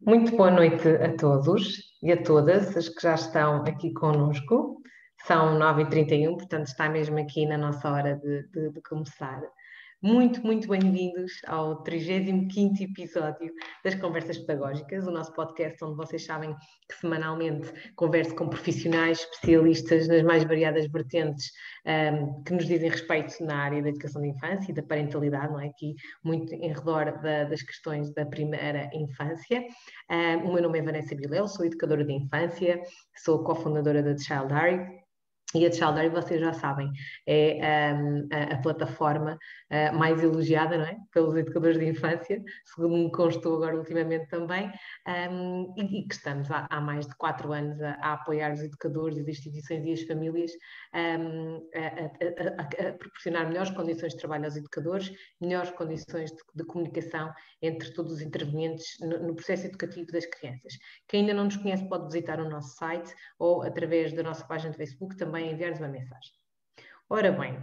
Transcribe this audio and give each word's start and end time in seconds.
Muito 0.00 0.36
boa 0.36 0.50
noite 0.50 0.88
a 0.88 1.16
todos 1.16 1.92
e 2.00 2.12
a 2.12 2.22
todas 2.22 2.76
as 2.76 2.88
que 2.88 3.02
já 3.02 3.14
estão 3.14 3.64
aqui 3.64 3.92
conosco. 3.92 4.80
São 5.26 5.58
9h31, 5.58 6.36
portanto 6.36 6.68
está 6.68 6.88
mesmo 6.88 7.18
aqui 7.18 7.44
na 7.44 7.58
nossa 7.58 7.90
hora 7.90 8.14
de, 8.14 8.48
de, 8.48 8.70
de 8.70 8.80
começar. 8.82 9.42
Muito, 10.00 10.46
muito 10.46 10.68
bem-vindos 10.68 11.40
ao 11.44 11.82
35 11.82 12.84
episódio 12.84 13.52
das 13.84 13.96
Conversas 13.96 14.38
Pedagógicas, 14.38 15.04
o 15.08 15.10
nosso 15.10 15.32
podcast 15.32 15.84
onde 15.84 15.96
vocês 15.96 16.24
sabem 16.24 16.54
que 16.88 16.94
semanalmente 17.00 17.68
converso 17.96 18.32
com 18.36 18.48
profissionais, 18.48 19.18
especialistas 19.18 20.06
nas 20.06 20.22
mais 20.22 20.44
variadas 20.44 20.86
vertentes 20.86 21.50
um, 21.84 22.44
que 22.44 22.52
nos 22.52 22.68
dizem 22.68 22.88
respeito 22.88 23.44
na 23.44 23.56
área 23.56 23.82
da 23.82 23.88
educação 23.88 24.22
de 24.22 24.28
infância 24.28 24.70
e 24.70 24.74
da 24.74 24.84
parentalidade, 24.84 25.52
não 25.52 25.60
é? 25.60 25.66
Aqui 25.66 25.96
muito 26.22 26.54
em 26.54 26.68
redor 26.68 27.20
da, 27.20 27.42
das 27.42 27.62
questões 27.62 28.14
da 28.14 28.24
primeira 28.24 28.88
infância. 28.94 29.64
Um, 30.08 30.48
o 30.48 30.52
meu 30.52 30.62
nome 30.62 30.78
é 30.78 30.82
Vanessa 30.82 31.16
Bilel, 31.16 31.48
sou 31.48 31.66
educadora 31.66 32.04
de 32.04 32.12
infância, 32.12 32.80
sou 33.16 33.42
cofundadora 33.42 34.00
da 34.00 34.16
Child 34.16 34.46
Diary 34.46 35.07
e 35.54 35.64
a 35.64 35.72
Childary, 35.72 36.10
vocês 36.10 36.40
já 36.40 36.52
sabem, 36.52 36.92
é 37.26 37.94
um, 37.94 38.28
a, 38.30 38.54
a, 38.54 38.58
plataforma 38.58 39.38
uh, 39.70 39.96
mais 39.96 40.22
elogiada 40.22 40.76
não 40.76 40.84
é? 40.84 40.98
pelos 41.10 41.34
educadores 41.36 41.78
de 41.78 41.88
infância, 41.88 42.42
segundo 42.66 42.98
me 42.98 43.10
constou 43.10 43.56
agora 43.56 43.78
ultimamente 43.78 44.28
também, 44.28 44.70
um, 45.30 45.72
e, 45.78 46.00
e, 46.00 46.06
que 46.06 46.14
estamos 46.14 46.50
há, 46.50 46.66
há, 46.68 46.80
mais 46.82 47.06
de 47.06 47.16
quatro 47.16 47.50
anos 47.50 47.80
a, 47.80 47.92
a, 47.92 48.12
apoiar 48.12 48.52
os 48.52 48.60
educadores, 48.60 49.18
as 49.18 49.26
instituições 49.26 49.86
e 49.86 49.92
as 49.92 50.02
famílias 50.02 50.52
um, 50.94 51.66
a, 51.74 52.88
a, 52.88 52.92
proporcionar 52.92 53.48
melhores 53.48 53.70
condições 53.70 54.12
de 54.12 54.18
trabalho 54.18 54.44
aos 54.44 54.56
educadores, 54.56 55.10
melhores 55.40 55.70
condições 55.70 56.30
de, 56.30 56.42
de 56.56 56.64
comunicação 56.64 57.32
entre 57.62 57.90
todos 57.94 58.12
os 58.12 58.20
intervenientes 58.20 58.98
no, 59.00 59.28
no, 59.28 59.34
processo 59.34 59.66
educativo 59.66 60.12
das 60.12 60.26
crianças. 60.26 60.74
Quem 61.08 61.20
ainda 61.20 61.32
não 61.32 61.44
nos 61.44 61.56
conhece 61.56 61.88
pode 61.88 62.04
visitar 62.04 62.38
o 62.38 62.50
nosso 62.50 62.76
site 62.76 63.14
ou 63.38 63.62
através 63.62 64.12
da 64.12 64.22
nossa 64.22 64.44
página 64.46 64.72
de 64.72 64.76
Facebook 64.76 65.16
também 65.16 65.37
também 65.38 65.52
enviar-nos 65.52 65.78
uma 65.78 65.88
mensagem. 65.88 66.32
Ora 67.08 67.30
bem, 67.30 67.62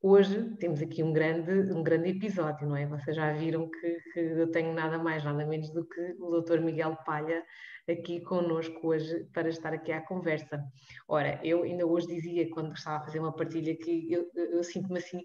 hoje 0.00 0.56
temos 0.56 0.80
aqui 0.80 1.02
um 1.02 1.12
grande, 1.12 1.52
um 1.72 1.82
grande 1.82 2.08
episódio, 2.08 2.66
não 2.66 2.76
é? 2.76 2.86
Vocês 2.86 3.14
já 3.14 3.30
viram 3.32 3.70
que, 3.70 4.00
que 4.12 4.20
eu 4.20 4.50
tenho 4.50 4.72
nada 4.72 4.98
mais, 4.98 5.22
nada 5.22 5.44
menos 5.44 5.70
do 5.70 5.84
que 5.86 6.16
o 6.18 6.40
Dr. 6.40 6.60
Miguel 6.60 6.96
Palha 7.04 7.44
aqui 7.88 8.20
connosco 8.20 8.88
hoje 8.88 9.28
para 9.34 9.50
estar 9.50 9.74
aqui 9.74 9.92
à 9.92 10.00
conversa. 10.00 10.64
Ora, 11.06 11.38
eu 11.44 11.62
ainda 11.62 11.86
hoje 11.86 12.06
dizia, 12.06 12.48
quando 12.50 12.72
estava 12.72 13.02
a 13.02 13.04
fazer 13.04 13.18
uma 13.18 13.36
partilha, 13.36 13.76
que 13.76 14.10
eu, 14.10 14.30
eu 14.34 14.64
sinto-me 14.64 14.98
assim 14.98 15.22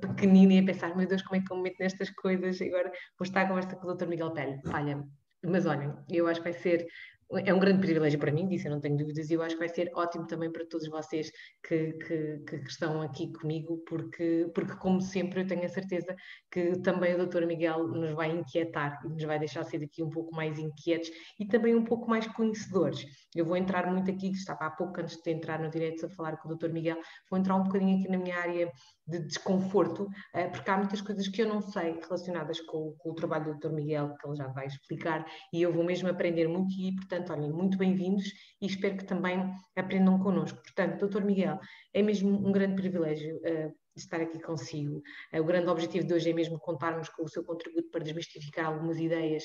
pequenina 0.00 0.54
e 0.54 0.58
a 0.60 0.64
pensar, 0.64 0.96
meu 0.96 1.06
Deus, 1.06 1.20
como 1.20 1.36
é 1.36 1.44
que 1.44 1.52
eu 1.52 1.56
me 1.56 1.64
meto 1.64 1.76
nestas 1.80 2.08
coisas? 2.10 2.62
Agora 2.62 2.90
vou 3.18 3.26
estar 3.26 3.42
à 3.42 3.48
conversa 3.48 3.76
com 3.76 3.86
o 3.88 3.94
Dr. 3.94 4.06
Miguel 4.06 4.32
Palha. 4.64 5.04
Mas 5.46 5.66
olhem, 5.66 5.92
eu 6.10 6.26
acho 6.26 6.40
que 6.40 6.50
vai 6.50 6.58
ser 6.58 6.86
é 7.32 7.52
um 7.52 7.58
grande 7.58 7.80
privilégio 7.80 8.18
para 8.18 8.32
mim, 8.32 8.46
disse, 8.46 8.66
eu 8.66 8.72
não 8.72 8.80
tenho 8.80 8.96
dúvidas, 8.96 9.30
e 9.30 9.34
eu 9.34 9.42
acho 9.42 9.54
que 9.54 9.60
vai 9.60 9.68
ser 9.68 9.90
ótimo 9.94 10.26
também 10.26 10.50
para 10.50 10.64
todos 10.66 10.88
vocês 10.88 11.30
que, 11.66 11.92
que, 11.94 12.38
que, 12.46 12.56
estão 12.68 13.00
aqui 13.02 13.32
comigo, 13.32 13.78
porque, 13.86 14.50
porque, 14.54 14.76
como 14.76 15.00
sempre, 15.00 15.42
eu 15.42 15.46
tenho 15.46 15.64
a 15.64 15.68
certeza 15.68 16.14
que 16.50 16.78
também 16.80 17.14
o 17.14 17.26
Dr. 17.26 17.46
Miguel 17.46 17.88
nos 17.88 18.12
vai 18.12 18.30
inquietar 18.30 19.00
e 19.04 19.08
nos 19.08 19.22
vai 19.24 19.38
deixar 19.38 19.64
ser 19.64 19.82
aqui 19.82 20.02
um 20.02 20.10
pouco 20.10 20.34
mais 20.34 20.58
inquietos 20.58 21.10
e 21.38 21.46
também 21.46 21.74
um 21.74 21.84
pouco 21.84 22.08
mais 22.08 22.26
conhecedores. 22.26 23.04
Eu 23.34 23.44
vou 23.44 23.56
entrar 23.56 23.90
muito 23.90 24.10
aqui, 24.10 24.30
estava 24.30 24.66
há 24.66 24.70
pouco 24.70 25.00
antes 25.00 25.16
de 25.20 25.30
entrar 25.30 25.60
no 25.60 25.70
direito 25.70 26.06
a 26.06 26.10
falar 26.10 26.36
com 26.36 26.48
o 26.48 26.54
Dr. 26.54 26.70
Miguel, 26.70 26.98
vou 27.30 27.38
entrar 27.38 27.56
um 27.56 27.64
bocadinho 27.64 27.98
aqui 27.98 28.08
na 28.08 28.18
minha 28.18 28.38
área 28.38 28.70
de 29.06 29.18
desconforto, 29.18 30.08
eh, 30.34 30.48
porque 30.48 30.70
há 30.70 30.76
muitas 30.78 31.00
coisas 31.00 31.28
que 31.28 31.42
eu 31.42 31.48
não 31.48 31.60
sei 31.60 32.00
relacionadas 32.00 32.60
com, 32.62 32.94
com, 32.98 33.10
o 33.10 33.14
trabalho 33.14 33.52
do 33.52 33.58
Dr. 33.58 33.72
Miguel, 33.74 34.14
que 34.14 34.26
ele 34.26 34.36
já 34.36 34.48
vai 34.48 34.66
explicar, 34.66 35.26
e 35.52 35.60
eu 35.60 35.72
vou 35.72 35.84
mesmo 35.84 36.08
aprender 36.08 36.48
muito 36.48 36.72
e, 36.72 36.94
portanto, 36.94 37.32
olhem, 37.32 37.52
muito 37.52 37.76
bem-vindos 37.76 38.24
e 38.60 38.66
espero 38.66 38.96
que 38.96 39.04
também 39.04 39.52
aprendam 39.76 40.18
connosco. 40.18 40.60
Portanto, 40.62 41.06
Dr. 41.06 41.22
Miguel, 41.22 41.58
é 41.92 42.02
mesmo 42.02 42.30
um 42.46 42.50
grande 42.50 42.76
privilégio 42.76 43.36
uh, 43.36 43.74
estar 43.94 44.20
aqui 44.20 44.40
consigo. 44.40 45.02
Uh, 45.32 45.40
o 45.40 45.44
grande 45.44 45.68
objetivo 45.68 46.06
de 46.06 46.14
hoje 46.14 46.30
é 46.30 46.32
mesmo 46.32 46.58
contarmos 46.58 47.08
com 47.10 47.24
o 47.24 47.28
seu 47.28 47.44
contributo 47.44 47.90
para 47.90 48.02
desmistificar 48.02 48.66
algumas 48.66 48.98
ideias 48.98 49.44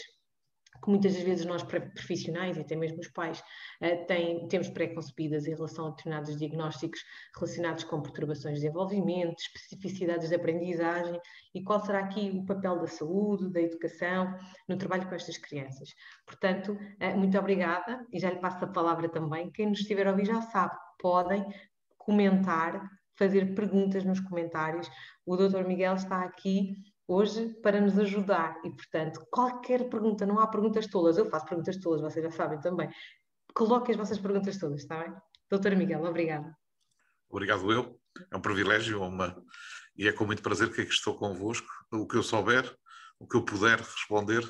que 0.81 0.89
muitas 0.89 1.13
das 1.13 1.23
vezes 1.23 1.45
nós 1.45 1.63
profissionais 1.63 2.57
e 2.57 2.61
até 2.61 2.75
mesmo 2.75 2.99
os 2.99 3.07
pais 3.09 3.39
uh, 3.81 4.05
têm, 4.07 4.47
temos 4.47 4.69
pré-concebidas 4.69 5.45
em 5.45 5.55
relação 5.55 5.87
a 5.87 5.89
determinados 5.89 6.37
diagnósticos 6.37 6.99
relacionados 7.35 7.83
com 7.83 8.01
perturbações 8.01 8.55
de 8.55 8.61
desenvolvimento, 8.61 9.39
especificidades 9.39 10.29
de 10.29 10.35
aprendizagem 10.35 11.19
e 11.53 11.63
qual 11.63 11.83
será 11.83 11.99
aqui 11.99 12.31
o 12.33 12.45
papel 12.45 12.79
da 12.79 12.87
saúde, 12.87 13.51
da 13.51 13.61
educação 13.61 14.33
no 14.67 14.77
trabalho 14.77 15.07
com 15.07 15.15
estas 15.15 15.37
crianças. 15.37 15.89
Portanto, 16.25 16.73
uh, 16.73 17.17
muito 17.17 17.37
obrigada 17.37 18.05
e 18.11 18.19
já 18.19 18.29
lhe 18.29 18.39
passo 18.39 18.63
a 18.63 18.67
palavra 18.67 19.09
também. 19.09 19.51
Quem 19.51 19.67
nos 19.67 19.79
estiver 19.79 20.07
a 20.07 20.11
ouvir 20.11 20.25
já 20.25 20.41
sabe, 20.41 20.75
podem 20.99 21.45
comentar, 21.97 22.89
fazer 23.17 23.53
perguntas 23.53 24.05
nos 24.05 24.19
comentários. 24.21 24.89
O 25.25 25.35
Dr. 25.35 25.65
Miguel 25.67 25.95
está 25.95 26.23
aqui 26.23 26.73
hoje 27.09 27.49
para 27.63 27.81
nos 27.81 27.97
ajudar. 27.97 28.61
E, 28.63 28.69
portanto, 28.69 29.25
qualquer 29.31 29.89
pergunta, 29.89 30.27
não 30.27 30.39
há 30.39 30.47
perguntas 30.47 30.85
tolas, 30.87 31.17
eu 31.17 31.25
faço 31.25 31.47
perguntas 31.47 31.77
tolas, 31.77 32.01
vocês 32.01 32.23
já 32.23 32.31
sabem 32.31 32.59
também. 32.59 32.87
Coloquem 33.55 33.93
as 33.93 33.97
vossas 33.97 34.19
perguntas 34.19 34.57
todas, 34.59 34.81
está 34.81 35.03
bem? 35.03 35.13
Doutora 35.49 35.75
Miguel, 35.75 36.03
obrigada. 36.03 36.55
Obrigado 37.27 37.71
eu, 37.71 37.99
é 38.31 38.37
um 38.37 38.41
privilégio 38.41 39.01
uma... 39.01 39.35
e 39.97 40.07
é 40.07 40.13
com 40.13 40.25
muito 40.25 40.43
prazer 40.43 40.71
que 40.71 40.81
aqui 40.81 40.91
estou 40.91 41.15
convosco. 41.15 41.67
O 41.91 42.07
que 42.07 42.15
eu 42.15 42.23
souber, 42.23 42.71
o 43.19 43.27
que 43.27 43.35
eu 43.35 43.43
puder 43.43 43.79
responder, 43.79 44.43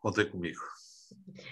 contem 0.00 0.28
comigo. 0.28 0.60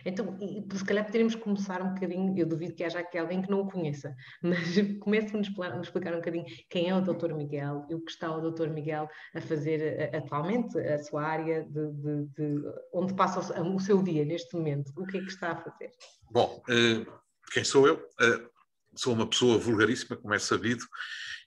Então, 0.05 0.37
se 0.73 0.85
calhar 0.85 1.05
poderíamos 1.05 1.35
começar 1.35 1.83
um 1.83 1.95
bocadinho, 1.95 2.37
eu 2.37 2.47
duvido 2.47 2.75
que 2.75 2.85
haja 2.85 3.01
aqui 3.01 3.19
alguém 3.19 3.43
que 3.43 3.51
não 3.51 3.61
o 3.61 3.71
conheça, 3.71 4.15
mas 4.43 4.59
comece-me 5.01 5.41
a 5.41 5.81
explicar 5.81 6.13
um 6.13 6.19
bocadinho 6.19 6.45
quem 6.69 6.89
é 6.89 6.95
o 6.95 7.01
Dr. 7.01 7.35
Miguel 7.35 7.87
e 7.89 7.95
o 7.95 8.01
que 8.01 8.11
está 8.11 8.35
o 8.35 8.51
Dr. 8.51 8.69
Miguel 8.69 9.09
a 9.35 9.41
fazer 9.41 9.81
eh, 9.81 10.17
atualmente, 10.17 10.79
a 10.79 10.99
sua 10.99 11.23
área, 11.23 11.65
de, 11.65 11.93
de, 11.93 12.27
de 12.37 12.63
onde 12.93 13.15
passa 13.15 13.61
o, 13.61 13.81
seu 13.81 14.03
dia 14.03 14.25
neste 14.25 14.55
momento, 14.57 14.93
o 14.97 15.07
que 15.07 15.19
é 15.19 15.21
que 15.21 15.29
está 15.29 15.53
a 15.53 15.57
fazer? 15.57 15.91
Bom, 16.31 16.63
eh, 16.69 17.07
quem 17.53 17.65
sou 17.65 17.87
eu? 17.87 18.01
Eh, 18.21 18.51
sou 18.97 19.15
uma 19.15 19.27
pessoa 19.27 19.59
vulgaríssima, 19.59 20.17
como 20.17 20.35
é 20.35 20.39
sabido, 20.39 20.85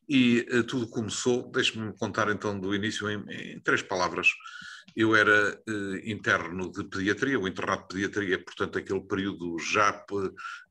e 0.08 0.46
tudo 0.68 0.88
começou, 0.88 1.52
deixe-me 1.52 1.94
contar 1.98 2.30
então 2.30 2.60
do 2.60 2.74
início 2.74 3.10
em, 3.10 3.24
em 3.30 3.60
três 3.60 3.82
palavras. 3.82 4.30
Eu 4.96 5.16
era 5.16 5.60
eh, 5.68 6.12
interno 6.12 6.72
de 6.72 6.84
pediatria, 6.84 7.40
o 7.40 7.48
internato 7.48 7.84
de 7.84 7.94
pediatria, 7.96 8.44
portanto, 8.44 8.78
aquele 8.78 9.02
período 9.02 9.58
já 9.58 10.06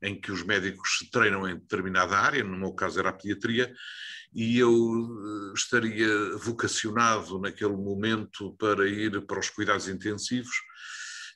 em 0.01 0.19
que 0.19 0.31
os 0.31 0.43
médicos 0.43 0.97
se 0.99 1.11
treinam 1.11 1.49
em 1.49 1.55
determinada 1.55 2.17
área, 2.17 2.43
no 2.43 2.57
meu 2.57 2.73
caso 2.73 2.99
era 2.99 3.09
a 3.09 3.13
pediatria, 3.13 3.73
e 4.33 4.57
eu 4.57 4.71
eh, 4.71 5.53
estaria 5.55 6.37
vocacionado 6.37 7.39
naquele 7.39 7.75
momento 7.75 8.55
para 8.57 8.87
ir 8.87 9.25
para 9.25 9.39
os 9.39 9.49
cuidados 9.49 9.87
intensivos, 9.87 10.55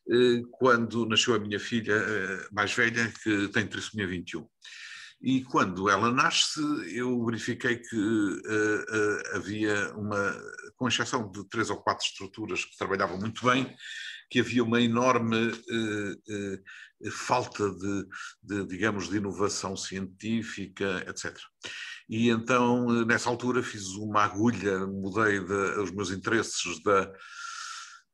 eh, 0.10 0.42
quando 0.52 1.06
nasceu 1.06 1.36
a 1.36 1.40
minha 1.40 1.60
filha 1.60 1.94
eh, 1.94 2.48
mais 2.52 2.74
velha, 2.74 3.12
que 3.24 3.50
tem 3.50 3.68
trissomia 3.68 4.08
21. 4.08 4.48
E 5.22 5.44
quando 5.44 5.90
ela 5.90 6.12
nasce, 6.12 6.62
eu 6.96 7.26
verifiquei 7.26 7.78
que 7.78 7.96
uh, 7.96 8.38
uh, 8.38 9.36
havia 9.36 9.92
uma, 9.96 10.36
com 10.76 10.88
exceção 10.88 11.30
de 11.32 11.44
três 11.50 11.70
ou 11.70 11.78
quatro 11.78 12.06
estruturas 12.06 12.64
que 12.64 12.78
trabalhavam 12.78 13.18
muito 13.18 13.44
bem, 13.44 13.76
que 14.30 14.40
havia 14.40 14.64
uma 14.64 14.80
enorme 14.80 15.50
uh, 15.50 17.12
falta 17.12 17.70
de, 17.72 18.06
de, 18.44 18.68
digamos, 18.68 19.10
de 19.10 19.18
inovação 19.18 19.76
científica, 19.76 21.04
etc. 21.08 21.36
E 22.08 22.30
então, 22.30 23.06
nessa 23.06 23.30
altura, 23.30 23.64
fiz 23.64 23.88
uma 23.96 24.24
agulha, 24.24 24.86
mudei 24.86 25.40
de, 25.40 25.80
os 25.80 25.92
meus 25.92 26.12
interesses 26.12 26.82
da 26.84 27.12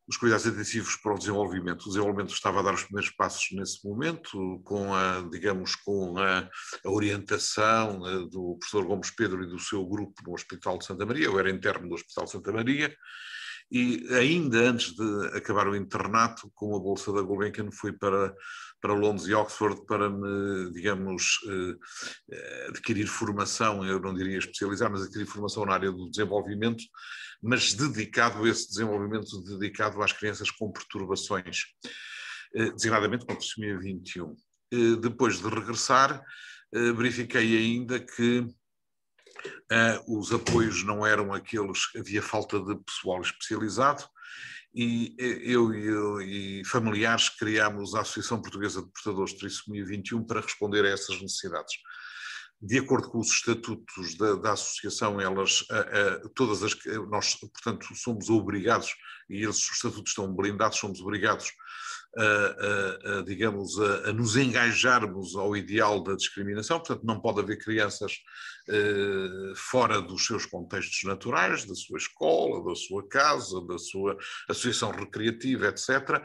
os 0.08 0.18
cuidados 0.18 0.46
intensivos 0.46 0.96
para 0.98 1.14
o 1.14 1.18
desenvolvimento. 1.18 1.84
O 1.84 1.88
desenvolvimento 1.88 2.34
estava 2.34 2.60
a 2.60 2.64
dar 2.64 2.74
os 2.74 2.84
primeiros 2.84 3.12
passos 3.12 3.48
nesse 3.54 3.88
momento, 3.88 4.62
com 4.66 4.94
a, 4.94 5.22
digamos, 5.32 5.76
com 5.76 6.18
a, 6.18 6.50
a 6.86 6.92
orientação 6.92 8.06
eh, 8.08 8.28
do 8.30 8.58
professor 8.60 8.86
Gomes 8.86 9.12
Pedro 9.12 9.44
e 9.44 9.48
do 9.48 9.60
seu 9.60 9.86
grupo 9.86 10.22
no 10.26 10.34
Hospital 10.34 10.78
de 10.78 10.86
Santa 10.86 11.06
Maria. 11.06 11.26
Eu 11.26 11.40
era 11.40 11.50
interno 11.50 11.88
do 11.88 11.96
Hospital 11.96 12.26
de 12.26 12.32
Santa 12.32 12.52
Maria 12.52 12.94
e 13.74 14.08
ainda 14.14 14.70
antes 14.70 14.96
de 14.96 15.28
acabar 15.36 15.68
o 15.68 15.76
internato, 15.76 16.52
com 16.54 16.76
a 16.76 16.80
bolsa 16.80 17.12
da 17.12 17.24
Gulbenkian, 17.24 17.72
fui 17.72 17.92
para, 17.92 18.32
para 18.80 18.94
Londres 18.94 19.28
e 19.28 19.34
Oxford 19.34 19.84
para 19.88 20.12
me, 20.12 20.72
digamos, 20.72 21.40
eh, 21.50 21.76
eh, 22.32 22.68
adquirir 22.70 23.08
formação, 23.08 23.84
eu 23.84 24.00
não 24.00 24.14
diria 24.14 24.38
especializar, 24.38 24.92
mas 24.92 25.02
adquirir 25.02 25.26
formação 25.26 25.66
na 25.66 25.74
área 25.74 25.92
do 25.92 26.08
desenvolvimento, 26.08 26.84
mas 27.42 27.74
dedicado 27.74 28.44
a 28.44 28.48
esse 28.48 28.70
desenvolvimento, 28.70 29.42
dedicado 29.42 30.04
às 30.04 30.14
crianças 30.14 30.52
com 30.52 30.72
perturbações, 30.72 31.64
eh, 32.54 32.70
designadamente 32.74 33.26
com 33.26 33.36
trissomia 33.36 33.80
21. 33.80 34.36
Depois 35.02 35.40
de 35.40 35.48
regressar, 35.48 36.20
verifiquei 36.72 37.58
ainda 37.58 38.00
que 38.00 38.48
Uh, 39.46 40.20
os 40.20 40.32
apoios 40.32 40.84
não 40.84 41.06
eram 41.06 41.34
aqueles, 41.34 41.80
havia 41.98 42.22
falta 42.22 42.60
de 42.60 42.76
pessoal 42.76 43.22
especializado 43.22 44.04
e 44.76 45.16
eu, 45.20 45.74
eu 45.74 46.22
e 46.22 46.66
familiares 46.66 47.30
criámos 47.30 47.94
a 47.94 48.02
Associação 48.02 48.42
Portuguesa 48.42 48.82
de 48.82 48.90
Portadores 48.92 49.34
de 49.34 49.40
Trissomia 49.40 49.86
21 49.86 50.24
para 50.26 50.42
responder 50.42 50.84
a 50.84 50.90
essas 50.90 51.22
necessidades. 51.22 51.76
De 52.60 52.80
acordo 52.80 53.10
com 53.10 53.20
os 53.20 53.30
estatutos 53.30 54.16
da, 54.18 54.36
da 54.36 54.54
associação, 54.54 55.22
elas, 55.22 55.64
todas 56.34 56.64
as, 56.64 56.74
nós, 57.10 57.36
portanto, 57.36 57.86
somos 57.94 58.30
obrigados, 58.30 58.90
e 59.30 59.44
eles, 59.44 59.58
os 59.58 59.76
estatutos 59.76 60.12
estão 60.12 60.34
blindados, 60.34 60.80
somos 60.80 61.02
obrigados 61.02 61.52
a, 62.18 62.24
a, 62.24 63.20
a 63.20 63.22
digamos, 63.24 63.80
a, 63.80 64.14
nos 64.14 64.36
engajarmos 64.36 65.36
ao 65.36 65.56
ideal 65.56 66.02
da 66.02 66.16
discriminação, 66.16 66.80
portanto, 66.80 67.04
não 67.04 67.20
pode 67.20 67.40
haver 67.40 67.58
crianças 67.58 68.20
eh, 68.70 69.54
fora 69.56 70.02
dos 70.02 70.26
seus 70.26 70.46
contextos 70.46 71.04
naturais, 71.04 71.66
da 71.66 71.76
sua 71.76 71.98
escola, 71.98 72.64
da 72.64 72.76
sua 72.76 73.08
casa, 73.10 73.60
da 73.68 73.78
sua 73.78 74.18
associação 74.48 74.92
recreativa, 74.92 75.68
etc., 75.68 76.22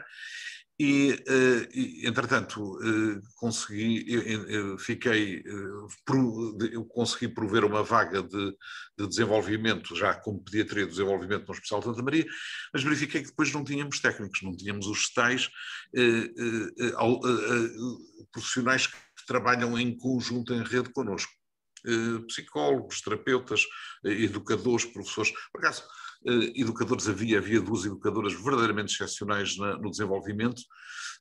e, 0.79 1.11
uh, 1.11 2.07
entretanto, 2.07 2.77
uh, 2.77 3.21
consegui, 3.35 4.05
eu, 4.07 4.77
fiquei, 4.77 5.41
uh, 5.41 6.57
eu 6.71 6.85
consegui 6.85 7.27
prover 7.27 7.65
uma 7.65 7.83
vaga 7.83 8.23
de, 8.23 8.55
de, 8.97 9.07
desenvolvimento, 9.07 9.93
já 9.93 10.13
como 10.13 10.41
pediatria 10.41 10.85
de 10.85 10.91
desenvolvimento 10.91 11.45
no 11.45 11.51
Hospital 11.51 11.79
de 11.79 11.85
Santa 11.85 12.01
Maria, 12.01 12.25
mas 12.73 12.81
verifiquei 12.81 13.21
que 13.21 13.27
depois 13.27 13.51
não 13.51 13.65
tínhamos 13.65 13.99
técnicos, 13.99 14.41
não 14.41 14.55
tínhamos 14.55 14.87
os 14.87 15.11
tais 15.11 15.49
profissionais 18.31 18.87
que 18.87 19.25
trabalham 19.27 19.77
em 19.77 19.97
conjunto, 19.97 20.53
em 20.53 20.63
rede 20.63 20.93
connosco. 20.93 21.33
psicólogos, 22.27 23.01
terapeutas, 23.01 23.65
educadores, 24.03 24.85
professores. 24.85 25.33
Por 25.51 25.59
acaso, 25.59 25.83
eh, 25.83 25.98
educadores 26.55 27.07
havia, 27.07 27.37
havia 27.37 27.61
duas 27.61 27.85
educadoras 27.85 28.33
verdadeiramente 28.33 28.93
excepcionais 28.93 29.57
na, 29.57 29.77
no 29.77 29.89
desenvolvimento, 29.89 30.61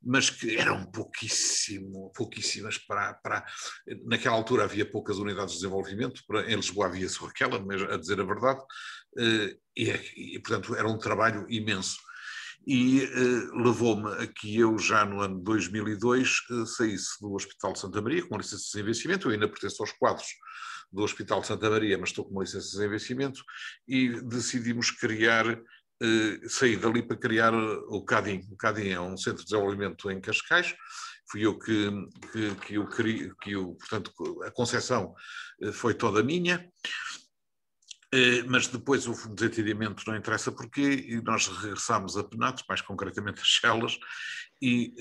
mas 0.02 0.30
que 0.30 0.56
eram 0.56 0.84
pouquíssimo, 0.86 2.12
pouquíssimas 2.14 2.78
para, 2.78 3.14
para. 3.14 3.44
Naquela 4.04 4.36
altura 4.36 4.64
havia 4.64 4.88
poucas 4.88 5.18
unidades 5.18 5.54
de 5.54 5.60
desenvolvimento, 5.60 6.22
para, 6.26 6.50
em 6.50 6.56
Lisboa 6.56 6.86
havia 6.86 7.08
só 7.08 7.26
aquela, 7.26 7.58
mas, 7.58 7.82
a 7.82 7.96
dizer 7.96 8.20
a 8.20 8.24
verdade, 8.24 8.60
eh, 9.18 9.56
e, 9.76 9.90
e 10.36 10.40
portanto 10.40 10.74
era 10.74 10.88
um 10.88 10.98
trabalho 10.98 11.46
imenso 11.48 11.98
e 12.66 13.02
uh, 13.02 13.62
levou-me 13.62 14.12
a 14.22 14.26
que 14.26 14.58
eu, 14.58 14.78
já 14.78 15.02
no 15.02 15.22
ano 15.22 15.40
2002, 15.40 16.40
uh, 16.50 16.66
saísse 16.66 17.18
do 17.18 17.32
Hospital 17.32 17.72
de 17.72 17.78
Santa 17.78 18.02
Maria 18.02 18.26
com 18.26 18.36
licença 18.36 18.64
de 18.74 18.80
investimento, 18.80 19.26
eu 19.26 19.32
ainda 19.32 19.48
pertenço 19.48 19.82
aos 19.82 19.92
quadros 19.92 20.26
do 20.90 21.02
Hospital 21.02 21.40
de 21.40 21.46
Santa 21.46 21.70
Maria, 21.70 21.98
mas 21.98 22.10
estou 22.10 22.24
com 22.24 22.32
uma 22.32 22.42
licença 22.42 22.78
de 22.78 22.84
investimento, 22.84 23.42
e 23.86 24.20
decidimos 24.22 24.90
criar, 24.90 25.46
eh, 25.48 26.40
sair 26.48 26.76
dali 26.76 27.02
para 27.02 27.16
criar 27.16 27.54
o 27.54 28.02
CADIM. 28.04 28.46
O 28.50 28.56
CADIM 28.56 28.88
é 28.88 29.00
um 29.00 29.16
centro 29.16 29.40
de 29.40 29.50
desenvolvimento 29.50 30.10
em 30.10 30.20
Cascais, 30.20 30.74
fui 31.30 31.44
eu 31.44 31.58
que, 31.58 31.90
que, 32.32 32.54
que, 32.54 32.74
eu, 32.74 32.86
que 32.86 33.50
eu, 33.52 33.74
portanto, 33.74 34.12
a 34.44 34.50
concessão 34.50 35.14
eh, 35.62 35.72
foi 35.72 35.94
toda 35.94 36.22
minha, 36.22 36.66
eh, 38.12 38.42
mas 38.44 38.66
depois 38.66 39.06
um 39.06 39.34
desentendimento, 39.34 40.04
não 40.06 40.16
interessa 40.16 40.50
porquê, 40.50 41.06
e 41.08 41.20
nós 41.20 41.46
regressámos 41.46 42.16
a 42.16 42.24
Penatos, 42.24 42.64
mais 42.66 42.80
concretamente 42.80 43.42
a 43.42 43.44
Chelas, 43.44 43.98
e 44.60 44.92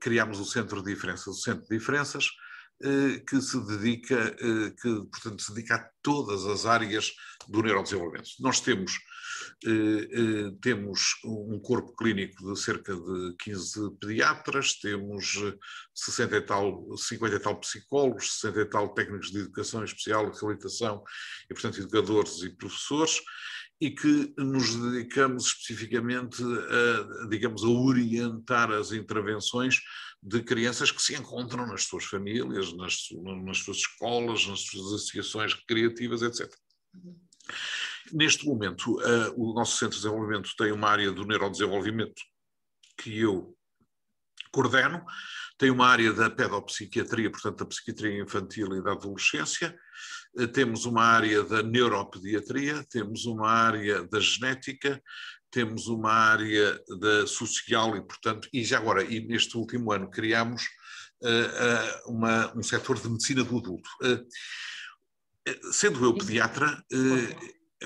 criámos 0.00 0.40
o 0.40 0.44
Centro 0.44 0.82
de 0.82 0.92
Diferenças. 0.92 1.28
O 1.28 1.34
Centro 1.34 1.62
de 1.68 1.78
Diferenças 1.78 2.26
que 3.26 3.40
se 3.40 3.58
dedica, 3.66 4.14
eh, 4.14 4.70
que 4.80 5.06
portanto 5.10 5.42
se 5.42 5.54
dedica 5.54 5.76
a 5.76 5.90
todas 6.02 6.44
as 6.44 6.66
áreas 6.66 7.12
do 7.48 7.62
neurodesenvolvimento. 7.62 8.30
Nós 8.40 8.60
temos, 8.60 8.98
eh, 9.64 10.50
temos 10.60 11.14
um 11.24 11.58
corpo 11.60 11.94
clínico 11.94 12.52
de 12.52 12.60
cerca 12.60 12.94
de 12.94 13.36
15 13.38 13.96
pediatras, 14.00 14.74
temos 14.80 15.40
60 15.94 16.36
e 16.36 16.40
tal, 16.42 16.96
50 16.96 17.36
e 17.36 17.40
tal 17.40 17.60
psicólogos, 17.60 18.40
60 18.40 18.60
e 18.60 18.64
tal 18.66 18.88
técnicos 18.92 19.30
de 19.30 19.38
educação 19.38 19.84
especial, 19.84 20.30
de 20.30 20.38
reabilitação, 20.38 21.02
e 21.48 21.54
portanto 21.54 21.78
educadores 21.78 22.42
e 22.42 22.50
professores, 22.50 23.20
e 23.80 23.90
que 23.90 24.32
nos 24.38 24.74
dedicamos 24.74 25.46
especificamente 25.46 26.42
a, 26.42 27.26
digamos, 27.28 27.64
a 27.64 27.68
orientar 27.68 28.70
as 28.70 28.92
intervenções 28.92 29.80
de 30.22 30.42
crianças 30.42 30.90
que 30.90 31.02
se 31.02 31.14
encontram 31.14 31.66
nas 31.66 31.84
suas 31.84 32.04
famílias, 32.04 32.72
nas, 32.72 33.08
nas 33.44 33.58
suas 33.58 33.78
escolas, 33.78 34.46
nas 34.46 34.60
suas 34.60 34.86
associações 34.94 35.54
recreativas, 35.54 36.22
etc. 36.22 36.50
Neste 38.12 38.46
momento, 38.46 38.96
o 39.36 39.52
nosso 39.54 39.76
Centro 39.76 39.96
de 39.96 40.02
Desenvolvimento 40.02 40.50
tem 40.56 40.72
uma 40.72 40.88
área 40.88 41.12
do 41.12 41.26
neurodesenvolvimento 41.26 42.22
que 42.96 43.18
eu 43.18 43.56
coordeno, 44.50 45.04
tem 45.58 45.70
uma 45.70 45.88
área 45.88 46.12
da 46.12 46.30
pedopsiquiatria, 46.30 47.30
portanto, 47.30 47.58
da 47.58 47.66
psiquiatria 47.66 48.22
infantil 48.22 48.76
e 48.76 48.82
da 48.82 48.92
adolescência, 48.92 49.76
temos 50.52 50.84
uma 50.84 51.02
área 51.02 51.42
da 51.42 51.62
neuropediatria, 51.62 52.84
temos 52.90 53.24
uma 53.24 53.48
área 53.48 54.02
da 54.04 54.18
genética, 54.20 55.00
temos 55.50 55.86
uma 55.86 56.10
área 56.10 56.80
da 56.98 57.26
social 57.26 57.96
e, 57.96 58.02
portanto, 58.02 58.48
e 58.52 58.64
já 58.64 58.78
agora, 58.78 59.04
e 59.04 59.20
neste 59.20 59.56
último 59.56 59.92
ano 59.92 60.10
criámos 60.10 60.64
uh, 61.22 62.08
uh, 62.08 62.12
uma, 62.12 62.52
um 62.56 62.62
setor 62.62 62.98
de 62.98 63.08
medicina 63.08 63.44
do 63.44 63.58
adulto. 63.58 63.88
Uh, 64.02 64.26
sendo 65.72 66.04
eu 66.04 66.14
pediatra, 66.14 66.82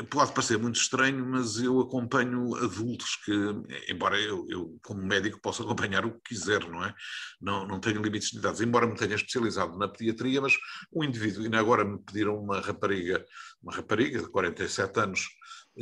pode 0.04 0.32
parecer 0.32 0.58
muito 0.58 0.80
estranho, 0.80 1.24
mas 1.26 1.58
eu 1.58 1.80
acompanho 1.80 2.54
adultos 2.56 3.16
que, 3.24 3.32
embora 3.88 4.18
eu, 4.20 4.46
eu, 4.48 4.78
como 4.82 5.02
médico, 5.02 5.40
possa 5.40 5.62
acompanhar 5.62 6.04
o 6.04 6.12
que 6.12 6.34
quiser, 6.34 6.68
não 6.68 6.84
é? 6.84 6.94
Não, 7.40 7.66
não 7.66 7.80
tenho 7.80 8.02
limites 8.02 8.30
de 8.30 8.38
idades, 8.38 8.60
embora 8.60 8.86
me 8.86 8.96
tenha 8.96 9.14
especializado 9.14 9.76
na 9.78 9.88
pediatria, 9.88 10.40
mas 10.40 10.54
um 10.92 11.04
indivíduo, 11.04 11.46
e 11.46 11.56
agora 11.56 11.84
me 11.84 11.98
pediram 11.98 12.38
uma 12.38 12.60
rapariga, 12.60 13.24
uma 13.62 13.74
rapariga 13.74 14.20
de 14.20 14.28
47 14.28 15.00
anos, 15.00 15.28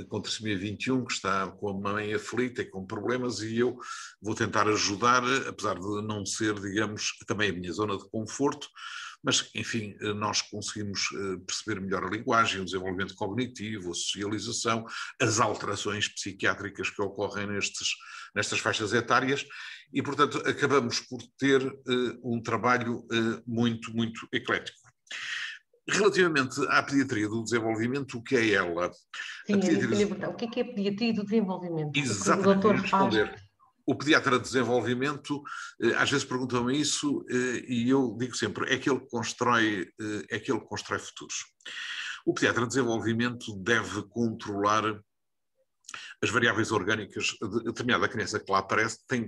com 0.09 0.21
trissomia 0.21 0.59
21, 0.59 1.05
que 1.05 1.13
está 1.13 1.49
com 1.49 1.71
a 1.71 1.75
mãe 1.75 2.13
aflita 2.13 2.63
e 2.63 2.67
com 2.67 2.87
problemas, 2.87 3.41
e 3.41 3.59
eu 3.59 3.79
vou 4.21 4.35
tentar 4.35 4.69
ajudar, 4.69 5.23
apesar 5.49 5.75
de 5.75 6.07
não 6.07 6.25
ser, 6.27 6.55
digamos, 6.61 7.13
também 7.27 7.51
a 7.51 7.53
minha 7.53 7.73
zona 7.73 7.97
de 7.97 8.09
conforto, 8.11 8.69
mas, 9.27 9.51
enfim, 9.57 9.97
nós 10.15 10.41
conseguimos 10.41 11.09
eh, 11.13 11.37
perceber 11.45 11.81
melhor 11.81 12.05
a 12.05 12.09
linguagem, 12.09 12.61
o 12.61 12.65
desenvolvimento 12.65 13.17
cognitivo, 13.17 13.91
a 13.91 13.95
socialização, 13.95 14.87
as 15.21 15.41
alterações 15.41 16.07
psiquiátricas 16.07 16.91
que 16.91 17.03
ocorrem 17.03 17.49
nestes, 17.49 17.89
nestas 18.37 18.61
faixas 18.61 18.93
etárias, 18.93 19.45
e, 19.93 20.01
portanto, 20.01 20.39
acabamos 20.47 21.01
por 21.01 21.19
ter 21.37 21.61
uh, 21.67 22.21
um 22.23 22.41
trabalho 22.41 23.05
muito, 23.45 23.93
muito 23.93 24.29
eclético. 24.33 24.79
Relativamente 25.89 26.61
à 26.69 26.81
pediatria 26.85 27.29
do 27.29 27.43
desenvolvimento, 27.43 28.19
o 28.19 28.23
que 28.23 28.37
é 28.37 28.53
ela? 28.53 28.93
Sim, 29.45 29.59
pediatria... 29.59 30.29
o 30.29 30.35
que 30.35 30.45
é, 30.45 30.49
que 30.49 30.61
é 30.61 30.63
a 30.63 30.67
pediatria 30.67 31.15
do 31.15 31.25
desenvolvimento? 31.25 31.97
Exatamente, 31.97 32.81
responder. 32.81 33.46
O 33.87 33.95
pediatra 33.95 34.37
de 34.37 34.45
desenvolvimento, 34.45 35.41
eh, 35.81 35.95
às 35.95 36.11
vezes 36.11 36.25
perguntam-me 36.25 36.77
isso 36.79 37.25
eh, 37.31 37.65
e 37.69 37.89
eu 37.89 38.17
digo 38.19 38.37
sempre, 38.37 38.73
é 38.73 38.77
que 38.77 38.91
constrói, 39.09 39.89
eh, 40.01 40.37
é 40.37 40.39
que 40.41 40.53
constrói 40.61 40.99
futuros. 40.99 41.45
O 42.27 42.35
pediatra 42.35 42.63
de 42.63 42.69
desenvolvimento 42.69 43.57
deve 43.63 44.03
controlar 44.09 44.83
as 46.23 46.31
variáveis 46.31 46.73
orgânicas, 46.73 47.37
de 47.41 47.65
determinada 47.65 48.09
criança 48.09 48.41
que 48.41 48.51
lá 48.51 48.59
aparece, 48.59 49.07
tem, 49.07 49.27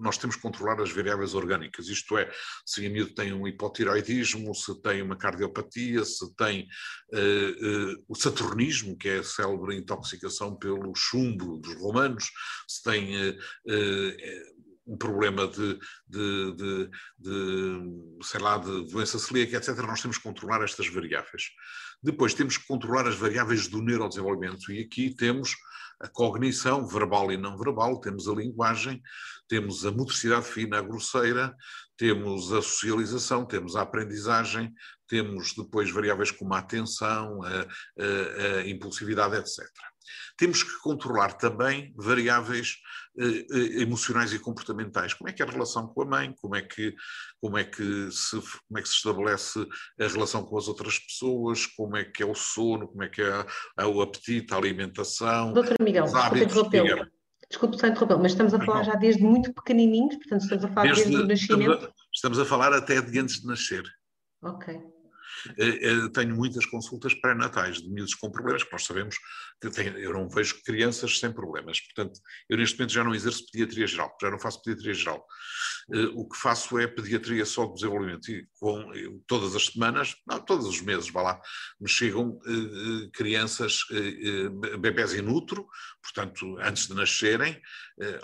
nós 0.00 0.18
temos 0.18 0.36
que 0.36 0.42
controlar 0.42 0.80
as 0.80 0.90
variáveis 0.92 1.34
orgânicas, 1.34 1.88
isto 1.88 2.16
é, 2.18 2.30
se 2.64 2.86
a 2.86 2.90
miúdo 2.90 3.14
tem 3.14 3.32
um 3.32 3.46
hipotiroidismo, 3.48 4.54
se 4.54 4.80
tem 4.82 5.02
uma 5.02 5.16
cardiopatia, 5.16 6.04
se 6.04 6.34
tem 6.36 6.68
uh, 7.12 7.94
uh, 7.94 8.04
o 8.08 8.14
saturnismo, 8.14 8.96
que 8.98 9.08
é 9.08 9.18
a 9.18 9.24
célebre 9.24 9.76
intoxicação 9.76 10.56
pelo 10.56 10.94
chumbo 10.94 11.58
dos 11.58 11.74
romanos, 11.76 12.30
se 12.68 12.82
tem 12.82 13.30
uh, 13.30 13.36
um 14.86 14.96
problema 14.96 15.48
de, 15.48 15.78
de, 16.06 16.52
de, 16.54 16.90
de, 17.18 18.22
sei 18.22 18.40
lá, 18.40 18.56
de 18.56 18.86
doença 18.90 19.18
celíaca, 19.18 19.56
etc., 19.56 19.76
nós 19.78 20.00
temos 20.00 20.18
que 20.18 20.22
controlar 20.22 20.62
estas 20.62 20.86
variáveis. 20.88 21.50
Depois 22.02 22.34
temos 22.34 22.56
que 22.56 22.66
controlar 22.66 23.08
as 23.08 23.16
variáveis 23.16 23.66
do 23.66 23.82
neurodesenvolvimento 23.82 24.70
e 24.70 24.80
aqui 24.80 25.14
temos 25.14 25.56
a 26.00 26.08
cognição 26.08 26.86
verbal 26.86 27.32
e 27.32 27.36
não 27.36 27.56
verbal, 27.56 28.00
temos 28.00 28.28
a 28.28 28.34
linguagem, 28.34 29.02
temos 29.48 29.86
a 29.86 29.90
motricidade 29.90 30.46
fina, 30.46 30.78
a 30.78 30.82
grosseira, 30.82 31.54
temos 31.96 32.52
a 32.52 32.60
socialização, 32.60 33.44
temos 33.46 33.76
a 33.76 33.82
aprendizagem, 33.82 34.72
temos 35.08 35.54
depois 35.54 35.90
variáveis 35.90 36.30
como 36.30 36.54
a 36.54 36.58
atenção, 36.58 37.42
a, 37.42 37.60
a, 37.60 38.58
a 38.58 38.68
impulsividade, 38.68 39.36
etc. 39.36 39.64
Temos 40.36 40.62
que 40.62 40.78
controlar 40.80 41.32
também 41.34 41.94
variáveis 41.96 42.76
eh, 43.18 43.46
eh, 43.50 43.82
emocionais 43.82 44.32
e 44.32 44.38
comportamentais. 44.38 45.14
Como 45.14 45.30
é 45.30 45.32
que 45.32 45.42
é 45.42 45.46
a 45.46 45.50
relação 45.50 45.86
com 45.86 46.02
a 46.02 46.04
mãe? 46.04 46.34
Como 46.40 46.54
é 46.54 46.62
que, 46.62 46.94
como 47.40 47.56
é 47.56 47.64
que, 47.64 48.10
se, 48.10 48.40
como 48.40 48.78
é 48.78 48.82
que 48.82 48.88
se 48.88 48.96
estabelece 48.96 49.66
a 50.00 50.06
relação 50.06 50.44
com 50.44 50.58
as 50.58 50.68
outras 50.68 50.98
pessoas? 50.98 51.66
Como 51.66 51.96
é 51.96 52.04
que 52.04 52.22
é 52.22 52.26
o 52.26 52.34
sono? 52.34 52.88
Como 52.88 53.02
é 53.02 53.08
que 53.08 53.22
é, 53.22 53.46
é 53.78 53.86
o 53.86 54.00
apetite, 54.02 54.52
a 54.52 54.56
alimentação? 54.56 55.52
Doutor 55.52 55.76
Miguel, 55.80 56.04
os 56.04 56.14
hábitos, 56.14 56.54
Desculpe 57.48 57.78
só 57.78 57.86
interromper, 57.86 58.18
mas 58.18 58.32
estamos 58.32 58.54
a 58.54 58.60
falar 58.60 58.82
já 58.82 58.94
desde 58.96 59.22
muito 59.22 59.52
pequenininhos, 59.54 60.16
portanto 60.16 60.42
estamos 60.42 60.64
a 60.64 60.68
falar 60.68 60.86
desde, 60.86 61.04
desde 61.04 61.22
o 61.22 61.26
nascimento. 61.28 61.72
Estamos 61.72 61.84
a, 61.84 61.92
estamos 62.12 62.38
a 62.40 62.44
falar 62.44 62.72
até 62.72 63.00
de 63.00 63.18
antes 63.20 63.40
de 63.40 63.46
nascer. 63.46 63.84
Ok. 64.42 64.95
Eh, 65.58 65.88
eh, 65.88 66.08
tenho 66.12 66.34
muitas 66.34 66.66
consultas 66.66 67.14
pré-natais 67.14 67.82
de 67.82 67.88
miúdos 67.88 68.14
com 68.14 68.30
problemas, 68.30 68.62
que 68.62 68.72
nós 68.72 68.84
sabemos 68.84 69.16
que 69.60 69.70
tem, 69.70 69.88
eu 69.88 70.12
não 70.12 70.28
vejo 70.28 70.62
crianças 70.62 71.18
sem 71.18 71.32
problemas. 71.32 71.80
Portanto, 71.80 72.20
eu 72.48 72.56
neste 72.56 72.78
momento 72.78 72.92
já 72.92 73.04
não 73.04 73.14
exerço 73.14 73.46
pediatria 73.50 73.86
geral, 73.86 74.16
já 74.20 74.30
não 74.30 74.38
faço 74.38 74.62
pediatria 74.62 74.94
geral. 74.94 75.26
Eh, 75.92 76.10
o 76.14 76.28
que 76.28 76.36
faço 76.36 76.78
é 76.78 76.86
pediatria 76.86 77.44
só 77.44 77.66
de 77.66 77.74
desenvolvimento. 77.74 78.30
E 78.30 78.46
com, 78.58 78.92
todas 79.26 79.54
as 79.54 79.66
semanas, 79.66 80.14
não, 80.26 80.40
todos 80.40 80.66
os 80.66 80.80
meses, 80.80 81.10
vá 81.10 81.22
lá, 81.22 81.40
me 81.80 81.88
chegam 81.88 82.38
crianças, 83.12 83.80
bebés 84.78 85.14
in 85.14 85.28
utero, 85.28 85.66
portanto, 86.02 86.56
antes 86.60 86.88
de 86.88 86.94
nascerem, 86.94 87.60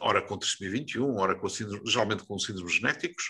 ora 0.00 0.22
com 0.22 0.38
trissomia 0.38 0.72
21, 0.72 1.16
ora 1.16 1.38
com 1.38 1.48
síndrome, 1.48 1.82
geralmente 1.86 2.24
com 2.24 2.38
síndromes 2.38 2.74
genéticos, 2.74 3.24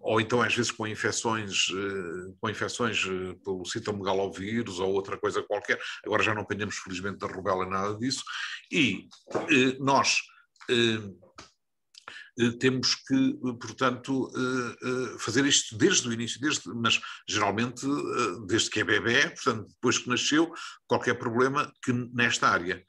ou 0.00 0.20
então 0.20 0.40
às 0.40 0.54
vezes 0.54 0.70
com 0.70 0.86
infecções, 0.86 1.68
eh, 1.70 2.32
com 2.40 2.48
infecções 2.48 3.04
eh, 3.04 3.36
pelo 3.44 3.64
citomegalovírus 3.64 4.80
ou 4.80 4.92
outra 4.92 5.18
coisa 5.18 5.42
qualquer. 5.42 5.78
Agora 6.04 6.22
já 6.22 6.34
não 6.34 6.42
apanhamos 6.42 6.76
felizmente 6.76 7.18
da 7.18 7.26
rubela 7.26 7.66
nada 7.66 7.96
disso. 7.98 8.24
E 8.72 9.08
nós 9.78 10.18
temos 12.58 12.94
que, 12.94 13.34
portanto, 13.60 14.32
fazer 15.18 15.44
isto 15.44 15.76
desde 15.76 16.08
o 16.08 16.12
início, 16.12 16.40
desde, 16.40 16.62
mas 16.74 17.00
geralmente 17.28 17.86
desde 18.46 18.70
que 18.70 18.80
é 18.80 18.84
bebê, 18.84 19.28
portanto, 19.28 19.68
depois 19.68 19.98
que 19.98 20.08
nasceu, 20.08 20.50
qualquer 20.86 21.14
problema 21.14 21.70
que 21.82 21.92
nesta 21.92 22.48
área. 22.48 22.82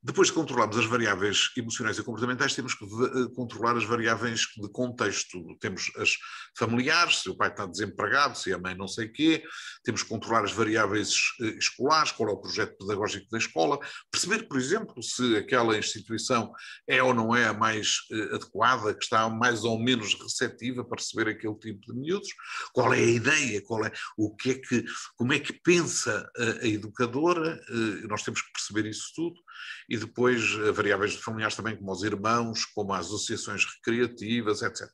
Depois 0.00 0.28
de 0.28 0.34
controlarmos 0.34 0.78
as 0.78 0.84
variáveis 0.84 1.50
emocionais 1.56 1.98
e 1.98 2.04
comportamentais, 2.04 2.54
temos 2.54 2.72
que 2.72 2.84
eh, 2.84 3.34
controlar 3.34 3.76
as 3.76 3.84
variáveis 3.84 4.46
de 4.56 4.68
contexto. 4.70 5.56
Temos 5.58 5.90
as 5.96 6.16
familiares, 6.56 7.22
se 7.22 7.28
o 7.28 7.36
pai 7.36 7.48
está 7.48 7.66
desempregado, 7.66 8.38
se 8.38 8.52
a 8.52 8.58
mãe 8.58 8.76
não 8.76 8.86
sei 8.86 9.08
quê, 9.08 9.42
temos 9.82 10.04
que 10.04 10.08
controlar 10.08 10.44
as 10.44 10.52
variáveis 10.52 11.16
eh, 11.40 11.56
escolares, 11.58 12.12
qual 12.12 12.28
é 12.28 12.32
o 12.32 12.36
projeto 12.36 12.78
pedagógico 12.78 13.28
da 13.28 13.38
escola, 13.38 13.76
perceber, 14.08 14.46
por 14.46 14.56
exemplo, 14.56 15.02
se 15.02 15.36
aquela 15.36 15.76
instituição 15.76 16.52
é 16.86 17.02
ou 17.02 17.12
não 17.12 17.34
é 17.34 17.46
a 17.46 17.52
mais 17.52 17.96
eh, 18.12 18.36
adequada, 18.36 18.94
que 18.94 19.02
está 19.02 19.28
mais 19.28 19.64
ou 19.64 19.80
menos 19.80 20.14
receptiva 20.14 20.84
para 20.84 21.00
receber 21.00 21.28
aquele 21.28 21.56
tipo 21.56 21.92
de 21.92 21.98
miúdos, 21.98 22.28
qual 22.72 22.94
é 22.94 22.98
a 22.98 23.02
ideia, 23.02 23.60
qual 23.62 23.84
é 23.84 23.90
o 24.16 24.32
que 24.36 24.52
é 24.52 24.54
que, 24.54 24.84
como 25.16 25.32
é 25.32 25.40
que 25.40 25.52
pensa 25.54 26.30
a, 26.36 26.64
a 26.64 26.68
educadora, 26.68 27.60
nós 28.08 28.22
temos 28.22 28.40
que 28.40 28.52
perceber 28.52 28.88
isso 28.88 29.12
tudo 29.16 29.47
e 29.88 29.96
depois 29.96 30.42
eh, 30.42 30.72
variáveis 30.72 31.14
familiares 31.16 31.56
também, 31.56 31.76
como 31.76 31.92
os 31.92 32.02
irmãos, 32.02 32.64
como 32.66 32.92
as 32.92 33.06
associações 33.06 33.64
recreativas, 33.64 34.62
etc. 34.62 34.88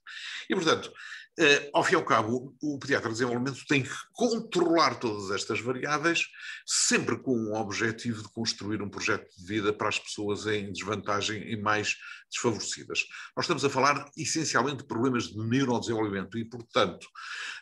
E, 0.49 0.55
portanto, 0.55 0.93
Uh, 1.37 1.69
ao 1.73 1.83
fim 1.83 1.95
e 1.95 1.97
ao 1.97 2.05
cabo, 2.05 2.55
o, 2.63 2.79
pediatra 2.79 3.09
de 3.09 3.15
desenvolvimento 3.15 3.67
tem 3.67 3.83
que 3.83 3.91
controlar 4.13 4.95
todas 4.95 5.33
estas 5.33 5.61
variáveis, 5.61 6.29
sempre 6.65 7.19
com 7.19 7.33
o 7.33 7.57
objetivo 7.57 8.23
de 8.23 8.29
construir 8.29 8.81
um 8.81 8.89
projeto 8.89 9.29
de 9.37 9.45
vida 9.45 9.73
para 9.73 9.89
as 9.89 9.99
pessoas 9.99 10.47
em 10.47 10.71
desvantagem 10.71 11.43
e 11.51 11.57
mais 11.61 11.97
desfavorecidas. 12.31 13.05
Nós 13.37 13.47
estamos 13.47 13.65
a 13.65 13.71
falar 13.71 14.09
essencialmente 14.17 14.79
de 14.79 14.87
problemas 14.87 15.25
de 15.25 15.37
neurodesenvolvimento 15.37 16.39
e, 16.39 16.45
portanto, 16.45 17.09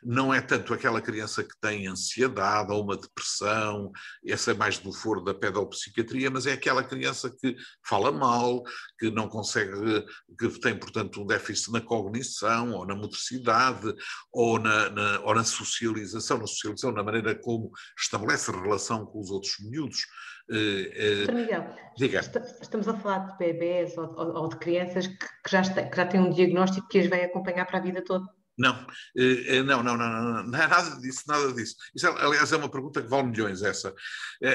não 0.02 0.34
é 0.34 0.42
tanto 0.42 0.74
aquela 0.74 1.00
criança 1.00 1.42
que 1.42 1.58
tem 1.58 1.86
ansiedade 1.86 2.70
ou 2.72 2.84
uma 2.84 2.96
depressão, 2.96 3.90
essa 4.26 4.50
é 4.50 4.54
mais 4.54 4.78
do 4.78 4.92
foro 4.92 5.22
da 5.22 5.32
pedopsiquiatria, 5.32 6.30
mas 6.30 6.46
é 6.46 6.52
aquela 6.52 6.84
criança 6.84 7.30
que 7.30 7.56
fala 7.86 8.12
mal, 8.12 8.62
que 8.98 9.10
não 9.10 9.28
consegue, 9.28 10.04
que 10.38 10.60
tem, 10.60 10.78
portanto, 10.78 11.22
um 11.22 11.26
déficit 11.26 11.72
na 11.72 11.80
cognição 11.80 12.72
ou 12.72 12.86
na 12.86 12.94
motricidade 12.94 13.61
ou 14.32 14.58
na, 14.58 14.90
na, 14.90 15.20
ou 15.20 15.34
na 15.34 15.44
socialização, 15.44 16.38
na 16.38 16.46
socialização, 16.46 16.92
na 16.92 17.02
maneira 17.02 17.34
como 17.34 17.70
estabelece 17.98 18.50
relação 18.50 19.06
com 19.06 19.20
os 19.20 19.30
outros 19.30 19.52
miúdos. 19.60 20.06
Uh, 20.50 21.30
uh, 21.30 21.34
Miguel, 21.34 21.74
diga. 21.96 22.20
estamos 22.60 22.88
a 22.88 22.94
falar 22.98 23.20
de 23.20 23.38
bebés 23.38 23.96
ou, 23.96 24.14
ou 24.16 24.48
de 24.48 24.56
crianças 24.56 25.06
que, 25.06 25.16
que, 25.16 25.50
já 25.50 25.62
têm, 25.62 25.88
que 25.88 25.96
já 25.96 26.06
têm 26.06 26.20
um 26.20 26.30
diagnóstico 26.30 26.88
que 26.88 26.98
as 26.98 27.06
vai 27.06 27.24
acompanhar 27.24 27.64
para 27.66 27.78
a 27.78 27.82
vida 27.82 28.02
toda? 28.04 28.26
Não, 28.58 28.86
não, 29.64 29.82
não, 29.82 29.96
não, 29.96 29.96
não, 29.96 30.42
não 30.44 30.58
é 30.58 30.66
nada 30.68 31.00
disso, 31.00 31.22
nada 31.26 31.52
disso. 31.54 31.74
Isso, 31.94 32.06
aliás, 32.06 32.52
é 32.52 32.56
uma 32.56 32.68
pergunta 32.68 33.00
que 33.00 33.08
vale 33.08 33.28
milhões, 33.28 33.62
essa. 33.62 33.94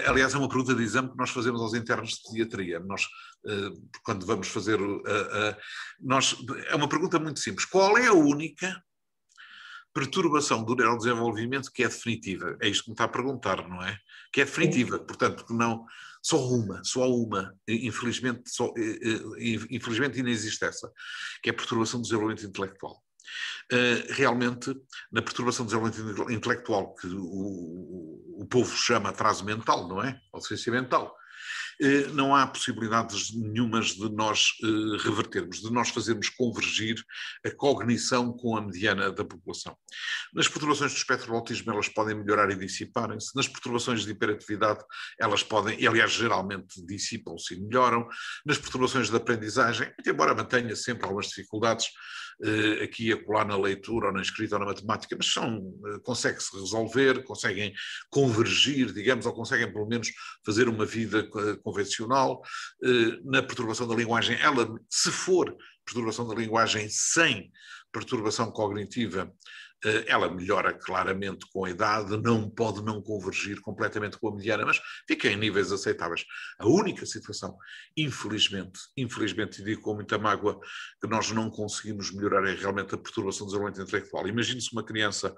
Aliás, 0.06 0.36
é 0.36 0.38
uma 0.38 0.48
pergunta 0.48 0.76
de 0.76 0.84
exame 0.84 1.10
que 1.10 1.18
nós 1.18 1.32
fazemos 1.32 1.60
aos 1.60 1.74
internos 1.74 2.12
de 2.12 2.22
pediatria. 2.30 2.80
Nós, 2.80 3.08
quando 4.04 4.24
vamos 4.24 4.50
fazer. 4.50 4.78
Nós, 6.00 6.38
é 6.68 6.76
uma 6.76 6.88
pergunta 6.88 7.18
muito 7.18 7.40
simples. 7.40 7.66
Qual 7.66 7.98
é 7.98 8.06
a 8.06 8.14
única 8.14 8.82
perturbação 9.98 10.64
do 10.64 10.76
neurodesenvolvimento 10.76 11.72
que 11.72 11.84
é 11.84 11.88
definitiva. 11.88 12.56
É 12.62 12.70
isto 12.70 12.84
que 12.84 12.90
me 12.92 12.94
está 12.94 13.06
a 13.06 13.08
perguntar, 13.08 13.68
não 13.68 13.84
é? 13.84 13.98
Que 14.32 14.42
é 14.42 14.46
definitiva, 14.46 15.00
portanto, 15.00 15.44
que 15.44 15.54
não. 15.54 15.86
Só 16.22 16.46
uma, 16.48 16.84
só 16.84 17.10
uma, 17.10 17.56
infelizmente, 17.68 18.50
só, 18.50 18.72
infelizmente 19.70 20.18
ainda 20.18 20.30
existe 20.30 20.64
essa, 20.66 20.92
que 21.42 21.50
é 21.50 21.54
a 21.54 21.56
perturbação 21.56 22.00
do 22.00 22.04
desenvolvimento 22.04 22.46
intelectual. 22.46 23.02
realmente, 24.10 24.76
na 25.12 25.22
perturbação 25.22 25.66
do 25.66 25.70
desenvolvimento 25.70 26.32
intelectual, 26.32 26.94
que 26.96 27.08
o, 27.08 28.42
o 28.42 28.46
povo 28.46 28.76
chama 28.76 29.10
atraso 29.10 29.44
mental, 29.46 29.88
não 29.88 30.04
é? 30.04 30.20
Ou 30.32 30.42
ciência 30.42 30.72
mental, 30.72 31.06
eh, 31.06 31.27
não 32.14 32.36
há 32.36 32.48
possibilidades 32.48 33.34
nenhumas 33.36 33.88
de 33.88 34.10
nós 34.10 34.54
eh, 34.64 34.98
revertermos, 35.04 35.62
de 35.62 35.72
nós 35.72 35.90
fazermos 35.90 36.30
convergir 36.30 36.96
a 37.46 37.52
cognição 37.52 38.34
com 38.34 38.58
a 38.58 38.62
mediana 38.62 39.12
da 39.12 39.24
população. 39.24 39.76
Nas 40.34 40.48
perturbações 40.48 40.94
do 40.94 40.98
espectro 40.98 41.28
do 41.28 41.36
autismo, 41.36 41.72
elas 41.72 41.88
podem 41.88 42.16
melhorar 42.16 42.50
e 42.50 42.56
dissiparem-se. 42.56 43.36
Nas 43.36 43.48
perturbações 43.48 44.04
de 44.04 44.12
hiperatividade, 44.12 44.84
elas 45.20 45.44
podem, 45.44 45.80
e 45.80 45.88
aliás, 45.88 46.12
geralmente 46.12 46.84
dissipam-se 46.86 47.54
e 47.54 47.62
melhoram. 47.62 48.08
Nas 48.46 48.58
perturbações 48.58 49.10
de 49.10 49.16
aprendizagem, 49.16 49.92
embora 50.06 50.34
mantenha 50.34 50.76
sempre 50.76 51.04
algumas 51.04 51.28
dificuldades, 51.28 51.86
eh, 51.86 51.92
aqui 52.84 53.12
a 53.12 53.24
colar 53.24 53.46
na 53.46 53.58
leitura 53.58 54.08
ou 54.08 54.14
na 54.14 54.22
escrita 54.22 54.56
ou 54.56 54.60
na 54.60 54.68
matemática, 54.68 55.16
mas 55.18 55.32
são, 55.32 55.74
consegue-se 56.04 56.56
resolver, 56.56 57.24
conseguem 57.24 57.74
convergir, 58.10 58.94
digamos, 58.94 59.26
ou 59.26 59.34
conseguem 59.34 59.72
pelo 59.72 59.88
menos 59.88 60.10
fazer 60.46 60.70
uma 60.70 60.86
vida 60.86 61.28
convencional, 61.64 62.42
eh, 62.84 63.20
na 63.24 63.42
perturbação 63.42 63.88
da 63.88 63.96
linguagem, 63.96 64.38
ela, 64.40 64.68
se 64.90 65.12
for 65.12 65.56
perturbação 65.86 66.28
da 66.28 66.36
linguagem 66.36 66.88
sem 66.90 67.52
perturbação 67.92 68.52
cognitiva, 68.52 69.32
eh, 69.32 69.67
ela 70.08 70.30
melhora 70.30 70.74
claramente 70.74 71.46
com 71.52 71.66
a 71.66 71.70
idade, 71.70 72.18
não 72.18 72.50
pode 72.50 72.84
não 72.84 73.02
convergir 73.02 73.62
completamente 73.62 74.18
com 74.18 74.30
a 74.30 74.36
mediana, 74.36 74.66
mas 74.66 74.82
fica 75.08 75.28
em 75.28 75.38
níveis 75.38 75.72
aceitáveis. 75.72 76.26
A 76.60 76.68
única 76.68 77.06
situação, 77.06 77.56
infelizmente, 77.96 78.80
infelizmente, 78.96 79.62
e 79.62 79.66
digo 79.66 79.82
com 79.82 79.94
muita 79.94 80.18
mágoa, 80.18 80.60
que 81.02 81.08
nós 81.08 81.32
não 81.32 81.50
conseguimos 81.50 82.12
melhorar 82.12 82.48
é 82.48 82.54
realmente 82.54 82.96
a 82.96 82.98
perturbação 82.98 83.46
do 83.46 83.52
desenvolvimento 83.52 83.88
intelectual. 83.88 84.28
Imagine-se 84.28 84.74
uma 84.74 84.84
criança 84.84 85.34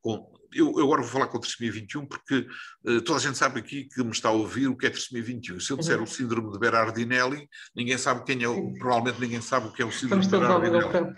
com. 0.00 0.40
Eu, 0.54 0.78
eu, 0.78 0.84
agora 0.84 1.02
vou 1.02 1.10
falar 1.10 1.26
com 1.26 1.38
a 1.38 1.40
trissomia 1.40 1.72
21, 1.72 2.06
porque 2.06 2.46
uh, 2.84 3.00
toda 3.02 3.18
a 3.18 3.22
gente 3.22 3.38
sabe 3.38 3.60
aqui 3.60 3.84
que 3.84 4.02
me 4.02 4.10
está 4.10 4.28
a 4.28 4.32
ouvir 4.32 4.68
o 4.68 4.76
que 4.76 4.86
é 4.86 4.90
trissomia 4.90 5.22
21. 5.22 5.60
Se 5.60 5.72
eu 5.72 5.76
disser 5.76 5.98
uhum. 5.98 6.04
o 6.04 6.06
síndrome 6.06 6.52
de 6.52 6.58
Berardinelli, 6.58 7.48
ninguém 7.74 7.98
sabe 7.98 8.24
quem 8.24 8.42
é, 8.42 8.48
o, 8.48 8.72
provavelmente 8.74 9.20
ninguém 9.20 9.40
sabe 9.40 9.68
o 9.68 9.72
que 9.72 9.82
é 9.82 9.84
o 9.84 9.92
síndrome 9.92 10.24
Estamos 10.24 10.46
de 10.46 10.70
Berardinelli. 10.70 11.14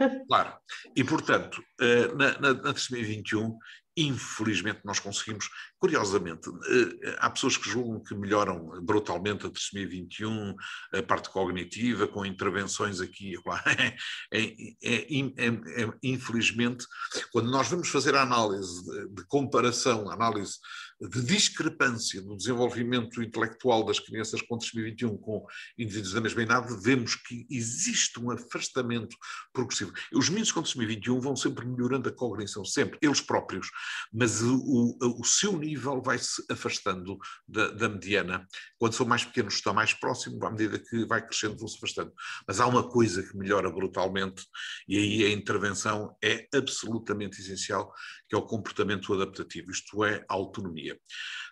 Claro. 0.28 0.52
E, 0.96 1.04
portanto, 1.04 1.62
uh, 1.80 2.16
na, 2.16 2.40
na, 2.40 2.54
na 2.54 2.72
21, 2.72 3.56
infelizmente 3.96 4.80
nós 4.84 4.98
conseguimos, 4.98 5.48
curiosamente, 5.80 6.50
eh, 6.50 7.16
há 7.18 7.30
pessoas 7.30 7.56
que 7.56 7.68
julgam 7.68 8.00
que 8.00 8.14
melhoram 8.14 8.82
brutalmente 8.82 9.46
a 9.46 9.50
trissomia 9.50 9.88
21, 9.88 10.54
a 10.92 11.02
parte 11.02 11.30
cognitiva, 11.30 12.06
com 12.06 12.24
intervenções 12.24 13.00
aqui 13.00 13.32
e 13.32 13.40
lá. 13.48 13.64
É, 14.32 14.44
é, 14.82 15.14
é, 15.14 15.46
é, 15.46 15.92
infelizmente, 16.02 16.84
quando 17.32 17.50
nós 17.50 17.68
vamos 17.68 17.88
fazer 17.88 18.14
a 18.14 18.22
análise 18.22 18.84
de, 19.08 19.24
comparação, 19.26 20.10
análise 20.10 20.58
de 21.00 21.22
discrepância 21.22 22.20
no 22.20 22.36
desenvolvimento 22.36 23.22
intelectual 23.22 23.84
das 23.84 23.98
crianças 23.98 24.42
com 24.42 24.58
trissomia 24.58 24.90
21 24.90 25.16
com 25.16 25.44
indivíduos 25.78 26.12
da 26.12 26.20
mesma 26.20 26.42
idade, 26.42 26.76
vemos 26.82 27.14
que 27.14 27.46
existe 27.50 28.20
um 28.20 28.30
afastamento 28.30 29.16
progressivo. 29.52 29.92
Os 30.12 30.28
meninos 30.28 30.52
com 30.52 30.62
trissomia 30.62 30.88
21 30.88 31.20
vão 31.20 31.34
sempre 31.34 31.66
melhorando 31.66 32.08
a 32.08 32.12
cognição, 32.12 32.64
sempre, 32.64 32.98
eles 33.00 33.20
próprios, 33.20 33.68
mas 34.12 34.42
o, 34.42 34.56
o, 35.00 35.20
o 35.20 35.24
seu 35.24 35.56
nível 35.56 35.69
vai 35.76 36.18
se 36.18 36.44
afastando 36.50 37.18
da, 37.46 37.68
da, 37.68 37.88
mediana. 37.88 38.46
Quando 38.78 38.94
são 38.94 39.06
mais 39.06 39.24
pequenos 39.24 39.54
está 39.54 39.72
mais 39.72 39.94
próximo, 39.94 40.44
à 40.44 40.50
medida 40.50 40.78
que 40.78 41.04
vai 41.06 41.24
crescendo 41.24 41.56
vão 41.56 41.68
se 41.68 41.76
afastando. 41.76 42.12
Mas 42.46 42.60
há 42.60 42.66
uma 42.66 42.88
coisa 42.88 43.22
que 43.22 43.36
melhora 43.36 43.70
brutalmente 43.70 44.44
e 44.88 44.96
aí 44.96 45.24
a 45.24 45.30
intervenção 45.30 46.16
é 46.22 46.48
absolutamente 46.54 47.40
essencial, 47.40 47.92
que 48.28 48.34
é 48.34 48.38
o 48.38 48.42
comportamento 48.42 49.12
adaptativo, 49.12 49.70
isto 49.70 50.04
é, 50.04 50.24
a 50.28 50.34
autonomia. 50.34 50.98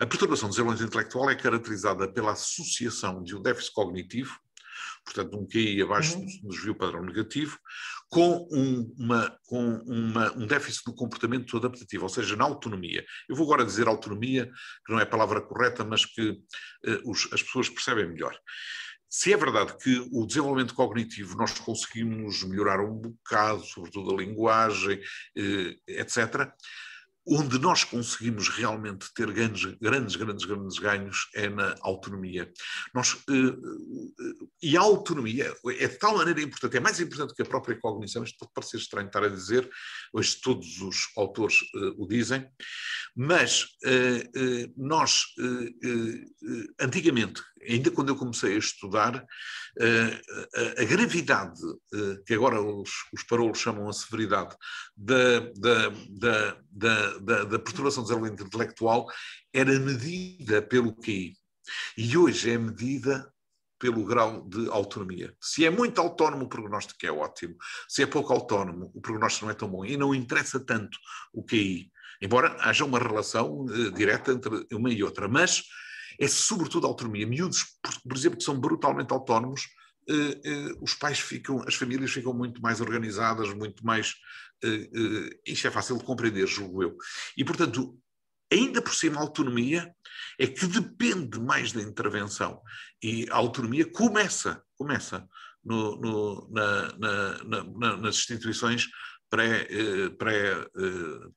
A 0.00 0.06
perturbação 0.06 0.48
do 0.48 0.52
desenvolvimento 0.52 0.88
intelectual 0.88 1.30
é 1.30 1.34
caracterizada 1.34 2.10
pela 2.12 2.32
associação 2.32 3.22
de 3.22 3.36
um 3.36 3.42
déficit 3.42 3.72
cognitivo 3.72 4.38
portanto 5.04 5.38
um 5.38 5.46
QI 5.46 5.82
abaixo 5.82 6.18
uhum. 6.18 6.26
do 6.42 6.48
desvio 6.48 6.74
padrão 6.74 7.02
negativo, 7.02 7.58
com, 8.08 8.48
um, 8.50 8.94
uma, 8.98 9.38
com 9.44 9.74
uma, 9.86 10.32
um 10.32 10.46
déficit 10.46 10.86
no 10.86 10.94
comportamento 10.94 11.56
adaptativo, 11.56 12.04
ou 12.04 12.08
seja, 12.08 12.36
na 12.36 12.44
autonomia. 12.44 13.04
Eu 13.28 13.36
vou 13.36 13.46
agora 13.46 13.64
dizer 13.64 13.86
autonomia, 13.86 14.46
que 14.86 14.92
não 14.92 14.98
é 14.98 15.02
a 15.02 15.06
palavra 15.06 15.40
correta, 15.40 15.84
mas 15.84 16.04
que 16.04 16.30
uh, 16.30 17.10
os, 17.10 17.28
as 17.32 17.42
pessoas 17.42 17.68
percebem 17.68 18.08
melhor. 18.08 18.36
Se 19.10 19.32
é 19.32 19.36
verdade 19.36 19.76
que 19.78 20.06
o 20.12 20.26
desenvolvimento 20.26 20.74
cognitivo 20.74 21.36
nós 21.36 21.58
conseguimos 21.58 22.42
melhorar 22.44 22.80
um 22.80 22.94
bocado, 22.94 23.64
sobretudo 23.64 24.14
a 24.14 24.18
linguagem, 24.18 24.98
uh, 24.98 25.80
etc., 25.86 26.50
Onde 27.30 27.58
nós 27.58 27.84
conseguimos 27.84 28.48
realmente 28.48 29.12
ter 29.14 29.30
grandes, 29.30 29.74
grandes, 29.80 30.16
grandes, 30.16 30.44
grandes 30.46 30.78
ganhos 30.78 31.28
é 31.34 31.48
na 31.48 31.74
autonomia. 31.82 32.50
Nós, 32.94 33.12
uh, 33.12 34.54
e 34.62 34.76
a 34.76 34.80
autonomia 34.80 35.54
é 35.78 35.88
de 35.88 35.98
tal 35.98 36.16
maneira 36.16 36.40
importante, 36.40 36.76
é 36.76 36.80
mais 36.80 36.98
importante 37.00 37.34
que 37.34 37.42
a 37.42 37.46
própria 37.46 37.78
cognição, 37.78 38.24
isto 38.24 38.38
pode 38.38 38.52
parecer 38.54 38.78
estranho 38.78 39.08
estar 39.08 39.22
a 39.22 39.28
dizer, 39.28 39.68
hoje 40.12 40.36
todos 40.42 40.80
os 40.80 40.96
autores 41.16 41.56
uh, 41.74 42.02
o 42.02 42.08
dizem, 42.08 42.48
mas 43.14 43.66
nós, 44.76 45.24
antigamente, 46.80 47.42
ainda 47.68 47.90
quando 47.90 48.10
eu 48.10 48.16
comecei 48.16 48.54
a 48.54 48.58
estudar, 48.58 49.26
a, 49.80 50.82
a 50.82 50.84
gravidade, 50.84 51.60
que 52.26 52.34
agora 52.34 52.60
os, 52.60 52.90
os 53.12 53.22
parolos 53.24 53.58
chamam 53.58 53.88
a 53.88 53.92
severidade, 53.92 54.56
da, 54.96 55.40
da, 55.56 55.88
da, 56.10 56.58
da, 56.70 57.17
da, 57.20 57.44
da 57.44 57.58
perturbação 57.58 58.02
do 58.02 58.08
desenvolvimento 58.08 58.44
intelectual 58.44 59.06
era 59.52 59.78
medida 59.78 60.62
pelo 60.62 60.94
QI. 60.94 61.34
E 61.96 62.16
hoje 62.16 62.50
é 62.50 62.58
medida 62.58 63.32
pelo 63.78 64.04
grau 64.04 64.48
de 64.48 64.68
autonomia. 64.70 65.34
Se 65.40 65.64
é 65.64 65.70
muito 65.70 66.00
autónomo, 66.00 66.44
o 66.44 66.48
prognóstico 66.48 67.06
é 67.06 67.12
ótimo. 67.12 67.56
Se 67.88 68.02
é 68.02 68.06
pouco 68.06 68.32
autónomo, 68.32 68.90
o 68.94 69.00
prognóstico 69.00 69.46
não 69.46 69.52
é 69.52 69.54
tão 69.54 69.68
bom. 69.68 69.84
E 69.84 69.96
não 69.96 70.14
interessa 70.14 70.58
tanto 70.58 70.98
o 71.32 71.44
QI. 71.44 71.90
Embora 72.20 72.56
haja 72.60 72.84
uma 72.84 72.98
relação 72.98 73.60
uh, 73.64 73.90
direta 73.92 74.32
entre 74.32 74.66
uma 74.72 74.90
e 74.90 75.02
outra. 75.02 75.28
Mas 75.28 75.62
é 76.18 76.26
sobretudo 76.26 76.86
a 76.86 76.90
autonomia. 76.90 77.26
Miúdos, 77.26 77.78
por, 77.80 78.00
por 78.02 78.16
exemplo, 78.16 78.38
que 78.38 78.44
são 78.44 78.58
brutalmente 78.58 79.12
autónomos, 79.12 79.68
uh, 80.10 80.72
uh, 80.72 80.78
os 80.82 80.94
pais 80.94 81.20
ficam, 81.20 81.62
as 81.66 81.76
famílias 81.76 82.10
ficam 82.10 82.34
muito 82.34 82.60
mais 82.60 82.80
organizadas, 82.80 83.54
muito 83.54 83.86
mais. 83.86 84.14
Uh, 84.64 85.30
isto 85.46 85.66
é 85.68 85.70
fácil 85.70 85.98
de 85.98 86.04
compreender, 86.04 86.46
julgo 86.46 86.82
eu. 86.82 86.96
E, 87.36 87.44
portanto, 87.44 87.98
ainda 88.52 88.82
por 88.82 88.94
cima, 88.94 89.18
a 89.18 89.22
autonomia 89.22 89.94
é 90.38 90.46
que 90.46 90.66
depende 90.66 91.40
mais 91.40 91.72
da 91.72 91.82
intervenção. 91.82 92.60
E 93.02 93.26
a 93.30 93.36
autonomia 93.36 93.90
começa, 93.90 94.62
começa 94.76 95.28
no, 95.64 95.96
no, 96.00 96.50
na, 96.50 96.92
na, 96.98 97.44
na, 97.44 97.96
nas 97.96 98.16
instituições 98.16 98.88
pré-primeiro 99.30 100.16
pré, 100.16 100.54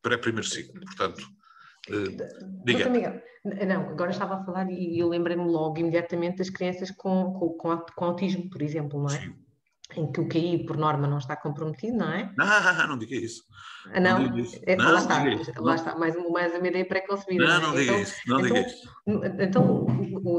pré, 0.01 0.17
pré 0.17 0.43
ciclo. 0.43 0.79
Portanto, 0.81 1.27
diga. 2.63 2.89
Miguel, 2.89 3.21
não, 3.67 3.89
agora 3.89 4.11
estava 4.11 4.35
a 4.35 4.45
falar 4.45 4.69
e 4.71 4.97
eu 4.97 5.09
lembrei-me 5.09 5.43
logo 5.43 5.77
imediatamente 5.77 6.37
das 6.37 6.49
crianças 6.49 6.91
com, 6.91 7.33
com, 7.33 7.77
com, 7.77 8.05
autismo, 8.05 8.49
por 8.49 8.61
exemplo, 8.61 8.99
não 8.99 9.07
é? 9.07 9.19
Sim 9.19 9.50
em 9.97 10.11
que 10.11 10.21
o 10.21 10.27
QI, 10.27 10.65
por 10.65 10.77
norma, 10.77 11.07
não 11.07 11.17
está 11.17 11.35
comprometido, 11.35 11.97
não 11.97 12.11
é? 12.11 12.33
Ah, 12.39 12.85
não 12.87 12.97
diga 12.97 13.15
isso. 13.15 13.43
Ah, 13.93 13.99
não, 13.99 14.19
não, 14.19 14.31
diga 14.31 14.41
isso. 14.41 14.59
É, 14.65 14.75
não 14.75 14.91
lá, 14.91 14.99
está, 14.99 15.23
lá 15.59 15.75
está, 15.75 15.95
mais, 15.97 16.15
mais 16.29 16.53
uma 16.55 16.67
ideia 16.67 16.85
pré-concebida. 16.85 17.45
Não, 17.45 17.61
não, 17.61 17.67
não 17.69 17.75
diga 17.75 17.91
então, 17.91 18.01
isso. 18.01 18.15
Não 18.27 18.39
então, 18.39 18.55
diga 18.55 18.67
isso. 18.67 18.89
Então, 19.39 19.87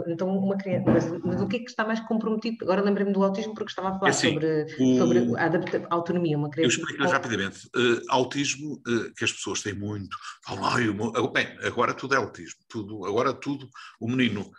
então 0.07 0.39
uma 0.39 0.57
criança, 0.57 0.91
mas, 0.91 1.25
mas, 1.25 1.43
o 1.43 1.49
que 1.49 1.57
é 1.57 1.59
que 1.61 1.71
está 1.71 1.85
mais 1.85 2.01
comprometido? 2.01 2.59
Agora 2.63 2.83
lembrei-me 2.83 3.13
do 3.13 3.23
autismo 3.23 3.55
porque 3.55 3.71
estava 3.71 3.89
a 3.91 3.99
falar 3.99 4.09
é 4.09 4.11
assim, 4.11 4.33
sobre, 4.33 4.67
o... 4.79 4.99
sobre 4.99 5.37
a, 5.37 5.45
adapta, 5.45 5.87
a 5.91 5.95
autonomia. 5.95 6.39
Uma 6.39 6.51
criança 6.51 6.77
eu 6.77 6.85
explico 6.85 7.05
rapidamente. 7.11 7.67
Uh, 7.77 8.01
autismo, 8.09 8.81
uh, 8.87 9.15
que 9.17 9.25
as 9.25 9.33
pessoas 9.33 9.63
têm 9.63 9.75
muito, 9.75 10.17
falam, 10.45 10.65
ah, 10.65 11.33
bem, 11.33 11.49
agora 11.63 11.95
tudo 11.95 12.15
é 12.15 12.19
autismo, 12.19 12.61
tudo, 12.69 13.05
agora 13.05 13.33
tudo, 13.33 13.69
o 14.01 14.09
menino 14.09 14.51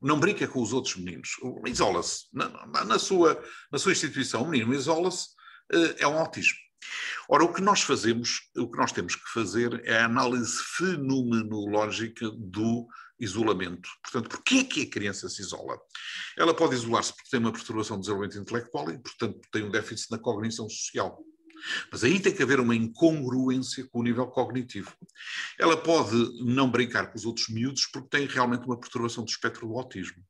não 0.00 0.20
brinca 0.20 0.46
com 0.46 0.62
os 0.62 0.72
outros 0.72 0.96
meninos, 0.96 1.30
isola-se. 1.66 2.26
Na, 2.32 2.84
na, 2.84 2.98
sua, 2.98 3.42
na 3.70 3.78
sua 3.78 3.92
instituição, 3.92 4.42
o 4.42 4.48
menino 4.48 4.74
isola-se, 4.74 5.28
eh, 5.72 5.96
é 5.98 6.06
um 6.06 6.18
autismo. 6.18 6.58
Ora, 7.28 7.44
o 7.44 7.52
que 7.52 7.60
nós 7.60 7.82
fazemos, 7.82 8.42
o 8.56 8.70
que 8.70 8.78
nós 8.78 8.92
temos 8.92 9.16
que 9.16 9.28
fazer 9.32 9.82
é 9.84 9.98
a 9.98 10.04
análise 10.04 10.56
fenomenológica 10.76 12.30
do 12.30 12.86
isolamento. 13.18 13.88
Portanto, 14.02 14.28
porquê 14.28 14.58
é 14.58 14.64
que 14.64 14.82
a 14.82 14.90
criança 14.90 15.28
se 15.28 15.40
isola? 15.40 15.76
Ela 16.36 16.54
pode 16.54 16.74
isolar-se 16.74 17.12
porque 17.14 17.30
tem 17.30 17.40
uma 17.40 17.52
perturbação 17.52 17.96
do 17.96 18.02
desenvolvimento 18.02 18.38
intelectual 18.38 18.90
e, 18.90 18.98
portanto, 18.98 19.40
tem 19.50 19.64
um 19.64 19.70
déficit 19.70 20.10
na 20.10 20.18
cognição 20.18 20.68
social. 20.68 21.18
Mas 21.90 22.04
aí 22.04 22.20
tem 22.20 22.34
que 22.34 22.42
haver 22.42 22.60
uma 22.60 22.74
incongruência 22.74 23.86
com 23.86 24.00
o 24.00 24.02
nível 24.02 24.26
cognitivo. 24.26 24.92
Ela 25.58 25.76
pode 25.76 26.16
não 26.42 26.70
brincar 26.70 27.06
com 27.10 27.16
os 27.16 27.24
outros 27.24 27.48
miúdos 27.48 27.86
porque 27.86 28.08
tem 28.08 28.26
realmente 28.26 28.66
uma 28.66 28.78
perturbação 28.78 29.24
do 29.24 29.30
espectro 29.30 29.66
do 29.66 29.74
autismo. 29.74 30.22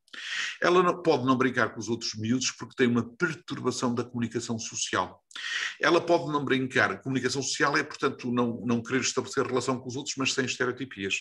Ela 0.60 0.82
não, 0.82 1.02
pode 1.02 1.24
não 1.24 1.36
brincar 1.36 1.72
com 1.72 1.80
os 1.80 1.88
outros 1.88 2.14
miúdos 2.14 2.50
porque 2.50 2.74
tem 2.76 2.86
uma 2.86 3.02
perturbação 3.16 3.94
da 3.94 4.04
comunicação 4.04 4.58
social. 4.58 5.22
Ela 5.80 6.00
pode 6.00 6.30
não 6.32 6.44
brincar. 6.44 7.00
Comunicação 7.02 7.42
social 7.42 7.76
é, 7.76 7.82
portanto, 7.82 8.30
não, 8.30 8.62
não 8.64 8.82
querer 8.82 9.00
estabelecer 9.00 9.46
relação 9.46 9.78
com 9.78 9.88
os 9.88 9.96
outros, 9.96 10.14
mas 10.16 10.32
sem 10.32 10.44
estereotipias. 10.44 11.20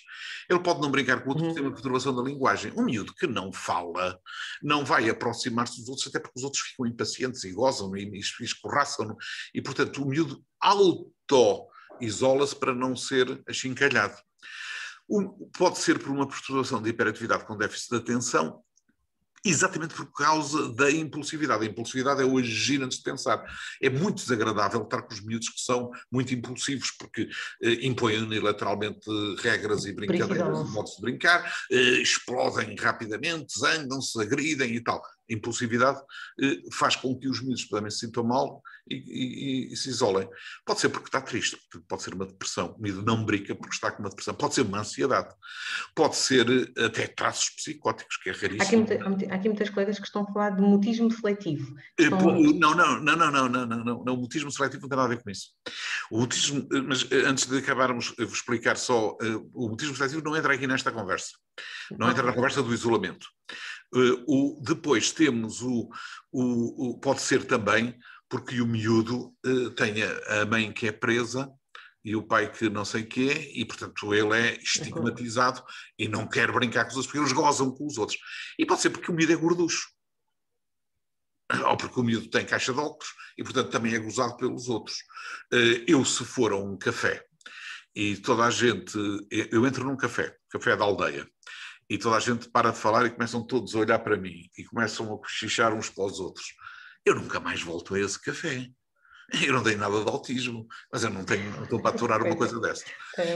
Ele 0.49 0.59
pode 0.59 0.81
não 0.81 0.91
brincar 0.91 1.21
com 1.21 1.29
o 1.29 1.29
outro 1.29 1.43
porque 1.43 1.59
tem 1.59 1.67
uma 1.67 1.73
perturbação 1.73 2.15
da 2.15 2.21
linguagem. 2.21 2.71
Um 2.75 2.85
miúdo 2.85 3.13
que 3.13 3.27
não 3.27 3.51
fala 3.51 4.19
não 4.61 4.85
vai 4.85 5.09
aproximar-se 5.09 5.79
dos 5.79 5.89
outros, 5.89 6.07
até 6.07 6.19
porque 6.19 6.37
os 6.37 6.43
outros 6.43 6.63
ficam 6.63 6.85
impacientes 6.85 7.43
e 7.43 7.51
gozam 7.51 7.95
e, 7.95 8.03
e 8.03 8.19
escorraçam. 8.19 9.15
E, 9.53 9.61
portanto, 9.61 10.03
o 10.03 10.07
miúdo 10.07 10.43
auto-isola-se 10.59 12.55
para 12.55 12.73
não 12.73 12.95
ser 12.95 13.41
achincalhado. 13.47 14.15
Pode 15.57 15.77
ser 15.77 15.99
por 15.99 16.09
uma 16.09 16.27
perturbação 16.27 16.81
de 16.81 16.89
hiperatividade 16.89 17.45
com 17.45 17.55
déficit 17.55 17.91
de 17.91 17.97
atenção, 17.97 18.63
exatamente 19.45 19.93
por 19.93 20.11
causa 20.11 20.73
da 20.73 20.89
impulsividade. 20.91 21.63
A 21.63 21.69
impulsividade 21.69 22.21
é 22.21 22.25
o 22.25 22.37
agir 22.37 22.81
antes 22.81 22.97
de 22.97 23.03
pensar. 23.03 23.43
É 23.81 23.89
muito 23.89 24.17
desagradável 24.17 24.81
estar 24.81 25.03
com 25.03 25.13
os 25.13 25.21
miúdos 25.21 25.49
que 25.49 25.61
são 25.61 25.91
muito 26.11 26.33
impulsivos, 26.33 26.91
porque 26.91 27.29
eh, 27.61 27.85
impõem 27.85 28.17
unilateralmente 28.23 29.09
regras 29.39 29.85
e 29.85 29.93
brincadeiras, 29.93 30.69
modos 30.71 30.95
de 30.95 31.01
brincar, 31.01 31.53
eh, 31.71 32.01
explodem 32.01 32.75
rapidamente, 32.75 33.59
zangam-se, 33.59 34.19
agridem 34.19 34.75
e 34.75 34.81
tal 34.81 35.01
impulsividade 35.29 35.99
eh, 36.41 36.61
faz 36.71 36.95
com 36.95 37.17
que 37.17 37.27
os 37.27 37.41
miúdos 37.41 37.67
também 37.67 37.89
se 37.89 37.99
sintam 37.99 38.23
mal 38.23 38.61
e, 38.89 38.95
e, 38.95 39.73
e, 39.73 39.77
se 39.77 39.89
isolem. 39.89 40.29
Pode 40.65 40.79
ser 40.79 40.89
porque 40.89 41.07
está 41.07 41.21
triste, 41.21 41.57
pode 41.87 42.03
ser 42.03 42.13
uma 42.13 42.25
depressão. 42.25 42.75
O 42.77 42.81
miúdo 42.81 43.03
não 43.03 43.25
brinca 43.25 43.55
porque 43.55 43.73
está 43.73 43.91
com 43.91 44.03
uma 44.03 44.09
depressão. 44.09 44.33
Pode 44.33 44.53
ser 44.53 44.61
uma 44.61 44.79
ansiedade. 44.79 45.33
Pode 45.95 46.15
ser 46.15 46.47
eh, 46.49 46.85
até 46.85 47.07
traços 47.07 47.49
psicóticos, 47.51 48.17
que 48.17 48.29
é 48.29 48.33
raríssimo. 48.33 48.61
Há 48.61 48.65
aqui, 48.65 48.75
muita, 48.75 49.33
há 49.33 49.35
aqui 49.35 49.49
muitas 49.49 49.69
coisas 49.69 49.99
que 49.99 50.05
estão 50.05 50.23
a 50.23 50.33
falar 50.33 50.51
de 50.51 50.61
mutismo 50.61 51.11
seletivo. 51.11 51.75
Eh, 51.99 52.03
estão... 52.03 52.19
Não, 52.19 52.75
não, 52.75 52.99
não, 53.01 53.15
não, 53.15 53.31
não, 53.31 53.49
não, 53.49 53.65
não, 53.65 54.03
não. 54.03 54.13
O 54.13 54.17
mutismo 54.17 54.51
seletivo 54.51 54.83
não 54.83 54.89
tem 54.89 54.97
nada 54.97 55.11
a 55.11 55.15
ver 55.15 55.23
com 55.23 55.29
isso. 55.29 55.49
O 56.11 56.19
mutismo, 56.19 56.67
mas 56.87 57.09
antes 57.11 57.47
de 57.47 57.57
acabarmos, 57.57 58.13
vou 58.17 58.27
explicar 58.27 58.77
só, 58.77 59.17
o 59.53 59.69
mutismo 59.69 59.95
seletivo 59.95 60.21
não 60.23 60.35
entra 60.35 60.53
aqui 60.53 60.67
nesta 60.67 60.91
conversa. 60.91 61.31
Não 61.91 62.09
entra 62.09 62.23
na 62.23 62.33
conversa 62.33 62.61
do 62.61 62.73
isolamento. 62.73 63.27
Uh, 63.93 64.23
o, 64.27 64.61
depois 64.61 65.11
temos 65.11 65.61
o, 65.61 65.89
o, 66.31 66.89
o, 66.89 66.99
Pode 66.99 67.21
ser 67.21 67.45
também 67.45 67.97
porque 68.27 68.59
o 68.61 68.67
miúdo 68.67 69.33
uh, 69.45 69.69
tem 69.71 70.03
a, 70.03 70.41
a, 70.41 70.45
mãe 70.45 70.71
que 70.71 70.87
é 70.87 70.91
presa 70.91 71.49
e 72.03 72.15
o 72.15 72.23
pai 72.23 72.51
que 72.51 72.69
não 72.69 72.85
sei 72.85 73.03
quê, 73.03 73.51
e 73.55 73.65
portanto 73.65 74.13
ele 74.13 74.37
é 74.37 74.57
estigmatizado 74.57 75.63
e 75.97 76.07
não 76.07 76.27
quer 76.27 76.51
brincar 76.51 76.83
com 76.83 76.91
os 76.91 76.97
outros, 76.97 77.07
porque 77.07 77.19
eles 77.19 77.33
gozam 77.33 77.71
com 77.71 77.85
os 77.85 77.97
outros. 77.97 78.19
E 78.59 78.65
pode 78.65 78.81
ser 78.81 78.91
porque 78.91 79.09
o 79.09 79.13
miúdo 79.13 79.33
é 79.33 79.35
gorducho. 79.35 79.89
Ou 81.67 81.77
porque 81.77 81.99
o 81.99 82.03
miúdo 82.03 82.29
tem 82.29 82.45
caixa 82.45 82.73
de 82.73 82.79
óculos 82.79 83.07
e, 83.37 83.43
portanto, 83.43 83.69
também 83.69 83.93
é 83.93 83.99
gozado 83.99 84.35
pelos 84.37 84.67
outros. 84.67 84.97
Uh, 85.53 85.83
eu, 85.87 86.03
se 86.03 86.23
for 86.25 86.51
a 86.51 86.57
um 86.57 86.77
café 86.77 87.23
e 87.95 88.17
toda 88.17 88.43
a 88.43 88.51
gente. 88.51 88.97
Eu 89.31 89.65
entro 89.65 89.85
num 89.85 89.95
café, 89.95 90.35
café 90.49 90.75
da 90.75 90.83
aldeia, 90.83 91.27
e 91.89 91.97
toda 91.97 92.15
a 92.15 92.19
gente 92.19 92.49
para 92.49 92.71
de 92.71 92.77
falar 92.77 93.05
e 93.05 93.11
começam 93.11 93.45
todos 93.45 93.75
a 93.75 93.79
olhar 93.79 93.99
para 93.99 94.17
mim 94.17 94.49
e 94.57 94.63
começam 94.63 95.13
a 95.13 95.17
cochichar 95.17 95.73
uns 95.73 95.89
para 95.89 96.05
os 96.05 96.19
outros. 96.19 96.47
Eu 97.05 97.15
nunca 97.15 97.39
mais 97.39 97.61
volto 97.61 97.95
a 97.95 97.99
esse 97.99 98.19
café. 98.19 98.67
Eu 99.43 99.53
não 99.53 99.63
tenho 99.63 99.79
nada 99.79 100.03
de 100.03 100.09
autismo, 100.09 100.67
mas 100.91 101.03
eu 101.03 101.09
não 101.09 101.23
tenho, 101.23 101.49
não 101.51 101.63
estou 101.63 101.81
para 101.81 101.95
aturar 101.95 102.21
uma 102.21 102.35
coisa 102.35 102.59
dessa. 102.59 102.85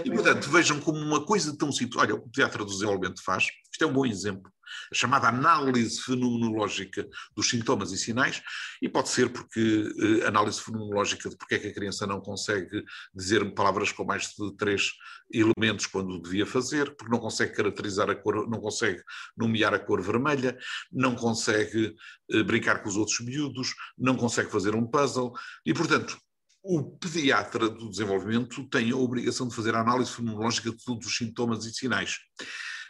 E, 0.05 0.11
portanto, 0.11 0.49
vejam 0.49 0.79
como 0.79 0.99
uma 0.99 1.25
coisa 1.25 1.55
tão 1.57 1.71
simples. 1.71 1.99
Olha, 1.99 2.13
o 2.13 2.21
que 2.21 2.27
o 2.27 2.31
Teatro 2.31 2.63
do 2.63 2.71
Desenvolvimento 2.71 3.23
faz, 3.23 3.45
isto 3.71 3.83
é 3.83 3.87
um 3.87 3.93
bom 3.93 4.05
exemplo. 4.05 4.51
A 4.91 4.95
chamada 4.95 5.27
análise 5.27 6.01
fenomenológica 6.01 7.07
dos 7.35 7.49
sintomas 7.49 7.91
e 7.91 7.97
sinais, 7.97 8.41
e 8.81 8.89
pode 8.89 9.09
ser 9.09 9.29
porque 9.29 9.91
eh, 10.21 10.27
análise 10.27 10.61
fenomenológica 10.61 11.29
de 11.29 11.37
porque 11.37 11.55
é 11.55 11.59
que 11.59 11.67
a 11.67 11.73
criança 11.73 12.05
não 12.05 12.21
consegue 12.21 12.83
dizer 13.13 13.53
palavras 13.53 13.91
com 13.91 14.03
mais 14.03 14.33
de 14.37 14.55
três 14.57 14.91
elementos 15.31 15.85
quando 15.85 16.21
devia 16.21 16.45
fazer, 16.45 16.95
porque 16.95 17.11
não 17.11 17.19
consegue 17.19 17.53
caracterizar 17.53 18.09
a 18.09 18.15
cor, 18.15 18.49
não 18.49 18.59
consegue 18.59 19.01
nomear 19.37 19.73
a 19.73 19.79
cor 19.79 20.01
vermelha, 20.01 20.57
não 20.91 21.15
consegue 21.15 21.95
eh, 22.31 22.43
brincar 22.43 22.81
com 22.81 22.89
os 22.89 22.97
outros 22.97 23.19
miúdos, 23.19 23.73
não 23.97 24.15
consegue 24.15 24.51
fazer 24.51 24.75
um 24.75 24.85
puzzle, 24.85 25.33
e 25.65 25.73
portanto 25.73 26.17
o 26.63 26.83
pediatra 26.97 27.69
do 27.69 27.89
desenvolvimento 27.89 28.67
tem 28.69 28.91
a 28.91 28.95
obrigação 28.95 29.47
de 29.47 29.55
fazer 29.55 29.75
a 29.75 29.81
análise 29.81 30.11
fenomenológica 30.11 30.71
de 30.71 30.83
todos 30.83 31.07
os 31.07 31.15
sintomas 31.15 31.65
e 31.65 31.73
sinais. 31.73 32.17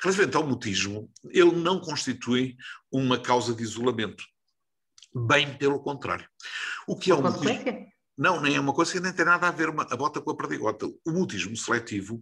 Relativamente 0.01 0.37
ao 0.37 0.47
mutismo, 0.47 1.11
ele 1.29 1.51
não 1.51 1.79
constitui 1.79 2.55
uma 2.91 3.19
causa 3.19 3.53
de 3.53 3.63
isolamento. 3.63 4.23
Bem 5.13 5.57
pelo 5.57 5.79
contrário. 5.79 6.27
O 6.87 6.95
que 6.95 7.11
é 7.11 7.15
o 7.15 7.21
mutismo? 7.21 7.89
Não, 8.19 8.41
nem 8.41 8.57
é 8.57 8.59
uma 8.59 8.73
coisa 8.73 8.91
que 8.91 8.99
nem 8.99 9.13
tem 9.13 9.23
nada 9.23 9.47
a 9.47 9.51
ver 9.51 9.69
uma, 9.69 9.83
a 9.83 9.95
bota 9.95 10.19
com 10.19 10.29
a 10.29 10.35
perdigota. 10.35 10.85
O 11.05 11.11
mutismo 11.11 11.55
seletivo 11.55 12.21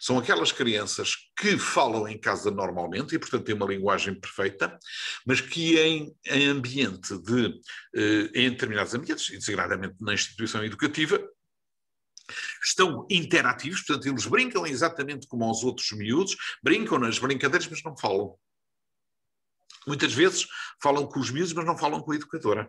são 0.00 0.18
aquelas 0.18 0.50
crianças 0.50 1.14
que 1.38 1.56
falam 1.56 2.08
em 2.08 2.18
casa 2.18 2.50
normalmente 2.50 3.14
e, 3.14 3.18
portanto, 3.18 3.44
têm 3.44 3.54
uma 3.54 3.66
linguagem 3.66 4.18
perfeita, 4.18 4.76
mas 5.24 5.40
que 5.40 5.78
em, 5.78 6.12
em 6.26 6.48
ambiente 6.48 7.16
de, 7.18 7.60
eh, 7.94 8.30
em 8.34 8.50
determinados 8.50 8.92
ambientes, 8.92 9.28
e 9.28 9.38
desagradamente 9.38 9.94
na 10.00 10.14
instituição 10.14 10.64
educativa, 10.64 11.24
estão 12.62 13.06
interativos, 13.10 13.82
portanto, 13.82 14.06
eles 14.08 14.26
brincam 14.26 14.66
exatamente 14.66 15.26
como 15.26 15.44
aos 15.44 15.62
outros 15.62 15.90
miúdos, 15.92 16.36
brincam 16.62 16.98
nas 16.98 17.18
brincadeiras, 17.18 17.68
mas 17.68 17.82
não 17.82 17.96
falam. 17.96 18.36
Muitas 19.86 20.12
vezes 20.12 20.48
falam 20.82 21.06
com 21.06 21.20
os 21.20 21.30
miúdos, 21.30 21.52
mas 21.52 21.64
não 21.64 21.78
falam 21.78 22.00
com 22.00 22.10
a 22.10 22.16
educadora. 22.16 22.68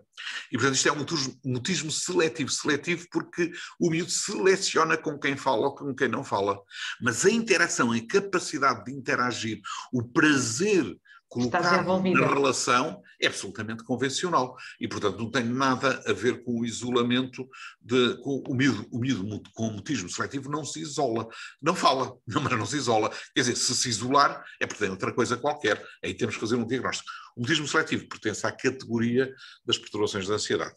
E, 0.51 0.55
portanto, 0.55 0.75
isto 0.75 0.87
é 0.87 0.91
um 0.91 1.51
mutismo 1.51 1.91
seletivo. 1.91 2.51
Seletivo 2.51 3.07
porque 3.11 3.51
o 3.79 3.89
miúdo 3.89 4.11
seleciona 4.11 4.95
com 4.95 5.17
quem 5.17 5.35
fala 5.35 5.65
ou 5.65 5.75
com 5.75 5.95
quem 5.95 6.07
não 6.07 6.23
fala. 6.23 6.59
Mas 7.01 7.25
a 7.25 7.31
interação, 7.31 7.91
a 7.91 8.07
capacidade 8.07 8.85
de 8.85 8.91
interagir, 8.91 9.59
o 9.91 10.03
prazer 10.03 10.95
colocado 11.27 12.03
na 12.03 12.27
relação 12.27 13.01
é 13.21 13.27
absolutamente 13.27 13.83
convencional 13.83 14.55
e, 14.79 14.87
portanto, 14.87 15.17
não 15.17 15.29
tem 15.29 15.43
nada 15.43 16.01
a 16.07 16.13
ver 16.13 16.43
com 16.43 16.59
o 16.59 16.65
isolamento, 16.65 17.47
de, 17.81 18.17
com 18.21 18.43
o 18.47 18.55
miúdo, 18.55 18.87
o 18.91 18.99
miúdo 18.99 19.41
com 19.53 19.67
o 19.67 19.71
mutismo 19.73 20.09
seletivo 20.09 20.49
não 20.49 20.63
se 20.63 20.79
isola, 20.79 21.27
não 21.61 21.75
fala, 21.75 22.15
não, 22.27 22.41
mas 22.43 22.57
não 22.57 22.65
se 22.65 22.77
isola. 22.77 23.09
Quer 23.33 23.41
dizer, 23.41 23.55
se 23.55 23.75
se 23.75 23.89
isolar 23.89 24.43
é 24.59 24.65
porque 24.65 24.83
tem 24.83 24.91
outra 24.91 25.13
coisa 25.13 25.37
qualquer, 25.37 25.83
aí 26.03 26.13
temos 26.13 26.35
que 26.35 26.41
fazer 26.41 26.55
um 26.55 26.65
diagnóstico. 26.65 27.09
O 27.35 27.41
mutismo 27.41 27.67
seletivo 27.67 28.07
pertence 28.07 28.45
à 28.45 28.51
categoria 28.51 29.33
das 29.65 29.77
perturbações 29.77 30.27
da 30.27 30.35
ansiedade. 30.35 30.75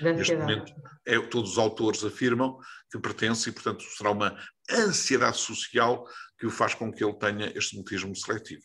Neste 0.00 0.36
momento, 0.36 0.72
é, 1.04 1.18
todos 1.18 1.52
os 1.52 1.58
autores 1.58 2.04
afirmam 2.04 2.58
que 2.90 2.98
pertence 3.00 3.48
e, 3.48 3.52
portanto, 3.52 3.82
será 3.96 4.10
uma 4.10 4.38
ansiedade 4.70 5.38
social 5.38 6.06
que 6.38 6.46
o 6.46 6.50
faz 6.50 6.74
com 6.74 6.92
que 6.92 7.02
ele 7.02 7.14
tenha 7.14 7.52
este 7.56 7.76
mutismo 7.76 8.14
seletivo. 8.14 8.62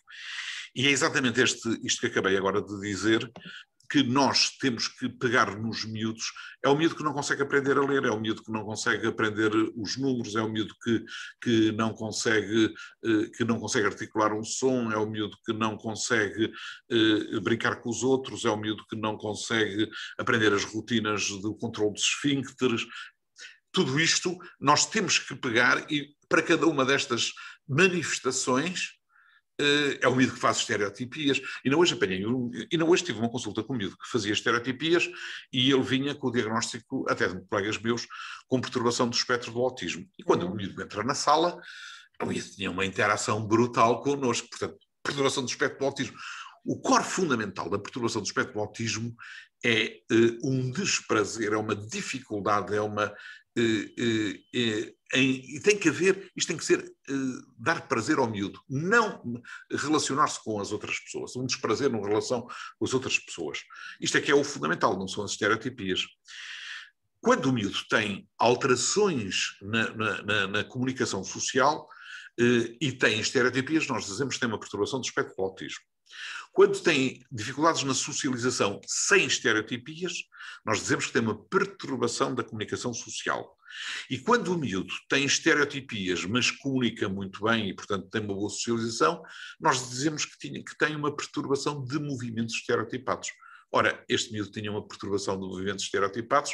E 0.76 0.88
é 0.88 0.92
exatamente 0.92 1.42
este, 1.42 1.80
isto 1.84 2.02
que 2.02 2.08
acabei 2.08 2.36
agora 2.36 2.62
de 2.62 2.80
dizer, 2.80 3.32
que 3.94 4.02
nós 4.02 4.50
temos 4.58 4.88
que 4.88 5.08
pegar 5.08 5.56
nos 5.56 5.86
miúdos. 5.86 6.32
É 6.64 6.70
o 6.70 6.76
miúdo 6.76 6.96
que 6.96 7.04
não 7.04 7.14
consegue 7.14 7.44
aprender 7.44 7.78
a 7.78 7.86
ler, 7.86 8.04
é 8.06 8.10
o 8.10 8.20
miúdo 8.20 8.42
que 8.42 8.52
não 8.52 8.64
consegue 8.64 9.06
aprender 9.06 9.52
os 9.76 9.98
números, 9.98 10.36
é 10.36 10.42
o 10.42 10.50
miúdo 10.50 10.74
que, 10.84 11.06
que, 11.40 11.72
não, 11.74 11.94
consegue, 11.94 12.74
eh, 13.06 13.30
que 13.38 13.44
não 13.44 13.60
consegue 13.60 13.86
articular 13.86 14.34
um 14.34 14.44
som, 14.44 14.92
é 14.92 14.98
o 14.98 15.06
miúdo 15.06 15.38
que 15.46 15.54
não 15.54 15.78
consegue 15.78 16.52
eh, 16.90 17.40
brincar 17.42 17.82
com 17.82 17.90
os 17.92 18.02
outros, 18.02 18.46
é 18.46 18.50
o 18.50 18.58
miúdo 18.58 18.84
que 18.90 18.96
não 18.96 19.16
consegue 19.16 19.88
aprender 20.18 20.52
as 20.54 20.64
rotinas 20.64 21.30
do 21.30 21.54
controle 21.54 21.94
dos 21.94 22.04
esfíncteres. 22.04 22.88
Tudo 23.72 24.00
isto 24.00 24.36
nós 24.60 24.88
temos 24.88 25.20
que 25.20 25.36
pegar 25.36 25.86
e 25.92 26.16
para 26.28 26.42
cada 26.42 26.66
uma 26.66 26.84
destas 26.84 27.32
manifestações 27.68 29.03
é 30.02 30.08
o 30.08 30.16
miúdo 30.16 30.34
que 30.34 30.40
faz 30.40 30.58
estereotipias. 30.58 31.42
E 31.64 31.70
não 31.70 31.80
hoje 31.80 31.94
apanhei 31.94 32.26
um, 32.26 32.50
e 32.72 32.78
não 32.78 32.90
hoje 32.90 33.04
tive 33.04 33.20
uma 33.20 33.30
consulta 33.30 33.64
com 33.64 33.74
o 33.74 33.78
miúdo 33.78 33.98
que 33.98 34.08
fazia 34.08 34.34
estereotipias 34.34 35.10
e 35.52 35.72
ele 35.72 35.84
vinha 35.84 36.16
com 36.16 36.28
o 36.28 36.32
diagnóstico, 36.32 37.06
até 37.08 37.28
de 37.28 37.40
colegas 37.48 37.78
meus, 37.78 38.08
com 38.48 38.60
perturbação 38.60 39.08
do 39.08 39.16
espectro 39.16 39.52
do 39.52 39.62
autismo. 39.62 40.06
E 40.18 40.24
quando 40.24 40.48
o 40.48 40.56
miúdo 40.56 40.82
entra 40.82 41.04
na 41.04 41.16
sala, 41.16 41.60
o 42.22 42.26
miúdo 42.26 42.50
tinha 42.50 42.72
uma 42.72 42.86
interação 42.86 43.46
brutal 43.46 44.02
connosco. 44.02 44.48
Portanto, 44.50 44.78
perturbação 45.04 45.44
do 45.44 45.50
espectro 45.50 45.80
do 45.80 45.86
autismo. 45.86 46.18
O 46.66 46.80
core 46.80 47.04
fundamental 47.04 47.70
da 47.70 47.78
perturbação 47.78 48.22
do 48.22 48.26
espectro 48.26 48.54
do 48.54 48.60
autismo 48.60 49.14
é 49.66 50.00
uh, 50.12 50.50
um 50.50 50.72
desprazer, 50.72 51.54
é 51.54 51.58
uma 51.58 51.76
dificuldade, 51.76 52.76
é 52.76 52.82
uma 52.82 53.04
eh, 53.04 53.08
eh, 53.08 53.10
eh, 53.10 53.16
e 53.56 54.96
tem 55.64 55.78
que 55.78 55.90
haver, 55.90 56.32
isto 56.36 56.48
tem 56.48 56.58
que 56.58 56.66
ser 56.66 56.92
dar 57.58 57.88
prazer 57.88 58.18
ao 58.18 58.30
miúdo, 58.30 58.60
não 58.70 59.42
relacionar-se 59.72 60.44
com 60.44 60.60
as 60.60 60.72
outras 60.72 61.00
pessoas, 61.00 61.36
um 61.36 61.46
desprazer 61.46 61.92
numa 61.92 62.08
relação 62.08 62.48
com 62.78 62.86
as 62.86 62.94
outras 62.94 63.20
pessoas. 63.20 63.60
Isto 64.02 64.18
é 64.18 64.22
que 64.22 64.32
é 64.32 64.36
o 64.36 64.44
fundamental, 64.44 64.98
não 64.98 65.08
são 65.08 65.24
as 65.24 65.32
estereotipias. 65.32 66.06
Quando 67.22 67.46
o 67.46 67.54
miúdo 67.54 67.78
tem 67.90 68.28
alterações 68.38 69.56
na, 69.62 69.96
na, 69.96 70.22
na, 70.24 70.48
na 70.48 70.64
comunicação 70.64 71.24
social 71.24 71.88
e 72.38 72.92
tem 72.92 73.20
estereotipias, 73.20 73.88
nós 73.88 74.06
dizemos 74.06 74.36
que 74.36 74.40
tem 74.40 74.50
uma 74.50 74.60
perturbação 74.60 75.00
do 75.00 75.06
espectro 75.06 75.36
do 75.36 75.44
autismo. 75.44 75.84
Quando 76.54 76.80
tem 76.80 77.26
dificuldades 77.32 77.84
na 77.84 77.96
socialização 77.96 78.80
sem 78.86 79.26
estereotipias, 79.26 80.14
nós 80.64 80.82
dizemos 80.82 81.08
que 81.08 81.14
tem 81.14 81.24
uma 81.24 81.44
perturbação 81.46 82.36
da 82.36 82.44
comunicação 82.44 82.94
social. 82.94 83.58
E 84.08 84.20
quando 84.20 84.50
o 84.50 84.58
miúdo 84.58 84.94
tem 85.10 85.26
estereotipias, 85.26 86.24
mas 86.26 86.52
comunica 86.52 87.10
muito 87.10 87.44
bem 87.44 87.70
e, 87.70 87.76
portanto, 87.76 88.08
tem 88.08 88.22
uma 88.22 88.36
boa 88.36 88.52
socialização, 88.52 89.24
nós 89.60 89.90
dizemos 89.90 90.26
que, 90.26 90.38
tinha, 90.38 90.64
que 90.64 90.78
tem 90.78 90.96
uma 90.96 91.16
perturbação 91.16 91.84
de 91.84 91.98
movimentos 91.98 92.54
estereotipados. 92.54 93.30
Ora, 93.72 94.06
este 94.08 94.32
miúdo 94.32 94.52
tinha 94.52 94.70
uma 94.70 94.88
perturbação 94.88 95.34
de 95.34 95.48
movimentos 95.48 95.86
estereotipados, 95.86 96.52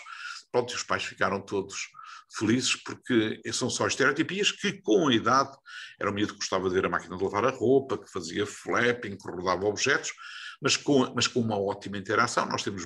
pronto, 0.52 0.74
os 0.74 0.84
pais 0.84 1.04
ficaram 1.04 1.42
todos 1.42 1.90
felizes 2.32 2.76
porque 2.76 3.42
são 3.52 3.70
só 3.70 3.88
estereotipias 3.88 4.52
que 4.52 4.74
com 4.82 5.08
a 5.08 5.14
idade 5.14 5.56
era 6.00 6.10
um 6.10 6.14
miúdo 6.14 6.34
que 6.34 6.40
gostava 6.40 6.70
de 6.70 6.76
ver 6.76 6.86
a 6.86 6.90
máquina 6.90 7.18
de 7.18 7.24
lavar 7.24 7.46
a 7.46 7.50
roupa, 7.50 7.98
que 7.98 8.12
fazia 8.12 8.46
flapping, 8.46 9.18
que 9.18 9.30
rodava 9.30 9.66
objetos, 9.66 10.12
mas 10.62 10.78
com, 10.78 11.12
mas 11.16 11.28
com 11.28 11.40
uma 11.40 11.60
ótima 11.60 11.98
interação. 11.98 12.46
Nós 12.48 12.64
temos 12.64 12.86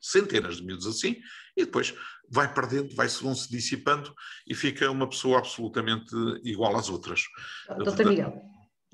centenas 0.00 0.56
de 0.56 0.64
miúdos 0.64 0.86
assim 0.86 1.16
e 1.56 1.64
depois 1.64 1.94
vai 2.28 2.52
perdendo, 2.52 2.94
vai-se 2.96 3.22
vão 3.22 3.34
se 3.34 3.48
dissipando 3.50 4.12
e 4.48 4.54
fica 4.54 4.90
uma 4.90 5.08
pessoa 5.08 5.38
absolutamente 5.38 6.14
igual 6.42 6.76
às 6.76 6.88
outras. 6.88 7.22
Doutor 7.84 8.06
Miguel, 8.06 8.42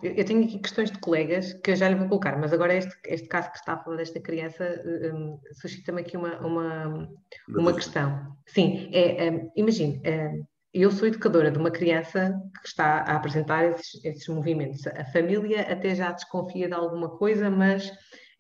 eu 0.03 0.25
tenho 0.25 0.45
aqui 0.45 0.59
questões 0.59 0.91
de 0.91 0.99
colegas 0.99 1.55
que 1.55 1.73
eu 1.73 1.77
já 1.77 1.89
lhe 1.89 1.97
vou 1.97 2.09
colocar, 2.09 2.39
mas 2.39 2.53
agora 2.53 2.75
este, 2.75 2.97
este 3.07 3.29
caso 3.29 3.51
que 3.51 3.59
está 3.59 3.73
a 3.73 3.79
falar 3.79 3.97
desta 3.97 4.21
criança 4.21 4.81
um, 5.13 5.41
suscita-me 5.55 6.03
aqui 6.03 6.17
uma, 6.17 6.39
uma, 6.39 7.11
uma 7.49 7.75
questão. 7.75 8.37
Sim, 8.47 8.91
é, 8.93 9.31
um, 9.31 9.51
imagine, 9.57 10.01
um, 10.07 10.45
eu 10.73 10.91
sou 10.93 11.09
educadora 11.09 11.51
de 11.51 11.59
uma 11.59 11.71
criança 11.71 12.41
que 12.63 12.69
está 12.69 12.99
a 12.99 13.17
apresentar 13.17 13.65
esses, 13.65 14.05
esses 14.05 14.29
movimentos. 14.29 14.87
A 14.87 15.05
família 15.07 15.63
até 15.63 15.95
já 15.95 16.13
desconfia 16.13 16.69
de 16.69 16.75
alguma 16.75 17.17
coisa, 17.17 17.51
mas 17.51 17.91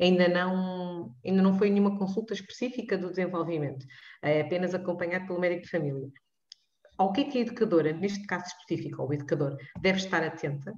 ainda 0.00 0.28
não, 0.28 1.12
ainda 1.24 1.42
não 1.42 1.58
foi 1.58 1.70
nenhuma 1.70 1.98
consulta 1.98 2.34
específica 2.34 2.96
do 2.96 3.10
desenvolvimento, 3.10 3.84
é 4.22 4.42
apenas 4.42 4.74
acompanhado 4.74 5.26
pelo 5.26 5.40
médico 5.40 5.62
de 5.62 5.70
família. 5.70 6.08
Ao 6.98 7.12
que 7.12 7.20
é 7.20 7.24
que 7.24 7.38
a 7.38 7.40
educadora, 7.42 7.92
neste 7.92 8.26
caso 8.26 8.44
específico, 8.46 9.02
ou 9.02 9.08
o 9.08 9.14
educador, 9.14 9.56
deve 9.80 9.98
estar 9.98 10.22
atenta 10.22 10.74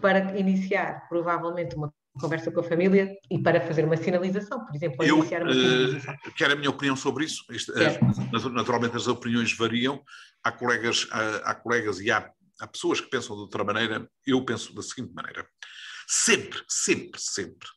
para 0.00 0.38
iniciar 0.38 1.08
provavelmente 1.08 1.74
uma 1.76 1.92
conversa 2.20 2.50
com 2.52 2.60
a 2.60 2.64
família 2.64 3.12
e 3.28 3.38
para 3.42 3.60
fazer 3.60 3.84
uma 3.84 3.96
sinalização, 3.96 4.64
por 4.64 4.74
exemplo, 4.74 5.04
eu, 5.04 5.18
iniciar 5.18 5.42
uma 5.42 5.50
uh, 5.50 5.54
sinalização. 5.54 6.16
Quero 6.36 6.52
a 6.52 6.56
minha 6.56 6.70
opinião 6.70 6.96
sobre 6.96 7.24
isso. 7.24 7.44
Isto, 7.50 7.72
uh, 7.72 8.48
naturalmente 8.50 8.96
as 8.96 9.08
opiniões 9.08 9.52
variam. 9.56 10.02
Há 10.42 10.52
colegas, 10.52 11.08
há, 11.10 11.50
há 11.50 11.54
colegas 11.54 12.00
e 12.00 12.10
há, 12.10 12.30
há 12.60 12.66
pessoas 12.68 13.00
que 13.00 13.10
pensam 13.10 13.34
de 13.34 13.42
outra 13.42 13.64
maneira. 13.64 14.08
Eu 14.24 14.44
penso 14.44 14.72
da 14.74 14.82
seguinte 14.82 15.12
maneira: 15.12 15.46
sempre, 16.06 16.60
sempre, 16.68 17.20
sempre 17.20 17.68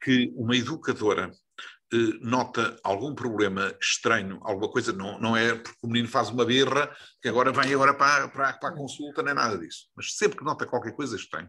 que 0.00 0.32
uma 0.36 0.56
educadora 0.56 1.28
eh, 1.28 1.47
nota 2.20 2.76
algum 2.84 3.14
problema 3.14 3.74
estranho, 3.80 4.38
alguma 4.42 4.70
coisa, 4.70 4.92
não, 4.92 5.18
não 5.18 5.36
é 5.36 5.54
porque 5.54 5.78
o 5.82 5.86
menino 5.86 6.08
faz 6.08 6.28
uma 6.28 6.44
birra 6.44 6.94
que 7.20 7.28
agora 7.28 7.50
vem 7.50 7.72
agora 7.72 7.94
para, 7.94 8.28
para, 8.28 8.52
para 8.52 8.68
a 8.68 8.76
consulta, 8.76 9.22
nem 9.22 9.34
nada 9.34 9.56
disso. 9.58 9.86
Mas 9.96 10.14
sempre 10.14 10.38
que 10.38 10.44
nota 10.44 10.66
qualquer 10.66 10.92
coisa 10.92 11.16
estranho, 11.16 11.48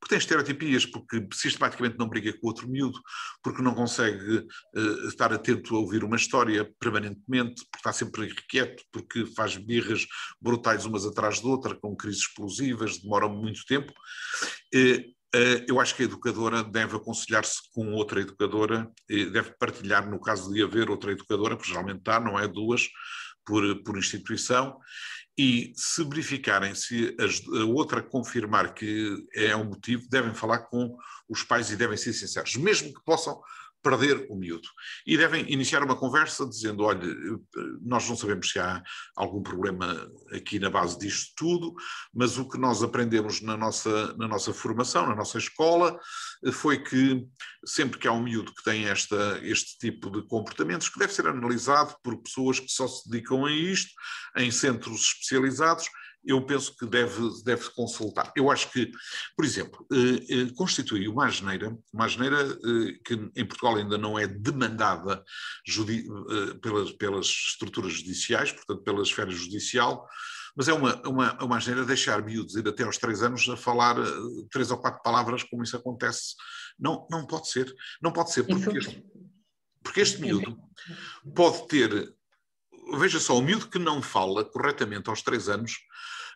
porque 0.00 0.14
tem 0.14 0.18
estereotipias, 0.18 0.84
porque 0.84 1.26
sistematicamente 1.32 1.98
não 1.98 2.08
briga 2.08 2.32
com 2.32 2.46
outro 2.48 2.68
miúdo, 2.68 3.00
porque 3.42 3.62
não 3.62 3.74
consegue 3.74 4.38
uh, 4.38 5.08
estar 5.08 5.32
atento 5.32 5.74
a 5.74 5.78
ouvir 5.78 6.02
uma 6.02 6.16
história 6.16 6.68
permanentemente, 6.80 7.62
porque 7.64 7.78
está 7.78 7.92
sempre 7.92 8.26
inquieto, 8.26 8.82
porque 8.92 9.24
faz 9.34 9.56
birras 9.56 10.06
brutais 10.40 10.84
umas 10.84 11.06
atrás 11.06 11.40
de 11.40 11.46
outra, 11.46 11.74
com 11.74 11.96
crises 11.96 12.22
explosivas, 12.22 12.98
demoram 12.98 13.32
muito 13.34 13.64
tempo. 13.66 13.92
Uh, 14.74 15.15
eu 15.66 15.80
acho 15.80 15.94
que 15.94 16.02
a 16.02 16.06
educadora 16.06 16.62
deve 16.62 16.96
aconselhar-se 16.96 17.70
com 17.72 17.92
outra 17.92 18.20
educadora, 18.20 18.90
deve 19.08 19.54
partilhar, 19.58 20.08
no 20.08 20.20
caso 20.20 20.52
de 20.52 20.62
haver 20.62 20.90
outra 20.90 21.12
educadora, 21.12 21.56
porque 21.56 21.70
geralmente 21.70 21.98
está, 21.98 22.20
não 22.20 22.38
é? 22.38 22.46
Duas, 22.46 22.88
por, 23.44 23.82
por 23.82 23.96
instituição, 23.96 24.78
e 25.38 25.72
se 25.76 26.02
verificarem 26.04 26.74
se 26.74 27.14
a 27.20 27.64
outra 27.64 28.02
confirmar 28.02 28.72
que 28.72 29.26
é 29.34 29.54
um 29.54 29.64
motivo, 29.64 30.08
devem 30.08 30.34
falar 30.34 30.60
com 30.60 30.96
os 31.28 31.42
pais 31.42 31.70
e 31.70 31.76
devem 31.76 31.96
ser 31.96 32.12
sinceros, 32.12 32.56
mesmo 32.56 32.92
que 32.92 33.04
possam 33.04 33.38
perder 33.86 34.26
o 34.28 34.34
miúdo. 34.34 34.68
E 35.06 35.16
devem 35.16 35.48
iniciar 35.52 35.84
uma 35.84 35.94
conversa 35.94 36.44
dizendo: 36.48 36.82
olha, 36.82 37.00
nós 37.80 38.08
não 38.08 38.16
sabemos 38.16 38.50
se 38.50 38.58
há 38.58 38.82
algum 39.14 39.42
problema 39.42 40.10
aqui 40.32 40.58
na 40.58 40.68
base 40.68 40.98
disto 40.98 41.32
tudo, 41.36 41.72
mas 42.12 42.36
o 42.36 42.48
que 42.48 42.58
nós 42.58 42.82
aprendemos 42.82 43.40
na 43.40 43.56
nossa, 43.56 44.12
na 44.16 44.26
nossa 44.26 44.52
formação, 44.52 45.06
na 45.06 45.14
nossa 45.14 45.38
escola, 45.38 45.96
foi 46.52 46.82
que 46.82 47.24
sempre 47.64 47.98
que 47.98 48.08
há 48.08 48.12
um 48.12 48.22
miúdo 48.22 48.52
que 48.52 48.64
tem 48.64 48.86
esta, 48.86 49.38
este 49.42 49.78
tipo 49.78 50.10
de 50.10 50.26
comportamentos, 50.26 50.88
que 50.88 50.98
deve 50.98 51.12
ser 51.12 51.28
analisado 51.28 51.94
por 52.02 52.20
pessoas 52.20 52.58
que 52.58 52.68
só 52.68 52.88
se 52.88 53.08
dedicam 53.08 53.44
a 53.44 53.52
isto, 53.52 53.92
em 54.36 54.50
centros 54.50 55.00
especializados, 55.00 55.86
eu 56.26 56.44
penso 56.44 56.76
que 56.76 56.84
deve, 56.84 57.22
deve 57.44 57.70
consultar. 57.70 58.32
Eu 58.36 58.50
acho 58.50 58.70
que, 58.72 58.90
por 59.36 59.44
exemplo, 59.44 59.86
eh, 59.92 60.26
eh, 60.28 60.52
constitui 60.56 61.06
uma 61.06 61.26
asneira, 61.26 61.76
uma 61.92 62.04
asneira 62.04 62.42
eh, 62.42 62.98
que 63.04 63.14
em 63.36 63.46
Portugal 63.46 63.76
ainda 63.76 63.96
não 63.96 64.18
é 64.18 64.26
demandada 64.26 65.24
pelas, 66.60 66.92
pelas 66.92 67.26
estruturas 67.26 67.92
judiciais, 67.92 68.50
portanto, 68.50 68.82
pela 68.82 69.02
esfera 69.02 69.30
judicial, 69.30 70.06
mas 70.56 70.68
é 70.68 70.72
uma, 70.72 71.00
uma, 71.06 71.44
uma 71.44 71.56
asneira 71.58 71.84
deixar 71.84 72.22
miúdos 72.22 72.56
ir 72.56 72.66
até 72.66 72.82
aos 72.82 72.98
três 72.98 73.22
anos 73.22 73.48
a 73.48 73.56
falar 73.56 73.94
três 74.50 74.70
ou 74.70 74.78
quatro 74.78 75.02
palavras, 75.02 75.44
como 75.44 75.62
isso 75.62 75.76
acontece. 75.76 76.34
Não, 76.78 77.06
não 77.10 77.26
pode 77.26 77.48
ser. 77.48 77.72
Não 78.02 78.12
pode 78.12 78.32
ser, 78.32 78.44
porque, 78.44 78.78
este, 78.78 79.04
porque 79.82 80.00
este 80.00 80.20
miúdo 80.20 80.58
pode 81.34 81.68
ter 81.68 82.14
veja 82.98 83.18
só, 83.18 83.36
o 83.36 83.42
miúdo 83.42 83.68
que 83.68 83.78
não 83.78 84.00
fala 84.00 84.44
corretamente 84.44 85.10
aos 85.10 85.22
três 85.22 85.48
anos 85.48 85.78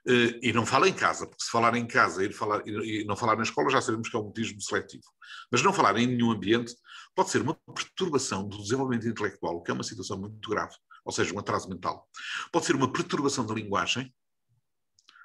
e 0.06 0.52
não 0.52 0.64
fala 0.64 0.88
em 0.88 0.92
casa, 0.92 1.26
porque 1.26 1.44
se 1.44 1.50
falar 1.50 1.76
em 1.76 1.86
casa 1.86 2.24
e, 2.24 2.32
falar, 2.32 2.66
e, 2.66 3.04
não 3.04 3.16
falar 3.16 3.36
na 3.36 3.42
escola 3.42 3.70
já 3.70 3.80
sabemos 3.80 4.08
que 4.08 4.16
é 4.16 4.18
um 4.18 4.24
mutismo 4.24 4.60
seletivo. 4.60 5.04
Mas 5.50 5.62
não 5.62 5.72
falar 5.72 5.96
em 5.98 6.06
nenhum 6.06 6.30
ambiente 6.30 6.74
pode 7.14 7.30
ser 7.30 7.42
uma 7.42 7.54
perturbação 7.74 8.48
do 8.48 8.62
desenvolvimento 8.62 9.06
intelectual, 9.06 9.62
que 9.62 9.70
é 9.70 9.74
uma 9.74 9.84
situação 9.84 10.18
muito 10.18 10.48
grave, 10.48 10.74
ou 11.04 11.12
seja, 11.12 11.34
um 11.34 11.38
atraso 11.38 11.68
mental. 11.68 12.08
Pode 12.50 12.64
ser 12.66 12.74
uma 12.74 12.90
perturbação 12.90 13.44
da 13.44 13.54
linguagem, 13.54 14.14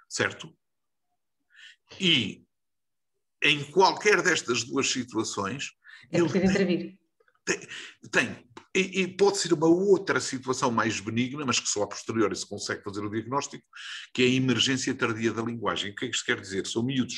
certo? 0.09 0.53
E 1.99 2.45
em 3.41 3.63
qualquer 3.71 4.21
destas 4.21 4.63
duas 4.63 4.89
situações. 4.89 5.71
É 6.11 6.19
preciso 6.19 6.45
intervir. 6.45 6.97
Tem, 7.45 7.59
tem 8.11 8.45
e, 8.75 9.03
e, 9.03 9.07
pode 9.07 9.37
ser 9.37 9.53
uma 9.53 9.67
outra 9.67 10.19
situação 10.19 10.69
mais 10.69 10.99
benigna, 10.99 11.45
mas 11.45 11.61
que 11.61 11.69
só 11.69 11.83
a 11.83 11.87
posteriori 11.87 12.35
se 12.35 12.45
consegue 12.45 12.83
fazer 12.83 12.99
o 13.05 13.09
diagnóstico, 13.09 13.63
que 14.13 14.21
é 14.21 14.25
a 14.25 14.29
emergência 14.29 14.93
tardia 14.93 15.31
da 15.31 15.41
linguagem. 15.41 15.91
O 15.91 15.95
que 15.95 16.05
é 16.05 16.09
que 16.09 16.15
isto 16.15 16.25
quer 16.25 16.41
dizer? 16.41 16.67
São 16.67 16.83
miúdos, 16.83 17.15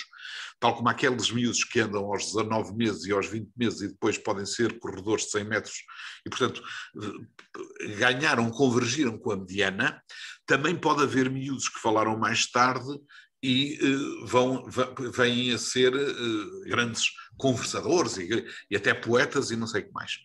tal 0.60 0.76
como 0.76 0.88
aqueles 0.88 1.32
miúdos 1.32 1.64
que 1.64 1.80
andam 1.80 2.06
aos 2.06 2.26
19 2.26 2.76
meses 2.76 3.06
e 3.06 3.12
aos 3.12 3.26
20 3.26 3.50
meses 3.58 3.82
e 3.82 3.88
depois 3.88 4.20
podem 4.20 4.46
ser 4.46 4.78
corredores 4.78 5.26
de 5.26 5.32
100 5.32 5.44
metros 5.46 5.76
e, 6.24 6.30
portanto, 6.30 6.62
ganharam, 7.98 8.52
convergiram 8.52 9.18
com 9.18 9.32
a 9.32 9.38
mediana, 9.38 10.00
também 10.46 10.76
pode 10.76 11.02
haver 11.02 11.28
miúdos 11.28 11.70
que 11.70 11.80
falaram 11.80 12.16
mais 12.20 12.46
tarde 12.52 12.88
e 13.42 13.78
uh, 13.82 14.26
vão, 14.26 14.66
vêm 15.14 15.54
a 15.54 15.58
ser 15.58 15.94
uh, 15.94 16.62
grandes 16.66 17.06
conversadores 17.38 18.18
e, 18.18 18.46
e, 18.70 18.76
até 18.76 18.94
poetas 18.94 19.52
e 19.52 19.56
não 19.56 19.68
sei 19.68 19.82
o 19.82 19.86
que 19.88 19.94
mais. 19.94 20.20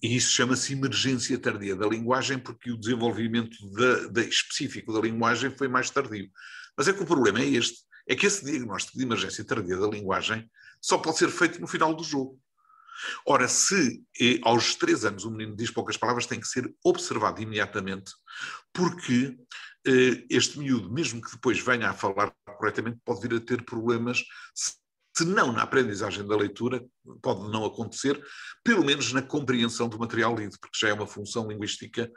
E 0.00 0.14
isso 0.14 0.30
chama-se 0.30 0.72
emergência 0.72 1.38
tardia 1.38 1.74
da 1.74 1.86
linguagem, 1.86 2.38
porque 2.38 2.70
o 2.70 2.76
desenvolvimento 2.76 3.56
da, 3.72 4.08
da, 4.08 4.22
específico 4.22 4.92
da 4.92 5.00
linguagem 5.00 5.50
foi 5.50 5.66
mais 5.66 5.90
tardio. 5.90 6.30
Mas 6.76 6.86
é 6.86 6.92
que 6.92 7.02
o 7.02 7.06
problema 7.06 7.40
é 7.40 7.46
este: 7.46 7.78
é 8.06 8.14
que 8.14 8.26
esse 8.26 8.44
diagnóstico 8.44 8.96
de 8.96 9.04
emergência 9.04 9.44
tardia 9.44 9.76
da 9.76 9.88
linguagem 9.88 10.48
só 10.80 10.98
pode 10.98 11.18
ser 11.18 11.28
feito 11.30 11.60
no 11.60 11.66
final 11.66 11.92
do 11.92 12.04
jogo. 12.04 12.40
Ora, 13.26 13.48
se 13.48 14.02
eh, 14.20 14.40
aos 14.42 14.74
três 14.74 15.04
anos 15.04 15.24
o 15.24 15.30
menino 15.30 15.56
diz 15.56 15.70
poucas 15.70 15.96
palavras, 15.96 16.26
tem 16.26 16.40
que 16.40 16.48
ser 16.48 16.72
observado 16.84 17.40
imediatamente, 17.40 18.12
porque 18.72 19.36
este 20.30 20.58
miúdo, 20.58 20.92
mesmo 20.92 21.20
que 21.20 21.32
depois 21.32 21.60
venha 21.60 21.90
a 21.90 21.94
falar 21.94 22.32
corretamente, 22.56 22.98
pode 23.04 23.20
vir 23.20 23.36
a 23.36 23.40
ter 23.40 23.64
problemas 23.64 24.22
se 25.18 25.24
não 25.24 25.52
na 25.52 25.62
aprendizagem 25.62 26.24
da 26.24 26.36
leitura, 26.36 26.84
pode 27.20 27.50
não 27.50 27.64
acontecer, 27.64 28.22
pelo 28.62 28.84
menos 28.84 29.12
na 29.12 29.20
compreensão 29.20 29.88
do 29.88 29.98
material 29.98 30.36
lido, 30.36 30.56
porque 30.60 30.78
já 30.80 30.90
é 30.90 30.92
uma 30.92 31.08
função 31.08 31.48
linguística 31.48 32.08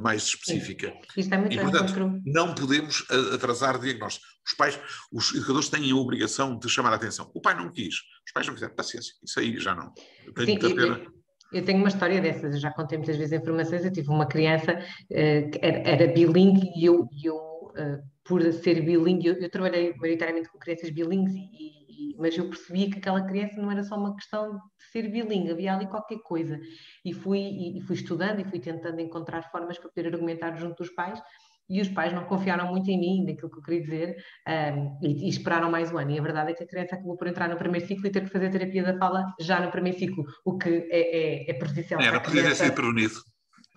mais 0.00 0.24
específica. 0.24 0.92
Isto 1.16 1.34
é 1.34 1.38
muito 1.38 1.54
e, 1.54 1.60
portanto, 1.60 2.20
não 2.26 2.54
podemos 2.56 3.04
atrasar 3.32 3.78
diagnóstico. 3.78 4.26
Os 4.44 4.54
pais, 4.54 4.80
os 5.12 5.32
educadores 5.34 5.68
têm 5.68 5.88
a 5.92 5.94
obrigação 5.94 6.58
de 6.58 6.68
chamar 6.68 6.92
a 6.92 6.96
atenção. 6.96 7.30
O 7.32 7.40
pai 7.40 7.54
não 7.54 7.70
quis, 7.70 7.94
os 8.26 8.32
pais 8.32 8.46
não 8.46 8.54
quiseram, 8.54 8.74
paciência, 8.74 9.14
isso 9.22 9.38
aí 9.38 9.60
já 9.60 9.74
não. 9.76 9.92
Tenho 10.34 10.60
Sim, 10.60 10.74
pena. 10.74 11.17
Eu, 11.52 11.64
tenho 11.64 11.78
uma 11.78 11.88
história 11.88 12.20
dessas, 12.20 12.54
eu 12.54 12.60
já 12.60 12.70
contei 12.70 12.98
muitas 12.98 13.16
vezes 13.16 13.32
informações, 13.32 13.84
eu 13.84 13.92
tive 13.92 14.10
uma 14.10 14.26
criança 14.26 14.72
uh, 14.74 15.50
que 15.50 15.58
era, 15.62 15.78
era 15.88 16.12
bilingue 16.12 16.70
e 16.76 16.84
eu, 16.84 17.08
eu 17.24 17.36
uh, 17.36 18.02
por 18.24 18.42
ser 18.52 18.82
bilingue, 18.82 19.28
eu, 19.28 19.34
eu, 19.34 19.50
trabalhei 19.50 19.94
maioritariamente 19.96 20.50
com 20.50 20.58
crianças 20.58 20.90
bilingues 20.90 21.34
e, 21.34 21.78
mas 22.18 22.36
eu 22.36 22.48
percebia 22.48 22.90
que 22.90 22.98
aquela 22.98 23.24
criança 23.24 23.60
não 23.60 23.70
era 23.70 23.82
só 23.82 23.96
uma 23.96 24.14
questão 24.14 24.56
de 24.56 24.84
ser 24.92 25.08
bilingue, 25.08 25.52
havia 25.52 25.74
ali 25.74 25.86
qualquer 25.86 26.18
coisa. 26.18 26.60
E 27.04 27.12
fui, 27.14 27.38
e, 27.38 27.78
e 27.78 27.80
fui 27.80 27.94
estudando 27.94 28.40
e 28.40 28.44
fui 28.44 28.58
tentando 28.58 29.00
encontrar 29.00 29.50
formas 29.50 29.78
para 29.78 29.88
poder 29.88 30.08
argumentar 30.08 30.54
junto 30.56 30.82
dos 30.82 30.90
pais, 30.90 31.22
e 31.68 31.80
os 31.80 31.88
pais 31.88 32.12
não 32.12 32.24
confiaram 32.24 32.70
muito 32.70 32.90
em 32.90 32.98
mim, 32.98 33.24
naquilo 33.24 33.50
que 33.50 33.58
eu 33.58 33.62
queria 33.62 33.82
dizer, 33.82 34.16
um, 34.48 34.98
e, 35.02 35.26
e, 35.26 35.28
esperaram 35.28 35.70
mais 35.70 35.92
um 35.92 35.98
ano. 35.98 36.10
E 36.10 36.18
a 36.18 36.22
verdade 36.22 36.52
é 36.52 36.54
que 36.54 36.64
a 36.64 36.66
criança 36.66 36.94
acabou 36.94 37.16
por 37.16 37.26
entrar 37.26 37.48
no 37.48 37.56
primeiro 37.56 37.86
ciclo 37.86 38.06
e 38.06 38.10
ter 38.10 38.22
que 38.22 38.30
fazer 38.30 38.50
terapia 38.50 38.82
da 38.82 38.98
fala 38.98 39.24
já 39.40 39.60
no 39.60 39.70
primeiro 39.70 39.98
ciclo, 39.98 40.24
o 40.44 40.56
que 40.56 40.88
é, 40.90 41.46
é, 41.46 41.50
é 41.50 41.54
prejudicial. 41.54 42.00
Era, 42.00 42.20
podia 42.20 42.42
ter 42.42 42.54
sido 42.54 42.72
prevenido 42.72 43.14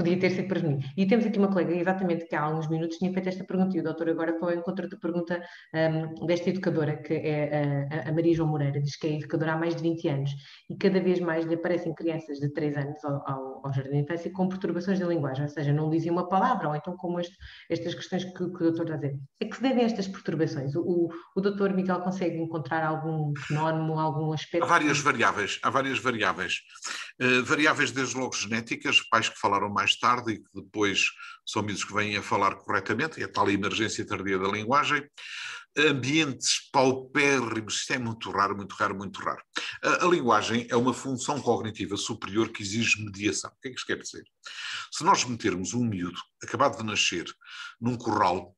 podia 0.02 0.20
ter 0.20 0.32
sido 0.32 0.48
prevenido. 0.48 0.84
E 0.98 1.06
temos 1.06 1.26
aqui 1.26 1.38
uma 1.38 1.48
colega, 1.48 1.76
exatamente, 1.76 2.26
que 2.26 2.36
há 2.36 2.42
alguns 2.42 2.68
minutos 2.68 2.98
tinha 2.98 3.14
feito 3.14 3.30
esta 3.30 3.44
pergunta, 3.44 3.78
e 3.78 3.80
o 3.80 3.84
doutor 3.84 4.10
agora 4.10 4.38
foi 4.40 4.54
ao 4.54 4.60
encontro 4.60 4.90
da 4.90 4.98
pergunta 4.98 5.42
um, 5.74 6.26
desta 6.26 6.50
educadora, 6.50 6.98
que 6.98 7.14
é 7.14 7.88
a, 8.06 8.10
a, 8.10 8.12
Maria 8.12 8.36
João 8.36 8.50
Moreira, 8.50 8.82
diz 8.82 8.96
que 8.98 9.08
é 9.08 9.18
educadora 9.18 9.54
há 9.54 9.58
mais 9.58 9.76
de 9.76 9.84
20 9.84 10.08
anos, 10.10 10.32
e 10.70 10.76
cada 10.76 11.00
vez 11.00 11.20
mais 11.20 11.46
lhe 11.46 11.54
aparecem 11.54 11.94
crianças 11.94 12.40
de 12.40 12.52
3 12.52 12.78
anos 12.78 13.04
ao, 13.06 13.30
ao, 13.30 13.62
ao 13.68 13.74
jardim 13.74 13.92
de 13.92 13.98
infância 14.00 14.32
com 14.32 14.48
perturbações 14.48 15.00
da 15.00 15.06
linguagem, 15.06 15.44
ou 15.44 15.50
seja, 15.50 15.72
não 15.72 15.90
dizem 15.90 16.12
uma 16.12 16.28
palavra, 16.28 16.70
ou 16.70 16.76
então 16.76 16.96
como 16.98 17.20
este, 17.20 17.36
estas 17.70 17.94
questões 17.94 18.26
que, 18.26 18.34
que, 18.34 18.44
o 18.44 18.72
doutor 18.72 18.84
está 18.84 18.94
a 18.96 18.98
dizer. 18.98 19.20
É 19.40 19.46
que 19.46 19.56
se 19.56 19.62
devem 19.62 19.84
estas 19.84 20.08
perturbações? 20.08 20.76
O, 20.76 21.10
o, 21.36 21.42
doutor 21.42 21.74
Miguel 21.74 22.00
consegue 22.02 22.38
encontrar 22.38 22.84
algum 22.84 23.34
fenómeno, 23.36 24.00
algum 24.00 24.34
aspecto? 24.34 24.64
Há 24.64 24.68
várias 24.68 25.00
variáveis, 25.00 25.60
há 25.62 25.70
várias 25.70 26.00
variáveis. 26.00 26.62
Uh, 27.22 27.44
variáveis 27.44 27.92
desde 27.92 28.18
logo 28.18 28.36
genéticas, 28.36 29.02
pais 29.10 29.30
que 29.30 29.40
falaram 29.40 29.70
mais 29.70 29.91
mais 29.92 29.96
tarde 29.96 30.34
e 30.34 30.38
que 30.38 30.50
depois 30.54 31.12
são 31.46 31.62
miúdos 31.62 31.84
que 31.84 31.94
vêm 31.94 32.16
a 32.16 32.22
falar 32.22 32.56
corretamente, 32.56 33.20
e 33.20 33.24
a 33.24 33.28
tal 33.28 33.50
emergência 33.50 34.06
tardia 34.06 34.38
da 34.38 34.48
linguagem. 34.48 35.08
Ambientes 35.78 36.70
paupérrimos, 36.72 37.76
isto 37.76 37.94
é 37.94 37.98
muito 37.98 38.30
raro, 38.30 38.56
muito 38.56 38.76
raro, 38.76 38.96
muito 38.96 39.22
raro. 39.22 39.42
A, 39.82 40.06
a, 40.06 40.08
linguagem 40.08 40.68
é 40.70 40.76
uma 40.76 40.94
função 40.94 41.42
cognitiva 41.42 41.96
superior 41.96 42.50
que 42.50 42.62
exige 42.62 43.02
mediação. 43.04 43.50
O 43.50 43.62
que 43.62 43.70
é 43.70 43.72
que 43.72 43.78
isto 43.78 43.88
quer 43.88 43.98
dizer? 43.98 44.24
Se 44.92 45.04
nós 45.04 45.24
metermos 45.24 45.74
um 45.74 45.86
miúdo 45.86 46.20
acabado 46.44 46.78
de 46.78 46.84
nascer 46.84 47.26
num 47.80 47.98
corral, 47.98 48.54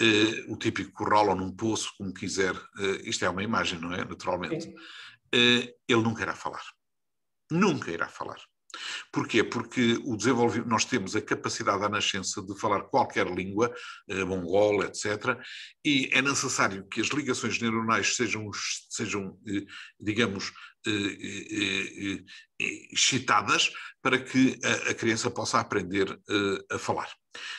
eh, 0.00 0.44
o 0.48 0.56
típico 0.56 0.92
corral 0.92 1.28
ou 1.28 1.34
num 1.34 1.54
poço, 1.54 1.92
como 1.98 2.14
quiser, 2.14 2.54
eh, 2.78 3.02
isto 3.04 3.26
é 3.26 3.28
uma 3.28 3.42
imagem, 3.42 3.78
não 3.78 3.92
é? 3.92 4.02
Naturalmente. 4.04 4.72
Eh, 5.34 5.74
ele 5.86 6.02
nunca 6.02 6.22
irá 6.22 6.34
falar. 6.34 6.62
Nunca 7.50 7.90
irá 7.90 8.08
falar. 8.08 8.40
Porquê? 9.12 9.42
Porque 9.44 9.98
o 10.04 10.16
desenvolvimento, 10.16 10.68
nós 10.68 10.84
temos 10.84 11.14
a 11.16 11.20
capacidade 11.20 11.84
à 11.84 11.88
nascença 11.88 12.42
de 12.42 12.58
falar 12.58 12.82
qualquer 12.82 13.26
língua, 13.26 13.72
eh, 14.08 14.24
mongol, 14.24 14.82
etc., 14.84 15.38
e 15.84 16.10
é 16.12 16.22
necessário 16.22 16.86
que 16.88 17.00
as 17.00 17.08
ligações 17.08 17.60
neuronais 17.60 18.16
sejam, 18.16 18.50
sejam 18.90 19.38
eh, 19.46 19.64
digamos, 20.00 20.52
eh, 20.86 22.24
excitadas 22.92 23.70
para 24.02 24.18
que 24.18 24.58
a, 24.64 24.90
a 24.90 24.94
criança 24.94 25.30
possa 25.30 25.60
aprender 25.60 26.18
a 26.70 26.78
falar. 26.78 27.08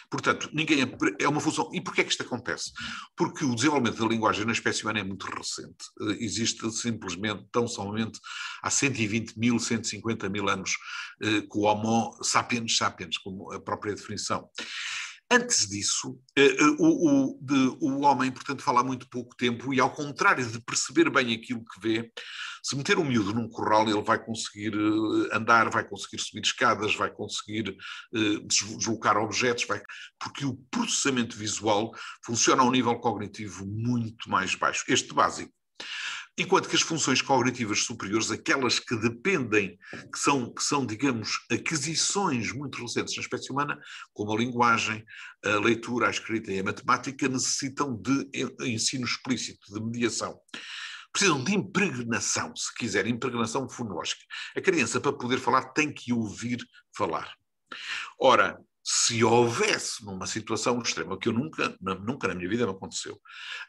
Portanto, 0.09 0.49
ninguém 0.53 0.79
é 1.19 1.27
uma 1.27 1.39
função. 1.39 1.69
E 1.73 1.81
porquê 1.81 2.01
é 2.01 2.03
que 2.03 2.11
isto 2.11 2.23
acontece? 2.23 2.71
Porque 3.15 3.45
o 3.45 3.55
desenvolvimento 3.55 4.01
da 4.01 4.07
linguagem 4.07 4.45
na 4.45 4.51
espécie 4.51 4.83
humana 4.83 4.99
é 4.99 5.03
muito 5.03 5.25
recente. 5.25 5.85
Existe 6.19 6.69
simplesmente, 6.71 7.45
tão 7.51 7.67
somente, 7.67 8.19
há 8.61 8.69
120 8.69 9.37
mil, 9.37 9.59
150 9.59 10.29
mil 10.29 10.49
anos, 10.49 10.75
com 11.47 11.59
o 11.59 11.63
Homo 11.63 12.17
sapiens 12.23 12.77
sapiens, 12.77 13.17
como 13.17 13.51
a 13.53 13.59
própria 13.61 13.93
definição. 13.93 14.49
Antes 15.31 15.69
disso, 15.69 16.19
eh, 16.35 16.55
eh, 16.57 16.75
o, 16.79 17.37
o, 17.37 17.77
o 17.81 18.01
homem, 18.01 18.31
portanto, 18.31 18.63
fala 18.63 18.83
muito 18.83 19.07
pouco 19.07 19.35
tempo 19.35 19.71
e, 19.71 19.79
ao 19.79 19.91
contrário 19.91 20.43
de 20.43 20.59
perceber 20.59 21.07
bem 21.11 21.35
aquilo 21.35 21.63
que 21.63 21.79
vê, 21.79 22.11
se 22.63 22.75
meter 22.75 22.97
um 22.97 23.05
miúdo 23.05 23.31
num 23.31 23.47
corral, 23.47 23.87
ele 23.87 24.01
vai 24.01 24.17
conseguir 24.17 24.73
eh, 24.73 25.37
andar, 25.37 25.69
vai 25.69 25.87
conseguir 25.87 26.17
subir 26.19 26.41
escadas, 26.41 26.95
vai 26.95 27.11
conseguir 27.11 27.77
deslocar 28.47 29.17
objetos, 29.17 29.65
vai... 29.65 29.79
porque 30.19 30.45
o 30.45 30.55
processamento 30.71 31.37
visual 31.37 31.91
funciona 32.25 32.63
a 32.63 32.65
um 32.65 32.71
nível 32.71 32.95
cognitivo 32.99 33.67
muito 33.67 34.29
mais 34.31 34.55
baixo. 34.55 34.83
Este 34.87 35.13
básico. 35.13 35.58
Enquanto 36.39 36.69
que 36.69 36.75
as 36.77 36.81
funções 36.81 37.21
cognitivas 37.21 37.83
superiores, 37.83 38.31
aquelas 38.31 38.79
que 38.79 38.95
dependem, 38.95 39.77
que 40.09 40.17
são, 40.17 40.53
que 40.53 40.63
são, 40.63 40.85
digamos, 40.85 41.45
aquisições 41.51 42.53
muito 42.53 42.81
recentes 42.81 43.17
na 43.17 43.21
espécie 43.21 43.51
humana, 43.51 43.77
como 44.13 44.31
a 44.31 44.37
linguagem, 44.37 45.03
a 45.43 45.59
leitura, 45.59 46.07
a 46.07 46.09
escrita 46.09 46.49
e 46.49 46.59
a 46.59 46.63
matemática, 46.63 47.27
necessitam 47.27 48.01
de 48.01 48.29
ensino 48.61 49.03
explícito, 49.03 49.73
de 49.73 49.81
mediação. 49.81 50.39
Precisam 51.11 51.43
de 51.43 51.53
impregnação, 51.53 52.55
se 52.55 52.73
quiser, 52.73 53.05
impregnação 53.05 53.67
fonológica. 53.67 54.21
A 54.55 54.61
criança, 54.61 55.01
para 55.01 55.11
poder 55.11 55.39
falar, 55.39 55.73
tem 55.73 55.91
que 55.91 56.13
ouvir 56.13 56.59
falar. 56.95 57.33
Ora, 58.17 58.57
se 58.83 59.23
houvesse 59.23 60.03
numa 60.05 60.25
situação 60.25 60.79
extrema, 60.81 61.17
que 61.17 61.29
eu 61.29 61.33
nunca, 61.33 61.75
nunca 61.81 62.27
na 62.27 62.35
minha 62.35 62.49
vida 62.49 62.65
me 62.65 62.71
aconteceu, 62.71 63.19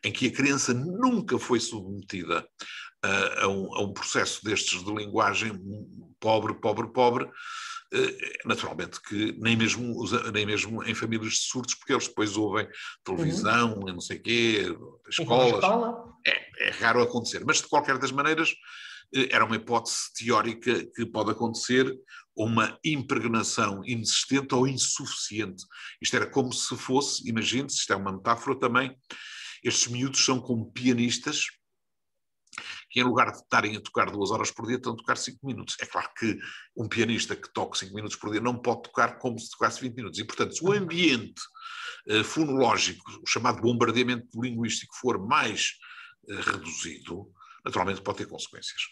em 0.05 0.13
que 0.13 0.29
a 0.29 0.33
criança 0.33 0.73
nunca 0.73 1.39
foi 1.39 1.61
submetida 1.61 2.47
a, 3.03 3.45
a, 3.45 3.49
um, 3.49 3.75
a 3.75 3.83
um, 3.83 3.93
processo 3.93 4.45
destes 4.45 4.85
de 4.85 4.95
linguagem 4.95 5.59
pobre, 6.19 6.55
pobre, 6.55 6.93
pobre, 6.93 7.31
eh, 7.93 8.39
naturalmente 8.45 9.01
que 9.03 9.33
nem 9.39 9.57
mesmo, 9.57 10.05
nem 10.33 10.47
mesmo 10.47 10.85
em 10.85 10.95
famílias 10.95 11.33
de 11.33 11.41
surdos, 11.41 11.75
porque 11.75 11.93
eles 11.93 12.07
depois 12.07 12.37
ouvem 12.37 12.69
televisão, 13.03 13.79
uhum. 13.79 13.93
não 13.93 14.01
sei 14.01 14.19
o 14.19 14.23
quê, 14.23 14.77
escolas. 15.09 15.55
Escola. 15.55 16.05
É, 16.27 16.69
é 16.69 16.71
raro 16.71 17.03
acontecer, 17.03 17.43
mas 17.45 17.59
de 17.59 17.69
qualquer 17.69 17.99
das 17.99 18.13
maneiras 18.13 18.55
era 19.31 19.45
uma 19.45 19.57
hipótese 19.57 20.13
teórica 20.17 20.85
que 20.95 21.07
pode 21.07 21.31
acontecer, 21.31 21.93
uma 22.37 22.79
impregnação 22.85 23.83
inexistente 23.85 24.55
ou 24.55 24.67
insuficiente. 24.67 25.65
Isto 26.01 26.17
era 26.17 26.27
como 26.27 26.53
se 26.53 26.77
fosse, 26.77 27.29
imagine-se, 27.29 27.79
isto 27.79 27.93
é 27.93 27.97
uma 27.97 28.13
metáfora 28.13 28.59
também, 28.59 28.97
estes 29.63 29.89
miúdos 29.89 30.25
são 30.25 30.41
como 30.41 30.71
pianistas 30.73 31.47
que 32.91 33.01
em 33.01 33.05
lugar 33.05 33.31
de 33.31 33.39
estarem 33.39 33.77
a 33.77 33.81
tocar 33.81 34.11
duas 34.11 34.31
horas 34.31 34.51
por 34.51 34.67
dia, 34.67 34.77
estão 34.77 34.93
a 34.93 34.97
tocar 34.97 35.17
cinco 35.17 35.47
minutos. 35.47 35.77
É 35.81 35.87
claro 35.87 36.11
que 36.19 36.37
um 36.77 36.89
pianista 36.89 37.37
que 37.37 37.53
toca 37.53 37.79
cinco 37.79 37.95
minutos 37.95 38.17
por 38.17 38.33
dia 38.33 38.41
não 38.41 38.61
pode 38.61 38.83
tocar 38.83 39.19
como 39.19 39.39
se 39.39 39.51
tocasse 39.51 39.81
20 39.81 39.95
minutos. 39.95 40.19
E, 40.19 40.25
portanto, 40.25 40.57
se 40.57 40.65
o 40.65 40.73
ambiente 40.73 41.41
uh, 42.09 42.25
fonológico, 42.25 43.09
o 43.23 43.27
chamado 43.29 43.63
bombardeamento 43.63 44.29
linguístico, 44.43 44.97
for 44.97 45.25
mais 45.25 45.75
uh, 46.29 46.41
reduzido, 46.51 47.31
naturalmente 47.65 48.03
pode 48.03 48.19
ter 48.19 48.27
consequências. 48.27 48.83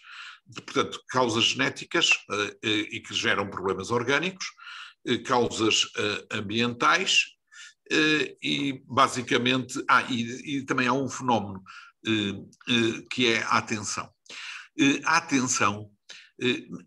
Portanto, 0.53 1.01
causas 1.09 1.43
genéticas 1.45 2.11
uh, 2.29 2.33
uh, 2.35 2.87
e 2.91 3.01
que 3.01 3.13
geram 3.13 3.49
problemas 3.49 3.91
orgânicos, 3.91 4.45
uh, 5.07 5.23
causas 5.23 5.85
ambientais 6.31 7.25
e, 8.43 8.83
basicamente, 8.85 9.83
ah, 9.89 10.03
e, 10.03 10.57
e, 10.57 10.63
também 10.63 10.87
há 10.87 10.93
um 10.93 11.09
fenómeno 11.09 11.63
que 13.09 13.33
é 13.33 13.41
a 13.41 13.57
atenção. 13.57 14.07
a 15.05 15.17
atenção 15.17 15.89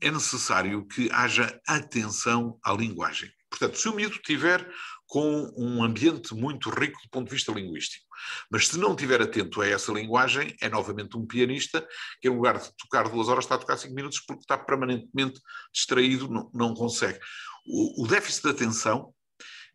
é 0.01 0.11
necessário 0.13 0.87
que 0.87 1.11
haja 1.11 1.61
atenção 1.67 2.57
à 2.63 2.73
linguagem. 2.73 3.29
Portanto, 3.51 3.79
se 3.79 3.89
o 3.89 3.97
miúdo 3.97 4.17
tiver 4.19 4.65
com 5.13 5.53
um 5.59 5.83
ambiente 5.85 6.35
muito 6.35 6.71
rico 6.71 6.99
do 7.03 7.11
ponto 7.11 7.29
de 7.29 7.35
vista 7.35 7.53
linguístico. 7.53 8.07
Mas 8.51 8.69
se 8.69 8.79
não 8.79 8.93
estiver 8.93 9.21
atento 9.21 9.61
a 9.61 9.69
essa 9.69 9.93
linguagem, 9.93 10.57
é 10.61 10.69
novamente 10.69 11.17
um 11.17 11.27
pianista 11.27 11.87
que, 12.21 12.29
em 12.29 12.31
lugar 12.31 12.59
de 12.59 12.71
tocar 12.77 13.09
duas 13.09 13.29
horas, 13.29 13.45
está 13.45 13.55
a 13.55 13.59
tocar 13.59 13.77
cinco 13.77 13.95
minutos 13.95 14.21
porque 14.21 14.43
está 14.43 14.57
permanentemente 14.59 15.41
distraído, 15.73 16.29
não, 16.29 16.51
não 16.53 16.75
consegue. 16.75 17.19
O, 17.67 18.05
o 18.05 18.07
déficit 18.07 18.45
de 18.45 18.51
atenção 18.51 19.15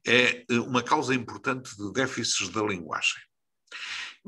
é 0.06 0.46
eh, 0.50 0.60
uma 0.60 0.82
causa 0.82 1.14
importante 1.14 1.76
de 1.76 1.92
déficits 1.92 2.50
da 2.50 2.62
linguagem. 2.62 3.22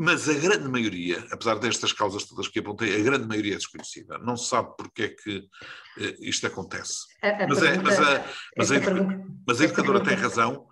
Mas 0.01 0.29
a 0.29 0.33
grande 0.33 0.69
maioria, 0.69 1.25
apesar 1.29 1.55
destas 1.59 1.91
causas 1.91 2.23
todas 2.23 2.47
que 2.47 2.59
apontei, 2.59 2.95
a 2.95 3.03
grande 3.03 3.27
maioria 3.27 3.55
é 3.55 3.57
desconhecida. 3.57 4.17
Não 4.19 4.37
se 4.37 4.47
sabe 4.47 4.73
porque 4.77 5.03
é 5.03 5.07
que 5.09 5.39
uh, 5.39 6.15
isto 6.21 6.47
acontece. 6.47 6.99
A, 7.21 7.43
a 7.43 7.47
mas, 7.47 7.61
é, 7.61 7.77
mas, 7.77 7.99
a, 7.99 8.25
mas, 8.55 8.71
a, 8.71 8.75
mas 9.45 9.61
a 9.61 9.65
educadora 9.65 10.01
tem 10.01 10.15
razão 10.15 10.65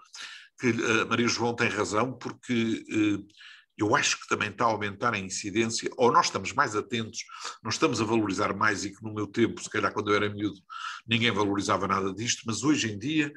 que 0.59 0.67
a 1.01 1.05
Maria 1.05 1.27
João 1.27 1.55
tem 1.55 1.69
razão, 1.69 2.13
porque 2.13 2.85
eh, 2.89 3.33
eu 3.77 3.95
acho 3.95 4.19
que 4.19 4.27
também 4.27 4.49
está 4.49 4.65
a 4.65 4.69
aumentar 4.69 5.13
a 5.13 5.19
incidência, 5.19 5.89
ou 5.97 6.11
nós 6.11 6.25
estamos 6.25 6.51
mais 6.53 6.75
atentos, 6.75 7.19
nós 7.63 7.75
estamos 7.75 8.01
a 8.01 8.05
valorizar 8.05 8.55
mais, 8.55 8.83
e 8.83 8.89
que 8.89 9.03
no 9.03 9.13
meu 9.13 9.27
tempo, 9.27 9.61
se 9.61 9.69
calhar 9.69 9.93
quando 9.93 10.09
eu 10.09 10.15
era 10.15 10.29
miúdo, 10.29 10.59
ninguém 11.07 11.31
valorizava 11.31 11.87
nada 11.87 12.13
disto, 12.13 12.43
mas 12.45 12.63
hoje 12.63 12.91
em 12.91 12.97
dia 12.97 13.31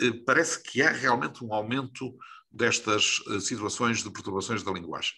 eh, 0.00 0.12
parece 0.24 0.62
que 0.62 0.80
há 0.80 0.90
realmente 0.90 1.44
um 1.44 1.52
aumento 1.52 2.16
destas 2.50 3.20
eh, 3.30 3.40
situações 3.40 4.02
de 4.02 4.10
perturbações 4.10 4.62
da 4.62 4.72
linguagem. 4.72 5.14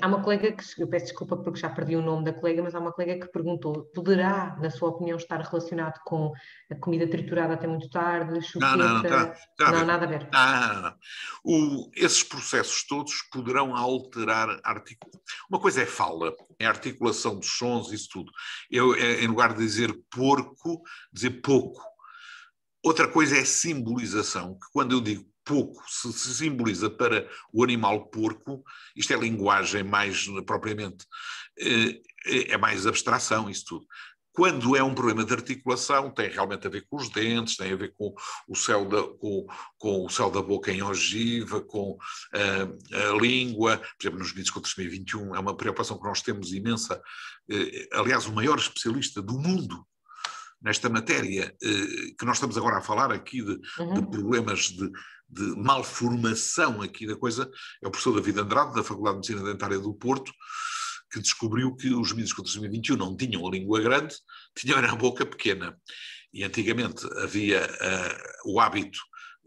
Há 0.00 0.06
uma 0.06 0.22
colega 0.22 0.52
que, 0.52 0.82
eu 0.82 0.88
peço 0.88 1.06
desculpa 1.06 1.36
porque 1.36 1.60
já 1.60 1.68
perdi 1.68 1.96
o 1.96 2.02
nome 2.02 2.24
da 2.24 2.32
colega, 2.32 2.62
mas 2.62 2.74
há 2.74 2.78
uma 2.78 2.92
colega 2.92 3.26
que 3.26 3.32
perguntou: 3.32 3.84
poderá, 3.94 4.56
na 4.60 4.70
sua 4.70 4.90
opinião, 4.90 5.16
estar 5.16 5.40
relacionado 5.40 6.00
com 6.04 6.32
a 6.70 6.74
comida 6.76 7.06
triturada 7.08 7.54
até 7.54 7.66
muito 7.66 7.90
tarde, 7.90 8.40
chupeta? 8.42 8.76
Não, 8.76 8.88
não, 8.88 8.94
não, 8.94 9.02
tá, 9.02 9.34
tá 9.56 9.72
não, 9.72 9.84
nada 9.84 10.04
a 10.04 10.08
ver. 10.08 10.28
Não, 10.32 10.74
não, 10.74 10.82
não. 10.82 10.94
O, 11.44 11.90
esses 11.94 12.22
processos 12.22 12.84
todos 12.86 13.22
poderão 13.30 13.76
alterar 13.76 14.48
a 14.64 14.70
articulação. 14.70 15.20
Uma 15.50 15.60
coisa 15.60 15.82
é 15.82 15.86
fala, 15.86 16.34
é 16.58 16.66
a 16.66 16.70
articulação 16.70 17.38
dos 17.38 17.50
sons, 17.50 17.92
isso 17.92 18.08
tudo. 18.10 18.32
Eu, 18.70 18.94
é, 18.94 19.22
em 19.22 19.26
lugar 19.26 19.52
de 19.52 19.58
dizer 19.58 19.92
porco, 20.10 20.82
dizer 21.12 21.42
pouco. 21.42 21.82
Outra 22.84 23.06
coisa 23.06 23.36
é 23.36 23.44
simbolização, 23.44 24.54
que 24.54 24.66
quando 24.72 24.92
eu 24.92 25.00
digo 25.00 25.31
pouco 25.44 25.82
se, 25.88 26.12
se, 26.12 26.34
simboliza 26.34 26.88
para 26.88 27.28
o 27.52 27.62
animal 27.62 28.06
porco, 28.06 28.62
isto 28.96 29.12
é 29.12 29.16
linguagem 29.16 29.82
mais 29.82 30.26
propriamente, 30.46 31.06
eh, 31.58 32.00
é 32.48 32.56
mais 32.56 32.86
abstração, 32.86 33.50
isso 33.50 33.64
tudo. 33.66 33.86
Quando 34.32 34.74
é 34.74 34.82
um 34.82 34.94
problema 34.94 35.24
de 35.24 35.34
articulação, 35.34 36.10
tem 36.10 36.30
realmente 36.30 36.66
a 36.66 36.70
ver 36.70 36.86
com 36.88 36.96
os 36.96 37.10
dentes, 37.10 37.56
tem 37.56 37.70
a 37.70 37.76
ver 37.76 37.92
com 37.92 38.14
o 38.48 38.56
céu 38.56 38.88
da, 38.88 39.02
com, 39.02 39.46
com 39.76 40.06
o 40.06 40.08
céu 40.08 40.30
da 40.30 40.40
boca 40.40 40.72
em 40.72 40.82
ogiva, 40.82 41.60
com 41.60 41.98
a, 42.32 43.10
a 43.10 43.20
língua. 43.20 43.76
Por 43.76 43.86
exemplo, 44.00 44.18
nos 44.20 44.30
vídeos 44.30 44.50
contra 44.50 44.70
2021 44.74 45.36
é 45.36 45.38
uma 45.38 45.54
preocupação 45.54 45.98
que 45.98 46.04
nós 46.04 46.22
temos 46.22 46.50
imensa. 46.52 47.00
Eh, 47.50 47.88
aliás, 47.92 48.26
o 48.26 48.32
maior 48.32 48.56
especialista 48.58 49.20
do 49.20 49.38
mundo 49.38 49.86
nesta 50.62 50.88
matéria, 50.88 51.54
eh, 51.62 52.14
que 52.18 52.24
nós 52.24 52.36
estamos 52.36 52.56
agora 52.56 52.78
a 52.78 52.82
falar 52.82 53.12
aqui 53.12 53.42
de, 53.42 53.60
uhum. 53.78 53.94
de 53.94 54.06
problemas 54.08 54.60
de, 54.70 54.90
de 55.32 55.56
malformação 55.56 56.82
aqui 56.82 57.06
da 57.06 57.16
coisa, 57.16 57.50
é 57.82 57.88
o 57.88 57.90
professor 57.90 58.14
David 58.14 58.40
Andrade, 58.40 58.74
da 58.74 58.84
Faculdade 58.84 59.20
de 59.20 59.32
Medicina 59.32 59.52
Dentária 59.52 59.78
do 59.78 59.94
Porto, 59.94 60.30
que 61.10 61.20
descobriu 61.20 61.74
que 61.74 61.92
os 61.94 62.12
miúdos 62.12 62.32
com 62.32 62.42
2021 62.42 62.96
não 62.96 63.16
tinham 63.16 63.46
a 63.46 63.50
língua 63.50 63.80
grande, 63.80 64.14
tinham 64.54 64.78
a 64.78 64.94
boca 64.94 65.24
pequena. 65.24 65.76
E 66.32 66.44
antigamente 66.44 67.06
havia 67.18 67.66
uh, 67.66 68.52
o 68.52 68.60
hábito 68.60 68.98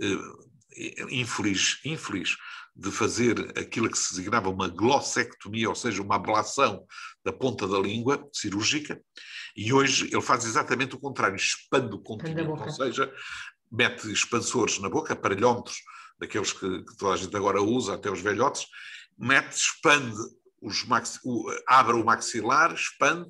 uh, 0.01 1.09
infeliz, 1.09 1.79
infeliz 1.85 2.35
de 2.75 2.91
fazer 2.91 3.57
aquilo 3.57 3.89
que 3.89 3.97
se 3.97 4.09
designava 4.15 4.49
uma 4.49 4.67
glossectomia, 4.67 5.69
ou 5.69 5.75
seja, 5.75 6.01
uma 6.01 6.15
ablação 6.15 6.85
da 7.23 7.31
ponta 7.31 7.67
da 7.67 7.79
língua 7.79 8.27
cirúrgica, 8.33 9.01
e 9.55 9.71
hoje 9.71 10.09
ele 10.11 10.21
faz 10.21 10.43
exatamente 10.43 10.95
o 10.95 10.99
contrário, 10.99 11.37
expande 11.37 11.95
o 11.95 11.99
continente, 11.99 12.49
ou 12.49 12.69
seja, 12.69 13.11
mete 13.71 14.11
expansores 14.11 14.79
na 14.79 14.89
boca, 14.89 15.13
aparelhómetros, 15.13 15.77
daqueles 16.19 16.53
que, 16.53 16.83
que, 16.83 16.97
toda 16.97 17.13
a 17.13 17.17
gente 17.17 17.35
agora 17.35 17.61
usa, 17.61 17.95
até 17.95 18.09
os 18.09 18.21
velhotes, 18.21 18.67
mete, 19.17 19.53
expande, 19.53 20.17
os 20.61 20.85
o, 21.23 21.45
abre 21.67 21.93
o 21.93 22.05
maxilar, 22.05 22.73
expande 22.73 23.29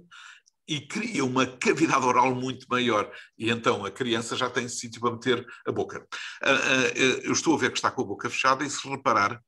e 0.67 0.81
cria 0.81 1.23
uma 1.23 1.45
cavidade 1.45 2.05
oral 2.05 2.33
muito 2.33 2.65
maior. 2.69 3.11
E 3.37 3.49
então 3.49 3.85
a 3.85 3.91
criança 3.91 4.35
já 4.35 4.49
tem 4.49 4.67
sítio 4.67 4.99
para 4.99 5.11
meter 5.11 5.45
a 5.65 5.71
boca. 5.71 5.99
Uh, 6.41 6.49
uh, 6.49 7.21
eu 7.23 7.33
estou 7.33 7.55
a 7.55 7.57
ver 7.57 7.71
que 7.71 7.77
está 7.77 7.91
com 7.91 8.01
a 8.01 8.05
boca 8.05 8.29
fechada 8.29 8.63
e 8.63 8.69
se 8.69 8.87
reparar, 8.87 9.39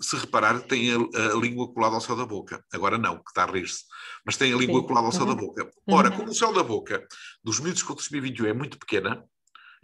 se 0.00 0.16
reparar, 0.16 0.60
tem 0.60 0.92
a, 0.92 0.96
a, 0.96 1.34
língua 1.36 1.72
colada 1.72 1.94
ao 1.94 2.00
céu 2.00 2.16
da 2.16 2.26
boca. 2.26 2.64
Agora 2.72 2.98
não, 2.98 3.16
que 3.16 3.30
está 3.30 3.44
a 3.44 3.50
rir-se. 3.50 3.84
Mas 4.24 4.36
tem 4.36 4.52
a 4.52 4.56
língua 4.56 4.80
Sim. 4.80 4.86
colada 4.86 5.06
ao 5.06 5.12
céu 5.12 5.22
uhum. 5.22 5.34
da 5.34 5.34
boca. 5.34 5.70
Ora, 5.86 6.10
uhum. 6.10 6.16
como 6.16 6.30
o 6.30 6.34
céu 6.34 6.52
da 6.52 6.62
boca 6.62 7.06
dos 7.42 7.60
miúdos 7.60 7.82
com 7.82 7.94
2021 7.94 8.46
é 8.46 8.52
muito 8.52 8.78
pequena, 8.78 9.24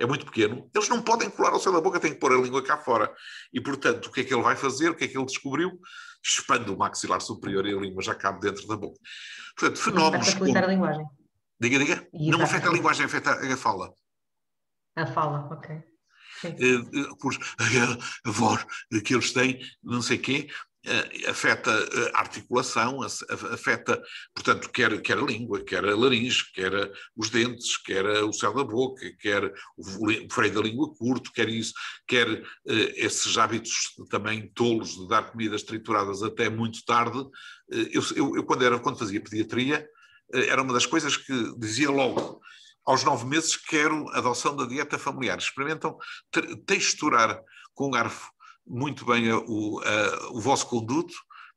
é 0.01 0.07
muito 0.07 0.25
pequeno, 0.25 0.69
eles 0.75 0.89
não 0.89 1.03
podem 1.03 1.29
colar 1.29 1.51
ao 1.51 1.61
céu 1.61 1.73
da 1.73 1.81
boca, 1.81 2.01
têm 2.01 2.15
que 2.15 2.19
pôr 2.19 2.33
a 2.33 2.41
língua 2.41 2.65
cá 2.65 2.79
fora. 2.79 3.15
E, 3.53 3.61
portanto, 3.61 4.07
o 4.07 4.11
que 4.11 4.23
é 4.23 4.25
que 4.25 4.33
ele 4.33 4.43
vai 4.43 4.57
fazer? 4.57 4.89
O 4.89 4.95
que 4.97 5.05
é 5.05 5.09
que 5.09 5.17
ele 5.17 5.27
descobriu? 5.27 5.79
Expande 6.25 6.71
o 6.71 6.77
maxilar 6.77 7.21
superior 7.21 7.67
e 7.67 7.75
a 7.75 7.79
língua 7.79 8.03
já 8.03 8.15
cabe 8.15 8.41
dentro 8.41 8.67
da 8.67 8.77
boca. 8.77 8.99
Portanto, 9.55 9.79
fenómenos. 9.79 10.29
Afeta 10.29 10.45
como... 10.47 10.59
a 10.59 10.67
linguagem. 10.67 11.07
Diga, 11.61 11.79
diga. 11.79 12.09
E 12.15 12.31
não 12.31 12.41
afeta 12.41 12.71
a 12.71 12.73
linguagem, 12.73 13.05
afeta 13.05 13.31
a 13.33 13.57
fala. 13.59 13.93
A 14.97 15.07
fala, 15.07 15.49
ok. 15.53 15.83
por 17.21 17.35
a 18.25 18.31
voz 18.31 18.67
que 19.05 19.15
eles 19.15 19.33
têm, 19.35 19.61
não 19.83 20.01
sei 20.01 20.17
quê, 20.17 20.49
Uh, 20.49 20.70
afeta 21.29 21.71
a 22.15 22.21
articulação, 22.21 23.03
afeta, 23.03 24.03
portanto, 24.35 24.71
quer, 24.71 25.01
quer 25.03 25.19
a 25.19 25.23
língua, 25.23 25.63
quer 25.63 25.85
a 25.85 25.95
laringe, 25.95 26.51
quer 26.55 26.73
os 27.15 27.29
dentes, 27.29 27.77
quer 27.77 28.05
o 28.25 28.33
céu 28.33 28.55
da 28.55 28.65
boca, 28.65 29.05
quer 29.21 29.53
o 29.77 30.33
freio 30.33 30.55
da 30.55 30.61
língua 30.63 30.95
curto, 30.95 31.33
quer 31.33 31.49
isso, 31.49 31.75
quer 32.07 32.29
uh, 32.29 32.43
esses 32.67 33.37
hábitos 33.37 33.95
também 34.09 34.51
tolos 34.55 34.97
de 34.97 35.09
dar 35.09 35.31
comidas 35.31 35.63
trituradas 35.63 36.23
até 36.23 36.49
muito 36.49 36.83
tarde. 36.85 37.19
Uh, 37.19 37.31
eu, 37.93 38.03
eu, 38.37 38.45
quando, 38.45 38.65
era, 38.65 38.79
quando 38.79 38.99
fazia 38.99 39.23
pediatria, 39.23 39.87
era 40.33 40.63
uma 40.63 40.73
das 40.73 40.87
coisas 40.87 41.17
que 41.17 41.59
dizia 41.59 41.91
logo, 41.91 42.41
aos 42.87 43.05
nove 43.05 43.27
meses 43.27 43.57
quero 43.57 44.09
adoção 44.11 44.57
da 44.57 44.65
dieta 44.65 44.99
familiar. 44.99 45.37
Experimentam 45.37 45.99
texturar 46.65 47.43
com 47.75 47.91
garfo 47.91 48.31
muito 48.67 49.05
bem 49.05 49.33
o, 49.33 49.81
a, 49.81 50.33
o 50.33 50.41
vosso 50.41 50.67
conduto 50.67 51.15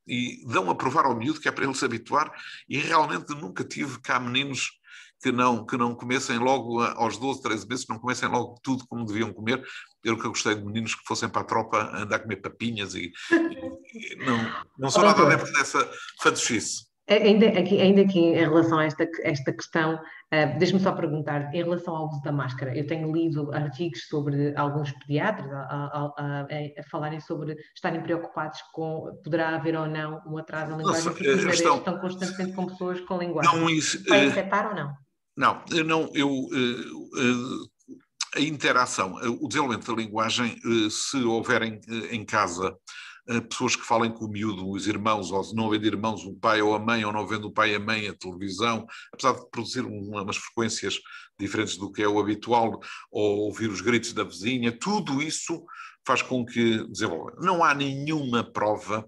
e 0.08 0.44
dão 0.48 0.70
a 0.70 0.76
provar 0.76 1.06
ao 1.06 1.16
miúdo 1.16 1.40
que 1.40 1.48
é 1.48 1.52
para 1.52 1.64
ele 1.64 1.76
se 1.76 1.86
habituar 1.86 2.32
e 2.68 2.78
realmente 2.78 3.34
nunca 3.36 3.64
tive 3.64 4.00
cá 4.02 4.20
meninos 4.20 4.72
que 5.24 5.32
não, 5.32 5.66
que 5.66 5.78
não 5.78 5.96
comessem 5.96 6.38
logo 6.38 6.82
aos 6.82 7.18
12, 7.18 7.42
13 7.42 7.68
meses, 7.68 7.88
não 7.88 7.98
comessem 7.98 8.28
logo 8.28 8.60
tudo 8.62 8.86
como 8.86 9.06
deviam 9.06 9.32
comer. 9.32 9.66
Eu 10.04 10.18
que 10.18 10.28
gostei 10.28 10.54
de 10.54 10.66
meninos 10.66 10.96
que 10.96 11.06
fossem 11.06 11.30
para 11.30 11.42
a 11.42 11.46
tropa 11.46 11.96
andar 11.96 12.18
a 12.18 12.20
comer 12.20 12.42
papinhas 12.42 12.94
e, 12.94 13.10
e 13.32 14.16
não, 14.18 14.38
não 14.78 14.92
sou 14.92 15.02
nada 15.02 15.26
adepto 15.26 15.50
dessa 15.54 15.90
fantochice. 16.22 16.93
Ainda 17.10 17.48
aqui, 17.48 17.82
ainda 17.82 18.02
aqui 18.02 18.20
em 18.20 18.34
relação 18.36 18.80
a 18.80 18.86
esta, 18.86 19.06
esta 19.24 19.52
questão, 19.52 19.96
uh, 19.96 20.58
deixe-me 20.58 20.80
só 20.80 20.94
perguntar, 20.94 21.54
em 21.54 21.62
relação 21.62 21.94
ao 21.94 22.08
uso 22.08 22.22
da 22.22 22.32
máscara, 22.32 22.78
eu 22.78 22.88
tenho 22.88 23.12
lido 23.12 23.54
artigos 23.54 24.08
sobre 24.08 24.56
alguns 24.56 24.92
pediatras 24.94 25.52
a, 25.52 25.58
a, 25.58 26.14
a, 26.18 26.48
a 26.80 26.84
falarem 26.90 27.20
sobre 27.20 27.58
estarem 27.76 28.02
preocupados 28.02 28.62
com 28.72 29.20
poderá 29.22 29.50
haver 29.50 29.76
ou 29.76 29.86
não 29.86 30.22
um 30.26 30.38
atraso 30.38 30.72
na 30.72 30.78
linguagem, 30.78 31.04
porque 31.04 31.30
os 31.30 31.38
bebês 31.40 31.56
estão, 31.56 31.78
estão 31.78 32.00
constantemente 32.00 32.54
com 32.54 32.68
pessoas 32.68 33.02
com 33.02 33.18
linguagem. 33.18 33.54
Não, 33.54 33.70
isso, 33.70 34.02
Vai 34.08 34.26
uh, 34.26 34.30
afetar 34.30 34.70
ou 34.70 34.76
não? 34.76 34.94
Não, 35.36 35.64
não, 35.84 36.10
eu, 36.14 36.30
uh, 36.30 37.70
a 38.38 38.40
interação, 38.40 39.16
o 39.42 39.48
desenvolvimento 39.50 39.94
da 39.94 40.02
linguagem, 40.02 40.56
se 40.90 41.18
houverem 41.18 41.82
em 42.12 42.24
casa 42.24 42.74
pessoas 43.50 43.76
que 43.76 43.86
falem 43.86 44.12
com 44.12 44.26
o 44.26 44.30
miúdo, 44.30 44.70
os 44.70 44.88
irmãos, 44.88 45.32
ou 45.32 45.56
não 45.56 45.68
havendo 45.68 45.88
irmãos, 45.88 46.26
o 46.26 46.36
pai 46.36 46.62
ou 46.62 46.76
a 46.76 46.80
mãe, 46.80 47.06
ou 47.06 47.14
não 47.14 47.28
vendo 47.28 47.48
o 47.48 47.52
pai 47.52 47.72
e 47.72 47.76
a 47.76 47.80
mãe, 47.80 48.08
a 48.08 48.14
televisão, 48.14 48.86
apesar 49.14 49.34
de 49.34 49.50
produzir 49.50 49.86
umas 49.86 50.38
frequências 50.38 51.00
diferentes 51.40 51.78
do 51.78 51.92
que 51.92 52.04
é 52.04 52.08
o 52.08 52.20
habitual, 52.20 52.80
ou 53.12 53.40
ouvir 53.46 53.70
os 53.70 53.82
gritos 53.82 54.14
da 54.14 54.24
vizinha, 54.24 54.72
tudo 54.72 55.22
isso 55.22 55.64
faz 56.06 56.22
com 56.22 56.46
que 56.46 56.86
desenvolva. 56.88 57.36
Não 57.40 57.64
há 57.64 57.74
nenhuma 57.74 58.44
prova 58.44 59.08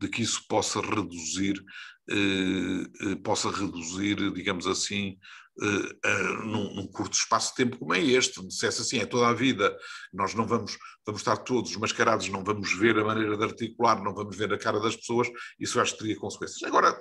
de 0.00 0.08
que 0.08 0.22
isso 0.22 0.42
possa 0.48 0.80
reduzir, 0.80 1.62
eh, 2.10 3.12
eh 3.12 3.16
possa 3.22 3.50
reduzir, 3.50 4.16
digamos 4.32 4.66
assim, 4.66 5.16
uh, 5.60 6.08
uh, 6.08 6.44
num, 6.44 6.74
num, 6.74 6.86
curto 6.86 7.14
espaço 7.14 7.50
de 7.50 7.56
tempo 7.56 7.78
como 7.78 7.94
é 7.94 8.00
este, 8.00 8.40
se 8.40 8.48
dissesse 8.48 8.82
assim, 8.82 8.98
é 8.98 9.06
toda 9.06 9.28
a 9.28 9.34
vida, 9.34 9.76
nós 10.12 10.34
não 10.34 10.46
vamos, 10.46 10.76
vamos 11.06 11.20
estar 11.20 11.36
todos 11.38 11.76
mascarados, 11.76 12.28
não 12.28 12.44
vamos 12.44 12.72
ver 12.78 12.98
a 12.98 13.04
maneira 13.04 13.36
de 13.36 13.44
articular, 13.44 14.02
não 14.02 14.14
vamos 14.14 14.36
ver 14.36 14.52
a 14.52 14.58
cara 14.58 14.80
das 14.80 14.96
pessoas, 14.96 15.28
isso 15.58 15.80
acho 15.80 15.92
que 15.92 16.00
teria 16.00 16.16
consequências. 16.16 16.62
Agora, 16.62 16.98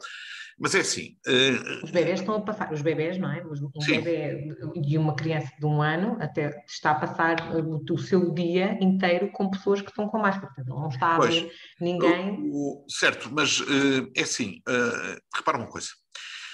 mas 0.59 0.75
é 0.75 0.79
assim. 0.79 1.17
Uh, 1.27 1.83
os 1.83 1.91
bebés 1.91 2.19
estão 2.19 2.35
a 2.35 2.41
passar, 2.41 2.71
os 2.71 2.81
bebés, 2.81 3.17
não 3.17 3.31
é? 3.31 3.43
Um 3.45 3.81
sim. 3.81 4.01
bebê 4.01 4.55
de 4.75 4.97
uma 4.97 5.15
criança 5.15 5.51
de 5.59 5.65
um 5.65 5.81
ano 5.81 6.17
até 6.21 6.63
está 6.67 6.91
a 6.91 6.95
passar 6.95 7.55
o, 7.55 7.83
o 7.91 7.97
seu 7.97 8.31
dia 8.33 8.77
inteiro 8.81 9.31
com 9.31 9.49
pessoas 9.49 9.81
que 9.81 9.89
estão 9.89 10.07
com 10.07 10.19
máscara, 10.19 10.53
portanto, 10.53 10.69
não 10.69 10.89
está 10.89 11.15
a 11.15 11.17
pois, 11.17 11.35
ver 11.35 11.51
ninguém. 11.81 12.49
O, 12.51 12.85
o, 12.85 12.89
certo, 12.89 13.29
mas 13.31 13.61
uh, 13.61 14.11
é 14.15 14.21
assim, 14.21 14.61
uh, 14.69 15.17
repara 15.35 15.57
uma 15.57 15.67
coisa. 15.67 15.89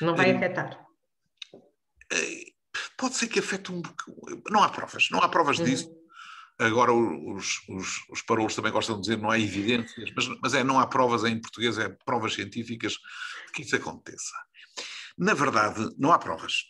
Não 0.01 0.15
vai 0.15 0.31
afetar. 0.31 0.88
Pode 2.97 3.15
ser 3.15 3.27
que 3.27 3.39
afete 3.39 3.71
um 3.71 3.81
Não 4.49 4.63
há 4.63 4.69
provas, 4.69 5.09
não 5.09 5.19
há 5.19 5.29
provas 5.29 5.59
uhum. 5.59 5.65
disso. 5.65 5.89
Agora 6.59 6.91
os, 6.91 7.61
os, 7.69 8.05
os 8.09 8.21
parolos 8.21 8.53
também 8.53 8.71
gostam 8.71 8.95
de 8.95 9.01
dizer 9.01 9.17
não 9.17 9.31
há 9.31 9.39
evidências, 9.39 10.11
mas, 10.13 10.27
mas 10.41 10.53
é, 10.53 10.61
não 10.61 10.77
há 10.77 10.85
provas 10.85 11.23
em 11.23 11.39
português, 11.39 11.77
é 11.77 11.87
provas 12.05 12.33
científicas 12.33 12.93
de 12.93 13.53
que 13.53 13.61
isso 13.61 13.77
aconteça. 13.77 14.35
Na 15.17 15.33
verdade, 15.33 15.89
não 15.97 16.11
há 16.11 16.19
provas. 16.19 16.65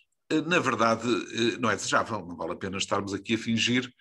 Na 0.45 0.59
verdade, 0.59 1.07
eh, 1.07 1.57
não 1.59 1.71
é 1.71 1.75
desejável, 1.75 2.23
não 2.23 2.37
vale 2.37 2.53
a 2.53 2.55
pena 2.55 2.77
estarmos 2.77 3.15
aqui 3.15 3.33
a 3.33 3.37
fingir. 3.37 3.91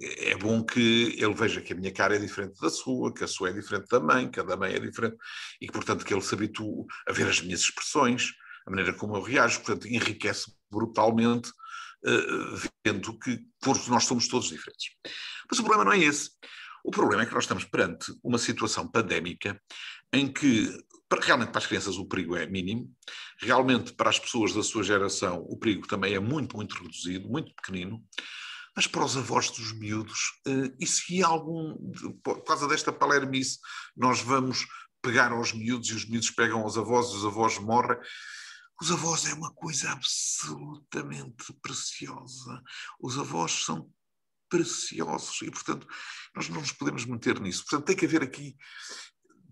É 0.00 0.36
bom 0.36 0.64
que 0.64 1.14
ele 1.16 1.32
veja 1.32 1.60
que 1.60 1.72
a 1.72 1.76
minha 1.76 1.92
cara 1.92 2.16
é 2.16 2.18
diferente 2.18 2.60
da 2.60 2.68
sua, 2.68 3.14
que 3.14 3.22
a 3.22 3.28
sua 3.28 3.50
é 3.50 3.52
diferente 3.52 3.86
da 3.88 4.00
mãe, 4.00 4.28
que 4.28 4.40
a 4.40 4.42
da 4.42 4.56
mãe 4.56 4.74
é 4.74 4.80
diferente, 4.80 5.16
e 5.60 5.66
que, 5.66 5.72
portanto, 5.72 6.04
que 6.04 6.12
ele 6.12 6.22
se 6.22 6.34
habitue 6.34 6.86
a 7.08 7.12
ver 7.12 7.28
as 7.28 7.40
minhas 7.40 7.60
expressões, 7.60 8.32
a 8.66 8.70
maneira 8.70 8.92
como 8.92 9.16
eu 9.16 9.22
reajo, 9.22 9.60
portanto, 9.60 9.86
enriquece 9.86 10.52
brutalmente, 10.70 11.48
uh, 11.48 12.68
vendo 12.84 13.18
que 13.18 13.40
todos 13.60 13.86
nós 13.88 14.04
somos 14.04 14.28
todos 14.28 14.48
diferentes. 14.48 14.90
Mas 15.50 15.58
o 15.58 15.62
problema 15.62 15.84
não 15.84 15.92
é 15.92 15.98
esse. 15.98 16.30
O 16.84 16.90
problema 16.90 17.22
é 17.22 17.26
que 17.26 17.34
nós 17.34 17.44
estamos 17.44 17.64
perante 17.64 18.12
uma 18.22 18.38
situação 18.38 18.86
pandémica 18.88 19.60
em 20.12 20.32
que 20.32 20.72
realmente 21.22 21.50
para 21.50 21.58
as 21.58 21.66
crianças 21.66 21.96
o 21.96 22.06
perigo 22.06 22.36
é 22.36 22.46
mínimo, 22.46 22.90
realmente 23.40 23.92
para 23.92 24.10
as 24.10 24.18
pessoas 24.18 24.52
da 24.52 24.62
sua 24.62 24.82
geração 24.82 25.44
o 25.48 25.58
perigo 25.58 25.86
também 25.86 26.14
é 26.14 26.20
muito, 26.20 26.56
muito 26.56 26.74
reduzido, 26.76 27.28
muito 27.28 27.52
pequenino, 27.54 28.02
mas 28.74 28.86
para 28.86 29.04
os 29.04 29.16
avós 29.16 29.50
dos 29.50 29.72
miúdos, 29.72 30.18
uh, 30.46 30.74
e 30.78 30.86
se 30.86 31.22
algum, 31.22 31.76
por 32.22 32.44
causa 32.44 32.68
desta 32.68 32.92
palermice, 32.92 33.58
nós 33.96 34.20
vamos 34.20 34.66
pegar 35.02 35.32
aos 35.32 35.52
miúdos 35.52 35.88
e 35.88 35.94
os 35.94 36.08
miúdos 36.08 36.30
pegam 36.30 36.60
aos 36.60 36.76
avós 36.76 37.06
e 37.10 37.16
os 37.16 37.24
avós 37.24 37.58
morrem, 37.58 37.98
os 38.80 38.90
avós 38.90 39.26
é 39.26 39.34
uma 39.34 39.52
coisa 39.52 39.90
absolutamente 39.90 41.52
preciosa. 41.62 42.62
Os 43.00 43.18
avós 43.18 43.64
são 43.64 43.90
preciosos 44.48 45.42
e, 45.42 45.50
portanto, 45.50 45.86
nós 46.34 46.48
não 46.48 46.60
nos 46.60 46.72
podemos 46.72 47.04
meter 47.04 47.40
nisso. 47.40 47.64
Portanto, 47.64 47.86
tem 47.86 47.96
que 47.96 48.06
haver 48.06 48.22
aqui. 48.22 48.56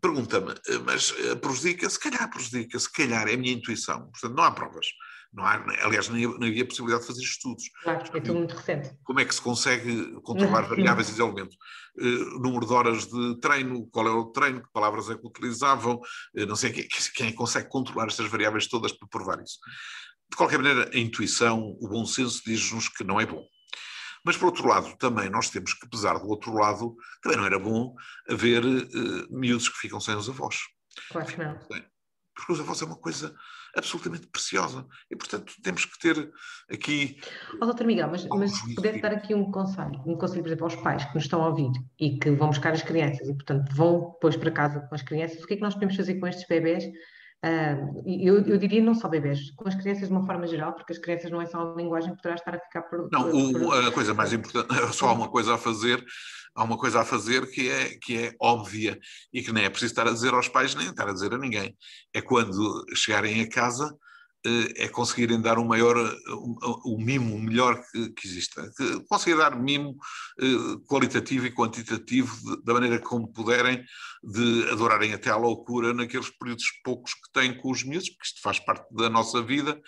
Pergunta-me, 0.00 0.54
mas 0.84 1.14
eh, 1.18 1.34
prejudica? 1.36 1.88
Se 1.88 1.98
calhar 1.98 2.30
prejudica, 2.30 2.78
se 2.78 2.92
calhar 2.92 3.26
é 3.26 3.34
a 3.34 3.36
minha 3.36 3.54
intuição. 3.54 4.10
Portanto, 4.10 4.34
não 4.34 4.44
há 4.44 4.50
provas. 4.50 4.86
Não 5.34 5.44
há, 5.44 5.54
aliás, 5.82 6.08
nem, 6.08 6.24
havia 6.24 6.64
possibilidade 6.64 7.02
de 7.02 7.08
fazer 7.08 7.22
estudos. 7.22 7.64
Claro, 7.82 8.04
é 8.16 8.20
tudo 8.20 8.38
muito 8.38 8.54
recente. 8.54 8.96
Como 9.02 9.18
é 9.18 9.24
que 9.24 9.34
se 9.34 9.42
consegue 9.42 10.12
controlar 10.22 10.62
variáveis 10.70 11.08
e 11.08 11.20
elementos? 11.20 11.56
Uh, 11.98 12.38
número 12.38 12.64
de 12.64 12.72
horas 12.72 13.06
de 13.06 13.40
treino, 13.40 13.88
qual 13.90 14.06
é 14.06 14.10
o 14.10 14.26
treino, 14.26 14.62
que 14.62 14.72
palavras 14.72 15.10
é 15.10 15.16
que 15.16 15.26
utilizavam, 15.26 15.96
uh, 15.96 16.46
não 16.46 16.54
sei 16.54 16.70
quem, 16.70 16.86
quem 17.16 17.32
consegue 17.32 17.68
controlar 17.68 18.06
estas 18.06 18.28
variáveis 18.28 18.68
todas 18.68 18.92
para 18.92 19.08
provar 19.08 19.42
isso. 19.42 19.58
De 20.30 20.36
qualquer 20.36 20.58
maneira, 20.58 20.88
a 20.94 20.98
intuição, 20.98 21.76
o 21.80 21.88
bom 21.88 22.06
senso 22.06 22.40
diz-nos 22.46 22.88
que 22.88 23.02
não 23.02 23.20
é 23.20 23.26
bom. 23.26 23.44
Mas, 24.24 24.36
por 24.36 24.46
outro 24.46 24.68
lado, 24.68 24.96
também 24.98 25.28
nós 25.28 25.50
temos 25.50 25.74
que 25.74 25.88
pesar 25.88 26.16
do 26.18 26.28
outro 26.28 26.54
lado, 26.54 26.94
também 27.20 27.36
não 27.36 27.44
era 27.44 27.58
bom 27.58 27.92
haver 28.28 28.64
uh, 28.64 29.36
miúdos 29.36 29.68
que 29.68 29.78
ficam 29.78 29.98
sem 29.98 30.14
os 30.14 30.28
avós. 30.28 30.60
Claro 31.10 31.26
que 31.26 31.38
não. 31.38 31.58
Porque 32.34 32.52
os 32.52 32.60
avós 32.60 32.80
é 32.80 32.84
uma 32.84 32.96
coisa 32.96 33.34
absolutamente 33.76 34.26
preciosa. 34.26 34.86
E, 35.10 35.16
portanto, 35.16 35.52
temos 35.62 35.84
que 35.84 35.98
ter 35.98 36.32
aqui. 36.70 37.18
Oh, 37.60 37.66
doutor 37.66 37.86
Miguel, 37.86 38.08
mas, 38.08 38.26
mas 38.28 38.52
se 38.52 38.74
pudesse 38.74 39.00
dar 39.00 39.12
aqui 39.12 39.34
um 39.34 39.50
conselho, 39.50 40.00
um 40.06 40.16
conselho, 40.16 40.42
por 40.42 40.48
exemplo, 40.48 40.64
aos 40.64 40.76
pais 40.76 41.04
que 41.04 41.14
nos 41.14 41.24
estão 41.24 41.42
a 41.42 41.48
ouvir 41.48 41.70
e 41.98 42.18
que 42.18 42.30
vão 42.30 42.48
buscar 42.48 42.72
as 42.72 42.82
crianças 42.82 43.28
e, 43.28 43.34
portanto, 43.34 43.74
vão 43.74 44.12
depois 44.12 44.36
para 44.36 44.50
casa 44.50 44.80
com 44.80 44.94
as 44.94 45.02
crianças, 45.02 45.42
o 45.42 45.46
que 45.46 45.54
é 45.54 45.56
que 45.56 45.62
nós 45.62 45.74
podemos 45.74 45.96
fazer 45.96 46.14
com 46.16 46.26
estes 46.26 46.46
bebés? 46.46 46.84
Uh, 47.44 48.02
eu, 48.06 48.40
eu, 48.46 48.56
diria 48.56 48.82
não 48.82 48.94
só 48.94 49.06
bebés, 49.06 49.50
com 49.50 49.68
as 49.68 49.74
crianças 49.74 50.08
de 50.08 50.14
uma 50.14 50.24
forma 50.24 50.46
geral, 50.46 50.72
porque 50.72 50.94
as 50.94 50.98
crianças 50.98 51.30
não 51.30 51.42
é 51.42 51.44
só 51.44 51.60
a 51.60 51.76
linguagem 51.76 52.12
que 52.12 52.16
poderá 52.16 52.36
estar 52.36 52.54
a 52.54 52.58
ficar 52.58 52.82
por. 52.82 53.06
Não, 53.12 53.30
por, 53.30 53.52
por... 53.52 53.86
a 53.86 53.92
coisa 53.92 54.14
mais 54.14 54.32
importante, 54.32 54.66
só 54.96 55.08
há 55.08 55.12
uma 55.12 55.28
coisa 55.28 55.54
a 55.54 55.58
fazer, 55.58 56.02
há 56.54 56.64
uma 56.64 56.78
coisa 56.78 57.02
a 57.02 57.04
fazer 57.04 57.46
que 57.50 57.68
é, 57.68 57.98
que 58.00 58.16
é 58.16 58.32
óbvia 58.40 58.98
e 59.30 59.42
que 59.42 59.52
nem 59.52 59.64
é 59.64 59.68
preciso 59.68 59.92
estar 59.92 60.08
a 60.08 60.12
dizer 60.12 60.32
aos 60.32 60.48
pais, 60.48 60.74
nem 60.74 60.88
estar 60.88 61.06
a 61.06 61.12
dizer 61.12 61.34
a 61.34 61.38
ninguém. 61.38 61.76
É 62.14 62.22
quando 62.22 62.82
chegarem 62.94 63.42
a 63.42 63.48
casa 63.50 63.94
é 64.76 64.88
conseguirem 64.88 65.40
dar 65.40 65.58
um 65.58 65.64
maior, 65.64 65.96
o 66.84 66.98
mimo 66.98 67.38
melhor 67.38 67.82
que, 67.90 68.10
que 68.10 68.26
exista. 68.26 68.70
Conseguir 69.08 69.38
dar 69.38 69.58
mimo 69.58 69.96
eh, 70.38 70.76
qualitativo 70.86 71.46
e 71.46 71.50
quantitativo 71.50 72.36
de, 72.36 72.62
da 72.62 72.74
maneira 72.74 72.98
como 72.98 73.32
puderem, 73.32 73.82
de 74.22 74.68
adorarem 74.70 75.14
até 75.14 75.30
à 75.30 75.36
loucura 75.36 75.94
naqueles 75.94 76.28
períodos 76.30 76.64
poucos 76.84 77.14
que 77.14 77.32
têm 77.32 77.56
com 77.56 77.70
os 77.70 77.82
miúdos, 77.84 78.10
porque 78.10 78.26
isto 78.26 78.42
faz 78.42 78.58
parte 78.58 78.86
da 78.94 79.08
nossa 79.08 79.42
vida 79.42 79.80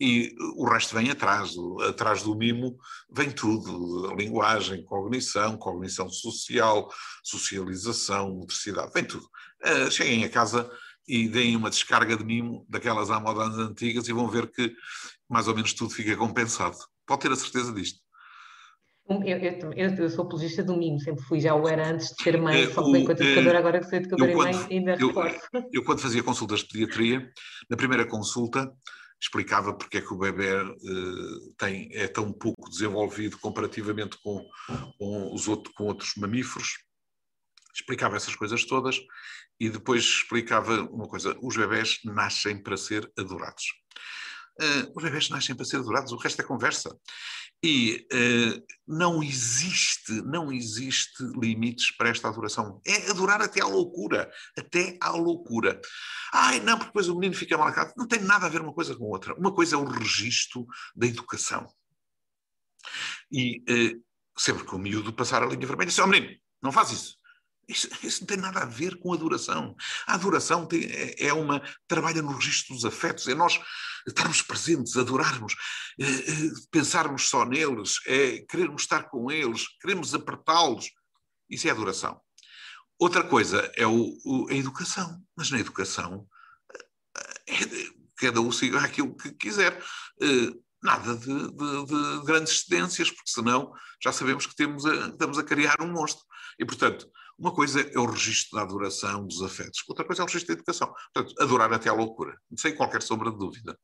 e 0.00 0.32
o 0.56 0.64
resto 0.68 0.94
vem 0.94 1.10
atrás. 1.10 1.52
Atrás 1.88 2.22
do 2.22 2.36
mimo 2.36 2.76
vem 3.10 3.32
tudo: 3.32 4.14
linguagem, 4.14 4.84
cognição, 4.84 5.56
cognição 5.56 6.08
social, 6.08 6.88
socialização, 7.22 8.32
motricidade, 8.32 8.92
vem 8.92 9.04
tudo. 9.04 9.26
Uh, 9.64 9.90
cheguem 9.90 10.24
a 10.24 10.28
casa 10.28 10.70
e 11.06 11.28
deem 11.28 11.56
uma 11.56 11.70
descarga 11.70 12.16
de 12.16 12.24
mimo 12.24 12.64
daquelas 12.68 13.10
à 13.10 13.20
moda 13.20 13.44
antigas 13.44 14.08
e 14.08 14.12
vão 14.12 14.28
ver 14.28 14.50
que 14.50 14.74
mais 15.28 15.48
ou 15.48 15.54
menos 15.54 15.72
tudo 15.72 15.92
fica 15.92 16.16
compensado. 16.16 16.76
Pode 17.06 17.22
ter 17.22 17.32
a 17.32 17.36
certeza 17.36 17.72
disto. 17.72 18.00
Eu, 19.06 19.22
eu, 19.22 19.72
eu, 19.76 19.94
eu, 19.96 20.10
sou 20.10 20.24
apologista 20.24 20.62
do 20.62 20.78
mimo, 20.78 20.98
sempre 20.98 21.22
fui, 21.24 21.38
já 21.38 21.54
o 21.54 21.68
era 21.68 21.90
antes 21.90 22.08
de 22.08 22.22
ser 22.22 22.40
mãe, 22.40 22.62
é, 22.62 22.70
só 22.70 22.82
que 22.82 22.98
enquanto 22.98 23.20
educadora, 23.20 23.58
agora 23.58 23.80
que 23.80 23.86
sou 23.86 23.98
educadora 23.98 24.32
e 24.32 24.34
mãe, 24.34 24.54
ainda 24.70 24.96
reforço. 24.96 25.40
Eu, 25.70 25.84
quando 25.84 26.00
fazia 26.00 26.22
consultas 26.22 26.60
de 26.60 26.68
pediatria, 26.68 27.30
na 27.68 27.76
primeira 27.76 28.06
consulta, 28.06 28.72
explicava 29.20 29.74
porque 29.74 29.98
é 29.98 30.00
que 30.00 30.12
o 30.12 30.18
bebê 30.18 30.54
uh, 30.54 31.54
tem, 31.58 31.90
é 31.92 32.08
tão 32.08 32.32
pouco 32.32 32.70
desenvolvido 32.70 33.38
comparativamente 33.38 34.16
com, 34.22 34.42
com, 34.98 35.34
os 35.34 35.48
outro, 35.48 35.70
com 35.74 35.84
outros 35.84 36.14
mamíferos. 36.16 36.78
Explicava 37.74 38.16
essas 38.16 38.34
coisas 38.34 38.64
todas 38.64 39.00
e 39.58 39.68
depois 39.68 40.02
explicava 40.02 40.82
uma 40.82 41.06
coisa: 41.06 41.36
os 41.42 41.56
bebés 41.56 42.00
nascem 42.04 42.62
para 42.62 42.76
ser 42.76 43.10
adorados. 43.18 43.64
Uh, 44.60 44.92
os 44.94 45.02
bebés 45.02 45.28
nascem 45.30 45.54
para 45.54 45.64
ser 45.64 45.78
adorados, 45.78 46.12
o 46.12 46.16
resto 46.16 46.40
é 46.40 46.44
conversa. 46.44 46.96
E 47.62 48.06
uh, 48.12 48.62
não 48.86 49.22
existe, 49.22 50.12
não 50.22 50.52
existe 50.52 51.24
limites 51.40 51.90
para 51.96 52.10
esta 52.10 52.28
adoração. 52.28 52.80
É 52.86 53.10
adorar 53.10 53.40
até 53.40 53.62
à 53.62 53.66
loucura, 53.66 54.30
até 54.56 54.98
à 55.00 55.10
loucura. 55.12 55.80
Ai, 56.32 56.60
não, 56.60 56.76
porque 56.76 56.90
depois 56.90 57.08
o 57.08 57.14
menino 57.14 57.34
fica 57.34 57.56
marcado. 57.56 57.94
Não 57.96 58.06
tem 58.06 58.20
nada 58.20 58.46
a 58.46 58.50
ver 58.50 58.60
uma 58.60 58.72
coisa 58.72 58.94
com 58.94 59.04
outra. 59.04 59.34
Uma 59.34 59.52
coisa 59.52 59.76
é 59.76 59.78
o 59.78 59.84
registro 59.84 60.66
da 60.94 61.06
educação. 61.06 61.66
E 63.32 63.62
uh, 63.62 64.04
sempre 64.36 64.64
que 64.66 64.74
o 64.74 64.78
miúdo 64.78 65.12
passar 65.12 65.42
a 65.42 65.46
linha 65.46 65.66
vermelha, 65.66 65.88
diz, 65.88 65.98
oh 65.98 66.06
menino, 66.06 66.36
não 66.62 66.70
faz 66.70 66.90
isso. 66.90 67.16
Isso, 67.68 67.88
isso, 68.02 68.20
não 68.20 68.26
tem 68.26 68.36
nada 68.36 68.60
a 68.60 68.66
ver 68.66 68.98
com 68.98 69.12
adoração. 69.12 69.74
A 70.06 70.14
adoração 70.14 70.66
tem, 70.66 70.84
é, 70.84 71.26
é 71.26 71.32
uma. 71.32 71.62
trabalha 71.86 72.22
no 72.22 72.32
registro 72.32 72.74
dos 72.74 72.84
afetos, 72.84 73.26
é 73.28 73.34
nós 73.34 73.60
estarmos 74.06 74.42
presentes, 74.42 74.96
adorarmos, 74.96 75.54
é, 75.98 76.04
é, 76.04 76.50
pensarmos 76.70 77.28
só 77.28 77.44
neles, 77.44 78.00
é 78.06 78.44
querermos 78.48 78.82
estar 78.82 79.04
com 79.04 79.30
eles, 79.30 79.66
queremos 79.80 80.14
apertá-los. 80.14 80.90
Isso 81.48 81.68
é 81.68 81.70
adoração. 81.70 82.20
Outra 82.98 83.22
coisa 83.24 83.70
é 83.76 83.86
o, 83.86 84.16
o, 84.24 84.48
a 84.50 84.54
educação. 84.54 85.22
Mas 85.36 85.50
na 85.50 85.58
educação, 85.58 86.26
é, 87.48 87.54
cada 88.16 88.40
um 88.40 88.52
siga 88.52 88.80
aquilo 88.80 89.16
que 89.16 89.32
quiser. 89.32 89.82
Nada 90.82 91.16
de, 91.16 91.26
de, 91.26 91.86
de 91.86 92.26
grandes 92.26 92.60
cedências, 92.60 93.10
porque 93.10 93.30
senão 93.30 93.72
já 94.02 94.12
sabemos 94.12 94.46
que 94.46 94.54
temos 94.54 94.84
a, 94.84 95.08
estamos 95.08 95.38
a 95.38 95.42
criar 95.42 95.80
um 95.80 95.90
monstro. 95.90 96.22
E, 96.58 96.64
portanto, 96.64 97.08
uma 97.38 97.52
coisa 97.52 97.80
é 97.80 97.98
o 97.98 98.06
registro 98.06 98.56
da 98.56 98.62
adoração, 98.62 99.26
dos 99.26 99.42
afetos, 99.42 99.82
outra 99.88 100.04
coisa 100.04 100.22
é 100.22 100.24
o 100.24 100.26
registro 100.26 100.54
da 100.54 100.60
educação. 100.60 100.92
Portanto, 101.12 101.34
adorar 101.40 101.72
até 101.72 101.88
à 101.88 101.92
loucura, 101.92 102.36
sem 102.56 102.74
qualquer 102.74 103.02
sombra 103.02 103.30
de 103.30 103.38
dúvida. 103.38 103.76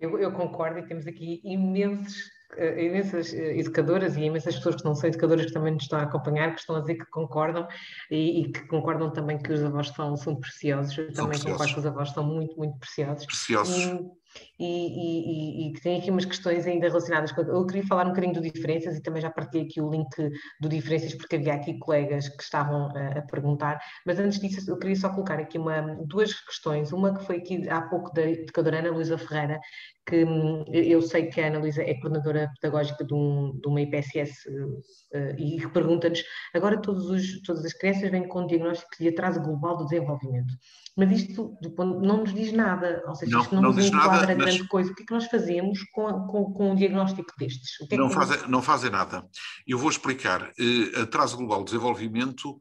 Eu, 0.00 0.16
eu 0.18 0.32
concordo 0.32 0.78
e 0.78 0.86
temos 0.86 1.06
aqui 1.08 1.40
imensos, 1.42 2.16
uh, 2.56 2.78
imensas 2.78 3.32
uh, 3.32 3.36
educadoras 3.36 4.16
e 4.16 4.22
imensas 4.22 4.54
pessoas 4.54 4.76
que 4.76 4.84
não 4.84 4.94
são 4.94 5.08
educadoras 5.08 5.46
que 5.46 5.52
também 5.52 5.74
nos 5.74 5.82
estão 5.82 5.98
a 5.98 6.02
acompanhar, 6.02 6.54
que 6.54 6.60
estão 6.60 6.76
a 6.76 6.80
dizer 6.80 6.94
que 6.94 7.10
concordam 7.10 7.66
e, 8.08 8.42
e 8.42 8.52
que 8.52 8.60
concordam 8.68 9.10
também 9.10 9.38
que 9.38 9.52
os 9.52 9.62
avós 9.64 9.88
são, 9.88 10.16
são 10.16 10.36
preciosos. 10.36 10.96
Eu 10.96 11.06
são 11.06 11.24
também 11.24 11.30
preciosos. 11.30 11.52
concordo 11.52 11.74
que 11.74 11.80
os 11.80 11.86
avós 11.86 12.10
são 12.10 12.24
muito, 12.24 12.56
muito 12.56 12.78
preciosos. 12.78 13.26
Preciosos. 13.26 13.76
E, 13.76 14.08
e, 14.58 14.64
e, 14.64 15.68
e, 15.68 15.72
que 15.72 15.80
tem 15.80 15.98
aqui 15.98 16.10
umas 16.10 16.24
questões 16.24 16.66
ainda 16.66 16.88
relacionadas 16.88 17.32
com. 17.32 17.42
Eu 17.42 17.66
queria 17.66 17.86
falar 17.86 18.04
um 18.06 18.10
bocadinho 18.10 18.34
do 18.34 18.40
Diferenças 18.40 18.96
e 18.96 19.02
também 19.02 19.22
já 19.22 19.30
partilhei 19.30 19.66
aqui 19.66 19.80
o 19.80 19.90
link 19.90 20.08
do 20.60 20.68
Diferenças, 20.68 21.14
porque 21.14 21.36
havia 21.36 21.54
aqui 21.54 21.78
colegas 21.78 22.28
que 22.28 22.42
estavam 22.42 22.86
a, 22.96 23.18
a 23.18 23.22
perguntar, 23.22 23.80
mas 24.04 24.18
antes 24.18 24.40
disso 24.40 24.70
eu 24.70 24.78
queria 24.78 24.96
só 24.96 25.08
colocar 25.10 25.38
aqui 25.38 25.58
uma, 25.58 25.96
duas 26.06 26.32
questões. 26.40 26.92
Uma 26.92 27.16
que 27.16 27.24
foi 27.24 27.36
aqui 27.36 27.68
há 27.68 27.82
pouco 27.82 28.12
da 28.12 28.22
educadora 28.22 28.78
Ana 28.78 28.90
Luísa 28.90 29.18
Ferreira, 29.18 29.60
que 30.08 30.24
hum, 30.24 30.64
eu 30.72 31.02
sei 31.02 31.26
que 31.26 31.40
a 31.40 31.48
Ana 31.48 31.58
Luísa 31.58 31.82
é 31.82 31.94
coordenadora 31.94 32.50
pedagógica 32.60 33.04
de, 33.04 33.12
um, 33.12 33.58
de 33.60 33.68
uma 33.68 33.82
IPSS 33.82 34.48
uh, 34.48 34.82
eh, 35.12 35.36
e 35.38 35.68
pergunta-nos: 35.68 36.24
agora 36.54 36.80
os, 36.88 37.42
todas 37.42 37.64
as 37.64 37.74
crianças 37.74 38.10
vêm 38.10 38.26
com 38.26 38.46
diagnóstico 38.46 38.90
de 38.98 39.08
atraso 39.08 39.40
global 39.40 39.76
do 39.76 39.84
desenvolvimento. 39.84 40.54
Mas 40.96 41.12
isto 41.12 41.56
não 41.78 42.18
nos 42.18 42.34
diz 42.34 42.52
nada, 42.52 43.04
ou 43.06 43.14
seja, 43.14 43.32
não, 43.32 43.42
isto 43.42 43.54
não, 43.54 43.62
não 43.62 43.72
nos 43.72 43.86
enquadra 43.86 44.34
grande 44.34 44.66
coisa. 44.66 44.90
O 44.90 44.94
que 44.94 45.02
é 45.02 45.06
que 45.06 45.12
nós 45.12 45.26
fazemos 45.26 45.78
com, 45.92 46.26
com, 46.26 46.52
com 46.52 46.70
um 46.72 46.74
diagnóstico 46.74 47.32
destes? 47.38 47.70
É 47.90 47.96
não, 47.96 48.10
fazem, 48.10 48.48
não 48.48 48.62
fazem 48.62 48.90
nada. 48.90 49.24
Eu 49.66 49.78
vou 49.78 49.90
explicar. 49.90 50.50
Uh, 50.58 51.02
atraso 51.02 51.36
global 51.36 51.58
do 51.58 51.66
desenvolvimento 51.66 52.58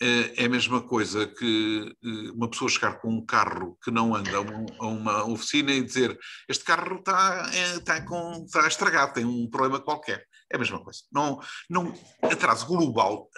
é 0.00 0.46
a 0.46 0.48
mesma 0.48 0.80
coisa 0.80 1.26
que 1.26 1.94
uh, 2.02 2.34
uma 2.34 2.48
pessoa 2.48 2.70
chegar 2.70 3.00
com 3.00 3.10
um 3.10 3.24
carro 3.24 3.78
que 3.84 3.90
não 3.90 4.14
anda 4.14 4.36
a, 4.36 4.40
um, 4.40 4.66
uma 4.80 5.24
oficina 5.24 5.72
e 5.72 5.82
dizer 5.82 6.18
este 6.48 6.64
carro 6.64 6.96
está, 6.96 7.50
é, 7.52 7.76
está, 7.76 8.00
com, 8.06 8.44
está 8.46 8.66
estragado, 8.66 9.12
tem 9.12 9.24
um 9.24 9.48
problema 9.50 9.78
qualquer. 9.78 10.24
É 10.50 10.56
a 10.56 10.58
mesma 10.58 10.82
coisa. 10.82 11.00
Não, 11.12 11.38
não, 11.68 11.94
atraso 12.22 12.66
global, 12.66 13.28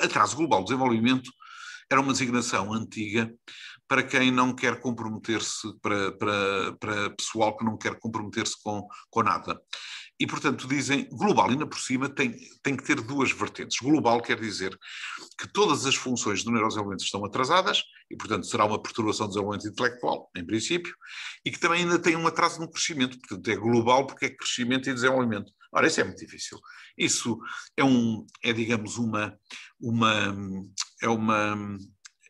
atraso 0.00 0.36
global 0.36 0.62
desenvolvimento 0.62 1.30
era 1.90 2.00
uma 2.00 2.12
designação 2.12 2.72
antiga 2.72 3.32
para 3.88 4.02
quem 4.02 4.30
não 4.30 4.54
quer 4.54 4.80
comprometer-se, 4.80 5.68
para, 5.82 6.12
para, 6.12 6.72
para 6.78 7.10
pessoal 7.10 7.56
que 7.56 7.64
não 7.64 7.76
quer 7.76 7.98
comprometer-se 7.98 8.54
com, 8.62 8.86
com 9.10 9.22
nada. 9.22 9.60
E, 10.22 10.26
portanto, 10.28 10.68
dizem, 10.68 11.08
global 11.10 11.50
ainda 11.50 11.66
por 11.66 11.80
cima 11.80 12.08
tem, 12.08 12.36
tem 12.62 12.76
que 12.76 12.84
ter 12.84 13.00
duas 13.00 13.32
vertentes. 13.32 13.80
Global 13.80 14.22
quer 14.22 14.38
dizer 14.38 14.78
que 15.36 15.52
todas 15.52 15.84
as 15.84 15.96
funções 15.96 16.44
do 16.44 16.52
neurodesenvolvimento 16.52 17.02
estão 17.02 17.24
atrasadas 17.24 17.82
e, 18.08 18.16
portanto, 18.16 18.46
será 18.46 18.64
uma 18.64 18.80
perturbação 18.80 19.26
do 19.26 19.30
desenvolvimento 19.30 19.66
intelectual, 19.66 20.30
em 20.36 20.46
princípio, 20.46 20.94
e 21.44 21.50
que 21.50 21.58
também 21.58 21.82
ainda 21.82 21.98
tem 21.98 22.14
um 22.14 22.24
atraso 22.24 22.60
no 22.60 22.70
crescimento. 22.70 23.18
Portanto, 23.18 23.48
é 23.48 23.56
global 23.56 24.06
porque 24.06 24.26
é 24.26 24.30
crescimento 24.30 24.88
e 24.88 24.94
desenvolvimento. 24.94 25.50
Ora, 25.72 25.88
isso 25.88 26.00
é 26.00 26.04
muito 26.04 26.24
difícil. 26.24 26.56
Isso 26.96 27.36
é, 27.76 27.82
um, 27.82 28.24
é 28.44 28.52
digamos, 28.52 28.98
uma, 28.98 29.36
uma, 29.80 30.36
é 31.02 31.08
uma 31.08 31.76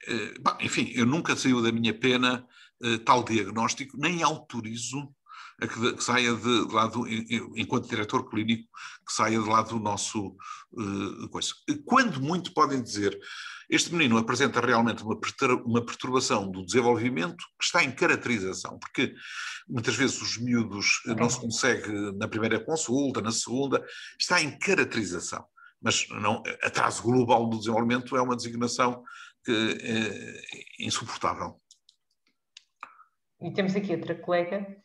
eh, 0.08 0.34
enfim, 0.60 0.90
eu 0.94 1.04
nunca 1.04 1.36
saiu 1.36 1.60
da 1.60 1.70
minha 1.70 1.92
pena 1.92 2.46
eh, 2.82 2.96
tal 3.04 3.22
diagnóstico, 3.22 3.98
nem 3.98 4.22
autorizo 4.22 5.14
a 5.62 5.68
que, 5.68 5.92
que 5.94 6.02
saia 6.02 6.34
de, 6.34 6.66
de 6.66 7.60
enquanto 7.60 7.88
diretor 7.88 8.28
clínico, 8.28 8.68
que 9.06 9.12
saia 9.12 9.40
de 9.40 9.48
lado 9.48 9.70
do 9.70 9.78
nosso 9.78 10.36
uh, 10.72 11.28
coisa. 11.30 11.50
Quando 11.86 12.20
muito 12.20 12.52
podem 12.52 12.82
dizer, 12.82 13.16
este 13.70 13.92
menino 13.92 14.18
apresenta 14.18 14.60
realmente 14.60 15.04
uma, 15.04 15.18
uma 15.64 15.86
perturbação 15.86 16.50
do 16.50 16.64
desenvolvimento 16.64 17.44
que 17.58 17.64
está 17.64 17.84
em 17.84 17.92
caracterização, 17.92 18.76
porque 18.78 19.14
muitas 19.68 19.94
vezes 19.94 20.20
os 20.20 20.36
miúdos 20.36 21.00
não 21.06 21.30
se 21.30 21.40
consegue 21.40 21.88
na 22.18 22.26
primeira 22.26 22.58
consulta, 22.58 23.22
na 23.22 23.30
segunda, 23.30 23.84
está 24.18 24.42
em 24.42 24.58
caracterização. 24.58 25.44
Mas 25.80 26.08
não, 26.08 26.42
atraso 26.62 27.02
global 27.02 27.48
do 27.48 27.58
desenvolvimento 27.58 28.16
é 28.16 28.22
uma 28.22 28.36
designação 28.36 29.02
que 29.44 29.52
é 29.80 30.84
insuportável. 30.84 31.60
E 33.40 33.52
temos 33.52 33.74
aqui 33.74 33.92
outra 33.92 34.14
colega 34.14 34.82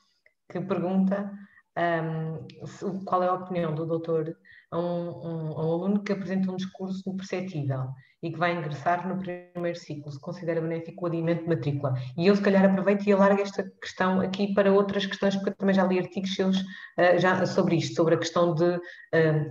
que 0.50 0.62
pergunta 0.62 1.32
um, 1.78 3.04
qual 3.06 3.24
é 3.24 3.28
a 3.28 3.34
opinião 3.34 3.74
do 3.74 3.86
doutor 3.86 4.36
a 4.72 4.78
um, 4.78 5.10
um, 5.10 5.52
a 5.52 5.66
um, 5.66 5.72
aluno 5.72 6.04
que 6.04 6.12
apresenta 6.12 6.52
um 6.52 6.56
discurso 6.56 7.08
imperceptível 7.10 7.88
e 8.22 8.32
que 8.32 8.40
vai 8.40 8.56
ingressar 8.58 9.08
no 9.08 9.18
primeiro 9.18 9.78
ciclo, 9.78 10.12
se 10.12 10.20
considera 10.20 10.60
benéfico 10.60 11.04
o 11.04 11.08
adiamento 11.08 11.44
de 11.44 11.50
matrícula. 11.50 11.94
E 12.18 12.26
eu, 12.26 12.36
se 12.36 12.42
calhar, 12.42 12.66
aproveito 12.66 13.06
e 13.06 13.14
alargo 13.14 13.42
esta 13.42 13.64
questão 13.80 14.20
aqui 14.20 14.54
para 14.56 14.74
outras 14.74 15.06
questões, 15.06 15.36
porque 15.36 15.52
eu 15.52 15.56
também 15.56 15.76
já 15.76 15.86
li 15.86 16.00
artigos 16.00 16.34
seus 16.34 16.60
uh, 16.60 17.20
já 17.20 17.46
sobre 17.46 17.76
isto, 17.76 17.96
sobre 17.96 18.16
a 18.16 18.18
questão 18.18 18.56
de 18.56 18.66
uh, 18.66 18.82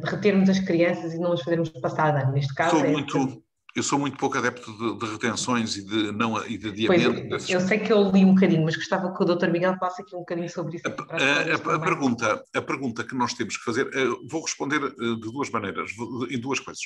retermos 0.05 0.49
as 0.49 0.59
crianças 0.59 1.15
e 1.15 1.19
não 1.19 1.33
as 1.33 1.43
fazermos 1.43 1.69
passar 1.69 2.11
de 2.13 2.23
ano. 2.25 2.33
Neste 2.33 2.55
caso, 2.55 2.77
Sou 2.77 2.85
é 2.85 2.91
muito, 2.91 3.43
eu 3.77 3.83
sou 3.83 3.99
muito 3.99 4.17
pouco 4.17 4.39
adepto 4.39 4.73
de, 4.73 4.99
de 4.99 5.13
retenções 5.13 5.77
e 5.77 5.85
de, 5.85 6.11
não, 6.13 6.45
e 6.47 6.57
de 6.57 6.69
adiamento. 6.69 7.29
Pois, 7.29 7.49
eu 7.51 7.61
sei 7.61 7.79
que 7.79 7.93
eu 7.93 8.11
li 8.11 8.25
um 8.25 8.35
bocadinho, 8.35 8.65
mas 8.65 8.75
gostava 8.75 9.15
que 9.15 9.23
o 9.23 9.27
Dr. 9.27 9.51
Miguel 9.51 9.79
passe 9.79 10.01
aqui 10.01 10.17
um 10.17 10.21
bocadinho 10.21 10.49
sobre 10.49 10.77
isso. 10.77 10.87
A, 10.89 11.73
a, 11.73 11.75
a 11.77 11.79
pergunta, 11.79 12.43
a 12.55 12.63
pergunta 12.63 13.05
que 13.05 13.15
nós 13.15 13.35
temos 13.35 13.59
que 13.59 13.65
fazer, 13.65 13.87
eh, 13.95 14.07
vou 14.31 14.43
responder 14.43 14.83
eh, 14.83 14.91
de 14.91 15.31
duas 15.31 15.51
maneiras, 15.51 15.91
em 16.31 16.41
duas 16.41 16.59
coisas. 16.59 16.83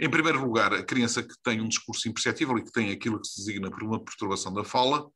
Em 0.00 0.08
primeiro 0.08 0.42
lugar, 0.42 0.72
a 0.72 0.82
criança 0.82 1.22
que 1.22 1.34
tem 1.44 1.60
um 1.60 1.68
discurso 1.68 2.08
imperceptível 2.08 2.56
e 2.56 2.64
que 2.64 2.72
tem 2.72 2.90
aquilo 2.90 3.20
que 3.20 3.28
se 3.28 3.36
designa 3.36 3.70
por 3.70 3.82
uma 3.82 4.02
perturbação 4.02 4.54
da 4.54 4.64
fala, 4.64 5.06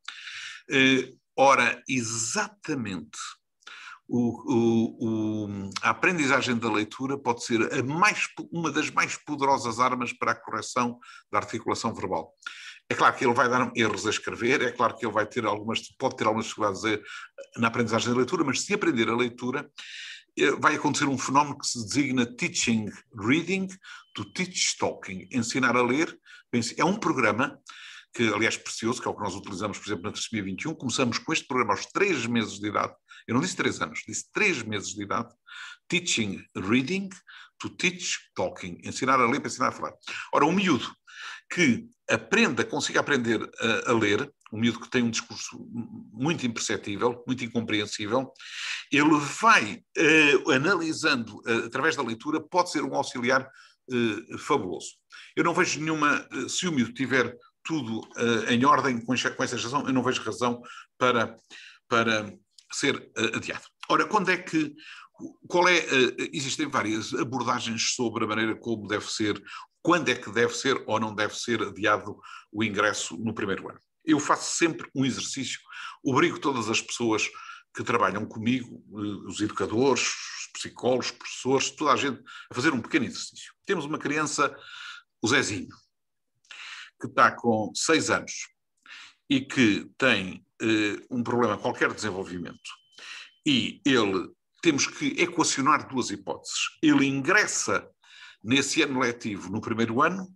eh, 0.70 1.12
ora, 1.34 1.82
exatamente 1.88 3.18
o, 4.09 4.54
o, 4.54 5.46
o, 5.46 5.70
a 5.82 5.90
aprendizagem 5.90 6.57
da 6.57 6.70
leitura 6.70 7.18
pode 7.18 7.44
ser 7.44 7.82
mais, 7.84 8.28
uma 8.52 8.70
das 8.70 8.90
mais 8.90 9.16
poderosas 9.16 9.80
armas 9.80 10.12
para 10.12 10.32
a 10.32 10.34
correção 10.34 10.98
da 11.30 11.38
articulação 11.38 11.94
verbal. 11.94 12.32
É 12.88 12.94
claro 12.94 13.16
que 13.16 13.24
ele 13.24 13.34
vai 13.34 13.48
dar 13.48 13.72
erros 13.74 14.07
a 14.07 14.11
escrever, 14.11 14.62
é 14.62 14.70
claro 14.70 14.96
que 14.96 15.04
ele 15.04 15.12
vai 15.12 15.26
ter 15.26 15.44
algumas, 15.44 15.80
pode 15.98 16.16
ter 16.16 16.24
algumas 16.24 16.46
dificuldades 16.46 16.82
na 17.57 17.66
aprendizagem 17.66 18.11
da 18.11 18.16
leitura, 18.16 18.44
mas 18.44 18.62
se 18.62 18.74
aprender 18.74 19.09
a 19.09 19.16
leitura, 19.16 19.68
eh, 20.38 20.52
vai 20.52 20.76
acontecer 20.76 21.07
um 21.07 21.18
fenómeno 21.18 21.59
que 21.59 21.66
se 21.66 21.84
designa 21.84 22.24
teaching 22.24 22.88
reading 23.18 23.66
to 24.14 24.24
teach 24.32 24.76
talking, 24.78 25.28
ensinar 25.32 25.76
a 25.76 25.82
ler. 25.82 26.16
É 26.78 26.84
um 26.84 26.96
programa 26.96 27.59
que, 28.16 28.32
aliás, 28.32 28.56
precioso, 28.56 29.00
que 29.02 29.06
é 29.06 29.10
o 29.10 29.14
que 29.14 29.22
nós 29.22 29.34
utilizamos, 29.34 29.78
por 29.78 29.86
exemplo, 29.86 30.04
na 30.04 30.12
Trissomia 30.12 30.44
21. 30.44 30.74
Começamos 30.74 31.18
com 31.18 31.32
este 31.32 31.46
programa 31.46 31.74
aos 31.74 31.86
três 31.86 32.26
meses 32.26 32.58
de 32.58 32.68
idade 32.68 32.94
eu 33.26 33.34
não 33.34 33.40
disse 33.40 33.56
três 33.56 33.80
anos, 33.80 34.02
disse 34.06 34.30
três 34.32 34.62
meses 34.62 34.94
de 34.94 35.02
idade, 35.02 35.34
teaching 35.88 36.44
reading 36.56 37.08
to 37.58 37.68
teach 37.68 38.18
talking, 38.34 38.78
ensinar 38.84 39.18
a 39.20 39.26
ler 39.26 39.40
para 39.40 39.48
ensinar 39.48 39.68
a 39.68 39.72
falar. 39.72 39.92
Ora, 40.32 40.46
um 40.46 40.52
miúdo 40.52 40.86
que 41.50 41.88
aprenda, 42.08 42.64
consiga 42.64 43.00
aprender 43.00 43.40
a, 43.60 43.90
a, 43.90 43.92
ler, 43.92 44.30
um 44.52 44.60
miúdo 44.60 44.80
que 44.80 44.90
tem 44.90 45.02
um 45.02 45.10
discurso 45.10 45.58
muito 46.12 46.46
imperceptível, 46.46 47.24
muito 47.26 47.44
incompreensível, 47.44 48.32
ele 48.92 49.18
vai 49.40 49.82
uh, 49.98 50.50
analisando 50.52 51.36
uh, 51.38 51.66
através 51.66 51.96
da 51.96 52.02
leitura, 52.02 52.40
pode 52.40 52.70
ser 52.70 52.82
um 52.82 52.94
auxiliar 52.94 53.42
uh, 53.42 54.38
fabuloso. 54.38 54.90
Eu 55.34 55.42
não 55.42 55.54
vejo 55.54 55.80
nenhuma, 55.80 56.28
se 56.48 56.68
o 56.68 56.72
miúdo 56.72 56.92
tiver 56.92 57.36
tudo 57.66 58.00
em 58.48 58.64
ordem 58.64 59.00
com, 59.00 59.14
com 59.14 59.44
essa 59.44 59.56
razão, 59.56 59.86
eu 59.86 59.92
não 59.92 60.02
vejo 60.02 60.22
razão 60.22 60.62
para, 60.96 61.36
para 61.88 62.32
ser 62.72 63.10
adiado. 63.34 63.64
Ora, 63.88 64.06
quando 64.06 64.30
é 64.30 64.36
que 64.36 64.74
qual 65.48 65.68
é, 65.68 65.82
existem 66.32 66.68
várias 66.68 67.14
abordagens 67.14 67.94
sobre 67.94 68.24
a 68.24 68.26
maneira 68.26 68.54
como 68.54 68.86
deve 68.86 69.10
ser 69.10 69.42
quando 69.86 70.08
é 70.08 70.16
que 70.16 70.32
deve 70.32 70.52
ser 70.52 70.82
ou 70.84 70.98
não 70.98 71.14
deve 71.14 71.38
ser 71.38 71.62
adiado 71.62 72.18
o 72.50 72.64
ingresso 72.64 73.16
no 73.16 73.32
primeiro 73.32 73.68
ano. 73.68 73.78
Eu 74.04 74.18
faço 74.18 74.56
sempre 74.56 74.90
um 74.92 75.04
exercício, 75.04 75.60
obrigo 76.04 76.40
todas 76.40 76.68
as 76.68 76.80
pessoas 76.80 77.28
que 77.72 77.84
trabalham 77.84 78.26
comigo, 78.26 78.82
os 79.28 79.40
educadores, 79.40 80.02
os 80.02 80.50
psicólogos, 80.54 81.06
os 81.06 81.12
professores, 81.12 81.70
toda 81.70 81.92
a 81.92 81.96
gente, 81.96 82.20
a 82.50 82.54
fazer 82.54 82.72
um 82.72 82.80
pequeno 82.80 83.04
exercício. 83.04 83.52
Temos 83.64 83.84
uma 83.84 83.96
criança, 83.98 84.52
o 85.22 85.28
Zezinho, 85.28 85.68
que 87.01 87.07
está 87.07 87.30
com 87.30 87.70
seis 87.74 88.11
anos 88.11 88.49
e 89.28 89.40
que 89.40 89.90
tem 89.99 90.44
eh, 90.62 91.03
um 91.11 91.22
problema 91.22 91.59
qualquer 91.59 91.88
de 91.88 91.97
desenvolvimento. 91.97 92.70
E 93.44 93.80
ele, 93.84 94.30
temos 94.62 94.86
que 94.86 95.20
equacionar 95.20 95.88
duas 95.88 96.11
hipóteses. 96.11 96.59
Ele 96.82 97.07
ingressa 97.07 97.88
nesse 98.42 98.82
ano 98.82 99.01
letivo 99.01 99.51
no 99.51 99.61
primeiro 99.61 100.03
ano 100.03 100.28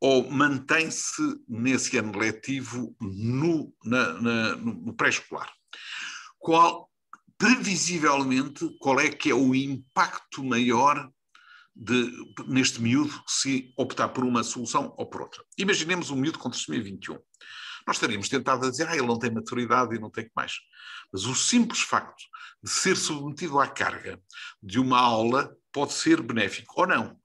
ou 0.00 0.30
mantém-se 0.30 1.22
nesse 1.48 1.96
ano 1.96 2.18
letivo 2.18 2.94
no, 3.00 3.72
no 3.82 4.94
pré-escolar? 4.94 5.50
Qual, 6.38 6.90
previsivelmente, 7.38 8.68
qual 8.78 9.00
é 9.00 9.08
que 9.08 9.30
é 9.30 9.34
o 9.34 9.54
impacto 9.54 10.44
maior 10.44 11.10
de, 11.74 12.10
neste 12.46 12.80
miúdo 12.80 13.12
se 13.26 13.72
optar 13.76 14.08
por 14.08 14.24
uma 14.24 14.42
solução 14.42 14.94
ou 14.96 15.06
por 15.06 15.22
outra? 15.22 15.42
Imaginemos 15.58 16.10
um 16.10 16.16
miúdo 16.16 16.38
com 16.38 16.50
trissomia 16.50 16.82
21. 16.82 17.18
Nós 17.86 17.96
estaríamos 17.96 18.28
tentados 18.28 18.66
a 18.66 18.70
dizer, 18.70 18.88
ah, 18.88 18.96
ele 18.96 19.06
não 19.06 19.18
tem 19.18 19.30
maturidade 19.30 19.94
e 19.94 19.98
não 19.98 20.10
tem 20.10 20.24
que 20.24 20.32
mais. 20.34 20.52
Mas 21.12 21.24
o 21.26 21.34
simples 21.34 21.80
facto 21.80 22.22
de 22.62 22.70
ser 22.70 22.96
submetido 22.96 23.60
à 23.60 23.66
carga 23.66 24.20
de 24.62 24.78
uma 24.78 24.98
aula 24.98 25.54
pode 25.72 25.92
ser 25.92 26.22
benéfico 26.22 26.80
ou 26.80 26.86
não. 26.86 27.18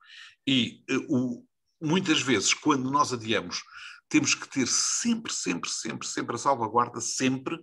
E 0.46 0.84
uh, 0.92 1.06
o, 1.16 1.46
muitas 1.82 2.22
vezes, 2.22 2.54
quando 2.54 2.92
nós 2.92 3.14
adiamos, 3.14 3.62
temos 4.10 4.34
que 4.34 4.50
ter 4.50 4.68
sempre, 4.68 5.32
sempre, 5.32 5.70
sempre, 5.70 6.08
sempre 6.08 6.36
a 6.36 6.40
salvaguarda, 6.40 7.00
sempre, 7.00 7.58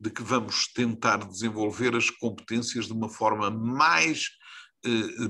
de 0.00 0.10
que 0.10 0.22
vamos 0.22 0.66
tentar 0.72 1.18
desenvolver 1.18 1.94
as 1.94 2.10
competências 2.10 2.86
de 2.86 2.92
uma 2.92 3.08
forma 3.08 3.50
mais 3.50 4.22
eh, 4.22 4.43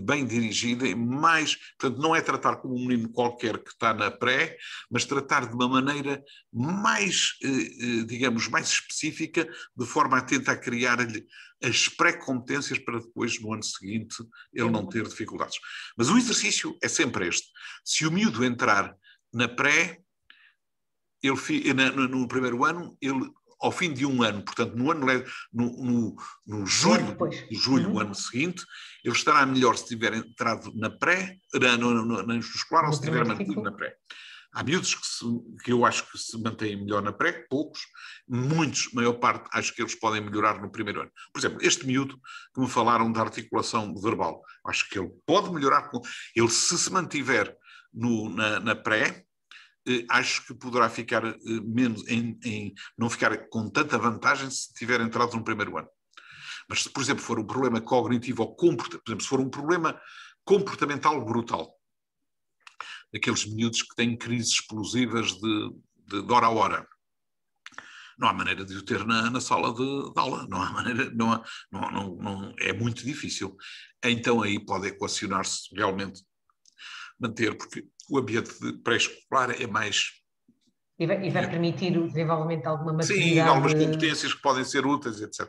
bem 0.01 0.27
dirigida 0.27 0.87
e 0.87 0.95
mais. 0.95 1.57
Portanto, 1.79 2.01
não 2.01 2.15
é 2.15 2.21
tratar 2.21 2.57
como 2.57 2.75
um 2.75 2.87
menino 2.87 3.09
qualquer 3.11 3.59
que 3.59 3.71
está 3.71 3.95
na 3.95 4.11
pré, 4.11 4.57
mas 4.91 5.05
tratar 5.05 5.47
de 5.47 5.55
uma 5.55 5.69
maneira 5.69 6.23
mais, 6.53 7.37
eh, 7.43 7.49
eh, 7.49 8.05
digamos, 8.05 8.49
mais 8.49 8.69
específica, 8.69 9.49
de 9.77 9.87
forma 9.87 10.19
a 10.19 10.23
tentar 10.23 10.57
criar-lhe 10.57 11.27
as 11.63 11.89
pré-competências 11.89 12.79
para 12.79 13.01
depois, 13.01 13.41
no 13.41 13.53
ano 13.53 13.63
seguinte, 13.63 14.17
ele 14.53 14.71
não 14.71 14.87
ter 14.87 15.07
dificuldades. 15.07 15.59
Mas 15.97 16.11
o 16.11 16.19
exercício 16.19 16.77
é 16.83 16.89
sempre 16.89 17.29
este. 17.29 17.49
Se 17.85 18.07
o 18.07 18.11
miúdo 18.11 18.45
entrar 18.45 18.95
na 19.33 19.49
pré, 19.49 20.01
ele, 21.23 21.73
no 22.09 22.29
primeiro 22.29 22.65
ano, 22.65 22.97
ele 23.01 23.31
ao 23.65 23.73
fim 23.73 23.93
de 23.93 24.05
um 24.05 24.23
ano, 24.23 24.43
portanto, 24.43 24.77
no 24.77 24.91
ano 24.91 25.07
no, 25.53 25.85
no, 25.85 26.17
no 26.47 26.67
julho, 26.67 27.17
julho 27.51 27.91
uhum. 27.91 28.01
ano 28.01 28.15
seguinte, 28.15 28.63
ele 29.03 29.15
estará 29.15 29.47
melhor 29.47 29.77
se 29.77 29.87
tiver 29.87 30.13
entrado 30.13 30.71
na 30.75 30.91
pré, 30.91 31.39
na, 31.55 31.77
no, 31.79 32.05
no, 32.05 32.23
no 32.23 32.39
escolar, 32.39 32.85
ou 32.85 32.93
se 32.93 33.01
tiver 33.01 33.25
mantido 33.25 33.63
na 33.63 33.73
pré. 33.73 33.97
Há 34.53 34.63
miúdos 34.63 34.95
que, 34.95 35.07
se, 35.07 35.25
que, 35.65 35.73
eu 35.73 35.85
acho 35.85 36.09
que 36.13 36.19
se 36.19 36.39
mantêm 36.41 36.77
melhor 36.77 37.03
na 37.03 37.13
pré, 37.13 37.33
poucos, 37.51 37.81
muitos, 38.29 38.93
maior 38.93 39.15
parte, 39.15 39.49
acho 39.53 39.75
que 39.75 39.83
eles 39.83 39.95
podem 39.95 40.21
melhorar 40.21 40.61
no 40.61 40.71
primeiro 40.71 41.01
ano. 41.01 41.11
Por 41.33 41.41
exemplo, 41.41 41.59
este 41.61 41.87
miúdo 41.87 42.17
que 42.55 42.61
me 42.61 42.69
falaram 42.69 43.11
da 43.11 43.23
articulação 43.23 43.95
verbal, 43.97 44.43
acho 44.67 44.89
que 44.89 44.99
ele 44.99 45.11
pode 45.27 45.51
melhorar, 45.53 45.89
com, 45.89 46.01
ele 46.37 46.51
se 46.51 46.79
se 46.79 46.93
mantiver 46.93 47.57
no, 47.93 48.29
na, 48.29 48.61
na 48.61 48.77
pré, 48.77 49.25
acho 50.11 50.47
que 50.47 50.55
poderá 50.55 50.89
ficar 50.89 51.25
eh, 51.25 51.37
menos, 51.63 52.07
em, 52.09 52.39
em, 52.45 52.75
não 52.97 53.11
ficar 53.11 53.49
com 53.49 53.69
tanta 53.69 53.99
vantagem 53.99 54.51
se 54.51 54.73
tiver 54.75 55.01
entrado 55.01 55.37
no 55.37 55.45
primeiro 55.45 55.77
ano. 55.77 55.89
Mas 56.69 56.83
se, 56.83 56.91
por 56.91 57.03
exemplo, 57.03 57.23
for 57.23 57.39
um 57.39 57.47
problema 57.47 57.81
cognitivo 57.81 58.43
ou 58.43 58.57
comportamental, 58.57 59.03
por 59.05 59.11
exemplo, 59.11 59.23
se 59.23 59.29
for 59.29 59.41
um 59.41 59.51
problema 59.51 60.01
comportamental 60.45 61.25
brutal, 61.25 61.75
daqueles 63.13 63.47
miúdos 63.47 63.83
que 63.83 63.95
têm 63.95 64.17
crises 64.17 64.55
explosivas 64.55 65.33
de, 65.33 65.71
de, 66.09 66.23
de 66.23 66.33
hora 66.33 66.47
a 66.47 66.51
hora, 66.51 66.89
não 68.19 68.29
há 68.29 68.33
maneira 68.33 68.65
de 68.65 68.77
o 68.77 68.83
ter 68.83 69.05
na, 69.05 69.31
na 69.31 69.41
sala 69.41 69.73
de, 69.75 70.13
de, 70.13 70.21
aula, 70.21 70.47
não 70.49 70.63
há 70.63 70.71
maneira, 70.73 71.11
não, 71.15 71.33
há, 71.33 71.45
não, 71.71 71.91
não, 71.91 72.17
não, 72.17 72.55
é 72.59 72.73
muito 72.73 73.05
difícil. 73.05 73.57
Então 74.03 74.43
aí 74.43 74.65
pode 74.65 74.89
equacionar-se 74.89 75.75
realmente 75.75 76.23
manter, 77.19 77.57
porque 77.57 77.87
o 78.11 78.19
ambiente 78.19 78.53
pré-escolar 78.83 79.51
é 79.51 79.67
mais 79.67 80.25
e 80.97 81.07
vai, 81.09 81.27
e 81.27 81.31
vai, 81.31 81.51
permitir 81.51 81.99
o 81.99 82.07
desenvolvimento 82.07 82.63
de 82.63 82.69
alguma 82.69 82.93
maturidade. 82.93 83.31
Sim, 83.33 83.41
algumas 83.41 83.75
competências 83.75 84.33
que 84.33 84.41
podem 84.41 84.65
ser 84.65 84.87
úteis, 84.87 85.21
etc. 85.21 85.49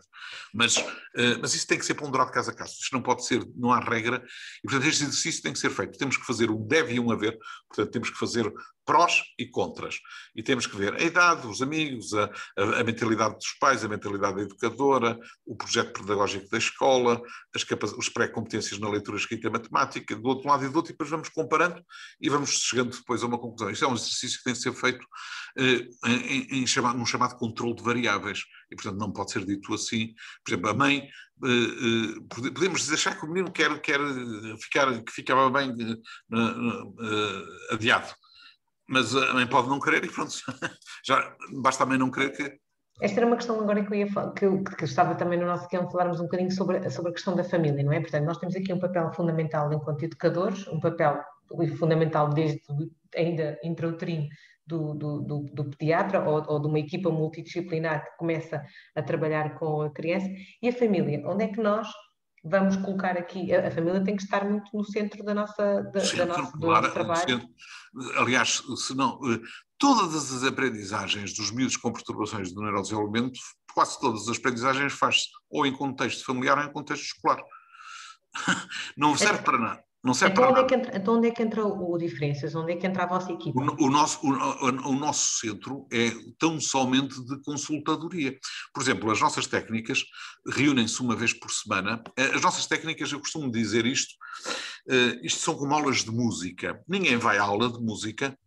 Mas, 0.51 0.75
uh, 0.77 1.37
mas 1.39 1.53
isso 1.53 1.67
tem 1.67 1.77
que 1.77 1.85
ser 1.85 1.93
ponderado 1.93 2.31
caso 2.31 2.49
a 2.49 2.53
caso. 2.53 2.73
Isto 2.81 2.93
não 2.93 3.01
pode 3.03 3.23
ser, 3.25 3.45
não 3.55 3.71
há 3.71 3.79
regra. 3.79 4.23
E, 4.63 4.67
portanto, 4.67 4.89
este 4.89 5.03
exercício 5.03 5.43
tem 5.43 5.53
que 5.53 5.59
ser 5.59 5.69
feito. 5.69 5.99
Temos 5.99 6.17
que 6.17 6.25
fazer 6.25 6.49
um 6.49 6.65
deve 6.65 6.95
e 6.95 6.99
um 6.99 7.11
haver. 7.11 7.37
Portanto, 7.69 7.91
temos 7.91 8.09
que 8.09 8.17
fazer 8.17 8.51
prós 8.85 9.21
e 9.37 9.47
contras. 9.47 9.99
E 10.35 10.43
temos 10.43 10.67
que 10.67 10.75
ver 10.77 10.93
a 10.95 11.01
idade, 11.01 11.47
os 11.47 11.61
amigos, 11.61 12.13
a, 12.13 12.29
a, 12.57 12.79
a 12.79 12.83
mentalidade 12.83 13.35
dos 13.35 13.53
pais, 13.59 13.83
a 13.83 13.87
mentalidade 13.87 14.35
da 14.35 14.41
educadora, 14.43 15.19
o 15.45 15.55
projeto 15.55 16.01
pedagógico 16.01 16.49
da 16.49 16.57
escola, 16.57 17.21
as 17.53 17.65
as 17.99 18.09
pré-competências 18.09 18.79
na 18.79 18.89
leitura, 18.89 19.17
escrita 19.17 19.47
e 19.47 19.51
matemática, 19.51 20.15
do 20.15 20.27
outro 20.27 20.47
lado 20.47 20.65
e 20.65 20.69
do 20.69 20.75
outro, 20.75 20.91
e 20.91 20.93
depois 20.93 21.09
vamos 21.09 21.29
comparando 21.29 21.83
e 22.21 22.29
vamos 22.29 22.51
chegando 22.51 22.95
depois 22.95 23.23
a 23.23 23.27
uma 23.27 23.39
conclusão. 23.39 23.71
Isto 23.71 23.85
é 23.85 23.87
um 23.87 23.95
exercício 23.95 24.37
que 24.37 24.43
tem 24.43 24.53
que 24.53 24.59
ser 24.59 24.73
feito 24.73 25.05
eh, 25.57 25.87
em, 26.05 26.61
em 26.61 26.67
chamado, 26.67 26.97
num 26.97 27.05
chamado 27.05 27.37
controle 27.37 27.75
de 27.75 27.83
variáveis. 27.83 28.43
E, 28.71 28.75
portanto, 28.75 28.99
não 28.99 29.11
pode 29.11 29.31
ser 29.31 29.45
dito 29.45 29.73
assim. 29.73 30.13
Por 30.43 30.51
exemplo, 30.51 30.69
a 30.69 30.73
mãe, 30.73 31.07
eh, 31.43 31.47
eh, 31.47 32.51
podemos 32.51 32.91
achar 32.91 33.17
que 33.17 33.25
o 33.25 33.29
menino 33.29 33.51
quer, 33.51 33.79
quer 33.81 33.99
ficar, 34.61 35.03
que 35.03 35.11
ficava 35.11 35.49
bem 35.49 35.73
adiado 37.71 38.13
mas 38.87 39.15
a 39.15 39.33
mãe 39.33 39.47
pode 39.47 39.67
não 39.69 39.79
querer 39.79 40.03
e 40.03 40.11
pronto, 40.11 40.33
já 41.05 41.35
basta 41.61 41.85
mãe 41.85 41.97
não 41.97 42.11
querer 42.11 42.31
que. 42.31 42.59
Esta 43.01 43.19
era 43.19 43.27
uma 43.27 43.35
questão 43.35 43.59
agora 43.59 43.83
que 43.83 43.91
eu 43.91 43.97
ia 43.97 44.11
falar, 44.11 44.31
que, 44.31 44.47
que 44.77 44.85
estava 44.85 45.15
também 45.15 45.37
no 45.37 45.45
nosso 45.45 45.67
guião 45.67 45.89
falarmos 45.91 46.19
um 46.21 46.23
bocadinho 46.23 46.51
sobre, 46.51 46.89
sobre 46.89 47.11
a 47.11 47.13
questão 47.13 47.35
da 47.35 47.43
família, 47.43 47.83
não 47.83 47.91
é? 47.91 47.99
Portanto, 47.99 48.23
nós 48.23 48.37
temos 48.37 48.55
aqui 48.55 48.71
um 48.71 48.79
papel 48.79 49.11
fundamental 49.11 49.71
enquanto 49.73 50.03
educadores, 50.03 50.65
um 50.67 50.79
papel 50.79 51.21
fundamental 51.77 52.29
desde 52.29 52.61
ainda 53.15 53.59
intrauterino 53.63 54.27
do, 54.65 54.93
do, 54.93 55.21
do, 55.21 55.39
do, 55.53 55.69
pediatra 55.71 56.27
ou, 56.27 56.43
ou, 56.47 56.59
de 56.59 56.67
uma 56.67 56.79
equipa 56.79 57.09
multidisciplinar 57.09 58.03
que 58.03 58.17
começa 58.17 58.63
a 58.95 59.01
trabalhar 59.01 59.55
com 59.55 59.81
a 59.81 59.89
criança 59.91 60.27
e 60.61 60.69
a 60.69 60.73
família. 60.73 61.21
Onde 61.25 61.43
é 61.43 61.47
que 61.49 61.61
nós 61.61 61.87
vamos 62.45 62.77
colocar 62.77 63.17
aqui, 63.17 63.53
a, 63.53 63.67
a, 63.67 63.71
família 63.71 64.03
tem 64.03 64.15
que 64.15 64.23
estar 64.23 64.47
muito 64.47 64.69
no 64.71 64.83
centro 64.83 65.23
da 65.23 65.33
nossa, 65.33 65.81
da, 65.81 65.99
centro, 65.99 66.17
da 66.17 66.25
nossa, 66.25 66.57
do 66.57 66.67
nosso 66.67 66.91
trabalho. 66.91 67.49
Aliás, 68.17 68.61
se 68.77 68.95
não, 68.95 69.19
eh, 69.31 69.39
todas 69.79 70.15
as 70.33 70.43
aprendizagens 70.43 71.33
dos 71.33 71.51
miúdos 71.51 71.77
com 71.77 71.91
perturbações 71.91 72.53
do 72.53 72.61
neurodesenvolvimento, 72.61 73.39
quase 73.73 73.99
todas 73.99 74.29
as 74.29 74.37
aprendizagens 74.37 74.93
faz-se 74.93 75.29
ou 75.49 75.65
em 75.65 75.73
contexto 75.73 76.23
familiar 76.23 76.57
ou 76.57 76.65
em 76.65 76.71
contexto 76.71 77.03
escolar. 77.03 77.41
Não 78.95 79.17
serve 79.17 79.39
é, 79.39 79.41
para 79.41 79.57
nada. 79.57 79.84
Não 80.05 80.13
serve 80.13 80.33
então, 80.33 80.43
para 80.43 80.51
onde 80.51 80.61
nada. 80.61 80.67
É 80.73 80.77
que 80.77 80.87
entra, 80.87 80.97
então 80.97 81.17
onde 81.17 81.27
é 81.27 81.31
que 81.31 81.41
entra 81.41 81.65
o, 81.65 81.91
o 81.91 81.97
diferenças? 81.97 82.53
Onde 82.53 82.73
é 82.73 82.75
que 82.75 82.85
entra 82.85 83.03
a 83.03 83.07
vossa 83.07 83.31
equipa? 83.31 83.59
O, 83.59 83.85
o 83.85 83.89
nosso, 83.89 84.19
o, 84.23 84.67
o, 84.67 84.95
nosso 84.95 85.39
centro 85.39 85.87
é 85.91 86.11
tão 86.37 86.61
somente 86.61 87.19
de 87.25 87.41
consultadoria. 87.41 88.37
Por 88.71 88.83
exemplo, 88.83 89.09
as 89.09 89.19
nossas 89.19 89.47
técnicas 89.47 90.05
reúnem-se 90.47 91.01
uma 91.01 91.15
vez 91.15 91.33
por 91.33 91.49
semana. 91.49 92.03
Eh, 92.15 92.35
as 92.35 92.41
nossas 92.43 92.67
técnicas, 92.67 93.11
eu 93.11 93.19
costumo 93.19 93.51
dizer 93.51 93.87
isto, 93.87 94.13
uh, 94.87 95.25
isto 95.25 95.39
são 95.39 95.55
como 95.55 95.73
aulas 95.73 96.03
de 96.03 96.11
música. 96.11 96.79
Ninguém 96.87 97.17
vai 97.17 97.39
à 97.39 97.43
aula 97.43 97.67
de 97.67 97.79
música 97.79 98.37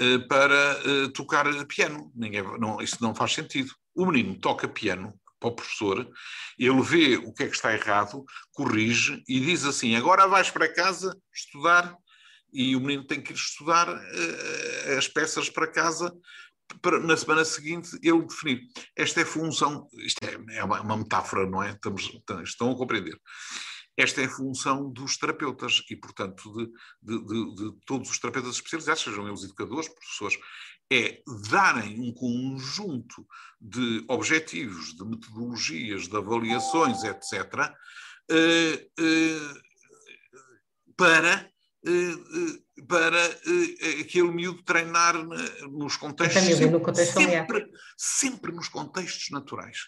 uh, 0.00 0.28
para 0.28 0.78
uh, 0.86 1.08
tocar 1.08 1.46
piano. 1.66 2.12
Ninguém, 2.14 2.44
não, 2.60 2.80
isso 2.80 2.98
não 3.00 3.12
faz 3.12 3.32
sentido. 3.32 3.72
O 3.92 4.06
menino 4.06 4.38
toca 4.38 4.68
piano 4.68 5.12
para 5.46 5.52
o 5.52 5.56
professor, 5.56 6.10
ele 6.58 6.82
vê 6.82 7.16
o 7.16 7.32
que 7.32 7.44
é 7.44 7.48
que 7.48 7.54
está 7.54 7.72
errado, 7.72 8.24
corrige 8.52 9.22
e 9.28 9.40
diz 9.40 9.64
assim: 9.64 9.94
agora 9.94 10.26
vais 10.26 10.50
para 10.50 10.72
casa 10.72 11.16
estudar, 11.32 11.96
e 12.52 12.74
o 12.74 12.80
menino 12.80 13.06
tem 13.06 13.20
que 13.20 13.32
ir 13.32 13.36
estudar 13.36 13.88
uh, 13.88 14.98
as 14.98 15.08
peças 15.08 15.50
para 15.50 15.70
casa. 15.70 16.12
Para, 16.82 16.98
na 16.98 17.16
semana 17.16 17.44
seguinte 17.44 17.96
ele 18.02 18.26
definir. 18.26 18.60
Esta 18.96 19.20
é 19.20 19.24
função, 19.24 19.88
isto 19.98 20.18
é, 20.24 20.56
é 20.56 20.64
uma, 20.64 20.80
uma, 20.80 20.96
metáfora, 20.96 21.48
não 21.48 21.62
é? 21.62 21.70
Estamos, 21.70 22.10
estão 22.42 22.72
a 22.72 22.76
compreender. 22.76 23.16
Esta 23.96 24.20
é 24.20 24.24
a 24.24 24.30
função 24.30 24.90
dos 24.90 25.16
terapeutas 25.16 25.82
e, 25.88 25.96
portanto, 25.96 26.52
de, 26.54 26.66
de, 27.00 27.24
de, 27.24 27.54
de 27.54 27.72
todos 27.86 28.10
os 28.10 28.18
terapeutas 28.18 28.56
especializados, 28.56 29.02
sejam 29.02 29.28
eles 29.28 29.44
educadores, 29.44 29.88
professores, 29.88 30.36
é 30.90 31.20
darem 31.50 32.00
um 32.00 32.12
conjunto 32.12 33.26
de 33.60 34.04
objetivos, 34.08 34.94
de 34.94 35.04
metodologias, 35.04 36.06
de 36.06 36.16
avaliações, 36.16 37.02
etc., 37.02 37.72
eh, 38.28 38.88
eh, 38.98 39.54
para, 40.96 41.50
eh, 41.84 42.82
para 42.88 43.24
aquele 44.00 44.30
miúdo 44.30 44.62
treinar 44.62 45.14
nos 45.70 45.96
contextos, 45.96 46.42
sempre, 46.42 46.94
sempre, 47.04 47.70
sempre 47.96 48.52
nos 48.52 48.68
contextos 48.68 49.30
naturais. 49.30 49.78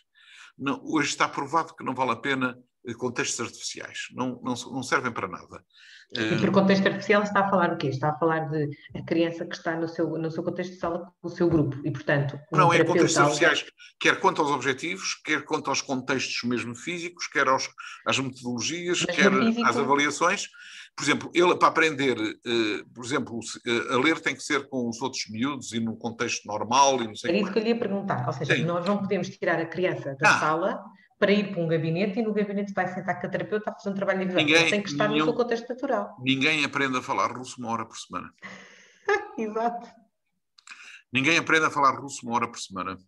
Não, 0.57 0.81
hoje 0.85 1.11
está 1.11 1.29
provado 1.29 1.75
que 1.75 1.85
não 1.85 1.95
vale 1.95 2.13
a 2.13 2.17
pena 2.17 2.59
contextos 2.97 3.41
artificiais, 3.41 4.09
não, 4.13 4.41
não, 4.43 4.55
não 4.55 4.83
servem 4.83 5.13
para 5.13 5.29
nada. 5.29 5.65
E 6.11 6.39
por 6.39 6.51
contexto 6.51 6.87
artificial 6.87 7.23
está 7.23 7.41
a 7.41 7.51
falar 7.51 7.73
o 7.73 7.77
quê? 7.77 7.89
Está 7.89 8.11
a 8.11 8.15
falar 8.15 8.49
de 8.49 8.71
a 8.95 9.03
criança 9.03 9.45
que 9.45 9.55
está 9.55 9.77
no 9.77 9.87
seu, 9.87 10.09
no 10.17 10.31
seu 10.31 10.43
contexto 10.43 10.73
de 10.73 10.79
sala 10.79 11.13
com 11.21 11.29
o 11.29 11.31
seu 11.31 11.49
grupo 11.51 11.79
e, 11.85 11.91
portanto... 11.91 12.39
Não, 12.51 12.73
é 12.73 12.83
contextos 12.83 13.19
artificiais, 13.19 13.67
quer 14.01 14.19
quanto 14.19 14.41
aos 14.41 14.51
objetivos, 14.51 15.15
quer 15.23 15.45
quanto 15.45 15.69
aos 15.69 15.83
contextos 15.83 16.49
mesmo 16.49 16.75
físicos, 16.75 17.27
quer 17.27 17.47
aos, 17.47 17.69
às 18.07 18.19
metodologias, 18.19 19.05
Mas 19.07 19.17
quer 19.17 19.31
físico... 19.31 19.67
às 19.67 19.77
avaliações. 19.77 20.49
Por 20.97 21.05
exemplo, 21.05 21.31
ele 21.35 21.55
para 21.57 21.69
aprender, 21.69 22.19
uh, 22.19 22.93
por 22.95 23.05
exemplo, 23.05 23.39
uh, 23.39 23.95
a 23.95 23.99
ler 23.99 24.19
tem 24.21 24.35
que 24.35 24.43
ser 24.43 24.67
com 24.69 24.89
os 24.89 25.01
outros 25.03 25.25
miúdos 25.29 25.73
e 25.73 25.79
num 25.79 25.95
contexto 25.95 26.47
normal 26.47 27.03
e 27.03 27.07
não 27.07 27.15
sei 27.15 27.31
Era 27.31 27.41
isso 27.41 27.53
que 27.53 27.59
eu 27.59 27.63
lhe 27.63 27.69
ia 27.69 27.79
perguntar, 27.79 28.27
ou 28.27 28.33
seja, 28.33 28.57
Sim. 28.57 28.65
nós 28.65 28.85
não 28.87 28.97
podemos 28.97 29.29
tirar 29.29 29.61
a 29.61 29.67
criança 29.67 30.17
da 30.19 30.31
ah. 30.31 30.41
sala 30.41 30.85
para 31.19 31.33
ir 31.33 31.51
para 31.51 31.61
um 31.61 31.67
gabinete 31.67 32.21
e 32.21 32.23
no 32.23 32.33
gabinete 32.33 32.73
vai 32.73 32.87
sentar 32.87 33.21
com 33.21 33.27
a 33.27 33.31
terapeuta 33.31 33.71
a 33.71 33.75
fazer 33.75 33.91
um 33.91 33.95
trabalho 33.95 34.23
individual. 34.23 34.71
Tem 34.71 34.83
que 34.83 34.91
estar 34.91 35.09
nenhum, 35.09 35.27
no 35.27 35.33
seu 35.33 35.35
contexto 35.35 35.69
natural. 35.69 36.17
Ninguém 36.21 36.65
aprende 36.65 36.97
a 36.97 37.03
falar 37.03 37.33
russo 37.33 37.57
uma 37.59 37.71
hora 37.71 37.85
por 37.85 37.97
semana. 37.97 38.33
Exato. 39.37 39.89
Ninguém 41.13 41.39
aprende 41.39 41.65
a 41.65 41.71
falar 41.71 41.99
russo 41.99 42.25
uma 42.25 42.37
hora 42.37 42.49
por 42.49 42.61
semana. 42.61 42.99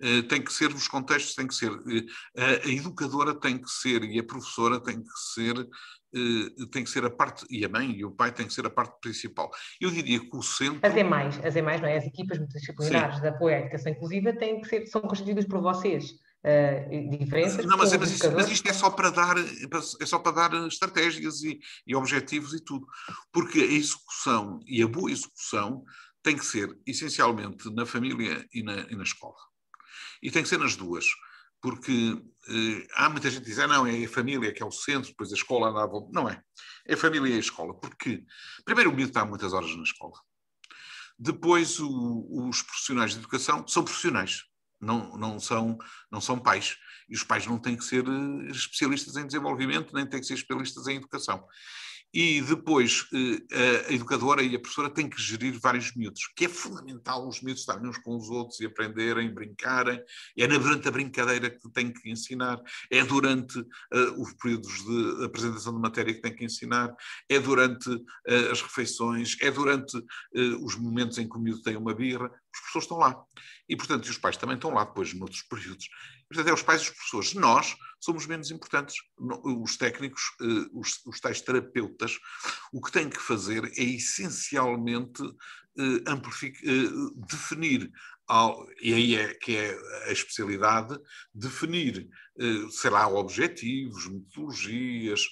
Uh, 0.00 0.22
tem 0.24 0.42
que 0.42 0.52
ser 0.52 0.70
nos 0.70 0.88
contextos, 0.88 1.34
tem 1.34 1.46
que 1.46 1.54
ser. 1.54 1.70
Uh, 1.70 2.06
a 2.34 2.68
educadora 2.68 3.38
tem 3.38 3.58
que 3.58 3.70
ser 3.70 4.02
e 4.04 4.18
a 4.18 4.24
professora 4.24 4.80
tem 4.80 5.00
que 5.00 5.18
ser. 5.34 5.58
Uh, 6.14 6.66
tem 6.66 6.84
que 6.84 6.90
ser 6.90 7.04
a 7.06 7.10
parte, 7.10 7.46
e 7.48 7.64
a 7.64 7.68
mãe 7.70 7.90
e 7.90 8.04
o 8.04 8.10
pai 8.10 8.32
tem 8.32 8.46
que 8.46 8.52
ser 8.52 8.66
a 8.66 8.70
parte 8.70 8.98
principal. 9.00 9.50
Eu 9.80 9.90
diria 9.90 10.20
que 10.20 10.36
o 10.36 10.42
centro. 10.42 10.80
As 10.82 10.94
EMAIs, 10.94 11.40
as 11.42 11.56
EMAIs, 11.56 11.80
não 11.80 11.88
é? 11.88 11.96
As 11.96 12.04
equipas 12.04 12.38
multidisciplinares 12.38 13.16
Sim. 13.16 13.22
de 13.22 13.28
apoio 13.28 13.54
à 13.54 13.58
educação 13.60 13.92
inclusiva 13.92 14.32
têm 14.34 14.60
que 14.60 14.68
ser, 14.68 14.86
são 14.86 15.00
constituídas 15.02 15.46
por 15.46 15.60
vocês 15.62 16.12
uh, 16.44 17.18
diferenças. 17.18 17.64
Não, 17.64 17.76
mas, 17.76 17.96
mas, 17.96 18.10
isto, 18.10 18.32
mas, 18.32 18.50
isto, 18.50 18.68
é 18.68 18.72
só 18.72 18.90
para 18.90 19.10
dar, 19.10 19.36
é 19.38 20.06
só 20.06 20.18
para 20.18 20.48
dar 20.48 20.66
estratégias 20.66 21.42
e, 21.42 21.58
e 21.86 21.94
objetivos 21.94 22.52
e 22.54 22.60
tudo. 22.60 22.86
Porque 23.32 23.60
a 23.60 23.64
execução 23.64 24.60
e 24.66 24.82
a 24.82 24.86
boa 24.86 25.10
execução 25.10 25.84
tem 26.22 26.36
que 26.36 26.44
ser 26.44 26.78
essencialmente 26.86 27.68
na 27.74 27.84
família 27.84 28.46
e 28.52 28.62
na, 28.62 28.80
e 28.90 28.96
na 28.96 29.02
escola. 29.02 29.36
E 30.22 30.30
tem 30.30 30.42
que 30.42 30.48
ser 30.48 30.58
nas 30.58 30.76
duas. 30.76 31.06
Porque 31.60 32.20
eh, 32.48 32.86
há 32.94 33.08
muita 33.08 33.30
gente 33.30 33.42
que 33.42 33.50
diz, 33.50 33.58
ah, 33.58 33.68
não, 33.68 33.86
é 33.86 34.04
a 34.04 34.08
família 34.08 34.52
que 34.52 34.62
é 34.62 34.66
o 34.66 34.70
centro, 34.70 35.10
depois 35.10 35.32
a 35.32 35.36
escola 35.36 35.68
andava. 35.68 35.92
Não 36.12 36.28
é. 36.28 36.42
É 36.86 36.94
a 36.94 36.96
família 36.96 37.34
e 37.34 37.36
a 37.36 37.40
escola. 37.40 37.74
Porque, 37.74 38.24
primeiro, 38.64 38.90
o 38.90 38.94
miúdo 38.94 39.10
está 39.10 39.24
muitas 39.24 39.52
horas 39.52 39.74
na 39.76 39.82
escola. 39.82 40.18
Depois, 41.18 41.78
o, 41.78 42.48
os 42.48 42.62
profissionais 42.62 43.12
de 43.12 43.18
educação 43.18 43.66
são 43.66 43.84
profissionais 43.84 44.44
não, 44.82 45.16
não, 45.16 45.38
são, 45.38 45.78
não 46.10 46.20
são 46.20 46.38
pais. 46.38 46.76
E 47.08 47.14
os 47.14 47.22
pais 47.22 47.46
não 47.46 47.58
têm 47.58 47.76
que 47.76 47.84
ser 47.84 48.04
eh, 48.06 48.50
especialistas 48.50 49.16
em 49.16 49.26
desenvolvimento, 49.26 49.94
nem 49.94 50.04
têm 50.04 50.20
que 50.20 50.26
ser 50.26 50.34
especialistas 50.34 50.86
em 50.88 50.96
educação. 50.96 51.46
E 52.12 52.42
depois 52.42 53.06
eh, 53.50 53.86
a 53.88 53.92
educadora 53.92 54.42
e 54.42 54.54
a 54.54 54.60
professora 54.60 54.90
têm 54.90 55.08
que 55.08 55.20
gerir 55.20 55.58
vários 55.58 55.94
miúdos, 55.94 56.26
que 56.36 56.44
é 56.44 56.48
fundamental 56.48 57.26
os 57.26 57.40
miúdos 57.40 57.62
estarem 57.62 57.88
uns 57.88 57.96
com 57.98 58.16
os 58.16 58.28
outros 58.28 58.60
e 58.60 58.66
aprenderem, 58.66 59.32
brincarem. 59.32 59.98
É 60.36 60.46
durante 60.46 60.88
a 60.88 60.90
brincadeira 60.90 61.48
que 61.50 61.70
têm 61.70 61.92
que 61.92 62.10
ensinar, 62.10 62.60
é 62.90 63.02
durante 63.02 63.58
uh, 63.58 64.22
os 64.22 64.32
períodos 64.34 64.72
de 64.84 65.24
apresentação 65.24 65.74
de 65.74 65.80
matéria 65.80 66.12
que 66.12 66.20
têm 66.20 66.34
que 66.34 66.44
ensinar, 66.44 66.94
é 67.28 67.38
durante 67.38 67.88
uh, 67.88 68.50
as 68.50 68.60
refeições, 68.60 69.36
é 69.40 69.50
durante 69.50 69.96
uh, 69.96 70.64
os 70.64 70.76
momentos 70.76 71.16
em 71.18 71.28
que 71.28 71.36
o 71.36 71.40
miúdo 71.40 71.62
tem 71.62 71.76
uma 71.76 71.94
birra. 71.94 72.26
Os 72.26 72.60
professores 72.60 72.84
estão 72.84 72.98
lá. 72.98 73.24
E, 73.68 73.76
portanto, 73.76 74.04
os 74.04 74.18
pais 74.18 74.36
também 74.36 74.56
estão 74.56 74.74
lá 74.74 74.84
depois, 74.84 75.14
noutros 75.14 75.42
períodos. 75.42 75.88
Portanto, 76.32 76.48
é 76.48 76.54
os 76.54 76.62
pais 76.62 76.80
e 76.80 76.84
os 76.84 76.90
professores. 76.90 77.34
Nós 77.34 77.76
somos 78.00 78.26
menos 78.26 78.50
importantes. 78.50 78.96
Os 79.44 79.76
técnicos, 79.76 80.22
eh, 80.40 80.68
os, 80.72 81.04
os 81.06 81.20
tais 81.20 81.40
terapeutas, 81.40 82.18
o 82.72 82.80
que 82.80 82.90
têm 82.90 83.08
que 83.08 83.20
fazer 83.20 83.64
é 83.76 83.82
essencialmente 83.82 85.22
eh, 85.78 86.02
eh, 86.06 86.88
definir, 87.28 87.92
e 88.80 88.94
aí 88.94 89.16
é 89.16 89.34
que 89.34 89.56
é 89.56 89.78
a 90.06 90.12
especialidade, 90.12 90.98
definir, 91.34 92.08
sei 92.70 92.88
lá, 92.88 93.06
objetivos, 93.06 94.08
metodologias, 94.08 95.28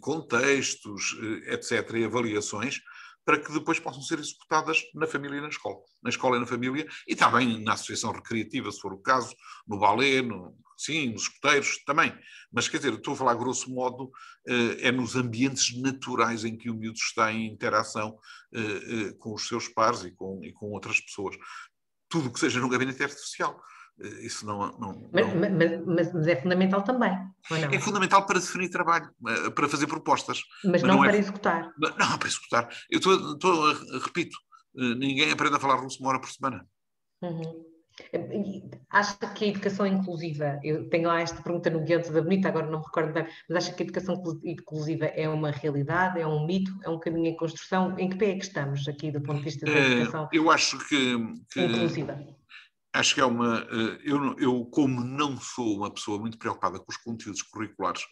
contextos, 0.00 1.16
etc., 1.46 1.92
e 1.94 2.04
avaliações 2.04 2.80
para 3.28 3.38
que 3.38 3.52
depois 3.52 3.78
possam 3.78 4.00
ser 4.00 4.18
executadas 4.18 4.82
na 4.94 5.06
família 5.06 5.36
e 5.36 5.40
na 5.42 5.50
escola. 5.50 5.76
Na 6.02 6.08
escola 6.08 6.38
e 6.38 6.40
na 6.40 6.46
família, 6.46 6.88
e 7.06 7.14
também 7.14 7.62
na 7.62 7.74
associação 7.74 8.10
recreativa, 8.10 8.72
se 8.72 8.80
for 8.80 8.94
o 8.94 9.02
caso, 9.02 9.36
no 9.66 9.78
balé, 9.78 10.22
no, 10.22 10.56
sim, 10.78 11.10
nos 11.10 11.24
escuteiros 11.24 11.84
também. 11.84 12.18
Mas 12.50 12.70
quer 12.70 12.78
dizer, 12.78 12.94
estou 12.94 13.12
a 13.12 13.16
falar 13.18 13.34
grosso 13.34 13.70
modo, 13.70 14.10
eh, 14.46 14.88
é 14.88 14.90
nos 14.90 15.14
ambientes 15.14 15.78
naturais 15.78 16.42
em 16.42 16.56
que 16.56 16.70
o 16.70 16.74
miúdo 16.74 16.96
está 16.96 17.30
em 17.30 17.52
interação 17.52 18.18
eh, 18.54 18.60
eh, 18.60 19.12
com 19.18 19.34
os 19.34 19.46
seus 19.46 19.68
pares 19.68 20.04
e 20.04 20.10
com, 20.10 20.42
e 20.42 20.50
com 20.50 20.70
outras 20.70 20.98
pessoas. 20.98 21.36
Tudo 22.08 22.32
que 22.32 22.40
seja 22.40 22.58
no 22.60 22.68
gabinete 22.70 23.02
artificial. 23.02 23.60
Eh, 24.00 24.26
isso 24.26 24.46
não. 24.46 24.58
não, 24.78 25.08
mas, 25.12 25.26
não... 25.26 25.84
Mas, 25.86 26.12
mas, 26.12 26.26
é 26.26 26.36
fundamental 26.36 26.82
também. 26.82 27.12
É 27.72 27.78
fundamental 27.78 28.26
para 28.26 28.38
definir 28.38 28.68
trabalho, 28.68 29.10
eh, 29.26 29.50
para 29.50 29.68
fazer 29.68 29.86
propostas. 29.86 30.42
Mas, 30.64 30.82
não, 30.82 30.96
não, 30.96 30.98
para 30.98 31.16
é... 31.16 31.18
executar. 31.18 31.72
Não, 31.78 32.18
para 32.18 32.28
executar. 32.28 32.68
Eu 32.90 32.98
estou, 32.98 33.32
estou 33.32 33.72
repito, 34.00 34.36
eh, 34.76 34.94
ninguém 34.94 35.30
aprende 35.30 35.56
a 35.56 35.60
falar 35.60 35.76
russo 35.76 36.00
uma 36.00 36.10
hora 36.10 36.20
por 36.20 36.30
semana. 36.30 36.66
Uhum. 37.22 37.64
Acha 38.90 39.16
que 39.34 39.44
a 39.44 39.48
educação 39.48 39.84
inclusiva, 39.84 40.60
eu 40.62 40.88
tenho 40.88 41.08
lá 41.08 41.20
esta 41.20 41.42
pergunta 41.42 41.68
no 41.68 41.80
guião 41.80 42.00
da 42.00 42.22
Bonita, 42.22 42.48
agora 42.48 42.70
não 42.70 42.78
me 42.78 42.84
recordo 42.84 43.12
bem, 43.12 43.26
mas 43.48 43.64
acha 43.64 43.74
que 43.74 43.82
a 43.82 43.86
educação 43.86 44.22
inclusiva 44.44 45.06
é 45.06 45.28
uma 45.28 45.50
realidade, 45.50 46.20
é 46.20 46.24
um 46.24 46.46
mito, 46.46 46.72
é 46.84 46.88
um 46.88 47.00
caminho 47.00 47.26
em 47.26 47.36
construção? 47.36 47.98
Em 47.98 48.08
que 48.08 48.16
pé 48.16 48.30
é 48.30 48.34
que 48.36 48.44
estamos 48.44 48.86
aqui 48.86 49.10
do 49.10 49.20
ponto 49.20 49.38
de 49.38 49.44
vista 49.46 49.66
da 49.66 49.72
educação? 49.72 50.28
eu 50.32 50.48
acho 50.48 50.78
que, 50.86 51.16
que 51.52 51.60
inclusiva 51.60 52.24
acho 52.92 53.14
que 53.14 53.20
é 53.20 53.24
uma. 53.24 53.60
Eh, 53.70 54.00
eu, 54.04 54.38
eu, 54.38 54.64
como 54.66 55.02
não 55.04 55.38
sou 55.40 55.76
uma 55.76 55.92
pessoa 55.92 56.18
muito 56.18 56.38
preocupada 56.38 56.78
com 56.78 56.90
os 56.90 56.96
conteúdos 56.96 57.42
curriculares 57.42 58.02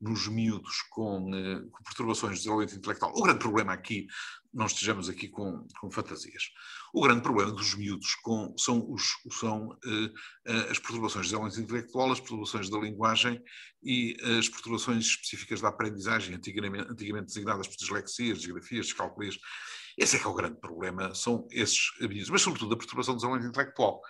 nos 0.00 0.26
miúdos 0.26 0.82
com, 0.90 1.32
eh, 1.32 1.60
com 1.70 1.82
perturbações 1.84 2.32
de 2.32 2.38
desenvolvimento 2.38 2.76
intelectual, 2.76 3.12
o 3.14 3.22
grande 3.22 3.38
problema 3.38 3.72
aqui, 3.72 4.08
não 4.52 4.66
estejamos 4.66 5.08
aqui 5.08 5.28
com, 5.28 5.64
com 5.80 5.90
fantasias, 5.92 6.50
o 6.92 7.00
grande 7.00 7.22
problema 7.22 7.52
dos 7.52 7.74
miúdos 7.76 8.16
com, 8.16 8.52
são, 8.58 8.84
os, 8.90 9.04
são 9.38 9.68
uh, 9.68 10.70
as 10.70 10.78
perturbações 10.78 11.26
de 11.26 11.32
desenvolvimento 11.32 11.64
intelectual, 11.64 12.12
as 12.12 12.20
perturbações 12.20 12.68
da 12.68 12.78
linguagem 12.78 13.40
e 13.82 14.16
as 14.38 14.48
perturbações 14.48 15.06
específicas 15.06 15.60
da 15.60 15.68
aprendizagem, 15.68 16.34
antigamente, 16.34 16.90
antigamente 16.90 17.26
designadas 17.28 17.68
por 17.68 17.76
dislexias, 17.76 18.38
disgrafias, 18.38 18.86
descalculias. 18.86 19.38
Esse 19.96 20.16
é 20.16 20.18
que 20.18 20.26
é 20.26 20.28
o 20.28 20.34
grande 20.34 20.60
problema, 20.60 21.14
são 21.14 21.46
esses 21.50 21.90
abusos, 22.00 22.30
mas 22.30 22.42
sobretudo 22.42 22.74
a 22.74 22.78
perturbação 22.78 23.14
do 23.14 23.18
desenvolvimento 23.18 23.50
intelectual. 23.50 24.00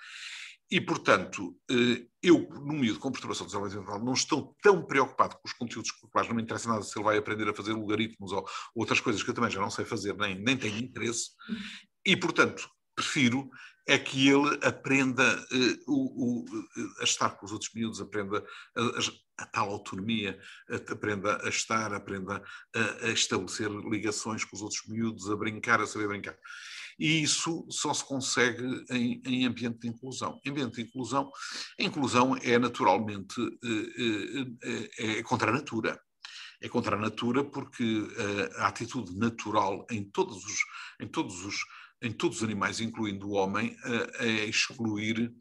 E, 0.70 0.80
portanto, 0.80 1.54
eh, 1.70 2.06
eu, 2.22 2.48
no 2.48 2.72
meio 2.72 2.94
de 2.94 2.98
com 2.98 3.12
perturbação 3.12 3.44
do 3.44 3.48
desenvolvimento 3.48 3.82
intelectual, 3.82 4.06
não 4.06 4.14
estou 4.14 4.56
tão 4.62 4.82
preocupado 4.86 5.36
com 5.36 5.42
os 5.44 5.52
conteúdos 5.52 5.90
curriculares, 5.90 6.30
não 6.30 6.36
me 6.36 6.42
interessa 6.42 6.68
nada 6.68 6.82
se 6.82 6.96
ele 6.98 7.04
vai 7.04 7.18
aprender 7.18 7.46
a 7.46 7.54
fazer 7.54 7.74
logaritmos 7.74 8.32
ou 8.32 8.48
outras 8.74 8.98
coisas 8.98 9.22
que 9.22 9.28
eu 9.28 9.34
também 9.34 9.50
já 9.50 9.60
não 9.60 9.70
sei 9.70 9.84
fazer, 9.84 10.16
nem, 10.16 10.34
nem 10.34 10.56
tenho 10.56 10.78
interesse. 10.78 11.30
E, 12.06 12.16
portanto, 12.16 12.66
prefiro 12.94 13.50
é 13.86 13.98
que 13.98 14.28
ele 14.28 14.58
aprenda 14.62 15.36
uh, 15.52 15.92
o, 15.92 16.42
o, 16.42 16.44
a 17.00 17.04
estar 17.04 17.30
com 17.30 17.44
os 17.44 17.52
outros 17.52 17.70
miúdos, 17.74 18.00
aprenda 18.00 18.42
a, 18.76 18.80
a 19.42 19.46
tal 19.46 19.70
autonomia, 19.70 20.38
a, 20.70 20.92
aprenda 20.92 21.44
a 21.44 21.48
estar, 21.48 21.92
aprenda 21.92 22.42
a, 22.74 23.08
estabelecer 23.08 23.70
ligações 23.70 24.44
com 24.44 24.56
os 24.56 24.62
outros 24.62 24.82
miúdos, 24.88 25.30
a 25.30 25.36
brincar, 25.36 25.80
a 25.80 25.86
saber 25.86 26.08
brincar. 26.08 26.36
E 26.98 27.22
isso 27.22 27.66
só 27.70 27.92
se 27.92 28.04
consegue 28.04 28.62
em, 28.90 29.22
em 29.24 29.46
ambiente 29.46 29.80
de 29.80 29.88
inclusão. 29.88 30.40
Em 30.44 30.50
ambiente 30.50 30.74
de 30.76 30.82
inclusão, 30.82 31.30
a 31.78 31.82
inclusão 31.82 32.36
é 32.36 32.58
naturalmente 32.58 33.34
é, 34.98 35.18
é 35.18 35.22
contra 35.22 35.50
a 35.50 35.54
natura 35.54 36.00
é 36.62 36.68
contra 36.68 36.96
a 36.96 36.98
natura 36.98 37.44
porque 37.44 38.06
a 38.58 38.68
atitude 38.68 39.18
natural 39.18 39.84
em 39.90 40.04
todos 40.04 40.36
os, 40.44 40.58
em 41.00 41.08
todos 41.08 41.44
os, 41.44 41.56
em 42.00 42.12
todos 42.12 42.38
os 42.38 42.44
animais, 42.44 42.80
incluindo 42.80 43.28
o 43.28 43.32
homem, 43.32 43.76
é 44.20 44.44
excluir, 44.44 45.32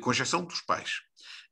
com 0.00 0.10
exceção 0.10 0.44
dos 0.44 0.60
pais, 0.62 1.02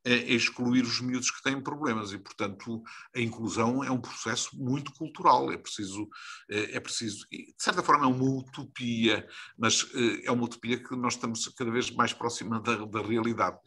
excluir 0.05 0.83
os 0.83 1.01
miúdos 1.01 1.31
que 1.31 1.41
têm 1.43 1.61
problemas. 1.61 2.11
E, 2.11 2.17
portanto, 2.17 2.81
a 3.15 3.19
inclusão 3.19 3.83
é 3.83 3.91
um 3.91 3.99
processo 3.99 4.57
muito 4.57 4.93
cultural, 4.93 5.51
é 5.51 5.57
preciso, 5.57 6.07
é, 6.49 6.77
é 6.77 6.79
preciso, 6.79 7.25
de 7.29 7.53
certa 7.57 7.83
forma 7.83 8.05
é 8.05 8.07
uma 8.07 8.39
utopia, 8.39 9.27
mas 9.57 9.85
é 10.23 10.31
uma 10.31 10.45
utopia 10.45 10.81
que 10.81 10.95
nós 10.95 11.13
estamos 11.13 11.47
cada 11.49 11.71
vez 11.71 11.91
mais 11.91 12.13
próxima 12.13 12.59
da, 12.61 12.85
da 12.85 13.01
realidade. 13.01 13.57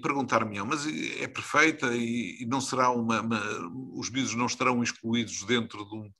Perguntar-me, 0.00 0.62
mas 0.62 0.86
é 0.86 1.26
perfeita 1.26 1.88
e, 1.94 2.46
não 2.48 2.60
será 2.60 2.90
uma, 2.90 3.20
uma, 3.20 3.42
os 3.94 4.08
miúdos 4.08 4.34
não 4.34 4.46
estarão 4.46 4.82
excluídos 4.82 5.42
dentro 5.42 5.84
de 5.84 5.96
um, 5.96 6.10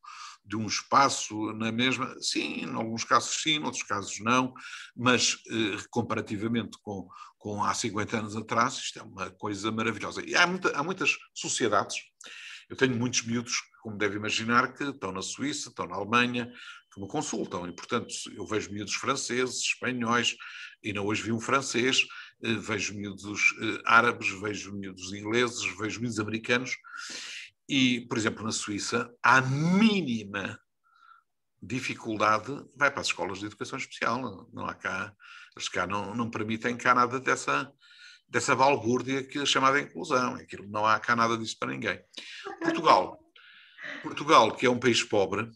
de 0.49 0.57
um 0.57 0.67
espaço 0.67 1.53
na 1.53 1.71
mesma? 1.71 2.17
Sim, 2.21 2.65
em 2.65 2.75
alguns 2.75 3.05
casos 3.05 3.43
sim, 3.43 3.57
em 3.57 3.63
outros 3.63 3.83
casos 3.83 4.19
não, 4.21 4.55
mas 4.97 5.37
eh, 5.51 5.77
comparativamente 5.91 6.79
com, 6.81 7.07
com 7.37 7.63
há 7.63 7.75
50 7.75 8.19
anos 8.19 8.37
atrás, 8.37 8.75
isto 8.79 8.99
é 8.99 9.03
uma 9.03 9.31
coisa 9.31 9.71
maravilhosa. 9.71 10.25
E 10.25 10.35
há, 10.35 10.47
muita, 10.47 10.77
há 10.77 10.83
muitas 10.83 11.17
sociedades, 11.35 11.97
eu 12.71 12.77
tenho 12.77 12.97
muitos 12.97 13.23
miúdos, 13.23 13.55
como 13.83 13.99
deve 13.99 14.17
imaginar, 14.17 14.73
que 14.73 14.85
estão 14.85 15.13
na 15.13 15.23
Suíça, 15.23 15.69
estão 15.69 15.87
na 15.87 15.97
Alemanha, 15.97 16.51
que 16.93 17.01
me 17.01 17.07
consultam, 17.07 17.67
e 17.69 17.73
portanto 17.73 18.09
eu 18.35 18.47
vejo 18.47 18.73
miúdos 18.73 18.95
franceses, 18.95 19.61
espanhóis, 19.61 20.35
não 20.95 21.07
hoje 21.07 21.23
vi 21.23 21.33
um 21.33 21.41
francês, 21.41 22.07
eh, 22.43 22.55
vejo 22.55 22.95
miúdos 22.95 23.55
eh, 23.61 23.83
árabes, 23.85 24.29
vejo 24.41 24.75
miúdos 24.75 25.13
ingleses, 25.13 25.63
vejo 25.79 26.01
miúdos 26.01 26.19
americanos. 26.19 26.77
E, 27.69 28.03
por 28.03 28.17
exemplo, 28.17 28.43
na 28.45 28.53
Suíça, 28.53 29.15
a 29.23 29.41
mínima 29.41 30.59
dificuldade 31.61 32.53
vai 32.75 32.91
para 32.91 33.01
as 33.01 33.09
escolas 33.09 33.41
de 33.41 33.47
educação 33.47 33.79
especial. 33.79 34.49
Não 34.53 34.67
há 34.67 34.75
cá, 34.75 35.13
eles 35.55 35.69
cá 35.69 35.87
não, 35.87 36.15
não 36.15 36.31
permitem 36.31 36.77
cá 36.77 36.95
nada 36.95 37.21
dessa, 37.21 37.71
dessa 38.29 38.57
balbúrdia 38.57 39.23
que 39.23 39.39
é 39.39 39.47
chamada 39.47 39.81
inclusão. 39.81 40.37
Aquilo, 40.37 40.67
não 40.69 40.87
há 40.87 40.99
cá 40.99 41.15
nada 41.15 41.37
disso 41.37 41.59
para 41.59 41.73
ninguém. 41.73 42.01
Portugal, 42.63 43.19
Portugal, 44.03 44.57
que 44.57 44.67
é 44.67 44.71
um 44.71 44.79
país 44.79 45.03
pobre, 45.03 45.51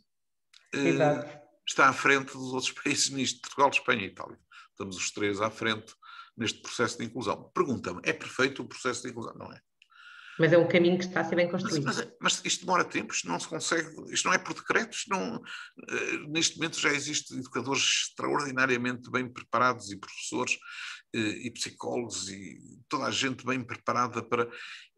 eh, 0.74 1.40
está 1.66 1.88
à 1.88 1.92
frente 1.92 2.32
dos 2.32 2.52
outros 2.52 2.72
países 2.82 3.10
nisto. 3.10 3.40
Portugal, 3.40 3.70
Espanha 3.70 4.02
e 4.02 4.08
Itália. 4.08 4.38
Estamos 4.70 4.96
os 4.96 5.10
três 5.10 5.40
à 5.40 5.50
frente 5.50 5.94
neste 6.36 6.60
processo 6.60 6.98
de 6.98 7.04
inclusão. 7.04 7.50
Pergunta-me, 7.54 8.00
é 8.04 8.12
perfeito 8.12 8.62
o 8.62 8.68
processo 8.68 9.02
de 9.02 9.10
inclusão? 9.10 9.34
Não 9.34 9.52
é. 9.52 9.60
Mas 10.38 10.52
é 10.52 10.58
um 10.58 10.66
caminho 10.66 10.98
que 10.98 11.04
está 11.04 11.20
a 11.20 11.24
ser 11.24 11.36
bem 11.36 11.50
construído. 11.50 11.84
Mas, 11.84 11.96
mas, 11.96 12.12
mas 12.20 12.42
isto 12.44 12.64
demora 12.64 12.84
tempo, 12.84 13.12
isto 13.12 13.28
não 13.28 13.38
se 13.38 13.48
consegue, 13.48 13.88
isto 14.12 14.26
não 14.26 14.34
é 14.34 14.38
por 14.38 14.54
decreto, 14.54 14.96
não, 15.08 15.36
uh, 15.36 16.30
neste 16.30 16.56
momento 16.56 16.80
já 16.80 16.90
existem 16.90 17.38
educadores 17.38 17.82
extraordinariamente 17.82 19.10
bem 19.10 19.28
preparados 19.28 19.90
e 19.90 19.98
professores 19.98 20.54
uh, 21.14 21.18
e 21.18 21.50
psicólogos 21.50 22.30
e 22.30 22.58
toda 22.88 23.04
a 23.04 23.10
gente 23.10 23.44
bem 23.44 23.62
preparada 23.62 24.22
para. 24.22 24.48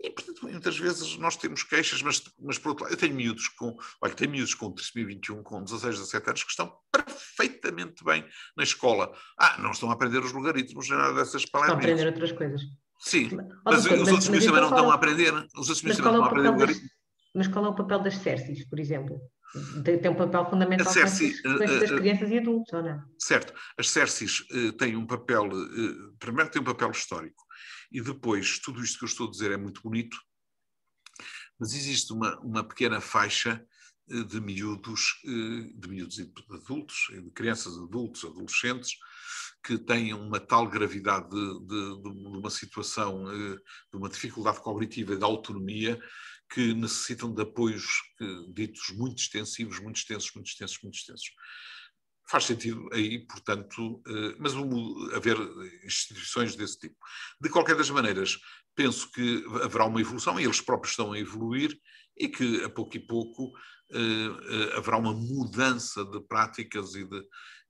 E, 0.01 0.11
portanto, 0.11 0.43
muitas 0.43 0.79
vezes 0.79 1.17
nós 1.17 1.37
temos 1.37 1.63
queixas, 1.63 2.03
mas, 2.03 2.23
mas 2.39 2.59
por 2.59 2.71
outro 2.71 2.85
lado, 2.85 2.95
eu 2.95 2.99
tenho 2.99 3.15
miúdos 3.15 3.49
com, 3.49 3.77
olha, 4.03 4.15
tenho 4.15 4.31
miúdos 4.31 4.55
com 4.55 4.71
2021, 4.71 5.43
com 5.43 5.65
16, 5.65 5.99
17 5.99 6.29
anos, 6.29 6.45
que 6.45 6.51
estão 6.51 6.77
perfeitamente 6.93 8.05
bem 8.05 8.25
na 8.57 8.63
escola. 8.63 9.13
Ah, 9.39 9.59
não 9.59 9.71
estão 9.71 9.91
a 9.91 9.95
aprender 9.95 10.19
os 10.19 10.33
logaritmos, 10.33 10.89
nem 10.89 10.99
nada 10.99 11.15
dessas 11.15 11.45
palavras. 11.47 11.79
Estão 11.79 11.91
a 11.91 11.93
aprender 11.93 12.07
outras 12.07 12.33
coisas. 12.33 12.84
Sim, 13.05 13.29
mas, 13.65 13.85
os 13.85 14.09
outros 14.09 14.29
miúdos 14.29 14.47
também 14.47 14.63
não 14.63 14.71
estão 14.71 14.91
a 14.91 14.95
aprender. 14.95 15.35
Os 15.55 15.69
outros 15.69 15.83
miúdos 15.83 15.99
também 15.99 16.13
não 16.13 16.25
estão 16.25 16.45
a 16.51 16.55
aprender. 16.55 16.81
Mas 17.35 17.49
qual 17.49 17.67
é 17.67 17.69
o 17.69 17.75
papel 17.75 18.01
das 18.01 18.17
CERCIs, 18.17 18.67
por 18.67 18.81
exemplo? 18.81 19.21
Tem 19.85 20.11
um 20.11 20.17
papel 20.17 20.49
fundamental 20.49 20.93
para 20.93 21.05
as 21.05 21.21
uh, 21.21 21.97
crianças 21.97 22.31
e 22.31 22.39
adultos, 22.39 22.73
ou 22.73 22.83
não? 22.83 23.05
Certo. 23.19 23.53
As 23.79 23.91
CERCIs 23.91 24.41
uh, 24.41 24.73
têm 24.73 24.97
um 24.97 25.07
papel, 25.07 25.49
primeiro 26.19 26.51
têm 26.51 26.63
um 26.63 26.65
papel 26.65 26.91
histórico, 26.91 27.45
e 27.93 28.01
depois, 28.01 28.59
tudo 28.59 28.83
isto 28.83 28.99
que 28.99 29.05
eu 29.05 29.09
estou 29.09 29.29
a 29.29 29.31
dizer 29.31 29.53
é 29.53 29.57
muito 29.57 29.83
bonito, 29.83 30.17
mas 31.61 31.75
existe 31.75 32.13
uma, 32.13 32.41
uma 32.41 32.65
pequena 32.67 33.01
faixa 33.01 33.65
de 34.09 34.41
miúdos, 34.41 35.21
de 35.25 35.89
miúdos 35.89 36.19
e 36.19 36.25
de 36.25 36.33
adultos, 36.51 36.97
de 37.11 37.31
crianças, 37.31 37.79
adultos, 37.79 38.25
adolescentes, 38.25 38.97
que 39.65 39.79
têm 39.79 40.13
uma 40.13 40.39
tal 40.39 40.69
gravidade 40.69 41.31
de, 41.31 41.61
de, 41.67 42.03
de, 42.03 42.09
uma 42.09 42.51
situação, 42.51 43.25
de 43.25 43.97
uma 43.97 44.11
dificuldade 44.11 44.61
cognitiva 44.61 45.15
e 45.15 45.17
de 45.17 45.25
autonomia, 45.25 45.99
que 46.53 46.75
necessitam 46.75 47.33
de 47.33 47.43
apoios 47.43 47.85
ditos 48.53 48.91
muito 48.91 49.19
extensivos, 49.19 49.81
muito 49.81 49.97
extensos, 49.97 50.31
muito 50.35 50.49
extensos, 50.49 50.79
muito 50.83 50.97
extensos. 50.97 51.31
Faz 52.29 52.45
sentido 52.45 52.89
aí, 52.93 53.27
portanto, 53.27 54.03
mas 54.39 54.53
haver 55.15 55.37
instituições 55.85 56.55
desse 56.55 56.79
tipo. 56.79 56.97
De 57.41 57.49
qualquer 57.49 57.77
das 57.77 57.91
maneiras, 57.91 58.39
penso 58.75 59.11
que 59.11 59.45
haverá 59.63 59.87
uma 59.87 60.01
evolução, 60.01 60.39
e 60.39 60.45
eles 60.45 60.61
próprios 60.61 60.93
estão 60.93 61.13
a 61.13 61.19
evoluir, 61.19 61.77
e 62.17 62.29
que 62.29 62.63
a 62.63 62.69
pouco 62.69 62.97
e 62.97 63.01
pouco 63.01 63.53
haverá 64.77 64.99
uma 64.99 65.13
mudança 65.13 66.05
de 66.05 66.21
práticas 66.21 66.95
e 66.95 67.05
de, 67.05 67.23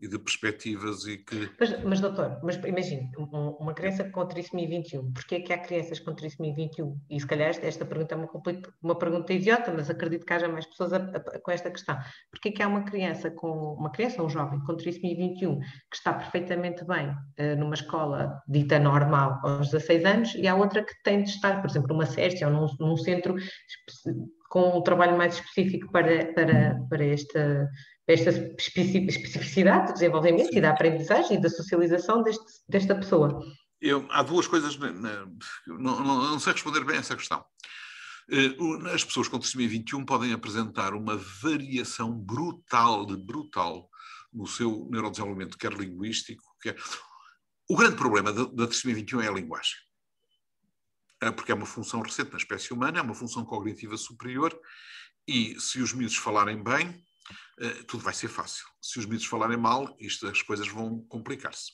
e 0.05 0.09
de 0.09 0.19
perspectivas 0.19 1.07
e 1.07 1.17
que... 1.17 1.51
Mas, 1.59 1.83
mas 1.83 2.01
doutor, 2.01 2.39
mas 2.43 2.57
imagine, 2.57 3.11
uma 3.17 3.73
criança 3.73 4.05
com 4.05 4.27
trissomia 4.27 4.69
21, 4.69 5.13
porquê 5.13 5.37
é 5.37 5.41
que 5.41 5.53
há 5.53 5.59
crianças 5.59 5.99
com 5.99 6.15
trissomia 6.15 6.55
21? 6.55 6.99
E 7.09 7.19
se 7.19 7.27
calhar 7.27 7.49
esta 7.49 7.85
pergunta 7.87 8.15
é 8.15 8.19
uma, 8.19 8.29
uma 8.83 8.99
pergunta 8.99 9.33
idiota, 9.33 9.73
mas 9.73 9.89
acredito 9.89 10.27
que 10.27 10.33
haja 10.33 10.47
mais 10.47 10.67
pessoas 10.67 10.93
a, 10.93 10.97
a, 10.97 11.41
com 11.41 11.51
esta 11.51 11.71
questão. 11.71 11.99
Porquê 12.31 12.51
é 12.51 12.53
que 12.53 12.63
há 12.63 12.69
uma 12.69 12.85
criança 12.85 13.31
com, 13.31 13.75
uma 13.75 13.91
criança 13.91 14.21
ou 14.21 14.27
um 14.27 14.31
jovem 14.31 14.61
com 14.61 14.77
trissomia 14.77 15.17
21 15.17 15.59
que 15.61 15.97
está 15.97 16.13
perfeitamente 16.13 16.85
bem 16.85 17.09
uh, 17.09 17.57
numa 17.59 17.75
escola 17.75 18.43
dita 18.47 18.79
normal 18.79 19.41
aos 19.43 19.71
16 19.71 20.05
anos 20.05 20.35
e 20.35 20.47
há 20.47 20.55
outra 20.55 20.85
que 20.85 20.93
tem 21.03 21.23
de 21.23 21.31
estar, 21.31 21.63
por 21.63 21.71
exemplo, 21.71 21.89
numa 21.89 22.05
SEST 22.05 22.45
ou 22.45 22.51
num, 22.51 22.67
num 22.79 22.97
centro 22.97 23.37
com 24.51 24.79
um 24.79 24.83
trabalho 24.83 25.17
mais 25.17 25.35
específico 25.35 25.91
para, 25.91 26.33
para, 26.33 26.79
para 26.89 27.05
esta 27.05 27.69
esta 28.07 28.31
especificidade 28.31 29.89
do 29.89 29.95
desenvolvimento 29.95 30.51
Sim. 30.51 30.59
e 30.59 30.61
da 30.61 30.71
aprendizagem 30.71 31.39
e 31.39 31.41
da 31.41 31.49
socialização 31.49 32.23
deste, 32.23 32.45
desta 32.69 32.95
pessoa? 32.95 33.43
Eu, 33.81 34.07
há 34.11 34.23
duas 34.23 34.47
coisas, 34.47 34.77
não, 34.77 35.37
não, 35.67 36.05
não, 36.05 36.39
sei 36.39 36.53
responder 36.53 36.85
bem 36.85 36.97
a 36.97 37.01
essa 37.01 37.17
questão. 37.17 37.45
Eh, 38.31 38.57
as 38.95 39.05
pessoas 39.05 39.29
com 39.29 39.39
trissomia 39.39 39.69
21 39.69 40.05
podem 40.05 40.33
apresentar 40.33 40.95
uma 40.95 41.17
variação 41.17 42.13
brutal, 42.13 43.07
de 43.07 43.17
brutal, 43.17 43.89
no 44.33 44.47
seu 44.47 44.89
neurodesenvolvimento, 44.91 45.59
quer 45.59 45.73
linguístico, 45.73 46.43
quer... 46.61 46.77
O 47.69 47.77
grande 47.77 47.97
problema 47.97 48.33
da, 48.33 48.45
da 48.45 48.67
trissomia 48.67 48.97
21 48.97 49.23
é 49.23 49.29
a 49.29 49.33
linguagem. 49.33 49.77
É 51.23 51.31
porque 51.31 51.53
é 51.53 51.55
uma 51.55 51.67
função 51.67 52.03
recente 52.03 52.33
na 52.33 52.39
espécie 52.39 52.73
humana, 52.73 52.99
é 52.99 53.03
uma 53.03 53.15
função 53.15 53.45
cognitiva 53.45 53.97
superior, 53.97 54.59
e 55.27 55.59
se 55.59 55.81
os 55.81 55.95
miúdos 55.95 56.17
falarem 56.17 56.63
bem, 56.63 57.03
eh, 57.61 57.83
tudo 57.87 58.03
vai 58.03 58.15
ser 58.15 58.29
fácil. 58.29 58.65
Se 58.81 58.99
os 58.99 59.07
miúdos 59.07 59.27
falarem 59.27 59.57
mal, 59.57 59.95
isto, 59.99 60.27
as 60.27 60.43
coisas 60.43 60.69
vão 60.69 61.01
complicar-se. 61.09 61.73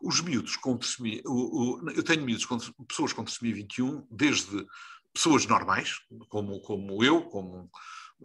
Os 0.00 0.20
miúdos 0.20 0.56
com 0.56 0.76
trissomia, 0.76 1.22
eu 1.24 2.02
tenho 2.02 2.24
miúdos 2.24 2.44
com, 2.44 2.58
pessoas 2.88 3.12
com 3.12 3.24
trissomia 3.24 3.54
21, 3.54 4.06
desde 4.10 4.66
pessoas 5.14 5.46
normais, 5.46 5.96
como, 6.28 6.60
como 6.60 7.04
eu, 7.04 7.22
como, 7.22 7.70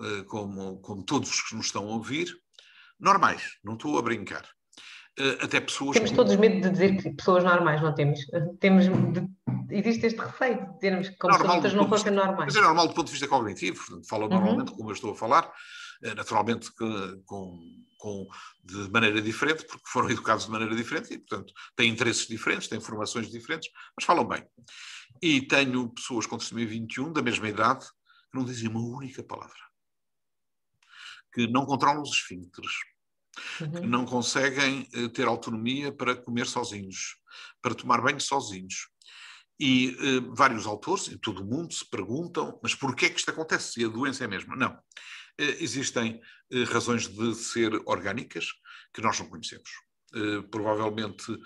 eh, 0.02 0.24
como, 0.24 0.80
como 0.80 1.04
todos 1.04 1.30
os 1.30 1.41
que 1.41 1.56
nos 1.56 1.68
estão 1.68 1.88
a 1.88 1.91
ouvir, 1.93 2.36
normais, 3.00 3.58
não 3.64 3.74
estou 3.74 3.98
a 3.98 4.02
brincar. 4.02 4.48
Eh, 5.20 5.38
até 5.41 5.60
pessoas. 5.60 5.95
Temos 5.95 6.12
todos 6.12 6.36
medo 6.36 6.62
de 6.62 6.70
dizer 6.70 6.98
que 6.98 7.10
pessoas 7.12 7.43
normais 7.43 7.82
não 7.82 7.93
temos. 7.93 8.20
Temos 8.60 8.86
de, 8.86 9.28
existe 9.72 10.06
este 10.06 10.20
receio 10.20 10.74
de 10.74 10.80
termos 10.80 11.10
como 11.18 11.34
normal, 11.34 11.50
se 11.50 11.56
outras 11.56 11.74
não 11.74 11.89
fossem 11.89 12.12
normais. 12.12 12.54
Mas 12.54 12.56
é 12.56 12.62
normal 12.62 12.88
do 12.88 12.93
ponto 12.93 13.08
de 13.08 13.12
vista 13.12 13.28
cognitivo, 13.28 13.82
falo 14.08 14.24
uhum. 14.26 14.30
normalmente 14.30 14.72
como 14.74 14.89
eu 14.89 14.93
estou 14.93 15.12
a 15.12 15.16
falar, 15.16 15.52
naturalmente 16.02 16.72
com, 17.26 17.86
com, 17.98 18.28
de 18.64 18.89
maneira 18.89 19.22
diferente, 19.22 19.66
porque 19.66 19.88
foram 19.88 20.10
educados 20.12 20.45
de 20.45 20.52
maneira 20.52 20.76
diferente 20.76 21.14
e, 21.14 21.18
portanto, 21.18 21.54
têm 21.76 21.89
interesses 21.89 22.28
diferentes, 22.28 22.68
têm 22.68 22.80
formações 22.80 23.30
diferentes, 23.30 23.70
mas 23.95 24.06
falam 24.06 24.28
bem. 24.28 24.45
E 25.22 25.41
tenho 25.41 25.89
pessoas 25.89 26.26
com 26.26 26.38
trissomia 26.38 26.68
21, 26.68 27.12
da 27.12 27.22
mesma 27.22 27.50
idade, 27.50 27.86
que 27.86 28.38
não 28.38 28.45
dizem 28.45 28.70
uma 28.70 28.82
única 28.82 29.24
palavra. 29.24 29.58
Que 31.34 31.48
não 31.48 31.66
controlam 31.66 32.02
os 32.02 32.12
esfíncteres. 32.12 32.74
Uhum. 33.62 33.72
Que 33.72 33.88
não 33.88 34.06
conseguem 34.06 34.88
eh, 34.93 35.08
ter 35.10 35.28
autonomia 35.28 35.91
para 35.91 36.16
comer 36.16 36.48
sozinhos, 36.48 37.18
para 37.62 37.76
tomar 37.76 38.02
banho 38.02 38.20
sozinhos. 38.20 38.89
E 39.60 39.89
uh, 39.89 40.36
vários 40.36 40.68
autores, 40.68 41.08
em 41.08 41.18
todo 41.18 41.41
o 41.41 41.45
mundo, 41.45 41.74
se 41.74 41.88
perguntam, 41.89 42.60
mas 42.62 42.76
porquê 42.76 43.08
é 43.08 43.10
que 43.10 43.18
isto 43.18 43.32
acontece? 43.32 43.74
Se 43.74 43.86
a 43.86 43.88
doença 43.88 44.24
é 44.24 44.26
a 44.26 44.30
mesma? 44.30 44.56
Não. 44.56 44.78
Eh, 45.38 45.57
existem 45.63 46.21
eh, 46.51 46.63
razões 46.63 47.07
de 47.07 47.35
ser 47.35 47.73
orgânicas 47.85 48.47
que 48.93 49.01
nós 49.01 49.19
não 49.19 49.27
conhecemos. 49.27 49.69
Uh, 50.15 50.41
provavelmente 50.43 51.38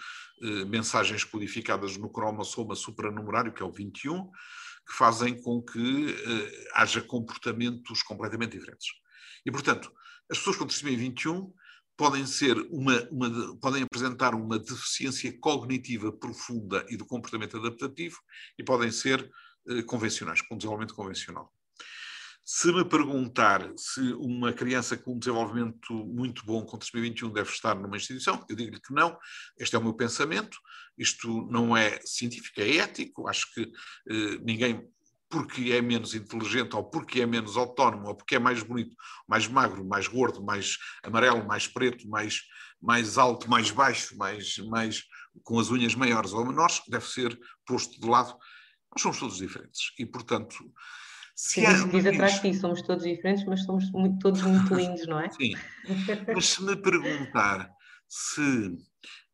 mensagens 0.67 1.23
codificadas 1.23 1.97
no 1.97 2.11
cromosoma 2.11 2.75
supranumerário, 2.75 3.51
que 3.51 3.63
é 3.63 3.65
o 3.65 3.71
21, 3.71 4.29
que 4.87 4.93
fazem 4.93 5.41
com 5.41 5.63
que 5.63 6.15
haja 6.75 7.01
comportamentos 7.01 8.03
completamente 8.03 8.51
diferentes. 8.57 8.87
E, 9.43 9.51
portanto, 9.51 9.91
as 10.29 10.37
pessoas 10.37 10.57
com 10.57 10.67
trissomia 10.67 10.95
21 10.95 11.51
podem 11.97 12.25
ser 12.27 12.55
uma, 12.69 13.01
uma, 13.09 13.57
podem 13.57 13.81
apresentar 13.81 14.35
uma 14.35 14.59
deficiência 14.59 15.35
cognitiva 15.39 16.11
profunda 16.11 16.85
e 16.87 16.95
do 16.95 17.05
comportamento 17.05 17.57
adaptativo 17.57 18.19
e 18.59 18.63
podem 18.63 18.91
ser 18.91 19.27
convencionais, 19.87 20.41
com 20.41 20.55
desenvolvimento 20.55 20.93
convencional. 20.93 21.51
Se 22.53 22.69
me 22.69 22.83
perguntar 22.83 23.71
se 23.77 24.01
uma 24.15 24.51
criança 24.51 24.97
com 24.97 25.13
um 25.13 25.17
desenvolvimento 25.17 25.93
muito 25.93 26.45
bom 26.45 26.65
com 26.65 26.77
2021 26.77 27.31
deve 27.31 27.49
estar 27.49 27.75
numa 27.75 27.95
instituição, 27.95 28.45
eu 28.49 28.55
digo-lhe 28.57 28.81
que 28.81 28.93
não. 28.93 29.17
Este 29.57 29.77
é 29.77 29.79
o 29.79 29.81
meu 29.81 29.93
pensamento. 29.93 30.57
Isto 30.97 31.47
não 31.49 31.77
é 31.77 32.01
científico, 32.03 32.59
é 32.59 32.75
ético. 32.75 33.29
Acho 33.29 33.53
que 33.53 33.61
eh, 33.61 34.37
ninguém, 34.43 34.85
porque 35.29 35.71
é 35.71 35.81
menos 35.81 36.13
inteligente, 36.13 36.75
ou 36.75 36.83
porque 36.83 37.21
é 37.21 37.25
menos 37.25 37.55
autónomo, 37.55 38.09
ou 38.09 38.15
porque 38.15 38.35
é 38.35 38.39
mais 38.39 38.61
bonito, 38.61 38.97
mais 39.25 39.47
magro, 39.47 39.85
mais 39.85 40.09
gordo, 40.09 40.43
mais 40.43 40.77
amarelo, 41.03 41.47
mais 41.47 41.67
preto, 41.69 42.05
mais, 42.09 42.41
mais 42.81 43.17
alto, 43.17 43.49
mais 43.49 43.71
baixo, 43.71 44.17
mais, 44.17 44.57
mais 44.57 45.03
com 45.41 45.57
as 45.57 45.71
unhas 45.71 45.95
maiores 45.95 46.33
ou 46.33 46.45
menores, 46.45 46.81
deve 46.89 47.07
ser 47.07 47.39
posto 47.65 47.97
de 47.97 48.05
lado. 48.05 48.37
Nós 48.91 49.01
somos 49.01 49.19
todos 49.19 49.37
diferentes. 49.37 49.93
E, 49.97 50.05
portanto, 50.05 50.57
se 51.41 51.59
diz, 51.59 51.89
diz 51.89 52.05
atrás 52.05 52.35
de 52.35 52.41
ti, 52.41 52.53
somos 52.53 52.83
todos 52.83 53.03
diferentes, 53.03 53.43
mas 53.45 53.63
somos 53.63 53.89
muito, 53.91 54.19
todos 54.19 54.43
muito 54.43 54.75
lindos, 54.75 55.07
não 55.07 55.19
é? 55.19 55.27
Sim. 55.31 55.55
Mas 56.35 56.45
se 56.45 56.63
me 56.63 56.75
perguntar 56.75 57.67
se. 58.07 58.67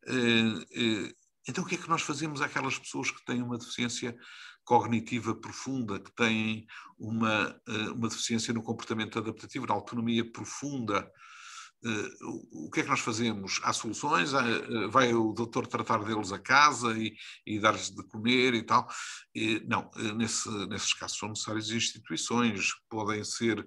Uh, 0.08 0.58
uh, 0.58 1.14
então, 1.46 1.62
o 1.62 1.66
que 1.66 1.74
é 1.74 1.78
que 1.78 1.88
nós 1.88 2.00
fazemos 2.00 2.40
àquelas 2.40 2.78
pessoas 2.78 3.10
que 3.10 3.22
têm 3.26 3.42
uma 3.42 3.58
deficiência 3.58 4.16
cognitiva 4.64 5.34
profunda, 5.34 6.00
que 6.00 6.10
têm 6.14 6.66
uma, 6.98 7.54
uh, 7.68 7.92
uma 7.92 8.08
deficiência 8.08 8.54
no 8.54 8.62
comportamento 8.62 9.18
adaptativo, 9.18 9.66
na 9.66 9.74
autonomia 9.74 10.32
profunda, 10.32 11.10
o 12.52 12.70
que 12.70 12.80
é 12.80 12.82
que 12.82 12.88
nós 12.88 13.00
fazemos? 13.00 13.60
Há 13.62 13.72
soluções? 13.72 14.32
Uh, 14.32 14.90
vai 14.90 15.14
o 15.14 15.32
doutor 15.32 15.66
tratar 15.66 16.02
deles 16.02 16.32
a 16.32 16.38
casa 16.38 16.96
e, 16.98 17.14
e 17.46 17.60
dar-lhes 17.60 17.90
de 17.90 18.02
comer 18.04 18.54
e 18.54 18.62
tal? 18.62 18.88
Não, 19.68 19.88
uh, 19.96 20.14
nesse, 20.14 20.48
nesses 20.66 20.92
casos 20.94 21.18
são 21.18 21.28
necessárias 21.28 21.70
instituições, 21.70 22.72
podem 22.88 23.22
ser, 23.22 23.66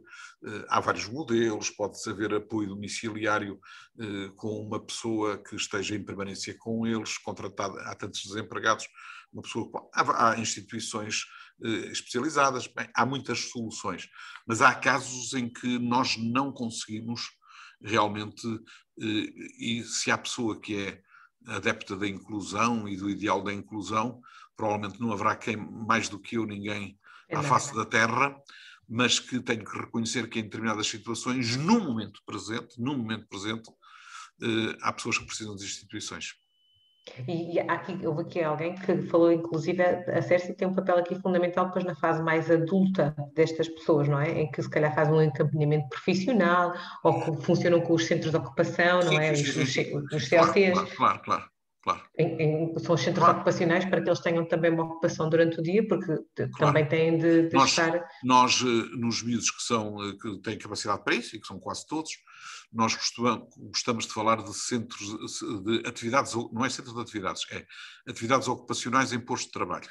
há 0.68 0.80
vários 0.82 1.08
modelos, 1.08 1.70
pode-se 1.70 2.10
haver 2.10 2.34
apoio 2.34 2.70
domiciliário 2.70 3.60
com 4.36 4.62
uma 4.62 4.84
pessoa 4.84 5.38
que 5.38 5.56
esteja 5.56 5.96
em 5.96 6.04
permanência 6.04 6.56
com 6.58 6.86
eles, 6.86 7.18
contratada, 7.18 7.80
há 7.84 7.96
tantos 7.96 8.24
desempregados, 8.24 8.88
uma 9.32 9.42
pessoa, 9.42 9.70
há, 9.94 10.32
há 10.32 10.40
instituições 10.40 11.26
especializadas, 11.92 12.68
bem, 12.68 12.90
há 12.94 13.06
muitas 13.06 13.52
soluções, 13.52 14.10
mas 14.48 14.62
há 14.62 14.74
casos 14.74 15.34
em 15.34 15.48
que 15.48 15.78
nós 15.78 16.18
não 16.18 16.52
conseguimos 16.52 17.30
realmente, 17.84 18.48
eh, 19.00 19.34
e 19.60 19.84
se 19.84 20.12
há 20.12 20.18
pessoa 20.18 20.60
que 20.60 20.76
é 20.76 21.02
adepta 21.48 21.96
da 21.96 22.08
inclusão 22.08 22.88
e 22.88 22.96
do 22.96 23.10
ideal 23.10 23.44
da 23.44 23.54
inclusão, 23.54 24.22
provavelmente 24.56 25.00
não 25.00 25.12
haverá 25.12 25.36
quem, 25.36 25.58
mais 25.58 26.08
do 26.08 26.20
que 26.20 26.38
eu, 26.38 26.46
ninguém 26.46 27.00
é 27.28 27.36
à 27.36 27.42
face 27.42 27.74
da 27.76 27.86
Terra, 27.86 28.36
mas 28.88 29.20
que 29.20 29.40
tenho 29.40 29.64
que 29.64 29.78
reconhecer 29.78 30.30
que 30.30 30.40
em 30.40 30.44
determinadas 30.44 30.88
situações, 30.88 31.56
no 31.56 31.80
momento 31.80 32.22
presente, 32.26 32.80
no 32.80 32.98
momento 32.98 33.28
presente, 33.28 33.70
eh, 34.42 34.78
há 34.82 34.92
pessoas 34.92 35.18
que 35.18 35.26
precisam 35.26 35.56
de 35.56 35.64
instituições. 35.64 36.34
E, 37.28 37.56
e 37.56 37.60
aqui, 37.60 38.00
houve 38.06 38.22
aqui 38.22 38.42
alguém 38.42 38.76
que 38.76 39.02
falou, 39.04 39.32
inclusive, 39.32 39.82
a 39.84 40.22
Cércia 40.22 40.54
tem 40.54 40.68
um 40.68 40.74
papel 40.74 40.98
aqui 40.98 41.16
fundamental 41.16 41.68
depois 41.68 41.86
na 41.86 41.96
fase 41.96 42.22
mais 42.22 42.50
adulta 42.50 43.16
destas 43.36 43.70
pessoas, 43.70 44.08
não 44.08 44.20
é? 44.20 44.42
Em 44.42 44.52
que 44.52 44.62
se 44.62 44.70
calhar 44.70 44.94
faz 44.94 45.10
um 45.10 45.20
acompanhamento 45.20 45.90
profissional 45.90 46.74
ou 47.04 47.22
que 47.22 47.44
funcionam 47.44 47.82
com 47.82 47.94
os 47.94 48.06
centros 48.06 48.32
de 48.32 48.38
ocupação, 48.38 49.02
não 49.02 49.20
é? 49.20 49.32
Os, 49.32 49.56
os, 49.56 49.58
os 49.58 50.30
COCs. 50.30 50.74
Claro, 50.74 50.96
claro, 50.96 51.22
claro. 51.24 51.51
Em, 52.22 52.74
em, 52.74 52.80
são 52.80 52.96
os 52.96 53.02
centros 53.02 53.24
claro. 53.24 53.38
ocupacionais 53.40 53.86
para 53.86 54.02
que 54.02 54.10
eles 54.10 54.20
tenham 54.20 54.46
também 54.46 54.72
uma 54.72 54.84
ocupação 54.84 55.30
durante 55.30 55.60
o 55.60 55.64
dia, 55.64 55.86
porque 55.88 56.18
claro. 56.36 56.58
também 56.58 56.88
têm 56.88 57.18
de, 57.18 57.50
de 57.50 57.56
nós, 57.56 57.70
estar. 57.70 58.08
Nós, 58.24 58.62
eh, 58.62 58.98
nos 58.98 59.24
miúdos 59.24 59.50
que, 59.50 59.64
são, 59.64 60.02
eh, 60.04 60.14
que 60.22 60.42
têm 60.42 60.58
capacidade 60.58 61.04
para 61.04 61.16
isso, 61.16 61.36
e 61.36 61.40
que 61.40 61.48
são 61.48 61.60
quase 61.60 61.86
todos, 61.88 62.12
nós 62.72 62.96
gostamos 63.58 64.06
de 64.06 64.14
falar 64.14 64.44
de 64.44 64.54
centros 64.54 65.40
de 65.64 65.88
atividades, 65.88 66.34
não 66.52 66.64
é 66.64 66.70
centro 66.70 66.94
de 66.94 67.02
atividades, 67.02 67.46
é 67.52 67.66
atividades 68.08 68.48
ocupacionais 68.48 69.12
em 69.12 69.20
posto 69.20 69.48
de 69.48 69.52
trabalho. 69.52 69.90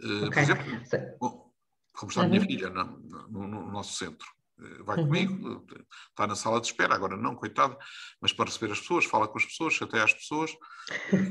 Eh, 0.00 0.26
okay. 0.26 0.30
Por 0.30 0.38
exemplo, 0.38 1.52
como 1.92 2.10
está 2.10 2.22
a 2.22 2.28
minha 2.28 2.40
uhum. 2.40 2.46
filha 2.46 2.70
no, 2.70 2.98
no, 3.28 3.48
no 3.48 3.72
nosso 3.72 3.96
centro. 3.96 4.26
Vai 4.84 4.98
uhum. 4.98 5.06
comigo, 5.06 5.66
está 6.10 6.26
na 6.26 6.34
sala 6.34 6.60
de 6.60 6.66
espera, 6.66 6.94
agora 6.94 7.16
não, 7.16 7.34
coitado, 7.34 7.76
mas 8.20 8.32
para 8.32 8.46
receber 8.46 8.72
as 8.72 8.80
pessoas, 8.80 9.04
fala 9.04 9.28
com 9.28 9.38
as 9.38 9.44
pessoas, 9.44 9.78
até 9.80 10.00
às 10.00 10.12
pessoas, 10.12 10.52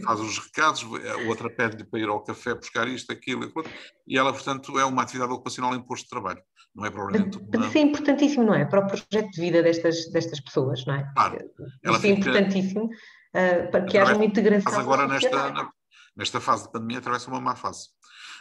faz 0.03 0.19
os 0.19 0.37
recados, 0.37 0.83
a 0.83 1.29
outra 1.29 1.49
pede-lhe 1.49 1.83
para 1.83 1.99
ir 1.99 2.09
ao 2.09 2.23
café 2.23 2.53
buscar 2.53 2.87
isto, 2.87 3.11
aquilo, 3.11 3.45
aquilo, 3.45 3.65
e 4.07 4.17
ela, 4.17 4.31
portanto, 4.31 4.77
é 4.79 4.85
uma 4.85 5.01
atividade 5.01 5.31
ocupacional 5.31 5.75
em 5.75 5.81
posto 5.81 6.03
de 6.03 6.09
trabalho, 6.09 6.41
não 6.75 6.85
é 6.85 6.89
provavelmente 6.89 7.37
uma... 7.37 7.67
Isso 7.67 7.77
é 7.77 7.81
importantíssimo, 7.81 8.43
não 8.45 8.55
é? 8.55 8.65
Para 8.65 8.79
o 8.79 8.87
projeto 8.87 9.31
de 9.31 9.41
vida 9.41 9.61
destas, 9.61 10.09
destas 10.11 10.39
pessoas, 10.39 10.85
não 10.85 10.95
é? 10.95 11.11
Claro. 11.13 11.37
Ela 11.83 11.97
Isso 11.97 12.05
é 12.05 12.09
importantíssimo 12.09 12.85
uh, 12.85 13.71
para 13.71 13.85
que 13.85 13.97
haja 13.97 14.15
uma 14.15 14.25
integração. 14.25 14.71
Mas 14.71 14.79
agora, 14.81 15.07
nesta, 15.07 15.71
nesta 16.15 16.39
fase 16.39 16.63
de 16.63 16.71
pandemia, 16.71 16.99
atravessa 16.99 17.29
uma 17.29 17.41
má 17.41 17.55
fase. 17.55 17.89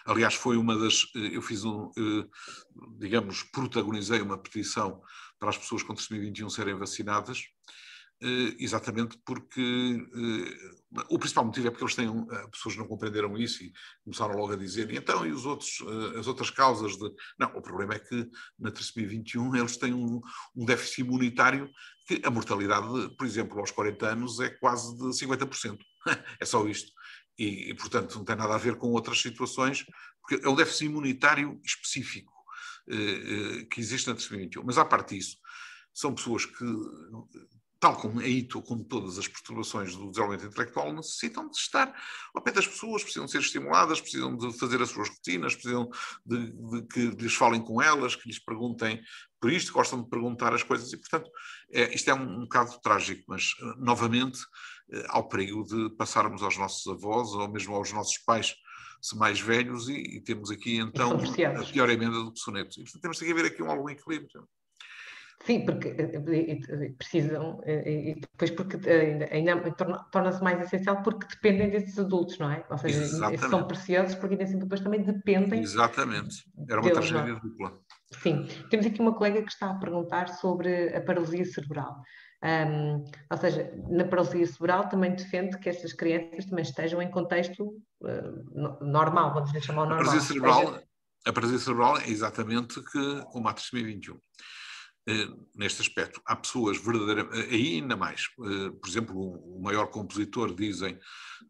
Aliás, 0.05 0.35
foi 0.35 0.57
uma 0.57 0.77
das. 0.79 1.07
Eh, 1.15 1.37
eu 1.37 1.43
fiz 1.43 1.65
um. 1.65 1.91
Eh, 1.97 2.27
digamos, 2.99 3.43
protagonizei 3.45 4.21
uma 4.21 4.39
petição 4.39 5.01
para 5.39 5.51
as 5.51 5.59
pessoas 5.59 5.83
com 5.83 5.95
2021 5.95 6.49
serem 6.51 6.75
vacinadas, 6.75 7.43
eh, 8.23 8.57
exatamente 8.59 9.19
porque. 9.25 9.99
O 11.09 11.19
principal 11.19 11.45
motivo 11.45 11.69
é 11.69 11.71
porque 11.71 11.85
eles 11.85 11.95
têm. 11.95 12.09
As 12.31 12.51
pessoas 12.51 12.77
não 12.77 12.87
compreenderam 12.87 13.37
isso 13.37 13.63
e 13.63 13.73
começaram 14.05 14.35
logo 14.35 14.53
a 14.53 14.57
dizer, 14.57 14.91
e 14.91 14.97
então, 14.97 15.25
e 15.27 15.33
os 15.33 15.47
outros, 15.47 15.83
as 16.19 16.27
outras 16.27 16.51
causas 16.51 16.97
de. 16.97 17.11
Não, 17.39 17.49
o 17.49 17.63
problema 17.63 17.95
é 17.95 17.99
que 17.99 18.29
na 18.59 18.71
trissomia 18.71 19.09
21 19.09 19.55
eles 19.57 19.77
têm 19.77 19.95
um, 19.95 20.21
um 20.57 20.65
déficit 20.65 21.03
imunitário 21.03 21.71
que 22.07 22.21
a 22.25 22.31
mortalidade, 22.31 23.15
por 23.17 23.27
exemplo, 23.27 23.61
aos 23.61 23.71
40 23.71 24.07
anos 24.09 24.41
é 24.41 24.51
quase 24.51 24.97
de 24.97 25.05
50%. 25.27 25.79
é 26.41 26.45
só 26.45 26.67
isto 26.67 26.91
e, 27.41 27.71
e, 27.71 27.75
portanto, 27.75 28.17
não 28.17 28.25
tem 28.25 28.37
nada 28.37 28.55
a 28.55 28.59
ver 28.59 28.77
com 28.77 28.89
outras 28.89 29.19
situações, 29.19 29.87
porque 30.21 30.45
é 30.45 30.49
o 30.49 30.55
déficit 30.55 30.85
imunitário 30.85 31.59
específico 31.65 32.33
eh, 32.87 32.95
eh 32.95 33.65
que 33.65 33.81
existe 33.81 34.09
na 34.09 34.15
trisomia 34.15 34.45
21. 34.45 34.63
Mas, 34.63 34.77
à 34.77 34.85
parte 34.85 35.17
disso, 35.17 35.39
são 35.95 36.15
pessoas 36.15 36.45
que, 36.45 36.65
tal 37.81 37.97
como 37.97 38.21
a 38.21 38.29
ITO, 38.29 38.61
como 38.61 38.85
todas 38.85 39.19
as 39.19 39.27
perturbações 39.27 39.97
do 39.97 40.11
desenvolvimento 40.11 40.49
intelectual, 40.49 40.93
necessitam 40.93 41.49
de 41.49 41.57
estar 41.57 41.95
ao 42.35 42.43
pé 42.43 42.53
das 42.53 42.67
pessoas, 42.67 43.03
precisam 43.03 43.25
de 43.25 43.33
ser 43.33 43.41
estimuladas, 43.41 44.03
precisam 44.03 44.37
de 44.37 44.53
fazer 44.59 44.83
as 44.83 44.91
suas 44.91 45.09
rotinas, 45.09 45.55
precisam 45.55 45.89
de, 46.27 46.53
de 46.53 46.83
que 46.89 47.23
lhes 47.23 47.35
falem 47.35 47.63
com 47.63 47.81
elas, 47.81 48.15
que 48.15 48.29
lhes 48.29 48.39
perguntem 48.39 49.01
por 49.41 49.51
isto, 49.51 49.73
gostam 49.73 50.03
de 50.03 50.11
perguntar 50.11 50.53
as 50.53 50.63
coisas, 50.63 50.93
e, 50.93 50.99
portanto, 50.99 51.31
é, 51.73 51.95
isto 51.95 52.11
é 52.11 52.15
um, 52.15 52.41
um 52.41 52.41
bocado 52.41 52.79
trágico, 52.83 53.25
mas, 53.27 53.55
eh, 53.59 53.75
novamente, 53.79 54.39
ao 55.09 55.29
perigo 55.29 55.65
de 55.65 55.91
passarmos 55.97 56.43
aos 56.43 56.57
nossos 56.57 56.87
avós 56.93 57.33
ou 57.33 57.49
mesmo 57.49 57.75
aos 57.75 57.93
nossos 57.93 58.19
pais, 58.19 58.55
se 59.01 59.17
mais 59.17 59.41
velhos, 59.41 59.89
e, 59.89 60.17
e 60.17 60.21
temos 60.21 60.51
aqui 60.51 60.77
então 60.77 61.13
a 61.13 61.73
pior 61.73 61.89
emenda 61.89 62.23
do 62.23 62.33
que 62.33 62.39
sonetos. 62.39 62.77
E 62.77 62.83
portanto 62.83 63.03
temos 63.03 63.19
que 63.19 63.31
haver 63.31 63.47
aqui 63.47 63.63
um 63.63 63.71
algum 63.71 63.89
equilíbrio. 63.89 64.47
Sim, 65.45 65.65
porque 65.65 65.89
eh, 65.89 66.93
precisam, 66.99 67.63
e 67.67 68.15
depois 68.21 68.51
porque 68.51 68.77
ainda, 68.91 69.27
ainda 69.33 69.75
torna-se 70.13 70.43
mais 70.43 70.61
essencial 70.61 71.03
porque 71.03 71.27
dependem 71.29 71.71
desses 71.71 71.99
adultos, 71.99 72.39
não 72.39 72.51
é? 72.51 72.63
Ou 72.69 72.77
seja, 72.77 73.01
Exatamente. 73.01 73.49
são 73.49 73.67
preciosos 73.67 74.15
porque 74.17 74.35
ainda 74.35 74.45
assim 74.45 74.59
depois 74.59 74.81
também 74.81 75.03
dependem. 75.03 75.63
Exatamente, 75.63 76.45
era 76.69 76.81
uma 76.81 76.91
tragédia 76.91 77.35
dupla. 77.37 77.81
Sim, 78.23 78.47
temos 78.69 78.85
aqui 78.85 79.01
uma 79.01 79.15
colega 79.15 79.43
que 79.43 79.51
está 79.51 79.71
a 79.71 79.79
perguntar 79.79 80.29
sobre 80.29 80.95
a 80.95 81.01
paralisia 81.01 81.45
cerebral. 81.47 82.03
Um, 82.43 83.05
ou 83.31 83.37
seja, 83.37 83.71
na 83.91 84.05
paralisia 84.05 84.47
cerebral 84.47 84.89
também 84.89 85.15
defende 85.15 85.59
que 85.59 85.69
estas 85.69 85.93
crianças 85.93 86.47
também 86.47 86.63
estejam 86.63 87.03
em 87.03 87.11
contexto 87.11 87.77
uh, 88.01 88.85
normal, 88.85 89.35
vamos 89.35 89.53
dizer 89.53 89.65
chamar 89.65 89.87
normal. 89.87 90.01
A 90.01 90.05
paralisia 90.05 90.27
cerebral, 90.27 90.83
a 91.27 91.33
paralisia 91.33 91.59
cerebral 91.59 91.99
é 91.99 92.09
exatamente 92.09 92.83
que, 92.83 93.23
como 93.31 93.47
a 93.49 93.53
trissomia 93.53 93.85
21. 93.85 94.15
Uh, 94.15 95.49
neste 95.55 95.83
aspecto, 95.83 96.21
há 96.25 96.37
pessoas 96.37 96.79
verdadeiramente, 96.79 97.39
uh, 97.39 97.51
aí 97.51 97.75
ainda 97.77 97.97
mais, 97.97 98.27
uh, 98.39 98.73
por 98.73 98.89
exemplo, 98.89 99.17
o, 99.17 99.59
o, 99.59 99.63
maior 99.63 99.87
compositor, 99.87 100.55
dizem, 100.55 100.99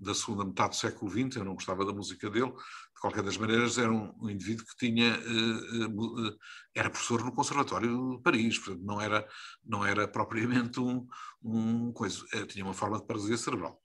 da 0.01 0.14
segunda 0.14 0.45
metade 0.45 0.70
do 0.70 0.76
século 0.76 1.11
XX, 1.11 1.36
eu 1.36 1.45
não 1.45 1.55
gostava 1.55 1.84
da 1.84 1.93
música 1.93 2.30
dele, 2.30 2.53
de 3.01 3.09
qualquer 3.09 3.22
das 3.22 3.38
maneiras, 3.38 3.78
era 3.78 3.90
um, 3.90 4.12
um 4.20 4.28
indivíduo 4.28 4.66
que 4.66 4.76
tinha, 4.76 5.18
uh, 5.18 6.28
uh, 6.28 6.38
era 6.74 6.90
professor 6.90 7.24
no 7.24 7.32
Conservatório 7.32 8.16
de 8.16 8.22
Paris, 8.22 8.59
portanto, 8.59 8.84
não 8.84 9.01
era, 9.01 9.26
não 9.64 9.86
era 9.86 10.07
propriamente 10.07 10.78
um, 10.78 11.07
um 11.42 11.92
coisa, 11.92 12.22
tinha 12.46 12.62
uma 12.62 12.74
forma 12.74 13.01
de 13.01 13.07
paralisia 13.07 13.38
cerebral. 13.38 13.80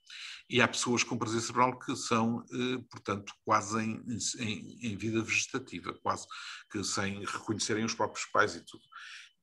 E 0.49 0.61
há 0.61 0.67
pessoas 0.67 1.01
com 1.01 1.17
paralisia 1.17 1.41
cerebral 1.47 1.79
que 1.79 1.95
são, 1.95 2.43
portanto, 2.91 3.33
quase 3.45 3.81
em, 3.81 4.03
em, 4.39 4.91
em 4.91 4.97
vida 4.97 5.23
vegetativa, 5.23 5.97
quase 6.03 6.27
que 6.69 6.83
sem 6.83 7.23
reconhecerem 7.25 7.85
os 7.85 7.95
próprios 7.95 8.25
pais 8.27 8.53
e 8.55 8.65
tudo. 8.65 8.83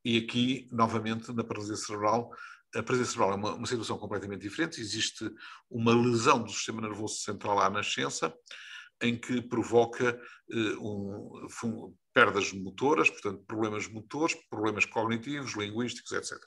E 0.05 0.19
aqui, 0.19 0.69
novamente, 0.71 1.33
na 1.33 1.43
paralisia 1.43 1.77
cerebral, 1.77 2.31
a 2.75 2.83
paralisia 2.83 3.07
cerebral 3.07 3.33
é 3.33 3.37
uma, 3.37 3.55
uma, 3.55 3.67
situação 3.67 3.99
completamente 3.99 4.43
diferente. 4.43 4.81
Existe 4.81 5.31
uma 5.71 5.95
lesão 5.95 6.43
do 6.43 6.51
sistema 6.51 6.81
nervoso 6.81 7.17
central 7.17 7.59
à 7.59 7.69
nascença, 7.69 8.33
em 9.03 9.19
que 9.19 9.43
provoca 9.43 10.19
eh, 10.51 10.77
um, 10.79 11.95
perdas 12.15 12.53
motoras, 12.53 13.11
portanto, 13.11 13.45
problemas 13.47 13.89
motores, 13.89 14.35
problemas 14.49 14.85
cognitivos, 14.85 15.57
linguísticos, 15.57 16.13
etc. 16.13 16.39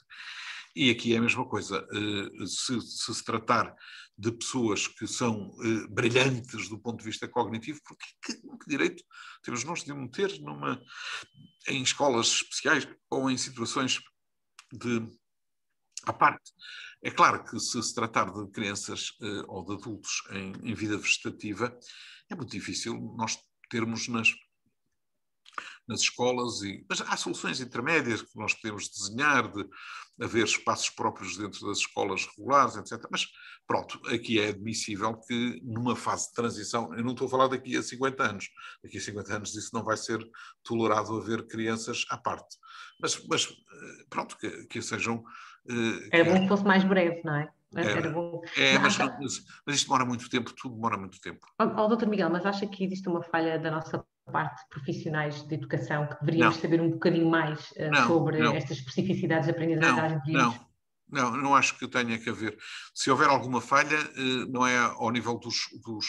E 0.74 0.90
aqui 0.90 1.14
é 1.14 1.18
a 1.18 1.22
mesma 1.22 1.46
coisa. 1.46 1.86
Eh, 1.92 2.46
se, 2.46 2.80
se, 2.80 3.14
se 3.14 3.24
tratar 3.24 3.74
de 4.18 4.32
pessoas 4.32 4.88
que 4.88 5.06
são 5.06 5.50
eh, 5.62 5.86
brilhantes 5.90 6.68
do 6.68 6.78
ponto 6.78 7.00
de 7.00 7.04
vista 7.04 7.28
cognitivo, 7.28 7.80
porque 7.84 8.06
que, 8.24 8.32
que 8.34 8.68
direito 8.68 9.04
temos 9.42 9.62
nós 9.64 9.84
de 9.84 9.92
meter 9.92 10.40
numa, 10.40 10.80
em 11.68 11.82
escolas 11.82 12.28
especiais 12.28 12.88
ou 13.10 13.30
em 13.30 13.36
situações 13.36 14.00
de 14.72 15.06
à 16.06 16.12
parte. 16.12 16.52
É 17.02 17.10
claro 17.10 17.44
que 17.44 17.58
se 17.58 17.82
se 17.82 17.94
tratar 17.94 18.32
de 18.32 18.50
crianças 18.52 19.10
ou 19.48 19.64
de 19.64 19.74
adultos 19.74 20.22
em, 20.30 20.52
em 20.70 20.74
vida 20.74 20.96
vegetativa, 20.96 21.76
é 22.30 22.34
muito 22.34 22.50
difícil 22.50 22.94
nós 23.16 23.38
termos 23.70 24.08
nas, 24.08 24.32
nas 25.88 26.00
escolas, 26.00 26.62
e, 26.62 26.84
mas 26.88 27.00
há 27.00 27.16
soluções 27.16 27.60
intermédias 27.60 28.22
que 28.22 28.36
nós 28.36 28.54
podemos 28.54 28.88
desenhar, 28.88 29.50
de 29.50 29.68
haver 30.20 30.44
espaços 30.44 30.88
próprios 30.90 31.36
dentro 31.36 31.66
das 31.66 31.78
escolas 31.78 32.26
regulares, 32.36 32.76
etc. 32.76 33.06
Mas 33.10 33.26
pronto, 33.66 34.00
aqui 34.08 34.40
é 34.40 34.48
admissível 34.48 35.14
que 35.20 35.60
numa 35.62 35.94
fase 35.94 36.28
de 36.28 36.34
transição, 36.34 36.94
eu 36.94 37.04
não 37.04 37.12
estou 37.12 37.26
a 37.26 37.30
falar 37.30 37.48
daqui 37.48 37.76
a 37.76 37.82
50 37.82 38.22
anos, 38.22 38.48
daqui 38.82 38.96
a 38.96 39.00
50 39.00 39.34
anos 39.34 39.54
isso 39.54 39.70
não 39.74 39.84
vai 39.84 39.96
ser 39.96 40.18
tolerado 40.64 41.18
haver 41.18 41.46
crianças 41.46 42.04
à 42.10 42.16
parte. 42.16 42.56
Mas, 43.00 43.22
mas 43.26 43.44
eh, 43.44 44.04
pronto, 44.08 44.38
que, 44.38 44.66
que 44.66 44.80
sejam. 44.80 45.22
Eh, 45.68 46.08
Era 46.12 46.24
bom 46.24 46.40
que 46.40 46.48
fosse 46.48 46.64
mais 46.64 46.82
breve, 46.82 47.20
não 47.22 47.36
é? 47.36 47.52
Era, 47.74 48.10
bom. 48.10 48.40
É, 48.56 48.78
mas, 48.78 48.98
acha... 49.00 49.18
mas, 49.66 49.76
isto 49.76 49.86
demora 49.86 50.04
muito 50.04 50.28
tempo, 50.30 50.52
tudo 50.52 50.74
demora 50.74 50.96
muito 50.96 51.20
tempo. 51.20 51.46
Oh, 51.60 51.64
oh, 51.64 51.88
doutor 51.88 52.08
Miguel, 52.08 52.30
mas 52.30 52.46
acha 52.46 52.66
que 52.66 52.84
existe 52.84 53.08
uma 53.08 53.22
falha 53.22 53.58
da 53.58 53.70
nossa 53.70 54.04
parte 54.30 54.62
de 54.62 54.68
profissionais 54.70 55.42
de 55.46 55.54
educação 55.54 56.06
que 56.06 56.18
deveríamos 56.20 56.56
não. 56.56 56.62
saber 56.62 56.80
um 56.80 56.90
bocadinho 56.90 57.28
mais 57.28 57.70
uh, 57.72 57.90
não, 57.90 58.06
sobre 58.06 58.38
não. 58.38 58.54
estas 58.54 58.78
especificidades 58.78 59.46
de 59.46 59.52
aprendizagem 59.52 60.20
de 60.22 60.32
não, 60.32 60.66
não, 61.08 61.36
não 61.36 61.54
acho 61.54 61.78
que 61.78 61.86
tenha 61.88 62.18
que 62.18 62.30
haver. 62.30 62.56
Se 62.94 63.10
houver 63.10 63.28
alguma 63.28 63.60
falha, 63.60 63.98
uh, 63.98 64.52
não 64.52 64.66
é 64.66 64.78
ao 64.78 65.10
nível 65.10 65.38
dos, 65.38 65.68
dos 65.84 66.06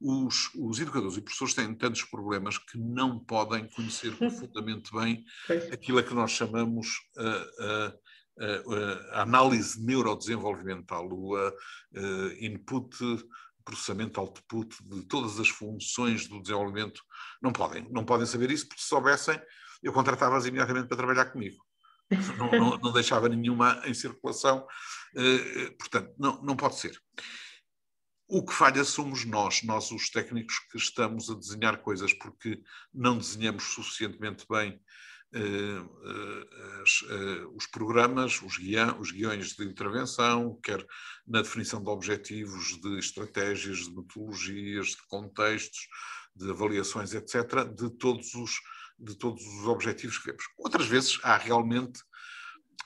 os, 0.00 0.50
os, 0.54 0.80
educadores 0.80 1.18
e 1.18 1.20
professores 1.20 1.52
têm 1.52 1.74
tantos 1.74 2.02
problemas 2.04 2.56
que 2.56 2.78
não 2.78 3.18
podem 3.18 3.68
conhecer 3.68 4.16
profundamente 4.16 4.90
bem 4.92 5.24
aquilo 5.70 5.98
a 5.98 6.02
que 6.02 6.14
nós 6.14 6.30
chamamos 6.30 6.88
uh, 7.18 7.88
uh, 7.88 7.98
a 9.12 9.22
análise 9.22 9.80
neurodesenvolvimental, 9.84 11.08
o 11.10 11.36
input, 12.40 12.96
processamento 13.64 14.18
output 14.18 14.76
de 14.82 15.02
todas 15.04 15.38
as 15.38 15.48
funções 15.48 16.26
do 16.26 16.40
desenvolvimento, 16.40 17.02
não 17.42 17.52
podem, 17.52 17.86
não 17.90 18.04
podem 18.04 18.26
saber 18.26 18.50
isso, 18.50 18.66
porque 18.66 18.82
se 18.82 18.88
soubessem, 18.88 19.40
eu 19.82 19.92
contratava-as 19.92 20.46
imediatamente 20.46 20.88
para 20.88 20.96
trabalhar 20.96 21.26
comigo. 21.26 21.56
Não, 22.36 22.50
não, 22.50 22.78
não, 22.78 22.92
deixava 22.92 23.28
nenhuma 23.28 23.80
em 23.84 23.94
circulação, 23.94 24.66
portanto, 25.78 26.12
não, 26.18 26.42
não 26.42 26.56
pode 26.56 26.76
ser. 26.76 27.00
O 28.26 28.44
que 28.44 28.52
falha 28.52 28.84
somos 28.84 29.24
nós, 29.24 29.62
nós 29.62 29.90
os 29.90 30.08
técnicos 30.10 30.58
que 30.70 30.78
estamos 30.78 31.28
a 31.30 31.34
desenhar 31.34 31.78
coisas 31.78 32.12
porque 32.12 32.62
não 32.92 33.18
desenhamos 33.18 33.64
suficientemente 33.64 34.46
bem 34.48 34.80
os 37.54 37.66
programas, 37.66 38.42
os, 38.42 38.56
guia, 38.56 38.94
os 38.98 39.10
guiões 39.10 39.54
de 39.54 39.64
intervenção, 39.64 40.58
quer 40.62 40.84
na 41.26 41.42
definição 41.42 41.82
de 41.82 41.88
objetivos, 41.88 42.80
de 42.80 42.98
estratégias, 42.98 43.78
de 43.78 43.94
metodologias, 43.94 44.88
de 44.88 45.06
contextos, 45.08 45.88
de 46.34 46.50
avaliações, 46.50 47.14
etc., 47.14 47.64
de 47.64 47.90
todos 47.90 48.34
os, 48.34 48.60
de 48.98 49.16
todos 49.16 49.42
os 49.44 49.66
objetivos 49.66 50.18
que 50.18 50.26
vemos. 50.26 50.44
Outras 50.58 50.86
vezes 50.86 51.18
há 51.22 51.36
realmente 51.36 52.00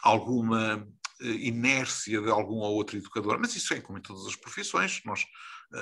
alguma 0.02 0.86
inércia 1.20 2.20
de 2.20 2.30
algum 2.30 2.56
ou 2.56 2.74
outro 2.74 2.96
educador, 2.96 3.38
mas 3.38 3.54
isso 3.54 3.72
é 3.72 3.80
como 3.80 3.98
em 3.98 4.02
todas 4.02 4.26
as 4.26 4.36
profissões, 4.36 5.00
nós 5.04 5.24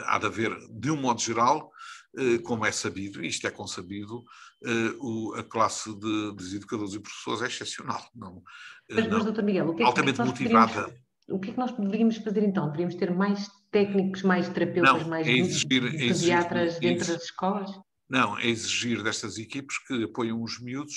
há 0.06 0.18
de 0.18 0.26
haver, 0.26 0.56
de 0.70 0.90
um 0.90 0.96
modo 0.96 1.20
geral, 1.20 1.70
eh, 1.70 2.01
como 2.44 2.66
é 2.66 2.72
sabido, 2.72 3.24
e 3.24 3.28
isto 3.28 3.46
é 3.46 3.50
consabido, 3.50 4.22
eh, 4.64 5.40
a 5.40 5.42
classe 5.42 5.92
de, 5.98 6.36
de 6.36 6.56
educadores 6.56 6.94
e 6.94 7.00
professores 7.00 7.42
é 7.42 7.46
excepcional. 7.46 8.02
Não, 8.14 8.42
eh, 8.90 8.94
mas, 8.94 9.04
não, 9.04 9.12
mas 9.12 9.24
doutor 9.24 9.44
Miguel, 9.44 9.68
o 9.68 9.74
que 9.74 9.82
é 9.82 9.86
altamente 9.86 10.20
que 10.20 10.26
motivada. 10.26 10.94
O 11.28 11.38
que 11.38 11.50
é 11.50 11.52
que 11.52 11.58
nós 11.58 11.72
deveríamos 11.72 12.16
fazer 12.18 12.42
então? 12.42 12.66
Deveríamos 12.66 12.94
ter 12.96 13.14
mais 13.14 13.48
técnicos, 13.70 14.22
mais 14.22 14.48
terapeutas, 14.48 15.02
não, 15.02 15.08
mais 15.08 15.26
é 15.26 15.32
exigir, 15.32 15.86
é 15.86 16.08
pediatras 16.08 16.76
é 16.76 16.80
dentro 16.80 17.06
das 17.12 17.22
escolas? 17.22 17.70
Não, 18.08 18.38
é 18.38 18.46
exigir 18.46 19.02
destas 19.02 19.38
equipes 19.38 19.78
que 19.86 20.04
apoiam 20.04 20.42
os 20.42 20.60
miúdos 20.60 20.96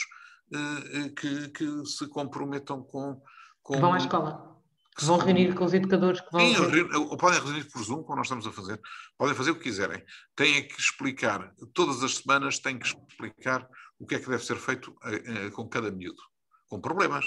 que, 1.16 1.50
que 1.50 1.86
se 1.86 2.08
comprometam 2.10 2.84
com, 2.84 3.22
com. 3.64 3.80
Vão 3.80 3.94
à 3.94 3.98
escola 3.98 4.55
que 4.96 5.04
vão 5.04 5.18
reunir 5.18 5.54
com 5.54 5.66
os 5.66 5.74
educadores 5.74 6.22
que 6.22 6.32
vão. 6.32 6.40
Sim, 6.40 6.56
ou 6.94 7.18
podem 7.18 7.40
reunir 7.42 7.66
por 7.66 7.84
Zoom, 7.84 8.04
como 8.04 8.16
nós 8.16 8.28
estamos 8.28 8.48
a 8.48 8.52
fazer, 8.52 8.80
podem 9.18 9.36
fazer 9.36 9.52
o 9.52 9.56
que 9.56 9.64
quiserem. 9.64 10.02
Têm 10.36 10.68
que 10.68 10.80
explicar, 10.80 11.54
todas 11.74 12.02
as 12.02 12.16
semanas 12.18 12.60
têm 12.60 12.80
que 12.80 12.88
explicar 12.88 13.68
o 14.00 14.06
que 14.06 14.16
é 14.16 14.20
que 14.20 14.30
deve 14.30 14.44
ser 14.44 14.56
feito 14.56 14.92
uh, 14.92 15.52
com 15.52 15.68
cada 15.68 15.92
miúdo, 15.92 16.22
com 16.70 16.80
problemas. 16.80 17.26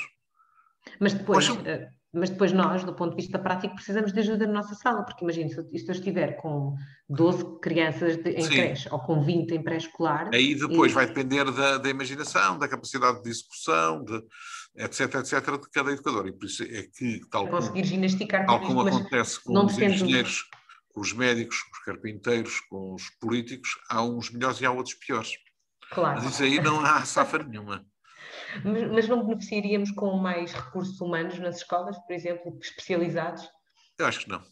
Mas 0.99 1.13
depois, 1.13 1.49
uh, 1.51 1.59
mas 2.13 2.31
depois 2.31 2.53
nós, 2.53 2.85
do 2.85 2.95
ponto 2.95 3.11
de 3.11 3.23
vista 3.23 3.39
prático, 3.39 3.75
precisamos 3.75 4.13
de 4.13 4.21
ajuda 4.21 4.47
na 4.47 4.55
nossa 4.55 4.75
sala, 4.75 5.05
porque 5.05 5.23
imagine, 5.23 5.51
se 5.51 5.59
eu, 5.59 5.65
se 5.65 5.89
eu 5.89 5.93
estiver 5.93 6.37
com 6.37 6.75
12 7.09 7.61
crianças 7.61 8.17
de, 8.17 8.31
em 8.31 8.41
Sim. 8.41 8.51
creche 8.51 8.89
ou 8.91 8.99
com 8.99 9.23
20 9.23 9.53
em 9.53 9.63
pré-escolar. 9.63 10.31
Aí 10.33 10.55
depois 10.55 10.93
e... 10.93 10.95
vai 10.95 11.07
depender 11.07 11.45
da, 11.53 11.77
da 11.77 11.89
imaginação, 11.91 12.59
da 12.59 12.67
capacidade 12.67 13.19
de 13.23 13.29
discussão, 13.29 14.03
de 14.03 14.23
etc, 14.79 15.15
etc, 15.17 15.61
de 15.61 15.71
cada 15.71 15.91
educador. 15.93 16.29
E 16.29 16.33
por 16.33 16.47
isso 16.47 16.63
é 16.63 16.85
que, 16.85 17.21
tal 17.31 17.49
conseguir 17.49 17.85
ginasticar 17.85 18.47
tal 18.47 18.61
como 18.61 18.81
acontece 18.81 19.43
com 19.43 19.65
os 19.65 19.79
engenheiros, 19.79 20.49
com 20.89 21.01
os 21.01 21.13
médicos, 21.13 21.63
com 21.63 21.73
os 21.73 21.85
carpinteiros, 21.85 22.61
com 22.61 22.95
os 22.95 23.11
políticos, 23.21 23.71
há 23.91 24.03
uns 24.03 24.31
melhores 24.31 24.61
e 24.61 24.67
há 24.67 24.71
outros 24.71 24.95
piores. 24.95 25.33
Claro. 25.91 26.23
Mas 26.23 26.33
isso 26.33 26.43
aí 26.43 26.61
não 26.61 26.81
há 26.85 27.05
safa 27.05 27.39
nenhuma. 27.39 27.85
Mas, 28.65 28.91
mas 28.91 29.09
não 29.09 29.27
beneficiaríamos 29.27 29.91
com 29.91 30.17
mais 30.17 30.53
recursos 30.53 30.99
humanos 31.01 31.39
nas 31.39 31.59
escolas, 31.59 31.99
por 31.99 32.15
exemplo, 32.15 32.59
especializados? 32.63 33.47
Eu 33.99 34.07
acho 34.07 34.21
que 34.21 34.29
não. 34.29 34.43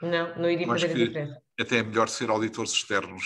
Não, 0.00 0.36
não 0.36 0.50
iria 0.50 0.66
fazer 0.66 0.90
a 0.90 0.94
diferença. 0.94 1.42
Até 1.58 1.78
é 1.78 1.82
melhor 1.82 2.08
ser 2.08 2.30
auditores 2.30 2.72
externos. 2.72 3.24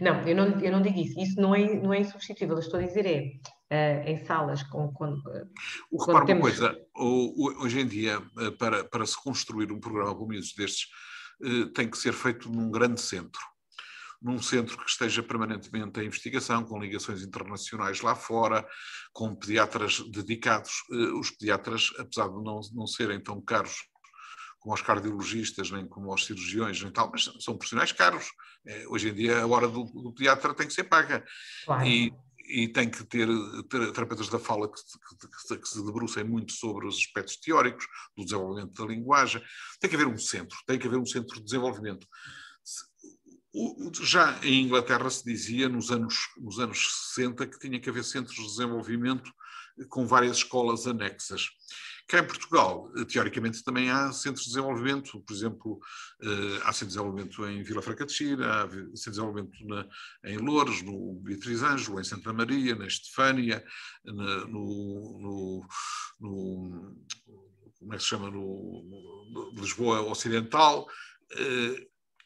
Não, 0.00 0.26
eu 0.26 0.36
não, 0.36 0.60
eu 0.60 0.72
não 0.72 0.82
digo 0.82 0.98
isso. 0.98 1.18
Isso 1.18 1.40
não 1.40 1.54
é, 1.54 1.74
não 1.74 1.92
é 1.92 2.00
insubstituível. 2.00 2.56
Eu 2.56 2.60
estou 2.60 2.78
a 2.78 2.82
dizer 2.82 3.06
é, 3.06 3.32
uh, 3.74 4.08
em 4.08 4.24
salas 4.24 4.62
com... 4.62 4.92
com 4.92 5.20
o 5.90 6.04
repara 6.04 6.24
temos... 6.24 6.60
uma 6.60 6.68
coisa, 6.68 6.78
hoje 6.94 7.80
em 7.80 7.86
dia, 7.86 8.22
eh, 8.38 8.50
para, 8.52 8.84
para 8.84 9.04
se 9.04 9.20
construir 9.20 9.72
um 9.72 9.80
programa 9.80 10.14
com 10.14 10.26
miúdos 10.26 10.54
destes, 10.54 10.88
tem 11.74 11.90
que 11.90 11.98
ser 11.98 12.12
feito 12.12 12.48
num 12.48 12.70
grande 12.70 13.00
centro. 13.00 13.42
Num 14.22 14.40
centro 14.40 14.78
que 14.78 14.88
esteja 14.88 15.22
permanentemente 15.22 16.00
em 16.00 16.06
investigação, 16.06 16.64
com 16.64 16.78
ligações 16.78 17.22
internacionais 17.22 18.00
lá 18.00 18.14
fora, 18.14 18.66
com 19.12 19.34
pediatras 19.34 20.00
dedicados. 20.10 20.70
Os 21.18 21.32
pediatras, 21.32 21.90
apesar 21.98 22.28
de 22.28 22.42
não, 22.42 22.60
não 22.72 22.86
serem 22.86 23.20
tão 23.20 23.40
caros 23.40 23.74
como 24.60 24.74
os 24.74 24.80
cardiologistas, 24.80 25.70
nem 25.70 25.86
como 25.86 26.14
os 26.14 26.24
cirurgiões, 26.24 26.80
nem 26.80 26.92
tal, 26.92 27.10
mas 27.10 27.24
são 27.40 27.58
profissionais 27.58 27.92
caros. 27.92 28.26
Hoje 28.88 29.10
em 29.10 29.14
dia, 29.14 29.42
a 29.42 29.46
hora 29.46 29.68
do, 29.68 29.84
do 29.84 30.14
pediatra 30.14 30.54
tem 30.54 30.66
que 30.66 30.72
ser 30.72 30.84
paga. 30.84 31.22
Claro. 31.66 31.84
E 31.84 32.14
e 32.46 32.68
tem 32.68 32.90
que 32.90 33.04
ter, 33.04 33.28
ter 33.68 33.92
terapeutas 33.92 34.28
da 34.28 34.38
fala 34.38 34.70
que, 34.70 34.80
que, 35.48 35.58
que, 35.58 35.68
se 35.68 35.84
debrucem 35.84 36.24
muito 36.24 36.52
sobre 36.52 36.86
os 36.86 36.96
aspectos 36.96 37.36
teóricos 37.36 37.86
do 38.16 38.24
desenvolvimento 38.24 38.72
da 38.74 38.86
linguagem. 38.86 39.42
Tem 39.80 39.88
que 39.88 39.96
haver 39.96 40.06
um 40.06 40.18
centro, 40.18 40.58
tem 40.66 40.78
que 40.78 40.86
haver 40.86 40.98
um 40.98 41.06
centro 41.06 41.36
de 41.36 41.44
desenvolvimento. 41.44 42.06
Já 44.02 44.38
em 44.44 44.64
Inglaterra 44.64 45.08
se 45.08 45.24
dizia, 45.24 45.68
nos 45.68 45.90
anos, 45.90 46.16
nos 46.36 46.58
anos 46.58 47.12
60, 47.14 47.46
que 47.46 47.58
tinha 47.58 47.80
que 47.80 47.88
haver 47.88 48.04
centros 48.04 48.36
de 48.36 48.46
desenvolvimento 48.46 49.32
com 49.88 50.06
várias 50.06 50.38
escolas 50.38 50.86
anexas. 50.86 51.48
Cá 52.06 52.18
em 52.18 52.26
Portugal, 52.26 52.90
teoricamente, 53.10 53.64
também 53.64 53.90
há 53.90 54.12
centros 54.12 54.44
de 54.44 54.50
desenvolvimento, 54.50 55.18
por 55.20 55.32
exemplo, 55.32 55.80
há 56.64 56.72
centro 56.72 56.88
de 56.88 56.94
desenvolvimento 56.94 57.46
em 57.46 57.62
Vila 57.62 57.80
Franca 57.80 58.04
de 58.04 58.12
Xira, 58.12 58.46
há 58.46 58.68
centro 58.68 58.92
de 58.92 59.10
desenvolvimento 59.10 59.66
na, 59.66 59.88
em 60.24 60.36
Loures, 60.36 60.82
no 60.82 61.14
Beatriz 61.22 61.62
Ângelo, 61.62 61.98
em 61.98 62.04
Santa 62.04 62.32
Maria, 62.32 62.74
na 62.74 62.86
Estefânia, 62.86 63.64
na, 64.04 64.46
no, 64.46 65.18
no, 65.18 65.66
no, 66.20 66.96
como 67.78 67.94
é 67.94 67.96
que 67.96 68.02
se 68.02 68.08
chama, 68.10 68.30
no, 68.30 68.82
no 69.30 69.60
Lisboa 69.60 70.02
Ocidental, 70.02 70.86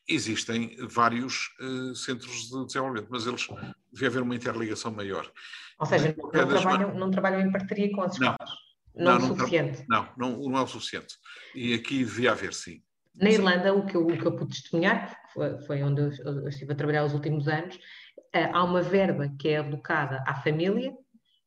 existem 0.08 0.76
vários 0.88 1.50
centros 1.94 2.48
de 2.48 2.66
desenvolvimento, 2.66 3.08
mas 3.10 3.26
eles 3.26 3.46
devia 3.92 4.08
haver 4.08 4.22
uma 4.22 4.34
interligação 4.34 4.90
maior. 4.90 5.30
Ou 5.78 5.86
seja, 5.86 6.16
não, 6.18 6.30
não 6.32 6.48
trabalham, 6.48 6.94
não 6.94 7.10
trabalham 7.10 7.40
em 7.42 7.52
parceria 7.52 7.92
com 7.92 8.02
as 8.02 8.14
escolas? 8.14 8.36
Não, 8.40 8.67
não, 8.98 9.18
não, 9.18 9.28
é 9.28 9.30
o 9.30 9.36
suficiente? 9.36 9.84
Não, 9.88 10.08
não, 10.16 10.38
não 10.38 10.58
é 10.58 10.62
o 10.62 10.66
suficiente. 10.66 11.14
E 11.54 11.74
aqui 11.74 11.98
devia 11.98 12.32
haver, 12.32 12.52
sim. 12.52 12.82
Na 13.14 13.30
Irlanda, 13.30 13.74
o 13.74 13.84
que 13.84 13.96
eu, 13.96 14.06
o 14.06 14.16
que 14.16 14.24
eu 14.24 14.36
pude 14.36 14.54
testemunhar, 14.54 15.16
foi, 15.32 15.58
foi 15.62 15.82
onde 15.82 16.00
eu, 16.02 16.12
eu, 16.24 16.48
estive 16.48 16.72
a 16.72 16.76
trabalhar 16.76 17.04
os 17.04 17.14
últimos 17.14 17.48
anos, 17.48 17.74
uh, 17.76 18.50
há 18.52 18.64
uma 18.64 18.82
verba 18.82 19.32
que 19.38 19.48
é 19.48 19.58
alocada 19.58 20.22
à 20.26 20.34
família 20.34 20.92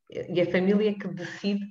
e 0.10 0.42
a 0.42 0.52
família 0.52 0.94
que 0.94 1.08
decide 1.08 1.66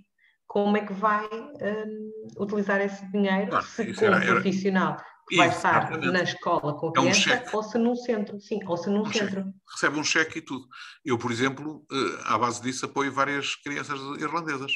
como 0.47 0.77
é 0.77 0.85
que 0.85 0.93
vai 0.93 1.27
um, 1.27 2.43
utilizar 2.43 2.81
esse 2.81 3.05
dinheiro, 3.13 3.51
claro, 3.51 3.67
se 3.67 3.95
como 3.95 4.15
era, 4.15 4.27
profissional 4.27 4.97
que 5.29 5.37
vai 5.37 5.49
estar 5.49 5.97
na 5.99 6.23
escola 6.25 6.75
com 6.75 6.89
a 6.89 6.93
criança 6.93 7.35
é 7.35 7.49
um 7.49 7.57
ou 7.57 7.63
se 7.63 7.79
num 7.79 7.95
centro, 7.95 8.41
sim, 8.41 8.59
ou 8.67 8.77
se 8.77 8.91
num 8.91 9.03
um 9.03 9.13
centro. 9.13 9.45
Cheque. 9.45 9.55
Recebe 9.73 9.99
um 10.01 10.05
cheque 10.05 10.39
e 10.41 10.43
tudo. 10.43 10.67
Eu, 11.05 11.17
por 11.17 11.31
exemplo, 11.31 11.87
uh, 11.93 12.23
à 12.25 12.37
base 12.37 12.61
disso 12.61 12.87
apoio 12.87 13.13
várias 13.13 13.55
crianças 13.55 14.01
irlandesas. 14.21 14.73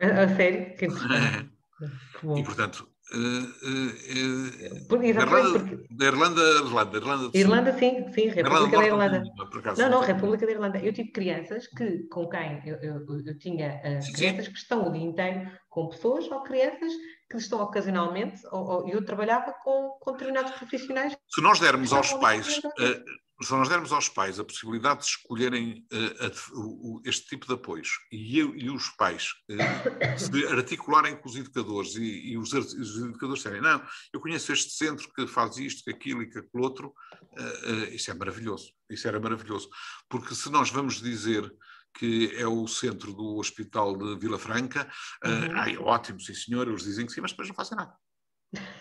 A, 0.00 0.22
a 0.24 0.36
sério? 0.36 0.76
Que 0.76 0.86
é. 2.34 2.38
E, 2.38 2.44
portanto, 2.44 2.90
Uh, 3.12 3.42
uh, 3.66 5.02
Irlanda, 5.02 5.58
porque... 5.58 6.04
Irlanda, 6.04 6.40
Irlanda, 6.40 6.96
Irlanda, 6.96 7.30
Irlanda, 7.34 7.72
sim, 7.76 8.06
sim, 8.12 8.28
República 8.28 8.78
da 8.78 8.86
Irlanda. 8.86 9.22
Não, 9.76 9.90
não, 9.90 10.00
República 10.00 10.46
da 10.46 10.52
Irlanda. 10.52 10.78
Eu 10.78 10.92
tive 10.92 11.10
crianças 11.10 11.66
que, 11.66 12.04
com 12.04 12.28
quem 12.28 12.62
eu, 12.64 12.76
eu, 12.76 13.26
eu 13.26 13.38
tinha 13.38 13.80
uh, 13.84 14.00
sim, 14.00 14.12
crianças 14.12 14.44
sim. 14.44 14.52
que 14.52 14.58
estão 14.58 14.86
o 14.86 14.92
dia 14.92 15.02
inteiro 15.02 15.50
com 15.68 15.88
pessoas 15.88 16.30
ou 16.30 16.40
crianças 16.44 16.92
que 17.28 17.36
estão 17.36 17.60
ocasionalmente, 17.60 18.42
ou, 18.52 18.64
ou 18.64 18.88
eu 18.88 19.04
trabalhava 19.04 19.52
com, 19.64 19.96
com 20.00 20.12
determinados 20.12 20.52
profissionais. 20.52 21.16
Se 21.28 21.42
nós 21.42 21.58
dermos 21.58 21.92
aos 21.92 22.12
pais 22.14 22.60
se 23.42 23.52
nós 23.52 23.68
dermos 23.68 23.92
aos 23.92 24.08
pais 24.08 24.38
a 24.38 24.44
possibilidade 24.44 25.00
de 25.00 25.06
escolherem 25.06 25.86
uh, 25.92 26.26
a, 26.26 26.58
o, 26.58 27.02
este 27.04 27.26
tipo 27.26 27.46
de 27.46 27.54
apoios 27.54 27.88
e, 28.12 28.38
eu, 28.38 28.54
e 28.54 28.68
os 28.70 28.88
pais 28.90 29.30
uh, 29.50 30.18
se 30.18 30.46
articularem 30.46 31.16
com 31.16 31.28
os 31.28 31.36
educadores 31.36 31.96
e, 31.96 32.32
e 32.32 32.38
os, 32.38 32.52
os, 32.52 32.96
educadores 32.96 33.42
disserem, 33.42 33.60
não, 33.62 33.82
eu 34.12 34.20
conheço 34.20 34.52
este 34.52 34.72
centro 34.72 35.10
que 35.12 35.26
faz 35.26 35.56
isto, 35.56 35.84
que 35.84 35.90
aquilo 35.90 36.22
e 36.22 36.30
que 36.30 36.38
aquilo 36.38 36.62
outro, 36.62 36.88
uh, 36.88 37.84
isso 37.92 38.10
é 38.10 38.14
maravilhoso, 38.14 38.72
isso 38.88 39.08
era 39.08 39.18
maravilhoso. 39.18 39.68
Porque 40.08 40.34
se 40.34 40.50
nós 40.50 40.70
vamos 40.70 41.00
dizer 41.00 41.50
que 41.98 42.34
é 42.36 42.46
o 42.46 42.68
centro 42.68 43.12
do 43.12 43.36
Hospital 43.36 43.96
de 43.96 44.18
Vila 44.18 44.38
Franca, 44.38 44.88
uhum. 45.24 45.58
ai, 45.58 45.76
ótimo, 45.76 46.20
sim 46.20 46.34
senhor, 46.34 46.68
eles 46.68 46.84
dizem 46.84 47.06
que 47.06 47.12
sim, 47.12 47.20
mas 47.20 47.32
depois 47.32 47.48
não 47.48 47.54
fazem 47.54 47.76
nada. 47.76 47.92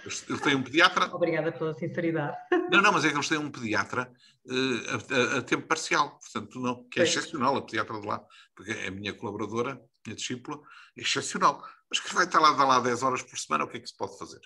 Eles 0.03 0.41
têm 0.41 0.55
um 0.55 0.63
pediatra. 0.63 1.13
Obrigada 1.13 1.51
pela 1.51 1.73
sinceridade. 1.73 2.35
Não, 2.71 2.81
não, 2.81 2.91
mas 2.91 3.05
é 3.05 3.09
que 3.09 3.15
eles 3.15 3.29
têm 3.29 3.37
um 3.37 3.51
pediatra 3.51 4.11
uh, 4.45 4.53
a, 4.89 5.35
a, 5.35 5.37
a, 5.37 5.41
tempo 5.41 5.67
parcial, 5.67 6.17
portanto, 6.19 6.59
não, 6.59 6.83
que 6.89 6.99
é 6.99 7.03
pois. 7.03 7.09
excepcional, 7.09 7.55
a 7.55 7.61
pediatra 7.61 7.99
de 7.99 8.07
lá, 8.07 8.23
porque 8.55 8.71
é 8.71 8.87
a 8.87 8.91
minha 8.91 9.13
colaboradora, 9.13 9.79
minha 10.05 10.15
discípula, 10.15 10.59
é 10.97 11.01
excepcional. 11.01 11.63
Mas 11.89 11.99
que 11.99 12.13
vai 12.13 12.25
estar 12.25 12.39
lá, 12.39 12.51
lá 12.51 12.79
10 12.79 13.03
horas 13.03 13.21
por 13.21 13.37
semana, 13.37 13.65
o 13.65 13.67
que 13.67 13.77
é 13.77 13.79
que 13.79 13.87
se 13.87 13.97
pode 13.97 14.17
fazer? 14.17 14.41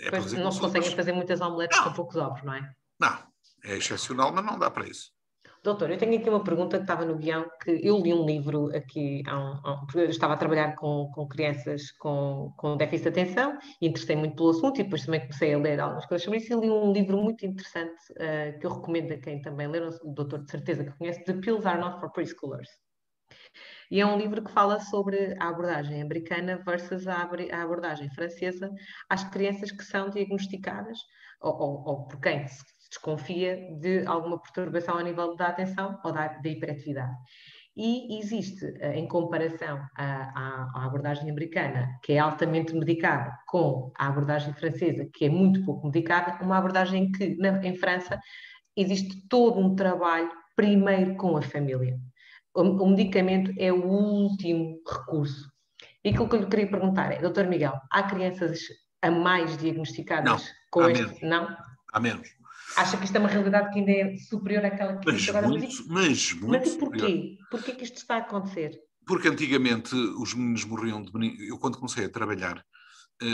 É 0.00 0.10
pois, 0.10 0.32
não 0.32 0.50
se 0.50 0.60
conseguem 0.60 0.94
fazer 0.96 1.12
muitas 1.12 1.40
omeletes 1.40 1.78
não. 1.78 1.84
com 1.84 1.92
poucos 1.92 2.16
ovos, 2.16 2.42
não 2.42 2.54
é? 2.54 2.74
Não, 2.98 3.26
é 3.64 3.76
excepcional, 3.76 4.32
mas 4.32 4.44
não 4.44 4.58
dá 4.58 4.70
para 4.70 4.88
isso. 4.88 5.13
Doutor, 5.64 5.90
eu 5.90 5.96
tenho 5.96 6.18
aqui 6.20 6.28
uma 6.28 6.44
pergunta 6.44 6.76
que 6.76 6.82
estava 6.82 7.06
no 7.06 7.16
guião, 7.16 7.46
que 7.62 7.70
eu 7.82 7.98
li 7.98 8.12
um 8.12 8.26
livro 8.26 8.66
aqui, 8.76 9.22
há 9.26 9.34
um, 9.34 9.60
há 9.64 9.72
um, 9.72 9.86
eu 9.98 10.10
estava 10.10 10.34
a 10.34 10.36
trabalhar 10.36 10.74
com, 10.76 11.10
com 11.14 11.26
crianças 11.26 11.90
com, 11.92 12.52
com 12.58 12.76
déficit 12.76 13.04
de 13.04 13.20
atenção 13.20 13.58
interessei 13.80 14.14
muito 14.14 14.36
pelo 14.36 14.50
assunto 14.50 14.78
e 14.78 14.84
depois 14.84 15.06
também 15.06 15.20
comecei 15.20 15.54
a 15.54 15.58
ler 15.58 15.80
algumas 15.80 16.04
coisas 16.04 16.22
sobre 16.22 16.38
isso 16.38 16.52
e 16.52 16.60
li 16.60 16.70
um 16.70 16.92
livro 16.92 17.16
muito 17.16 17.46
interessante 17.46 17.96
uh, 18.12 18.58
que 18.60 18.66
eu 18.66 18.74
recomendo 18.74 19.12
a 19.12 19.16
quem 19.16 19.40
também 19.40 19.66
ler, 19.66 19.84
o 19.84 20.12
doutor 20.12 20.44
de 20.44 20.50
certeza 20.50 20.84
que 20.84 20.92
conhece, 20.98 21.24
The 21.24 21.32
Pills 21.32 21.66
Are 21.66 21.80
Not 21.80 21.98
for 21.98 22.12
Preschoolers. 22.12 22.68
E 23.90 24.02
é 24.02 24.06
um 24.06 24.18
livro 24.18 24.44
que 24.44 24.52
fala 24.52 24.78
sobre 24.80 25.34
a 25.40 25.48
abordagem 25.48 26.02
americana 26.02 26.58
versus 26.58 27.08
a, 27.08 27.22
abordagem 27.22 28.10
francesa 28.10 28.70
às 29.08 29.24
crianças 29.24 29.72
que 29.72 29.82
são 29.82 30.10
diagnosticadas 30.10 30.98
ou, 31.40 31.54
ou, 31.54 31.84
ou 31.86 32.06
por 32.06 32.20
quem 32.20 32.46
se 32.46 32.62
desconfia 32.94 33.68
de 33.80 34.06
alguma 34.06 34.40
perturbação 34.40 34.96
a 34.96 35.02
nível 35.02 35.34
da 35.36 35.48
atenção 35.48 35.98
ou 36.04 36.12
da, 36.12 36.28
da 36.28 36.48
hiperatividade. 36.48 37.14
E 37.76 38.18
existe, 38.20 38.64
eh, 38.78 38.96
em 38.96 39.08
comparação 39.08 39.84
à, 39.96 40.70
à, 40.76 40.86
abordagem 40.86 41.28
americana, 41.28 41.98
que 42.04 42.12
é 42.12 42.18
altamente 42.20 42.72
medicada, 42.72 43.36
com 43.48 43.92
a 43.98 44.06
abordagem 44.06 44.54
francesa, 44.54 45.08
que 45.12 45.24
é 45.24 45.28
muito 45.28 45.64
pouco 45.64 45.86
medicada, 45.86 46.38
uma 46.40 46.56
abordagem 46.56 47.10
que, 47.10 47.36
na, 47.36 47.64
em 47.66 47.76
França, 47.76 48.20
existe 48.76 49.26
todo 49.28 49.58
um 49.58 49.74
trabalho 49.74 50.30
primeiro 50.54 51.16
com 51.16 51.36
a 51.36 51.42
família. 51.42 51.98
O, 52.54 52.62
o 52.62 52.90
medicamento 52.90 53.52
é 53.58 53.72
o 53.72 53.84
último 53.84 54.80
recurso. 54.88 55.52
E 56.04 56.10
aquilo 56.10 56.28
que 56.28 56.36
eu 56.36 56.40
lhe 56.40 56.46
queria 56.46 56.70
perguntar 56.70 57.10
é, 57.10 57.20
doutor 57.20 57.46
Miguel, 57.48 57.74
há 57.90 58.04
crianças 58.04 58.60
a 59.02 59.10
mais 59.10 59.56
diagnosticadas 59.56 60.44
não, 60.44 60.54
com 60.70 60.88
este? 60.88 61.02
Menos. 61.02 61.22
Não? 61.22 61.56
Há 61.92 61.98
menos. 61.98 62.43
Acha 62.76 62.96
que 62.96 63.04
isto 63.04 63.16
é 63.16 63.20
uma 63.20 63.28
realidade 63.28 63.70
que 63.72 63.78
ainda 63.78 63.92
é 63.92 64.16
superior 64.16 64.64
àquela 64.64 64.98
que 64.98 65.10
mas 65.10 65.28
agora? 65.28 65.48
Muito, 65.48 65.66
mas, 65.66 65.86
mas 65.88 66.32
muito 66.32 66.48
Mas 66.48 66.74
e 66.74 66.78
porquê? 66.78 67.38
Porquê 67.50 67.72
que 67.72 67.84
isto 67.84 67.96
está 67.96 68.16
a 68.16 68.18
acontecer? 68.18 68.78
Porque 69.06 69.28
antigamente 69.28 69.94
os 69.94 70.34
meninos 70.34 70.64
morriam 70.64 71.02
de 71.02 71.12
meninos. 71.12 71.40
Eu, 71.40 71.58
quando 71.58 71.78
comecei 71.78 72.06
a 72.06 72.08
trabalhar 72.08 72.64
eh, 73.22 73.26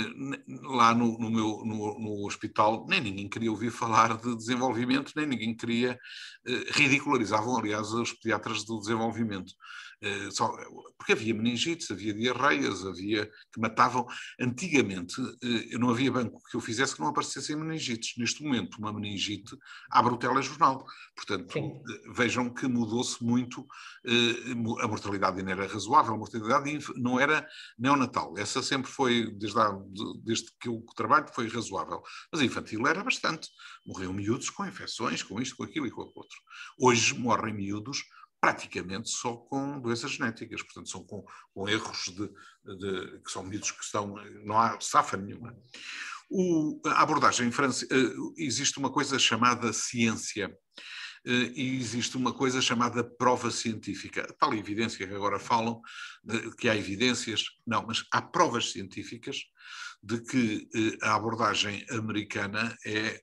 lá 0.63 0.95
no, 0.95 1.19
no 1.19 1.31
meu 1.31 1.63
no, 1.65 1.99
no, 1.99 2.27
hospital, 2.27 2.87
nem 2.89 3.01
ninguém 3.01 3.29
queria 3.29 3.51
ouvir 3.51 3.71
falar 3.71 4.17
de 4.17 4.37
desenvolvimento, 4.37 5.13
nem 5.17 5.27
ninguém 5.27 5.57
queria. 5.57 5.99
Eh, 6.47 6.65
ridicularizavam, 6.73 7.57
aliás, 7.57 7.89
os 7.93 8.13
pediatras 8.13 8.65
do 8.65 8.79
desenvolvimento. 8.79 9.55
Eh, 10.03 10.31
só, 10.31 10.51
porque 10.97 11.13
havia 11.13 11.35
meningites, 11.35 11.91
havia 11.91 12.15
diarreias, 12.15 12.87
havia 12.87 13.27
que 13.53 13.61
matavam. 13.61 14.07
Antigamente, 14.41 15.21
eh, 15.43 15.79
não 15.79 15.91
havia 15.91 16.11
banco 16.11 16.41
que 16.51 16.57
eu 16.57 16.61
fizesse 16.61 16.95
que 16.95 17.01
não 17.01 17.09
aparecessem 17.09 17.55
meningites. 17.57 18.15
Neste 18.17 18.43
momento, 18.43 18.79
uma 18.79 18.93
meningite 18.93 19.55
abre 19.91 20.15
o 20.15 20.17
telejornal. 20.17 20.87
Portanto, 21.15 21.53
Sim. 21.53 21.73
Eh, 21.77 22.13
vejam 22.15 22.49
que 22.49 22.67
mudou-se 22.67 23.23
muito. 23.23 23.67
A 24.81 24.89
mortalidade 24.89 25.39
ainda 25.39 25.51
era 25.51 25.67
razoável, 25.67 26.15
a 26.15 26.19
mortalidade 26.19 26.79
não 26.97 27.21
era 27.21 27.47
neonatal. 27.79 28.35
Essa 28.39 28.63
sempre 28.63 28.91
foi, 28.91 29.31
desde, 29.33 29.57
lá, 29.57 29.79
desde 30.25 30.47
que 30.59 30.69
eu 30.69 30.85
trabalho, 30.97 31.29
foi 31.35 31.49
razoável. 31.49 32.03
Mas 32.33 32.41
a 32.41 32.45
infantil 32.45 32.87
era 32.87 33.05
bastante. 33.05 33.49
Morriam 33.87 34.13
miúdos 34.13 34.49
com 34.51 34.67
infecções, 34.67 35.23
com 35.23 35.41
isto, 35.41 35.57
com 35.57 35.65
aquilo 35.65 35.87
e 35.87 35.91
com 35.91 36.03
o 36.03 36.13
outro. 36.15 36.39
Hoje 36.79 37.19
morrem 37.19 37.55
miúdos 37.55 38.03
praticamente 38.41 39.11
só 39.11 39.37
com 39.37 39.79
doenças 39.81 40.13
genéticas, 40.13 40.63
portanto 40.63 40.89
são 40.89 41.05
com, 41.05 41.25
com 41.53 41.69
erros 41.69 42.07
de, 42.07 42.29
de, 42.79 43.21
que 43.21 43.31
são 43.31 43.43
medidos 43.43 43.71
que 43.71 43.85
estão, 43.85 44.15
não 44.45 44.59
há 44.59 44.81
safa 44.81 45.17
nenhuma. 45.17 45.55
O, 46.31 46.81
a 46.87 47.03
abordagem 47.03 47.49
em 47.49 47.53
França, 47.53 47.85
eh, 47.91 48.15
existe 48.39 48.79
uma 48.79 48.91
coisa 48.91 49.19
chamada 49.19 49.73
ciência 49.73 50.57
eh, 51.27 51.53
e 51.55 51.77
existe 51.77 52.17
uma 52.17 52.33
coisa 52.33 52.63
chamada 52.63 53.03
prova 53.03 53.51
científica. 53.51 54.33
Tal 54.39 54.55
evidência 54.55 55.07
que 55.07 55.15
agora 55.15 55.41
falam, 55.41 55.83
que 56.57 56.69
há 56.69 56.77
evidências, 56.77 57.45
não, 57.67 57.85
mas 57.85 58.05
há 58.13 58.23
provas 58.23 58.71
científicas 58.71 59.39
de 60.03 60.21
que 60.23 60.69
eh, 60.73 60.99
a 61.03 61.17
abordagem 61.17 61.85
americana 61.91 62.75
é 62.87 63.21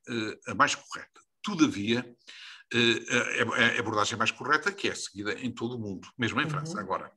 a 0.47 0.53
mais 0.53 0.75
correta. 0.75 1.21
Todavia, 1.41 2.05
é, 2.73 3.77
a 3.77 3.79
abordagem 3.79 4.17
mais 4.17 4.31
correta, 4.31 4.71
que 4.71 4.87
é 4.89 4.95
seguida 4.95 5.33
em 5.33 5.51
todo 5.51 5.75
o 5.75 5.79
mundo, 5.79 6.07
mesmo 6.17 6.39
em 6.41 6.43
uhum. 6.43 6.49
França 6.49 6.79
agora. 6.79 7.11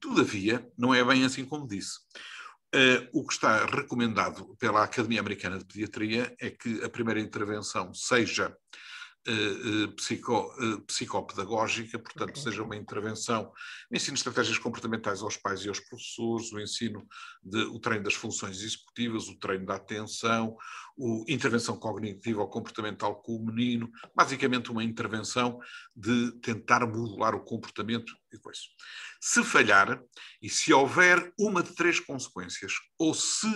Todavia, 0.00 0.66
não 0.76 0.94
é 0.94 1.04
bem 1.04 1.24
assim 1.24 1.44
como 1.44 1.66
disse. 1.66 1.98
Uh, 2.74 3.08
o 3.12 3.26
que 3.26 3.32
está 3.32 3.64
recomendado 3.64 4.56
pela 4.58 4.82
Academia 4.82 5.20
Americana 5.20 5.58
de 5.58 5.64
Pediatria 5.64 6.34
é 6.38 6.50
que 6.50 6.84
a 6.84 6.88
primeira 6.88 7.20
intervenção 7.20 7.94
seja 7.94 8.54
psico, 9.96 10.52
uh, 10.62 10.80
psicopedagógica, 10.82 11.98
portanto, 11.98 12.30
okay. 12.30 12.42
seja 12.42 12.62
uma 12.62 12.76
intervenção, 12.76 13.52
o 13.90 13.96
ensino 13.96 14.14
de 14.14 14.20
estratégias 14.20 14.58
comportamentais 14.58 15.22
aos 15.22 15.36
pais 15.36 15.64
e 15.64 15.68
aos 15.68 15.80
professores, 15.80 16.52
o 16.52 16.60
ensino, 16.60 17.06
de, 17.42 17.62
o 17.64 17.78
treino 17.78 18.04
das 18.04 18.14
funções 18.14 18.62
executivas, 18.62 19.28
o 19.28 19.38
treino 19.38 19.66
da 19.66 19.76
atenção, 19.76 20.56
a 20.98 21.32
intervenção 21.32 21.76
cognitiva 21.76 22.40
ou 22.40 22.48
comportamental 22.48 23.16
com 23.22 23.36
o 23.36 23.44
menino, 23.44 23.90
basicamente 24.14 24.70
uma 24.70 24.84
intervenção 24.84 25.58
de 25.94 26.32
tentar 26.40 26.86
modular 26.86 27.34
o 27.34 27.44
comportamento 27.44 28.14
e 28.32 28.38
coisa. 28.38 28.60
Se 29.20 29.42
falhar, 29.42 30.00
e 30.40 30.48
se 30.48 30.72
houver 30.72 31.32
uma 31.38 31.62
de 31.62 31.74
três 31.74 31.98
consequências, 32.00 32.72
ou 32.98 33.14
se 33.14 33.48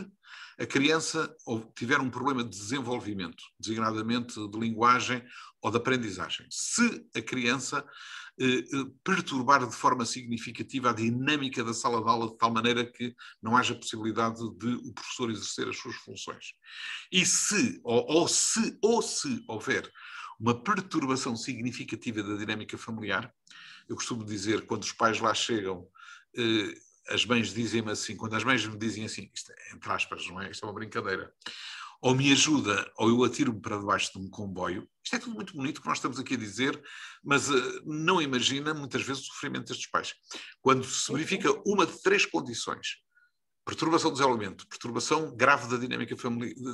a 0.61 0.67
criança 0.67 1.35
tiver 1.75 1.99
um 2.01 2.11
problema 2.11 2.45
de 2.45 2.51
desenvolvimento, 2.51 3.43
designadamente 3.59 4.35
de 4.35 4.59
linguagem 4.59 5.25
ou 5.63 5.71
de 5.71 5.79
aprendizagem. 5.79 6.47
Se 6.51 7.07
a 7.17 7.23
criança 7.23 7.83
eh, 8.39 8.59
eh, 8.59 8.85
perturbar 9.03 9.67
de 9.67 9.75
forma 9.75 10.05
significativa 10.05 10.91
a 10.91 10.93
dinâmica 10.93 11.65
da 11.65 11.73
sala 11.73 12.03
de 12.03 12.09
aula 12.11 12.27
de 12.27 12.37
tal 12.37 12.53
maneira 12.53 12.85
que 12.85 13.15
não 13.43 13.57
haja 13.57 13.75
possibilidade 13.75 14.37
de 14.59 14.75
o 14.75 14.93
professor 14.93 15.31
exercer 15.31 15.67
as 15.67 15.79
suas 15.79 15.97
funções. 15.97 16.53
E 17.11 17.25
se, 17.25 17.81
ou, 17.83 18.05
ou 18.07 18.29
se, 18.29 18.79
ou 18.83 19.01
se 19.01 19.43
houver 19.49 19.91
uma 20.39 20.63
perturbação 20.63 21.37
significativa 21.37 22.23
da 22.23 22.37
dinâmica 22.37 22.77
familiar, 22.77 23.33
eu 23.89 23.97
costumo 23.97 24.25
dizer, 24.25 24.67
quando 24.67 24.83
os 24.83 24.93
pais 24.93 25.21
lá 25.21 25.33
chegam, 25.33 25.89
eh, 26.37 26.75
as 27.11 27.25
mães 27.25 27.53
dizem-me 27.53 27.91
assim, 27.91 28.17
quando 28.17 28.35
as 28.35 28.45
mães 28.45 28.65
me 28.67 28.79
dizem 28.79 29.05
assim, 29.05 29.31
isto 29.35 29.53
é, 29.53 29.75
entre 29.75 29.91
aspas, 29.91 30.27
não 30.29 30.41
é? 30.41 30.51
Isto 30.51 30.65
é 30.65 30.69
uma 30.69 30.75
brincadeira. 30.75 31.33
Ou 32.01 32.15
me 32.15 32.33
ajuda, 32.33 32.91
ou 32.97 33.11
eu 33.11 33.25
atiro-me 33.25 33.61
para 33.61 33.79
debaixo 33.79 34.13
de 34.13 34.19
um 34.19 34.31
comboio. 34.31 34.89
Isto 35.05 35.17
é 35.17 35.19
tudo 35.19 35.35
muito 35.35 35.55
bonito 35.55 35.83
que 35.83 35.87
nós 35.87 35.99
estamos 35.99 36.19
aqui 36.19 36.35
a 36.35 36.39
dizer, 36.39 36.81
mas 37.23 37.51
uh, 37.51 37.83
não 37.85 38.23
imagina 38.23 38.73
muitas 38.73 39.03
vezes 39.03 39.25
o 39.25 39.27
sofrimento 39.27 39.69
destes 39.69 39.91
pais. 39.91 40.15
Quando 40.63 40.85
se 40.85 41.13
verifica 41.13 41.53
uma 41.67 41.85
de 41.85 42.01
três 42.03 42.25
condições, 42.25 43.03
perturbação 43.67 44.11
do 44.11 44.15
desenvolvimento, 44.15 44.67
perturbação 44.67 45.37
grave 45.37 45.69
da 45.69 45.77
dinâmica 45.77 46.17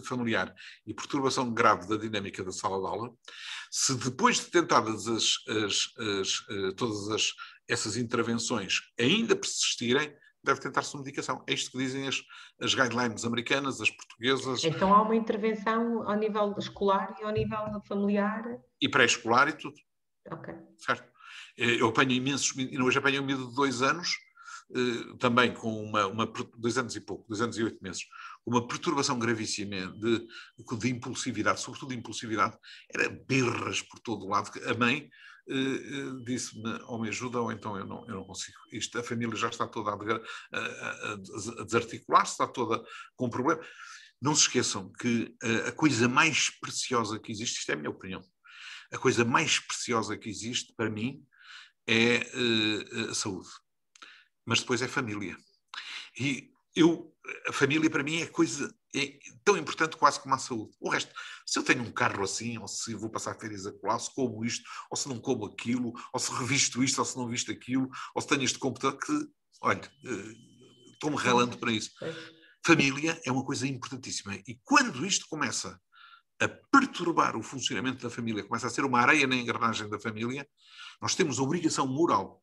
familiar 0.05 0.55
e 0.87 0.95
perturbação 0.95 1.53
grave 1.53 1.89
da 1.89 1.97
dinâmica 1.97 2.45
da 2.45 2.53
sala 2.53 2.79
de 2.79 2.87
aula, 2.87 3.13
se 3.71 3.95
depois 3.97 4.37
de 4.37 4.47
tentadas 4.47 5.09
as, 5.09 5.35
as, 5.49 5.89
as, 5.99 6.41
uh, 6.49 6.73
todas 6.77 7.09
as, 7.09 7.33
essas 7.69 7.97
intervenções 7.97 8.81
ainda 8.99 9.35
persistirem, 9.35 10.15
deve 10.47 10.61
tentar-se 10.61 10.97
medicação. 10.97 11.43
É 11.47 11.53
isto 11.53 11.71
que 11.73 11.79
dizem 11.79 12.07
as, 12.09 12.23
as 12.61 12.75
guidelines 12.75 13.25
americanas, 13.25 13.81
as 13.81 13.91
portuguesas. 13.91 14.65
Então 14.65 14.95
há 14.95 15.03
uma 15.03 15.17
intervenção 15.17 16.09
ao 16.09 16.17
nível 16.17 16.55
escolar 16.59 17.15
e 17.21 17.25
ao 17.25 17.31
nível 17.31 17.81
familiar? 17.87 18.45
E 18.81 18.89
pré-escolar 18.89 19.49
e 19.49 19.53
tudo. 19.53 19.77
Ok. 20.31 20.55
Certo. 20.79 21.05
Eh, 21.59 21.81
eu 21.81 21.89
apanho 21.89 22.13
imensos, 22.13 22.55
hoje 22.57 22.99
apanho 22.99 23.23
um 23.23 23.27
medo 23.27 23.49
de 23.49 23.55
dois 23.55 23.83
anos, 23.83 24.17
eh, 24.75 25.17
também 25.19 25.53
com 25.53 25.85
uma, 25.85 26.07
uma, 26.07 26.33
dois 26.57 26.77
anos 26.79 26.97
e 26.97 27.01
pouco, 27.01 27.27
dois 27.29 27.41
anos 27.41 27.57
e 27.59 27.65
oito 27.65 27.83
meses, 27.83 28.03
uma 28.45 28.67
perturbação 28.67 29.19
gravíssima 29.19 29.87
de, 29.93 30.27
de 30.79 30.89
impulsividade, 30.89 31.61
sobretudo 31.61 31.91
de 31.91 31.97
impulsividade, 31.97 32.57
era 32.93 33.09
berras 33.09 33.83
por 33.83 33.99
todo 34.01 34.25
o 34.25 34.29
lado. 34.29 34.51
A 34.69 34.75
mãe 34.75 35.09
disse-me 36.25 36.81
ou 36.85 37.01
me 37.01 37.09
ajuda 37.09 37.41
ou 37.41 37.53
então 37.53 37.77
eu 37.77 37.87
não, 37.87 38.07
eu 38.09 38.17
não 38.17 38.25
consigo. 38.25 38.59
Isto, 38.73 38.99
a 38.99 39.03
família 39.03 39.37
já 39.37 39.49
está 39.49 39.67
toda 39.67 39.91
a, 39.91 39.95
a, 39.95 41.13
a 41.13 41.65
desarticular-se, 41.65 42.33
está 42.33 42.47
toda 42.47 42.83
com 43.15 43.31
problema. 43.31 43.61
Não 44.21 44.35
se 44.35 44.43
esqueçam 44.43 44.91
que 44.93 45.35
a 45.67 45.73
coisa 45.73 46.09
mais 46.09 46.51
preciosa 46.59 47.19
que 47.19 47.31
existe, 47.31 47.59
isto 47.59 47.71
é 47.71 47.75
a 47.75 47.77
minha 47.77 47.91
opinião, 47.91 48.23
a 48.93 48.99
coisa 48.99 49.25
mais 49.25 49.59
preciosa 49.59 50.17
que 50.17 50.29
existe 50.29 50.75
para 50.75 50.91
mim 50.91 51.25
é 51.87 52.27
a 53.11 53.15
saúde. 53.15 53.49
Mas 54.45 54.61
depois 54.61 54.81
é 54.83 54.89
família. 54.89 55.37
E 56.19 56.51
eu, 56.75 57.16
a 57.49 57.53
família 57.53 57.91
para 57.91 58.03
mim 58.03 58.21
é 58.21 58.27
coisa 58.27 58.75
é 58.95 59.19
tão 59.45 59.57
importante 59.57 59.97
quase 59.97 60.19
como 60.21 60.35
a 60.35 60.39
saúde. 60.39 60.75
O 60.81 60.89
resto, 60.89 61.13
se 61.45 61.59
eu 61.59 61.63
tenho 61.63 61.83
um 61.83 61.93
carro 61.93 62.25
assim, 62.25 62.57
ou 62.59 62.67
se 62.67 62.95
vou 62.95 63.11
passar 63.11 63.39
férias 63.39 63.67
a 63.67 63.73
colar, 63.73 63.99
se 63.99 64.13
como 64.15 64.45
isto, 64.45 64.69
ou 64.91 64.97
se 64.97 65.09
não 65.09 65.19
como 65.19 65.45
aquilo, 65.45 65.93
ou 66.13 66.21
se 66.21 66.33
revisto 66.33 66.83
isto, 66.83 66.99
ou 66.99 67.05
se 67.05 67.17
não 67.17 67.29
visto 67.29 67.53
aquilo, 67.53 67.91
ou 68.15 68.23
se 68.23 68.29
tenho 68.29 68.43
este 68.43 68.59
computador, 68.59 68.99
que, 68.99 69.13
olha, 69.61 69.93
eh, 70.05 70.35
estou-me 70.93 71.17
relando 71.17 71.59
para 71.59 71.71
isso. 71.71 71.91
Família 72.65 73.21
é 73.25 73.31
uma 73.31 73.45
coisa 73.45 73.67
importantíssima. 73.67 74.35
E 74.47 74.59
quando 74.65 75.05
isto 75.05 75.27
começa 75.29 75.79
a 76.41 76.49
perturbar 76.49 77.37
o 77.37 77.43
funcionamento 77.43 78.03
da 78.03 78.11
família, 78.11 78.45
começa 78.45 78.67
a 78.67 78.71
ser 78.71 78.85
uma 78.85 79.01
areia 79.01 79.27
na 79.27 79.37
engrenagem 79.37 79.89
da 79.89 79.99
família, 79.99 80.47
nós 81.01 81.15
temos 81.15 81.39
a 81.39 81.43
obrigação 81.43 81.87
moral 81.87 82.43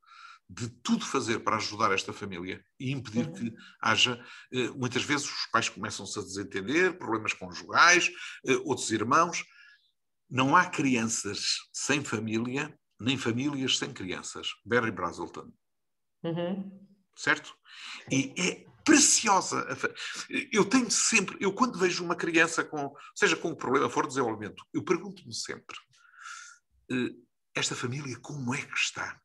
de 0.53 0.69
tudo 0.69 1.03
fazer 1.03 1.39
para 1.39 1.55
ajudar 1.55 1.91
esta 1.91 2.13
família 2.13 2.63
e 2.79 2.91
impedir 2.91 3.27
uhum. 3.27 3.33
que 3.33 3.55
haja. 3.81 4.23
Eh, 4.51 4.69
muitas 4.69 5.03
vezes 5.03 5.25
os 5.25 5.45
pais 5.47 5.67
começam-se 5.67 6.17
a 6.19 6.21
desentender, 6.21 6.97
problemas 6.97 7.33
conjugais, 7.33 8.11
eh, 8.45 8.55
outros 8.63 8.91
irmãos. 8.91 9.43
Não 10.29 10.55
há 10.55 10.65
crianças 10.65 11.57
sem 11.73 12.03
família, 12.03 12.77
nem 12.99 13.17
famílias 13.17 13.77
sem 13.77 13.91
crianças. 13.91 14.49
Barry 14.63 14.91
Brazelton. 14.91 15.51
Uhum. 16.23 16.87
Certo? 17.15 17.55
E 18.11 18.33
é 18.37 18.65
preciosa. 18.83 19.65
Eu 20.51 20.65
tenho 20.65 20.89
sempre, 20.91 21.37
eu 21.39 21.53
quando 21.53 21.79
vejo 21.79 22.03
uma 22.03 22.15
criança 22.15 22.63
com, 22.63 22.93
seja 23.15 23.35
com 23.35 23.49
um 23.49 23.55
problema 23.55 23.89
for 23.89 24.03
de 24.03 24.09
desenvolvimento, 24.09 24.63
eu 24.71 24.83
pergunto-me 24.83 25.33
sempre: 25.33 25.77
eh, 26.91 27.15
esta 27.55 27.75
família 27.75 28.19
como 28.19 28.53
é 28.53 28.61
que 28.61 28.77
está? 28.77 29.19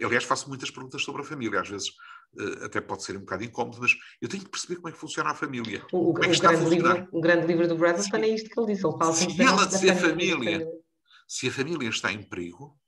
Eu, 0.00 0.08
aliás, 0.08 0.24
faço 0.24 0.48
muitas 0.48 0.70
perguntas 0.70 1.02
sobre 1.04 1.20
a 1.20 1.24
família, 1.24 1.60
às 1.60 1.68
vezes 1.68 1.88
uh, 2.34 2.64
até 2.64 2.80
pode 2.80 3.02
ser 3.04 3.16
um 3.18 3.20
bocado 3.20 3.44
incómodo, 3.44 3.78
mas 3.80 3.94
eu 4.20 4.28
tenho 4.30 4.42
que 4.42 4.48
perceber 4.48 4.76
como 4.76 4.88
é 4.88 4.92
que 4.92 4.98
funciona 4.98 5.30
a 5.30 5.34
família. 5.34 5.84
O, 5.92 6.08
é 6.08 6.08
o, 6.08 6.12
grande, 6.40 6.64
livro, 6.64 7.08
o 7.12 7.20
grande 7.20 7.46
livro 7.46 7.68
do 7.68 7.76
Bradley 7.76 8.30
é 8.30 8.34
isto 8.34 8.48
que 8.48 8.58
ele 8.58 8.72
disse. 8.72 8.86
Ele 8.86 8.96
fala 8.96 9.12
se 9.12 9.42
ela, 9.42 9.70
se 9.70 9.90
a 9.90 9.94
família, 9.94 10.66
se 11.28 11.48
a 11.48 11.52
família 11.52 11.88
está 11.90 12.10
em 12.10 12.22
perigo, 12.22 12.78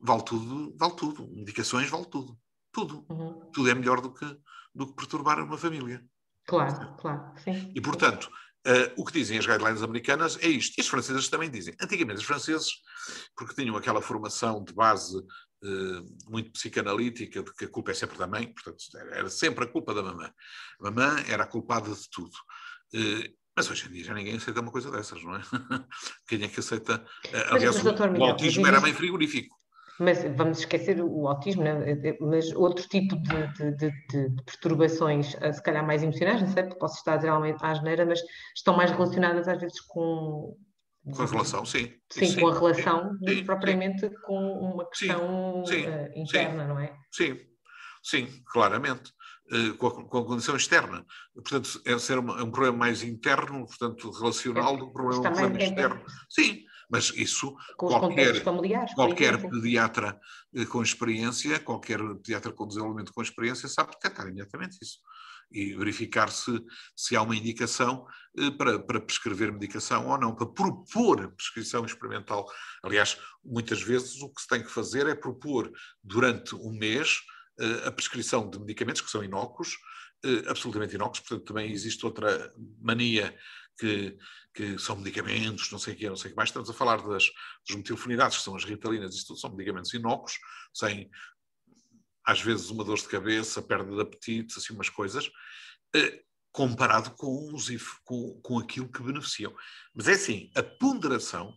vale 0.00 0.22
tudo, 0.24 0.74
vale 0.78 0.96
tudo. 0.96 1.28
Medicações 1.28 1.90
vale 1.90 2.06
tudo. 2.06 2.38
Tudo. 2.72 3.04
Uhum. 3.10 3.50
Tudo 3.52 3.70
é 3.70 3.74
melhor 3.74 4.00
do 4.00 4.12
que, 4.12 4.26
do 4.74 4.86
que 4.86 4.94
perturbar 4.94 5.38
uma 5.44 5.58
família. 5.58 6.02
Claro, 6.46 6.96
claro, 6.96 7.32
sim. 7.44 7.70
E, 7.74 7.80
portanto, 7.82 8.30
Uh, 8.66 8.90
o 9.00 9.04
que 9.04 9.12
dizem 9.12 9.38
as 9.38 9.46
guidelines 9.46 9.80
americanas 9.80 10.36
é 10.42 10.48
isto. 10.48 10.76
E 10.76 10.80
as 10.80 10.88
francesas 10.88 11.28
também 11.28 11.48
dizem. 11.48 11.72
Antigamente, 11.80 12.18
os 12.18 12.24
franceses, 12.24 12.72
porque 13.36 13.54
tinham 13.54 13.76
aquela 13.76 14.02
formação 14.02 14.64
de 14.64 14.74
base 14.74 15.22
muito 16.28 16.52
psicanalítica, 16.52 17.42
de 17.42 17.52
que 17.54 17.64
a 17.64 17.68
culpa 17.68 17.90
é 17.90 17.94
sempre 17.94 18.18
da 18.18 18.26
mãe, 18.26 18.52
portanto, 18.52 18.78
era 19.12 19.28
sempre 19.28 19.64
a 19.64 19.68
culpa 19.68 19.94
da 19.94 20.02
mamã. 20.02 20.30
A 20.80 20.90
mamã 20.90 21.16
era 21.28 21.44
a 21.44 21.46
culpada 21.46 21.90
de 21.90 22.10
tudo. 22.10 22.34
Uh, 22.94 23.34
mas 23.56 23.70
hoje 23.70 23.88
em 23.88 23.92
dia 23.92 24.04
já 24.04 24.14
ninguém 24.14 24.36
aceita 24.36 24.60
uma 24.60 24.70
coisa 24.70 24.90
dessas, 24.90 25.22
não 25.22 25.36
é? 25.36 25.40
Quem 26.28 26.42
é 26.42 26.48
que 26.48 26.60
aceita? 26.60 27.04
aliás, 27.50 27.82
mas, 27.82 28.00
o, 28.00 28.18
o 28.18 28.24
autismo 28.24 28.66
era 28.66 28.80
mãe 28.80 28.92
frigorífico. 28.92 29.56
Mas 29.98 30.22
vamos 30.36 30.58
esquecer 30.58 31.00
o 31.00 31.26
autismo, 31.26 31.62
né? 31.62 31.72
mas 32.20 32.52
outro 32.52 32.86
tipo 32.86 33.16
de, 33.16 33.46
de, 33.54 33.76
de, 33.76 33.90
de, 34.10 34.42
perturbações, 34.44 35.34
eh, 35.40 35.52
se 35.52 35.62
calhar 35.62 35.86
mais 35.86 36.02
emocionais, 36.02 36.42
não 36.42 36.48
sei, 36.48 36.64
posso 36.64 36.96
estar 36.98 37.14
a 37.14 37.16
dizer 37.16 37.30
à 37.62 37.74
geneira, 37.74 38.04
mas 38.04 38.20
estão 38.54 38.76
mais 38.76 38.90
relacionadas 38.90 39.48
às 39.48 39.58
vezes 39.58 39.80
com. 39.80 40.54
Com 41.14 41.22
a 41.22 41.26
relação, 41.26 41.64
sim. 41.64 41.92
Sim, 42.10 42.26
sim 42.26 42.40
com 42.40 42.48
a 42.48 42.54
relação, 42.54 43.16
sim, 43.26 43.44
propriamente 43.44 44.08
sim. 44.08 44.14
com 44.24 44.74
uma 44.74 44.88
questão 44.88 45.62
uh, 45.62 46.18
interna, 46.18 46.66
não 46.66 46.80
é? 46.80 46.96
Sim, 47.12 47.38
sim, 48.02 48.28
claramente. 48.46 49.12
Uh, 49.52 49.76
com, 49.76 49.86
a, 49.86 50.08
com, 50.08 50.18
a, 50.18 50.26
condição 50.26 50.56
externa. 50.56 51.06
Portanto, 51.32 51.80
é 51.84 51.96
ser 51.98 52.18
uma, 52.18 52.40
é 52.40 52.42
um 52.42 52.50
problema 52.50 52.78
mais 52.78 53.04
interno, 53.04 53.64
portanto, 53.64 54.10
relacional, 54.10 54.74
é, 54.74 54.78
do 54.78 54.84
que 54.86 54.90
um 54.90 54.92
problema, 54.92 55.20
um 55.20 55.32
problema 55.32 55.58
é, 55.60 55.64
externo. 55.64 56.04
Sim, 56.28 56.64
mas 56.90 57.12
isso 57.14 57.54
com 57.76 57.86
qualquer, 57.86 58.42
qualquer 58.94 59.50
pediatra 59.50 60.20
eh, 60.54 60.64
com 60.64 60.82
experiência, 60.82 61.60
qualquer 61.60 61.98
pediatra 62.16 62.52
com 62.52 62.66
desenvolvimento 62.66 63.12
com 63.12 63.22
experiência 63.22 63.68
sabe 63.68 63.92
detectar 63.92 64.26
imediatamente 64.26 64.78
isso 64.82 64.98
e 65.50 65.74
verificar 65.74 66.30
se, 66.30 66.60
se 66.94 67.16
há 67.16 67.22
uma 67.22 67.36
indicação 67.36 68.06
eh, 68.38 68.50
para, 68.50 68.78
para 68.78 69.00
prescrever 69.00 69.52
medicação 69.52 70.08
ou 70.08 70.18
não, 70.18 70.34
para 70.34 70.46
propor 70.46 71.22
a 71.22 71.28
prescrição 71.28 71.84
experimental. 71.84 72.46
Aliás, 72.82 73.18
muitas 73.44 73.82
vezes 73.82 74.20
o 74.22 74.32
que 74.32 74.42
se 74.42 74.48
tem 74.48 74.62
que 74.62 74.70
fazer 74.70 75.06
é 75.06 75.14
propor 75.14 75.70
durante 76.02 76.54
um 76.54 76.72
mês 76.72 77.20
eh, 77.60 77.86
a 77.86 77.92
prescrição 77.92 78.48
de 78.48 78.58
medicamentos 78.58 79.02
que 79.02 79.10
são 79.10 79.22
inócuos, 79.22 79.76
absolutamente 80.48 80.94
inócuos, 80.94 81.20
portanto 81.20 81.46
também 81.46 81.70
existe 81.70 82.04
outra 82.04 82.52
mania 82.80 83.32
que, 83.78 84.16
que 84.54 84.78
são 84.78 84.96
medicamentos, 84.96 85.70
não 85.70 85.78
sei 85.78 85.94
o 85.94 85.96
que, 85.96 86.08
não 86.08 86.16
sei 86.16 86.30
o 86.30 86.32
que 86.32 86.36
mais. 86.36 86.48
Estamos 86.48 86.70
a 86.70 86.72
falar 86.72 86.96
das, 86.96 87.30
das 87.68 87.76
metilfenidatos, 87.76 88.38
que 88.38 88.44
são 88.44 88.56
as 88.56 88.64
ritalinas, 88.64 89.14
isso 89.14 89.26
tudo 89.28 89.38
são 89.38 89.50
medicamentos 89.50 89.92
inócuos, 89.92 90.38
sem, 90.72 91.10
às 92.26 92.40
vezes, 92.40 92.70
uma 92.70 92.82
dor 92.82 92.96
de 92.96 93.08
cabeça, 93.08 93.62
perda 93.62 93.94
de 93.94 94.00
apetite, 94.00 94.58
assim, 94.58 94.74
umas 94.74 94.88
coisas, 94.88 95.30
eh, 95.94 96.22
comparado 96.50 97.12
com, 97.12 97.54
os, 97.54 97.68
com, 98.04 98.40
com 98.42 98.58
aquilo 98.58 98.90
que 98.90 99.02
beneficiam. 99.02 99.54
Mas 99.94 100.08
é 100.08 100.12
assim, 100.12 100.50
a 100.56 100.62
ponderação 100.62 101.54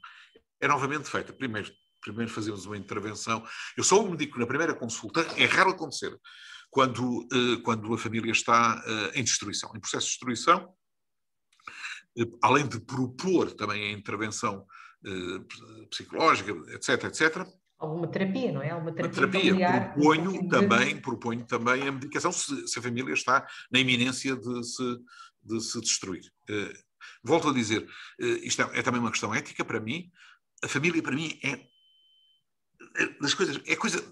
é 0.61 0.67
novamente 0.67 1.09
feita. 1.09 1.33
Primeiro, 1.33 1.71
primeiro 2.01 2.31
fazemos 2.31 2.65
uma 2.65 2.77
intervenção. 2.77 3.43
Eu 3.75 3.83
só 3.83 4.03
me 4.03 4.15
digo 4.15 4.33
que 4.33 4.39
na 4.39 4.45
primeira 4.45 4.75
consulta 4.75 5.21
é 5.37 5.45
raro 5.45 5.71
acontecer 5.71 6.15
quando, 6.69 7.27
uh, 7.33 7.61
quando 7.63 7.91
a 7.91 7.97
família 7.97 8.31
está 8.31 8.83
uh, 8.85 9.17
em 9.17 9.23
destruição, 9.23 9.71
em 9.75 9.79
processo 9.79 10.05
de 10.05 10.11
destruição, 10.11 10.71
além 12.43 12.67
de 12.67 12.79
propor 12.79 13.51
também 13.53 13.81
a 13.85 13.91
intervenção 13.91 14.65
psicológica, 15.89 16.51
etc, 16.73 17.05
etc. 17.05 17.47
Alguma 17.80 18.07
terapia, 18.07 18.51
não 18.51 18.61
é? 18.61 18.72
Alguma 18.72 18.91
terapia, 18.91 19.15
terapia. 19.15 19.41
Familiar, 19.41 19.93
proponho, 19.93 20.49
também, 20.49 21.01
proponho 21.01 21.45
também 21.45 21.88
a 21.88 21.91
medicação 21.91 22.31
se, 22.31 22.68
se, 22.68 22.77
a 22.77 22.81
família 22.81 23.14
está 23.14 23.47
na 23.72 23.80
iminência 23.80 24.35
de 24.35 24.64
se, 24.64 24.97
de 25.43 25.61
se 25.61 25.80
destruir. 25.80 26.23
volto 27.23 27.49
a 27.49 27.53
dizer, 27.53 27.88
isto 28.19 28.61
é, 28.61 28.80
é 28.80 28.81
também 28.81 28.99
uma 28.99 29.11
questão 29.11 29.34
ética 29.34 29.64
para 29.64 29.80
mim, 29.80 30.11
a 30.61 30.68
família 30.68 31.01
para 31.01 31.15
mim 31.15 31.39
é 31.41 31.69
das 33.22 33.34
coisas, 33.34 33.61
é 33.65 33.76
coisa, 33.76 34.03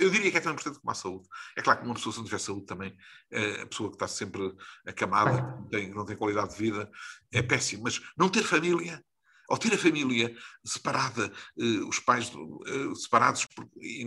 eu 0.00 0.10
diria 0.10 0.30
que 0.30 0.36
é 0.36 0.40
tão 0.40 0.52
importante 0.52 0.78
como 0.78 0.90
a 0.90 0.94
saúde. 0.94 1.28
É 1.56 1.62
claro 1.62 1.80
que 1.80 1.86
uma 1.86 1.94
pessoa 1.94 2.12
se 2.12 2.18
não 2.18 2.24
tiver 2.24 2.38
saúde 2.38 2.66
também, 2.66 2.96
é, 3.30 3.62
a 3.62 3.66
pessoa 3.66 3.90
que 3.90 3.96
está 3.96 4.08
sempre 4.08 4.54
acamada, 4.86 5.42
que 5.42 5.60
não 5.60 5.68
tem, 5.68 5.90
não 5.90 6.04
tem 6.04 6.16
qualidade 6.16 6.50
de 6.50 6.56
vida, 6.56 6.90
é 7.32 7.42
péssimo. 7.42 7.82
Mas 7.84 8.00
não 8.16 8.28
ter 8.28 8.42
família, 8.42 9.04
ou 9.48 9.58
ter 9.58 9.74
a 9.74 9.78
família 9.78 10.34
separada, 10.64 11.32
eh, 11.58 11.80
os 11.86 11.98
pais 11.98 12.32
eh, 12.66 12.94
separados, 12.94 13.46
e, 13.80 14.06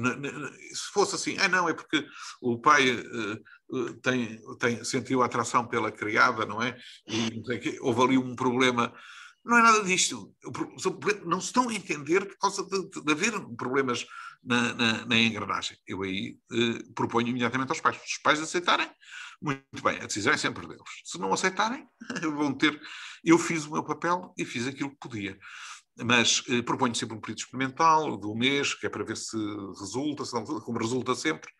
se 0.73 0.91
fosse 0.91 1.15
assim, 1.15 1.38
ah 1.39 1.47
não, 1.47 1.69
é 1.69 1.73
porque 1.73 2.05
o 2.41 2.59
pai 2.59 2.89
eh, 2.89 3.39
tem, 4.01 4.39
tem, 4.59 4.84
sentiu 4.84 5.22
atração 5.22 5.68
pela 5.68 5.91
criada, 5.91 6.45
não 6.45 6.61
é? 6.61 6.77
E 7.07 7.77
houve 7.81 8.01
ali 8.01 8.18
um 8.18 8.35
problema 8.35 8.93
não 9.47 9.57
é 9.57 9.61
nada 9.61 9.81
disto. 9.81 10.35
Não 11.26 11.39
se 11.39 11.47
estão 11.47 11.69
a 11.69 11.73
entender 11.73 12.26
por 12.26 12.38
causa 12.38 12.65
de, 12.65 12.89
de 12.89 13.11
haver 13.14 13.31
problemas 13.55 14.05
na, 14.43 14.73
na, 14.73 15.05
na, 15.05 15.18
engrenagem. 15.18 15.77
Eu 15.88 16.03
aí 16.03 16.38
eh, 16.51 16.84
proponho 16.95 17.27
imediatamente 17.27 17.69
aos 17.69 17.81
pais. 17.81 17.97
Se 17.97 18.15
os 18.15 18.18
pais 18.19 18.41
aceitarem, 18.41 18.89
muito 19.41 19.84
bem, 19.84 19.97
a 19.97 20.05
decisão 20.05 20.34
é 20.34 20.38
sempre 20.38 20.68
deles. 20.68 20.84
Se 21.03 21.19
não 21.19 21.34
aceitarem, 21.34 21.88
vão 22.22 22.53
ter. 22.53 22.80
Eu 23.23 23.38
fiz 23.38 23.65
o 23.65 23.73
meu 23.73 23.84
papel 23.84 24.34
e 24.38 24.45
fiz 24.45 24.68
aquilo 24.68 24.91
que 24.91 24.97
podia. 24.99 25.38
Mas 26.03 26.43
eh, 26.49 26.61
proponho 26.61 26.95
sempre 26.95 27.15
um 27.15 27.22
período 27.22 27.39
experimental 27.39 28.19
um 28.23 28.35
mês, 28.35 28.73
que 28.73 28.85
é 28.85 28.89
para 28.89 29.03
ver 29.03 29.18
se 29.18 29.38
resulta, 29.80 30.26
se 30.26 30.34
não, 30.34 30.43
como 30.43 30.80
resulta 30.80 31.15
sempre, 31.15 31.51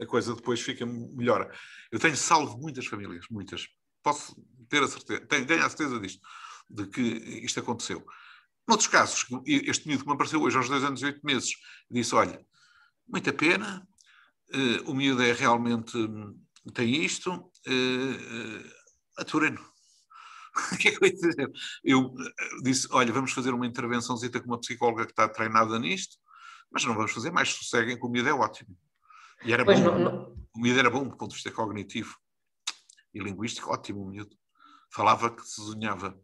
a 0.00 0.06
coisa 0.06 0.34
depois 0.34 0.60
fica 0.60 0.84
melhor. 0.84 1.50
Eu 1.90 1.98
tenho 1.98 2.16
salvo 2.16 2.58
muitas 2.58 2.86
famílias, 2.86 3.26
muitas. 3.30 3.66
Posso 4.02 4.36
ter 4.68 4.82
a 4.82 4.88
certeza, 4.88 5.26
tenho, 5.26 5.46
tenho 5.46 5.64
a 5.64 5.68
certeza 5.68 5.98
disto 5.98 6.20
de 6.68 6.86
que 6.86 7.00
isto 7.44 7.60
aconteceu. 7.60 8.04
Noutros 8.66 8.88
casos, 8.88 9.26
este 9.46 9.86
miúdo 9.86 10.02
que 10.02 10.08
me 10.08 10.14
apareceu 10.14 10.42
hoje 10.42 10.56
aos 10.56 10.68
dois 10.68 10.82
anos 10.82 11.00
e 11.00 11.06
oito 11.06 11.24
meses, 11.24 11.52
disse, 11.90 12.14
olha, 12.14 12.44
muita 13.06 13.32
pena, 13.32 13.86
uh, 14.52 14.90
o 14.90 14.94
miúdo 14.94 15.22
é 15.22 15.32
realmente, 15.32 15.96
tem 16.74 17.04
isto, 17.04 17.32
uh, 17.32 18.70
aturem-no. 19.18 19.60
o 20.72 20.76
que 20.78 20.88
é 20.88 20.90
que 20.90 21.04
eu 21.04 21.06
ia 21.06 21.14
dizer? 21.14 21.52
Eu 21.84 22.14
disse, 22.62 22.88
olha, 22.90 23.12
vamos 23.12 23.32
fazer 23.32 23.54
uma 23.54 23.66
intervençãozita 23.66 24.40
com 24.40 24.46
uma 24.46 24.60
psicóloga 24.60 25.04
que 25.04 25.12
está 25.12 25.28
treinada 25.28 25.78
nisto, 25.78 26.16
mas 26.70 26.84
não 26.84 26.94
vamos 26.94 27.12
fazer 27.12 27.30
mais, 27.30 27.50
sosseguem, 27.50 27.96
que 27.96 28.04
o 28.04 28.08
miúdo 28.08 28.28
é 28.28 28.34
ótimo. 28.34 28.76
E 29.44 29.52
era 29.52 29.64
pois 29.64 29.78
bom, 29.78 29.86
não, 29.86 29.98
não. 29.98 30.36
o 30.56 30.60
miúdo 30.60 30.80
era 30.80 30.90
bom 30.90 31.04
do 31.04 31.16
ponto 31.16 31.30
de 31.30 31.36
vista 31.36 31.52
cognitivo 31.52 32.16
e 33.14 33.20
linguístico, 33.20 33.70
ótimo 33.70 34.02
o 34.02 34.08
miúdo. 34.08 34.36
Falava 34.90 35.30
que 35.30 35.42
se 35.42 35.56
sonhava 35.56 36.18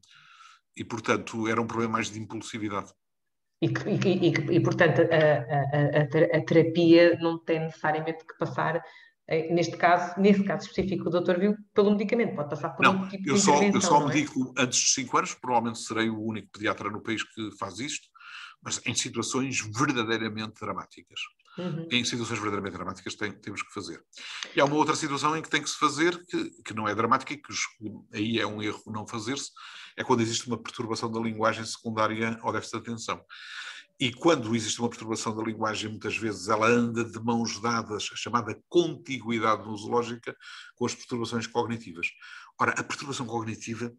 e, 0.76 0.84
portanto, 0.84 1.46
era 1.48 1.60
um 1.60 1.66
problema 1.66 1.94
mais 1.94 2.10
de 2.10 2.18
impulsividade. 2.18 2.92
E, 3.60 3.66
e, 3.66 4.28
e, 4.28 4.56
e 4.56 4.60
portanto, 4.60 5.02
a, 5.02 5.06
a, 5.06 6.38
a, 6.38 6.44
terapia 6.44 7.16
não 7.20 7.38
tem 7.38 7.60
necessariamente 7.60 8.26
que 8.26 8.36
passar, 8.36 8.82
eh, 9.28 9.54
neste 9.54 9.76
caso, 9.76 10.20
nesse 10.20 10.42
caso 10.42 10.66
específico, 10.66 11.08
o 11.08 11.10
doutor 11.10 11.38
viu, 11.38 11.54
pelo 11.72 11.92
medicamento, 11.92 12.34
pode 12.34 12.50
passar 12.50 12.70
por 12.70 12.82
não, 12.82 13.08
tipo 13.08 13.28
eu 13.28 13.34
de 13.34 13.40
só, 13.40 13.62
Eu 13.62 13.80
só 13.80 14.02
é? 14.02 14.06
medico 14.06 14.52
antes 14.58 14.80
dos 14.80 14.94
5 14.94 15.16
anos, 15.16 15.34
provavelmente 15.34 15.78
serei 15.78 16.10
o 16.10 16.20
único 16.20 16.50
pediatra 16.50 16.90
no 16.90 17.00
país 17.00 17.22
que 17.22 17.56
faz 17.56 17.78
isto, 17.78 18.08
mas 18.60 18.80
em 18.84 18.94
situações 18.94 19.60
verdadeiramente 19.60 20.60
dramáticas. 20.60 21.20
Uhum. 21.58 21.86
Em 21.90 22.04
situações 22.04 22.38
verdadeiramente 22.38 22.74
dramáticas 22.74 23.14
tem, 23.14 23.30
temos 23.30 23.62
que 23.62 23.72
fazer. 23.72 24.02
E 24.56 24.60
há 24.60 24.64
uma 24.64 24.76
outra 24.76 24.96
situação 24.96 25.36
em 25.36 25.42
que 25.42 25.50
tem 25.50 25.62
que 25.62 25.68
se 25.68 25.78
fazer, 25.78 26.18
que, 26.26 26.50
que 26.64 26.74
não 26.74 26.88
é 26.88 26.94
dramática 26.94 27.36
que 27.36 27.42
aí 28.12 28.38
é 28.38 28.46
um 28.46 28.62
erro 28.62 28.82
não 28.86 29.06
fazer-se, 29.06 29.50
é 29.96 30.02
quando 30.02 30.22
existe 30.22 30.46
uma 30.46 30.56
perturbação 30.56 31.10
da 31.12 31.20
linguagem 31.20 31.64
secundária 31.64 32.38
ao 32.40 32.52
déficit 32.52 32.80
de 32.80 32.90
atenção. 32.90 33.22
E 34.00 34.12
quando 34.12 34.56
existe 34.56 34.80
uma 34.80 34.88
perturbação 34.88 35.36
da 35.36 35.42
linguagem, 35.42 35.90
muitas 35.90 36.16
vezes 36.16 36.48
ela 36.48 36.66
anda 36.66 37.04
de 37.04 37.20
mãos 37.22 37.60
dadas, 37.60 38.08
a 38.12 38.16
chamada 38.16 38.58
contiguidade 38.68 39.64
nosológica, 39.64 40.34
com 40.74 40.86
as 40.86 40.94
perturbações 40.94 41.46
cognitivas. 41.46 42.08
Ora, 42.58 42.72
a 42.72 42.82
perturbação 42.82 43.26
cognitiva 43.26 43.92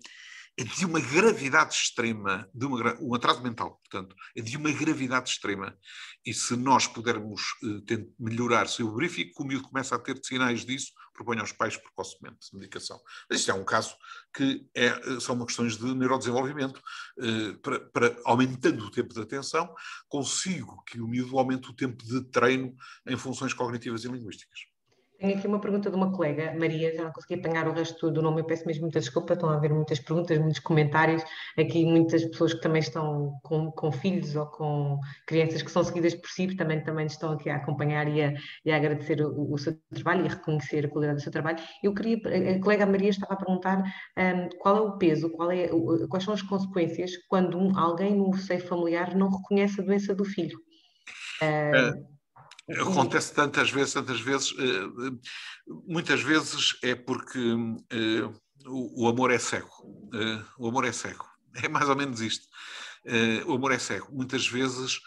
é 0.58 0.64
de 0.64 0.86
uma 0.86 1.00
gravidade 1.00 1.74
extrema, 1.74 2.48
de 2.54 2.66
uma, 2.66 2.96
um 3.02 3.16
atraso 3.16 3.42
mental, 3.42 3.82
portanto, 3.84 4.16
é 4.36 4.42
de 4.42 4.56
uma 4.56 4.72
gravidade 4.72 5.30
extrema. 5.30 5.76
E 6.24 6.34
se 6.34 6.56
nós 6.56 6.86
pudermos 6.86 7.42
uh, 7.64 8.14
melhorar, 8.20 8.68
se 8.68 8.82
eu 8.82 8.96
verifico 8.96 9.36
que 9.36 9.42
o 9.42 9.46
miúdo 9.46 9.68
começa 9.68 9.96
a 9.96 10.00
ter 10.00 10.20
sinais 10.24 10.64
disso, 10.64 10.92
proponho 11.14 11.42
aos 11.42 11.52
pais 11.52 11.78
precocemente 11.78 12.54
medicação. 12.54 13.00
Mas 13.30 13.40
isto 13.40 13.52
é 13.52 13.54
um 13.54 13.64
caso 13.64 13.96
que 14.34 14.66
é, 14.76 14.88
eh, 14.88 15.20
são 15.20 15.36
uma 15.36 15.46
questões 15.46 15.78
de 15.78 15.94
neurodesenvolvimento. 15.94 16.82
Uh, 17.18 17.58
para, 17.60 17.80
para, 17.80 18.18
aumentando 18.26 18.86
o 18.86 18.92
tempo 18.92 19.14
de 19.14 19.22
atenção, 19.22 19.74
consigo 20.08 20.84
que 20.86 21.00
o 21.02 21.08
miúdo 21.08 21.38
aumente 21.38 21.70
o 21.70 21.76
tempo 21.76 22.04
de 22.04 22.22
treino 22.30 22.76
em 23.08 23.18
funções 23.18 23.54
cognitivas 23.54 24.04
e 24.04 24.08
linguísticas. 24.08 24.73
Tenho 25.24 25.38
aqui 25.38 25.48
uma 25.48 25.62
pergunta 25.62 25.90
de 25.90 25.96
uma 25.96 26.12
colega, 26.12 26.54
Maria, 26.60 26.94
já 26.94 27.06
não 27.06 27.14
consegui 27.14 27.36
apanhar 27.36 27.66
o 27.66 27.72
resto 27.72 28.12
do 28.12 28.22
nome, 28.22 28.42
eu 28.42 28.46
peço 28.46 28.68
mesmo 28.68 28.82
muita 28.82 29.00
desculpa, 29.00 29.32
estão 29.32 29.50
a 29.50 29.56
haver 29.56 29.74
muitas 29.74 29.98
perguntas, 29.98 30.38
muitos 30.38 30.60
comentários, 30.60 31.24
aqui 31.58 31.86
muitas 31.86 32.26
pessoas 32.26 32.54
que 32.54 32.60
também 32.60 32.82
estão 32.82 33.40
com, 33.42 33.72
com 33.72 33.90
filhos 33.90 34.36
ou 34.36 34.46
com 34.48 35.00
crianças 35.26 35.62
que 35.62 35.72
são 35.72 35.82
seguidas 35.82 36.14
por 36.14 36.30
si, 36.30 36.54
também, 36.58 36.84
também 36.84 37.06
estão 37.06 37.32
aqui 37.32 37.50
a 37.50 37.56
acompanhar 37.56 38.06
e 38.10 38.22
a, 38.22 38.34
e 38.66 38.72
a 38.74 38.76
agradecer 38.76 39.22
o, 39.22 39.54
o, 39.54 39.58
seu 39.58 39.80
trabalho 39.94 40.26
e 40.26 40.28
a 40.28 40.32
reconhecer 40.32 40.88
a 40.88 40.90
qualidade 40.90 41.20
do 41.20 41.24
seu 41.24 41.32
trabalho. 41.32 41.60
Eu 41.82 41.94
queria, 41.94 42.18
a 42.58 42.60
colega 42.60 42.86
Maria 42.86 43.12
estava 43.12 43.36
a 43.36 43.38
perguntar 43.38 43.82
um, 44.18 44.50
qual 44.60 44.76
é 44.76 44.82
o 44.82 44.98
peso, 44.98 45.30
qual 45.30 45.50
é, 45.52 45.70
quais 46.10 46.26
são 46.26 46.34
as 46.34 46.42
consequências 46.42 47.12
quando 47.30 47.58
um, 47.58 47.80
alguém 47.80 48.14
no 48.14 48.34
seio 48.34 48.60
familiar 48.60 49.16
não 49.16 49.30
reconhece 49.30 49.80
a 49.80 49.86
doença 49.86 50.14
do 50.14 50.26
filho. 50.26 50.60
Uh, 51.42 52.13
Acontece 52.70 53.34
tantas 53.34 53.70
vezes, 53.72 53.94
tantas 53.94 54.22
vezes, 54.22 54.54
eh, 54.58 54.64
eh, 54.64 55.30
muitas 55.86 56.22
vezes 56.22 56.78
é 56.82 56.96
porque 56.96 57.40
eh, 57.90 58.30
o 58.66 59.08
amor 59.08 59.32
é 59.32 59.40
cego. 59.40 59.70
O 60.58 60.68
amor 60.68 60.86
é 60.86 60.92
cego. 60.92 61.26
É 61.64 61.68
mais 61.68 61.88
ou 61.88 61.96
menos 61.96 62.20
isto. 62.20 62.48
O 63.46 63.54
amor 63.54 63.72
é 63.72 63.78
cego. 63.78 64.12
Muitas 64.12 64.48
vezes 64.48 65.00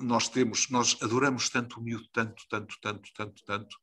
nós 0.00 0.26
temos, 0.26 0.70
nós 0.70 0.96
adoramos 1.02 1.50
tanto 1.50 1.78
o 1.78 1.82
miúdo, 1.82 2.08
tanto, 2.10 2.42
tanto, 2.48 2.74
tanto, 2.80 3.12
tanto, 3.14 3.44
tanto, 3.44 3.76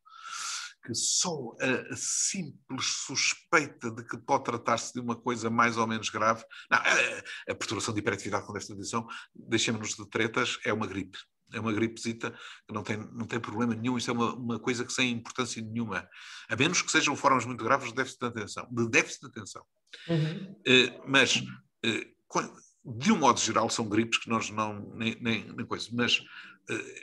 que 0.83 0.95
só 0.95 1.55
a, 1.61 1.95
simples 1.95 3.03
suspeita 3.05 3.91
de 3.91 4.03
que 4.03 4.17
pode 4.17 4.45
tratar-se 4.45 4.91
de 4.91 4.99
uma 4.99 5.15
coisa 5.15 5.51
mais 5.51 5.77
ou 5.77 5.85
menos 5.85 6.09
grave. 6.09 6.43
Não, 6.67 6.79
a, 6.79 7.51
a 7.51 7.55
perturbação 7.55 7.93
de 7.93 7.99
hiperatividade 7.99 8.47
com 8.47 8.57
esta 8.57 8.73
condição, 8.73 9.05
deixemos-nos 9.35 9.95
de 9.95 10.09
tretas, 10.09 10.57
é 10.65 10.73
uma 10.73 10.87
gripe 10.87 11.19
é 11.53 11.59
uma 11.59 11.73
gripezita 11.73 12.31
que 12.67 12.73
não 12.73 12.83
tem, 12.83 12.97
não 12.97 13.25
tem 13.25 13.39
problema 13.39 13.75
nenhum, 13.75 13.97
isso 13.97 14.09
é 14.09 14.13
uma, 14.13 14.33
uma 14.35 14.59
coisa 14.59 14.85
que 14.85 14.93
sem 14.93 15.11
importância 15.11 15.61
nenhuma, 15.61 16.07
a 16.49 16.55
menos 16.55 16.81
que 16.81 16.91
sejam 16.91 17.15
formas 17.15 17.45
muito 17.45 17.63
graves 17.63 17.89
de 17.89 17.95
déficit 17.95 18.19
de 18.19 18.27
atenção, 18.27 18.67
de 18.71 18.89
déficit 18.89 19.21
de 19.21 19.27
atenção. 19.27 19.65
Uhum. 20.07 20.55
Uh, 20.67 21.03
mas, 21.07 21.35
uh, 21.35 22.93
de 22.99 23.11
um 23.11 23.17
modo 23.17 23.39
geral, 23.39 23.69
são 23.69 23.87
gripes 23.87 24.19
que 24.19 24.29
nós 24.29 24.49
não, 24.49 24.93
nem, 24.95 25.15
nem, 25.21 25.53
nem 25.53 25.65
coisa, 25.65 25.87
mas 25.93 26.21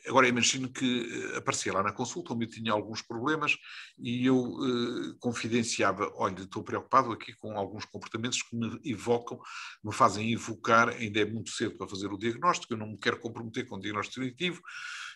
agora 0.07 0.29
imagino 0.29 0.71
que 0.71 1.33
eh, 1.35 1.39
aparecia 1.39 1.73
lá 1.73 1.83
na 1.83 1.93
consulta, 1.93 2.33
onde 2.33 2.47
eu 2.47 2.51
tinha 2.51 2.73
alguns 2.73 3.03
problemas, 3.03 3.57
e 3.99 4.27
eu 4.27 4.37
uh, 4.37 5.19
confidenciava: 5.19 6.11
olha, 6.15 6.43
estou 6.43 6.63
preocupado 6.63 7.13
aqui 7.13 7.35
com 7.35 7.57
alguns 7.57 7.85
comportamentos 7.85 8.43
que 8.43 8.57
me 8.57 8.81
evocam, 8.85 9.39
me 9.85 9.93
fazem 9.93 10.33
evocar, 10.33 10.89
ainda 10.89 11.21
é 11.21 11.25
muito 11.25 11.51
cedo 11.51 11.77
para 11.77 11.89
fazer 11.89 12.13
o 12.13 12.19
diagnóstico, 12.19 12.73
eu 12.73 12.79
não 12.79 12.89
me 12.89 12.99
quero 12.99 13.21
comprometer 13.21 13.67
com 13.67 13.77
o 13.77 13.81
diagnóstico 13.81 14.21
definitivo, 14.21 14.61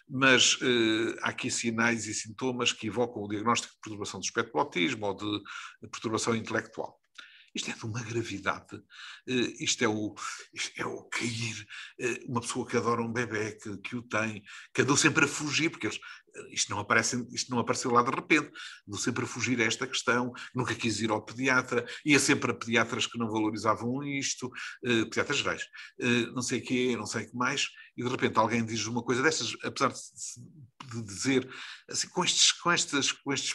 mas 0.08 0.54
uh, 0.56 1.18
há 1.22 1.30
aqui 1.30 1.50
sinais 1.50 2.06
e 2.06 2.14
sintomas 2.14 2.72
que 2.72 2.88
evocam 2.88 3.22
o 3.22 3.28
diagnóstico 3.28 3.74
de 3.74 3.80
perturbação 3.80 4.20
do 4.20 4.24
espectro 4.24 4.52
do 4.52 4.58
autismo 4.58 5.06
ou 5.06 5.14
de 5.14 5.42
perturbação 5.90 6.34
intelectual. 6.36 7.01
Isto 7.54 7.70
é 7.70 7.74
de 7.74 7.84
uma 7.84 8.02
gravidade, 8.02 8.76
uh, 8.76 8.82
isto, 9.60 9.84
é 9.84 9.88
o, 9.88 10.14
isto 10.52 10.80
é 10.80 10.86
o 10.86 11.04
cair, 11.04 11.66
uh, 12.00 12.30
uma 12.30 12.40
pessoa 12.40 12.66
que 12.66 12.76
adora 12.76 13.02
um 13.02 13.12
bebê, 13.12 13.52
que, 13.52 13.76
que 13.78 13.96
o 13.96 14.02
tem, 14.02 14.42
que 14.74 14.82
andou 14.82 14.96
sempre 14.96 15.24
a 15.24 15.28
fugir, 15.28 15.70
porque 15.70 15.86
eles, 15.86 15.98
isto, 16.50 16.70
não 16.70 16.78
aparece, 16.78 17.26
isto 17.30 17.50
não 17.50 17.58
apareceu 17.58 17.90
lá 17.90 18.02
de 18.02 18.10
repente, 18.10 18.50
andou 18.88 18.98
sempre 18.98 19.24
a 19.24 19.26
fugir 19.26 19.60
a 19.60 19.64
esta 19.64 19.86
questão, 19.86 20.32
nunca 20.54 20.74
quis 20.74 21.00
ir 21.00 21.10
ao 21.10 21.22
pediatra, 21.22 21.86
ia 22.04 22.18
sempre 22.18 22.50
a 22.50 22.54
pediatras 22.54 23.06
que 23.06 23.18
não 23.18 23.30
valorizavam 23.30 24.02
isto, 24.02 24.50
pediatras 24.82 25.38
gerais, 25.38 25.62
não 26.34 26.40
sei 26.40 26.60
o 26.60 26.62
quê, 26.62 26.96
não 26.96 27.04
sei 27.04 27.24
o 27.24 27.30
que 27.30 27.36
mais, 27.36 27.68
e 27.96 28.02
de 28.02 28.08
repente 28.08 28.38
alguém 28.38 28.64
diz 28.64 28.86
uma 28.86 29.02
coisa 29.02 29.22
dessas, 29.22 29.54
apesar 29.62 29.88
de, 29.88 30.00
de 30.90 31.02
dizer, 31.04 31.54
assim, 31.90 32.08
com 32.08 32.24
estes, 32.24 32.52
com 32.52 32.70
estas, 32.72 33.12
com 33.12 33.30
estes 33.30 33.54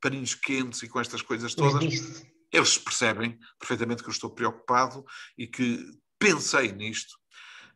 paninhos 0.00 0.34
quentes 0.34 0.82
e 0.82 0.88
com 0.88 1.00
estas 1.00 1.22
coisas 1.22 1.54
todas, 1.54 2.24
eles 2.52 2.76
percebem 2.76 3.38
perfeitamente 3.58 4.02
que 4.02 4.08
eu 4.08 4.12
estou 4.12 4.30
preocupado 4.30 5.04
e 5.38 5.46
que 5.46 5.84
pensei 6.18 6.70
nisto. 6.72 7.16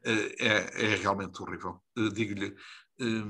Eh, 0.05 0.37
é, 0.39 0.85
é 0.93 0.97
realmente 0.97 1.43
horrível. 1.43 1.83
Eh, 1.99 2.11
digo-lhe, 2.13 2.55
eh, 3.01 3.25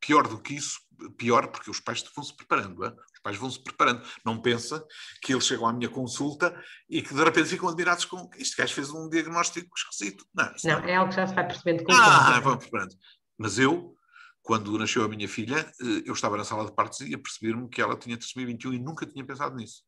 pior 0.00 0.26
do 0.26 0.40
que 0.40 0.54
isso, 0.54 0.80
pior 1.16 1.48
porque 1.48 1.70
os 1.70 1.78
pais 1.78 2.02
vão 2.14 2.24
se 2.24 2.34
preparando, 2.34 2.84
hein? 2.84 2.92
os 3.14 3.20
pais 3.22 3.36
vão 3.36 3.50
se 3.50 3.62
preparando. 3.62 4.02
Não 4.24 4.40
pensa 4.40 4.84
que 5.22 5.32
eles 5.32 5.46
chegam 5.46 5.68
à 5.68 5.72
minha 5.72 5.88
consulta 5.88 6.58
e 6.88 7.00
que 7.02 7.14
de 7.14 7.22
repente 7.22 7.50
ficam 7.50 7.68
admirados 7.68 8.04
com 8.06 8.28
este 8.36 8.56
gajo 8.56 8.74
fez 8.74 8.90
um 8.90 9.08
diagnóstico 9.08 9.70
esquisito. 9.76 10.26
Não, 10.34 10.52
não, 10.64 10.80
não, 10.80 10.88
é 10.88 10.96
algo 10.96 11.10
que 11.10 11.16
já 11.16 11.26
se 11.26 11.34
vai 11.34 11.46
percebendo 11.46 11.84
com 11.84 11.92
Ah, 11.92 12.40
vão 12.40 12.58
preparando. 12.58 12.96
Mas 13.38 13.58
eu 13.58 13.94
quando 14.42 14.76
nasceu 14.76 15.04
a 15.04 15.08
minha 15.08 15.28
filha, 15.28 15.72
eh, 15.80 16.02
eu 16.04 16.12
estava 16.12 16.36
na 16.36 16.44
sala 16.44 16.66
de 16.66 16.74
partos 16.74 17.00
e 17.00 17.14
a 17.14 17.18
perceber-me 17.18 17.68
que 17.68 17.80
ela 17.80 17.96
tinha 17.96 18.16
trissomia 18.16 18.46
21 18.48 18.74
e 18.74 18.78
nunca 18.78 19.06
tinha 19.06 19.24
pensado 19.24 19.54
nisso. 19.54 19.84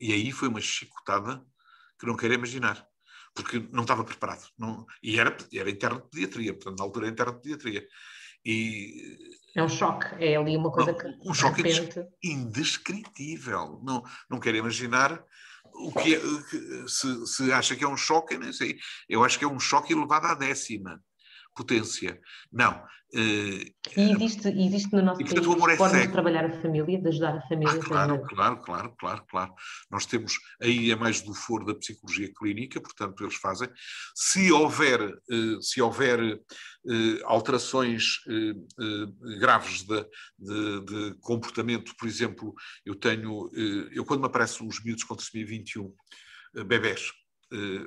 E 0.00 0.12
aí 0.12 0.32
foi 0.32 0.48
uma 0.48 0.60
chicotada 0.60 1.44
que 1.98 2.06
não 2.06 2.16
quero 2.16 2.34
imaginar, 2.34 2.86
porque 3.34 3.58
não 3.70 3.82
estava 3.82 4.02
preparado. 4.02 4.48
Não, 4.58 4.86
e 5.02 5.20
era, 5.20 5.36
era 5.52 5.70
interno 5.70 6.00
de 6.00 6.08
pediatria, 6.08 6.54
portanto, 6.54 6.78
na 6.78 6.84
altura 6.84 7.06
era 7.06 7.12
interno 7.12 7.34
de 7.34 7.40
pediatria. 7.40 7.86
E, 8.44 9.18
é 9.54 9.62
um 9.62 9.68
choque, 9.68 10.06
é 10.22 10.36
ali 10.36 10.56
uma 10.56 10.72
coisa 10.72 10.92
não, 10.92 10.98
que. 10.98 11.28
Um 11.28 11.34
choque 11.34 11.62
repente... 11.62 12.06
indescritível. 12.22 13.80
Não, 13.84 14.02
não 14.28 14.40
quero 14.40 14.56
imaginar 14.56 15.22
o 15.74 15.92
que, 15.92 16.14
é, 16.14 16.20
se, 16.88 17.26
se 17.26 17.52
acha 17.52 17.76
que 17.76 17.84
é 17.84 17.88
um 17.88 17.96
choque, 17.96 18.36
nem 18.36 18.52
sei. 18.52 18.78
Eu 19.08 19.22
acho 19.22 19.38
que 19.38 19.44
é 19.44 19.48
um 19.48 19.60
choque 19.60 19.92
elevado 19.92 20.26
à 20.26 20.34
décima 20.34 21.00
potência. 21.54 22.20
Não. 22.52 22.82
Uh, 23.14 23.62
e 23.96 24.10
existe, 24.10 24.48
existe 24.48 24.92
no 24.92 25.00
nosso 25.00 25.22
e, 25.22 25.24
portanto, 25.24 25.56
país 25.56 25.74
é 25.74 25.76
formas 25.76 26.02
de 26.02 26.08
trabalhar 26.08 26.44
a 26.46 26.60
família, 26.60 27.00
de 27.00 27.08
ajudar 27.08 27.36
a 27.36 27.42
família? 27.42 27.72
Ah, 27.72 27.78
claro, 27.78 28.22
claro, 28.26 28.56
claro, 28.60 28.94
claro, 28.98 29.24
claro. 29.30 29.54
Nós 29.88 30.04
temos, 30.04 30.36
aí 30.60 30.90
é 30.90 30.96
mais 30.96 31.20
do 31.22 31.32
foro 31.32 31.64
da 31.64 31.76
psicologia 31.76 32.28
clínica, 32.36 32.80
portanto 32.80 33.22
eles 33.22 33.36
fazem. 33.36 33.68
Se 34.16 34.50
houver, 34.50 35.00
uh, 35.00 35.62
se 35.62 35.80
houver 35.80 36.20
uh, 36.20 37.20
alterações 37.26 38.04
graves 39.38 39.82
de, 39.82 40.06
de, 40.36 40.84
de, 40.84 41.14
comportamento, 41.20 41.94
por 41.96 42.08
exemplo, 42.08 42.52
eu 42.84 42.96
tenho, 42.96 43.48
eu 43.92 44.04
quando 44.04 44.20
me 44.20 44.26
aparecem 44.26 44.66
os 44.66 44.82
miúdos 44.82 45.04
com 45.04 45.14
trissomia 45.14 45.46
21, 45.46 45.92
bebés, 46.66 47.12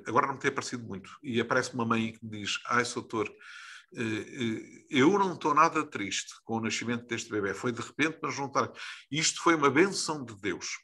agora 0.06 0.28
não 0.28 0.36
me 0.36 0.40
tem 0.40 0.50
aparecido 0.50 0.84
muito. 0.84 1.10
E 1.22 1.40
aparece 1.40 1.74
uma 1.74 1.86
mãe 1.86 2.14
que 2.14 2.24
me 2.24 2.40
diz: 2.40 2.60
Ai, 2.68 2.84
doutor, 2.84 3.28
uh, 3.28 4.02
uh, 4.02 4.86
eu 4.90 5.18
não 5.20 5.34
estou 5.34 5.54
nada 5.54 5.84
triste 5.86 6.34
com 6.44 6.58
o 6.58 6.62
nascimento 6.62 7.06
deste 7.08 7.30
bebê. 7.30 7.54
Foi 7.54 7.72
de 7.72 7.82
repente, 7.82 8.20
mas 8.22 8.38
não 8.38 8.48
está. 8.48 8.72
Isto 9.12 9.42
foi 9.42 9.56
uma 9.56 9.70
benção 9.70 10.24
de 10.24 10.36
Deus. 10.36 10.78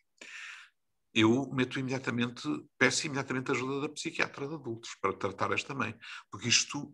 Eu 1.13 1.47
meto 1.53 1.77
imediatamente, 1.79 2.41
peço 2.77 3.05
imediatamente 3.05 3.51
ajuda 3.51 3.81
da 3.81 3.89
psiquiatra 3.89 4.47
de 4.47 4.55
adultos 4.55 4.95
para 4.99 5.13
tratar 5.13 5.51
esta 5.51 5.75
mãe. 5.75 5.95
Porque 6.31 6.49
isto, 6.49 6.91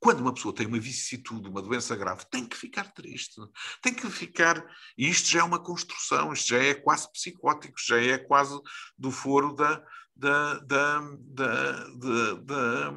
quando 0.00 0.18
uma 0.18 0.34
pessoa 0.34 0.52
tem 0.52 0.66
uma 0.66 0.80
vicissitude, 0.80 1.48
uma 1.48 1.62
doença 1.62 1.94
grave, 1.94 2.24
tem 2.28 2.44
que 2.44 2.56
ficar 2.56 2.92
triste, 2.92 3.40
tem 3.80 3.94
que 3.94 4.10
ficar. 4.10 4.66
Isto 4.98 5.30
já 5.30 5.40
é 5.40 5.44
uma 5.44 5.62
construção, 5.62 6.32
isto 6.32 6.48
já 6.48 6.58
é 6.58 6.74
quase 6.74 7.10
psicótico, 7.12 7.76
já 7.78 8.02
é 8.02 8.18
quase 8.18 8.60
do 8.98 9.12
foro 9.12 9.54
da, 9.54 9.80
da, 10.16 10.58
da, 10.60 11.00
da, 11.18 12.94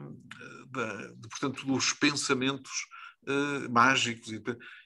da, 0.72 1.11
portanto, 1.30 1.65
dos 1.65 1.94
pensamentos 1.94 2.72
uh, 3.27 3.72
mágicos. 3.72 4.31
E, 4.31 4.41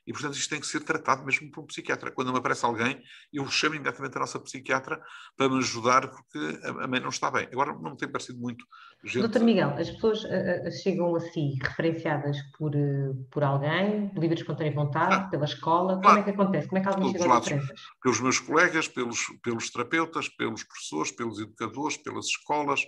e, 0.07 0.13
portanto, 0.13 0.35
isto 0.35 0.49
tem 0.49 0.59
que 0.59 0.67
ser 0.67 0.81
tratado 0.81 1.23
mesmo 1.25 1.49
por 1.51 1.63
um 1.63 1.67
psiquiatra. 1.67 2.11
Quando 2.11 2.31
me 2.31 2.39
aparece 2.39 2.65
alguém, 2.65 3.01
eu 3.31 3.47
chamo 3.49 3.75
imediatamente 3.75 4.15
a 4.15 4.19
nossa 4.19 4.39
psiquiatra 4.39 5.01
para 5.37 5.49
me 5.49 5.57
ajudar, 5.57 6.09
porque 6.09 6.39
a, 6.63 6.85
a 6.85 6.87
mãe 6.87 6.99
não 6.99 7.09
está 7.09 7.29
bem. 7.29 7.47
Agora, 7.51 7.73
não 7.73 7.91
me 7.91 7.97
tem 7.97 8.11
parecido 8.11 8.39
muito. 8.39 8.65
Gente... 9.03 9.21
Doutor 9.21 9.41
Miguel, 9.41 9.69
as 9.79 9.89
pessoas 9.89 10.23
uh, 10.23 10.71
chegam 10.83 11.15
a 11.15 11.19
si 11.19 11.57
referenciadas 11.59 12.37
por, 12.55 12.75
uh, 12.75 13.15
por 13.31 13.43
alguém, 13.43 14.11
livre 14.15 14.39
espontânea 14.39 14.71
vontade, 14.71 15.15
ah, 15.15 15.21
pela 15.23 15.45
escola? 15.45 15.99
Claro. 15.99 16.01
Como 16.01 16.19
é 16.19 16.23
que 16.23 16.29
acontece? 16.29 16.67
Como 16.67 16.79
é 16.79 16.81
que 16.81 16.87
alguém 16.87 17.11
chega 17.11 17.33
a 17.33 17.39
diferenças? 17.39 17.81
Pelos 17.99 18.21
meus 18.21 18.39
colegas, 18.39 18.87
pelos, 18.87 19.19
pelos 19.41 19.71
terapeutas, 19.71 20.29
pelos 20.29 20.63
professores, 20.63 21.11
pelos 21.11 21.39
educadores, 21.39 21.97
pelas 21.97 22.25
escolas, 22.27 22.81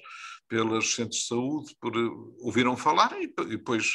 pelos 0.48 0.94
centros 0.94 1.22
de 1.22 1.28
saúde, 1.28 1.76
por, 1.82 1.94
ouviram 2.42 2.78
falar 2.78 3.12
e, 3.20 3.26
e 3.26 3.46
depois 3.46 3.94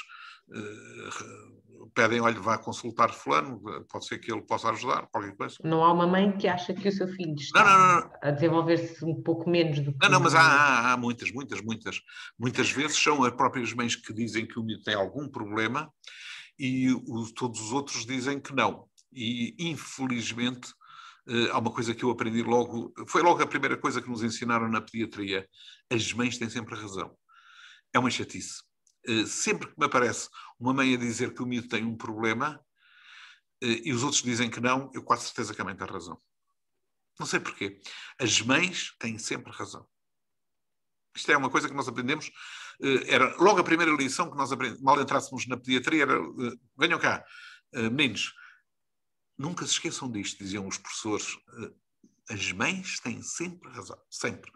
uh, 0.48 1.67
pedem, 1.94 2.20
olha, 2.20 2.40
vá 2.40 2.58
consultar 2.58 3.12
fulano, 3.12 3.60
pode 3.90 4.06
ser 4.06 4.18
que 4.18 4.32
ele 4.32 4.42
possa 4.42 4.70
ajudar, 4.70 5.06
qualquer 5.08 5.34
coisa. 5.36 5.56
Não 5.62 5.84
há 5.84 5.92
uma 5.92 6.06
mãe 6.06 6.36
que 6.36 6.48
acha 6.48 6.74
que 6.74 6.88
o 6.88 6.92
seu 6.92 7.08
filho 7.08 7.34
está 7.34 7.64
não, 7.64 7.70
não, 7.70 8.00
não, 8.00 8.10
a 8.22 8.30
desenvolver-se 8.30 9.04
um 9.04 9.22
pouco 9.22 9.48
menos 9.48 9.80
do 9.80 9.92
que... 9.92 9.98
Não, 10.02 10.10
não, 10.10 10.20
mas 10.20 10.34
há, 10.34 10.40
há, 10.40 10.92
há, 10.92 10.96
muitas, 10.96 11.30
muitas, 11.30 11.60
muitas. 11.60 12.00
Muitas 12.38 12.70
vezes 12.70 12.98
são 12.98 13.22
as 13.24 13.32
próprias 13.32 13.72
mães 13.72 13.96
que 13.96 14.12
dizem 14.12 14.46
que 14.46 14.58
o 14.58 14.62
menino 14.62 14.82
tem 14.82 14.94
algum 14.94 15.28
problema 15.28 15.92
e 16.58 16.92
o, 16.92 17.32
todos 17.34 17.60
os 17.60 17.72
outros 17.72 18.04
dizem 18.04 18.40
que 18.40 18.54
não. 18.54 18.86
E, 19.12 19.54
infelizmente, 19.58 20.70
uh, 21.28 21.52
há 21.52 21.58
uma 21.58 21.70
coisa 21.70 21.94
que 21.94 22.04
eu 22.04 22.10
aprendi 22.10 22.42
logo, 22.42 22.92
foi 23.06 23.22
logo 23.22 23.42
a 23.42 23.46
primeira 23.46 23.76
coisa 23.76 24.02
que 24.02 24.10
nos 24.10 24.22
ensinaram 24.22 24.68
na 24.68 24.80
pediatria, 24.80 25.46
as 25.90 26.12
mães 26.12 26.38
têm 26.38 26.50
sempre 26.50 26.74
razão. 26.74 27.16
É 27.92 27.98
uma 27.98 28.10
chatice 28.10 28.67
eh, 28.67 28.67
sempre 29.26 29.68
que 29.68 29.78
me 29.78 29.86
aparece 29.86 30.28
uma 30.58 30.72
mãe 30.72 30.94
a 30.94 30.98
dizer 30.98 31.34
que 31.34 31.42
o 31.42 31.46
miúdo 31.46 31.68
tem 31.68 31.84
um 31.84 31.96
problema 31.96 32.60
eh, 33.62 33.82
e 33.84 33.92
os 33.92 34.02
outros 34.02 34.22
dizem 34.22 34.50
que 34.50 34.60
não, 34.60 34.90
eu 34.94 35.02
quase 35.02 35.24
certeza 35.24 35.54
que 35.54 35.60
a 35.60 35.64
mãe 35.64 35.76
tem 35.76 35.86
razão. 35.86 36.20
Não 37.18 37.26
sei 37.26 37.40
porquê. 37.40 37.80
As 38.18 38.40
mães 38.40 38.94
têm 38.98 39.18
sempre 39.18 39.52
razão. 39.52 39.86
Isto 41.14 41.32
é 41.32 41.36
uma 41.36 41.50
coisa 41.50 41.68
que 41.68 41.74
nós 41.74 41.88
aprendemos. 41.88 42.30
Eh, 42.82 43.14
era 43.14 43.36
logo 43.36 43.60
a 43.60 43.64
primeira 43.64 43.92
lição 43.92 44.30
que 44.30 44.36
nós 44.36 44.52
aprendemos, 44.52 44.82
mal 44.82 45.00
entrássemos 45.00 45.46
na 45.46 45.56
pediatria, 45.56 46.02
era 46.02 46.18
venham 46.76 46.98
cá, 46.98 47.24
meninos, 47.72 48.32
nunca 49.36 49.66
se 49.66 49.72
esqueçam 49.72 50.10
disto, 50.10 50.38
diziam 50.38 50.66
os 50.66 50.78
professores. 50.78 51.36
As 52.30 52.52
mães 52.52 53.00
têm 53.00 53.22
sempre 53.22 53.70
razão, 53.70 53.98
sempre. 54.10 54.50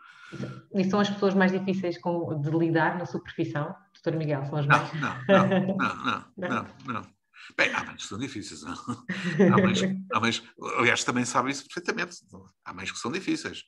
E 0.74 0.84
são 0.84 1.00
as 1.00 1.10
pessoas 1.10 1.34
mais 1.34 1.52
difíceis 1.52 1.96
de 1.96 2.50
lidar 2.50 2.96
na 2.96 3.06
sua 3.06 3.22
profissão, 3.22 3.74
doutor 4.02 4.18
Miguel? 4.18 4.42
Não, 4.42 4.62
não, 4.66 5.48
não, 5.48 6.36
não, 6.36 6.66
não, 6.86 6.94
não. 6.94 7.22
Bem, 7.56 7.72
há 7.74 7.84
mães 7.84 8.02
que 8.02 8.08
são 8.08 8.18
difíceis. 8.18 8.62
Não? 8.62 8.72
Há, 8.72 9.60
mães, 9.60 9.80
há 10.12 10.20
mães, 10.20 10.42
aliás, 10.78 11.04
também 11.04 11.24
sabem 11.24 11.52
isso 11.52 11.64
perfeitamente. 11.64 12.18
Há 12.64 12.72
mães 12.72 12.90
que 12.90 12.98
são 12.98 13.10
difíceis. 13.10 13.64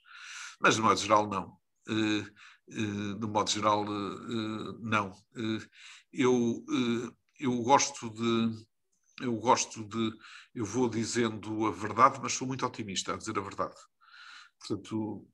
Mas, 0.60 0.76
de 0.76 0.80
modo 0.80 0.98
geral, 0.98 1.28
não. 1.28 1.58
Uh, 1.88 2.22
uh, 2.68 3.18
de 3.18 3.26
modo 3.26 3.50
geral, 3.50 3.84
uh, 3.84 4.78
não. 4.80 5.12
eu, 6.12 6.64
eu 7.38 7.62
gosto 7.62 8.10
de. 8.10 8.64
Eu 9.20 9.36
gosto 9.36 9.84
de. 9.84 10.12
Eu 10.54 10.64
vou 10.64 10.88
dizendo 10.88 11.66
a 11.66 11.70
verdade, 11.70 12.18
mas 12.22 12.32
sou 12.32 12.46
muito 12.46 12.64
otimista 12.64 13.14
a 13.14 13.16
dizer 13.16 13.36
a 13.38 13.42
verdade. 13.42 13.74
Portanto, 14.58 15.26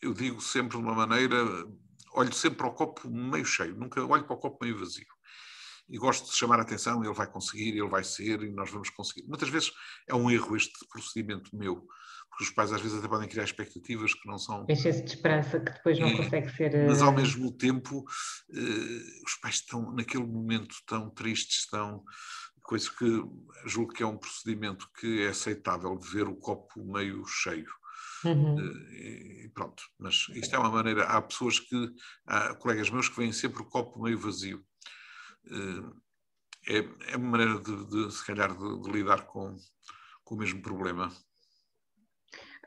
eu 0.00 0.12
digo 0.12 0.40
sempre 0.40 0.76
de 0.76 0.84
uma 0.84 0.94
maneira, 0.94 1.36
olho 2.16 2.32
sempre 2.32 2.58
para 2.58 2.68
o 2.68 2.72
copo 2.72 3.08
meio 3.08 3.44
cheio, 3.44 3.76
nunca 3.76 4.04
olho 4.04 4.24
para 4.24 4.34
o 4.34 4.38
copo 4.38 4.64
meio 4.64 4.78
vazio. 4.78 5.06
E 5.88 5.98
gosto 5.98 6.28
de 6.30 6.36
chamar 6.36 6.58
a 6.58 6.62
atenção, 6.62 7.04
ele 7.04 7.14
vai 7.14 7.30
conseguir, 7.30 7.68
ele 7.68 7.88
vai 7.88 8.02
ser 8.02 8.42
e 8.42 8.50
nós 8.50 8.70
vamos 8.70 8.90
conseguir. 8.90 9.24
Muitas 9.28 9.48
vezes 9.48 9.70
é 10.08 10.14
um 10.14 10.28
erro 10.28 10.56
este 10.56 10.84
procedimento 10.88 11.54
meu, 11.54 11.86
porque 12.28 12.44
os 12.44 12.50
pais 12.50 12.72
às 12.72 12.80
vezes 12.80 12.98
até 12.98 13.06
podem 13.06 13.28
criar 13.28 13.44
expectativas 13.44 14.12
que 14.12 14.26
não 14.26 14.36
são. 14.36 14.66
Enche-se 14.68 15.02
de 15.02 15.10
esperança 15.10 15.60
que 15.60 15.72
depois 15.72 15.98
não 16.00 16.08
é, 16.08 16.16
consegue 16.16 16.50
ser. 16.50 16.86
Mas 16.88 17.02
ao 17.02 17.12
eh, 17.12 17.16
mesmo 17.16 17.52
tempo, 17.52 18.00
uh, 18.00 19.24
os 19.24 19.34
pais 19.40 19.56
estão 19.56 19.92
naquele 19.92 20.26
momento 20.26 20.74
tão 20.86 21.08
tristes, 21.10 21.68
tão. 21.68 22.02
coisa 22.62 22.90
que 22.90 23.22
julgo 23.64 23.92
que 23.92 24.02
é 24.02 24.06
um 24.06 24.18
procedimento 24.18 24.90
que 24.98 25.22
é 25.22 25.28
aceitável 25.28 25.96
de 25.96 26.08
ver 26.08 26.26
o 26.26 26.34
copo 26.34 26.84
meio 26.84 27.24
cheio. 27.26 27.70
Uhum. 28.26 28.58
Eh, 28.58 29.44
e 29.44 29.48
pronto, 29.50 29.82
mas 29.98 30.26
isto 30.34 30.54
é 30.54 30.58
uma 30.58 30.70
maneira. 30.70 31.04
Há 31.04 31.22
pessoas 31.22 31.58
que, 31.60 31.94
há 32.26 32.54
colegas 32.54 32.90
meus 32.90 33.08
que 33.08 33.16
veem 33.16 33.32
sempre 33.32 33.62
o 33.62 33.66
copo 33.66 34.02
meio 34.02 34.18
vazio. 34.18 34.64
Eh, 35.46 36.06
é, 36.68 37.12
é 37.12 37.16
uma 37.16 37.30
maneira 37.30 37.60
de, 37.60 37.86
de 37.86 38.12
se 38.12 38.24
calhar, 38.24 38.56
de, 38.56 38.82
de 38.82 38.90
lidar 38.90 39.26
com, 39.26 39.56
com 40.24 40.34
o 40.34 40.38
mesmo 40.38 40.60
problema. 40.60 41.12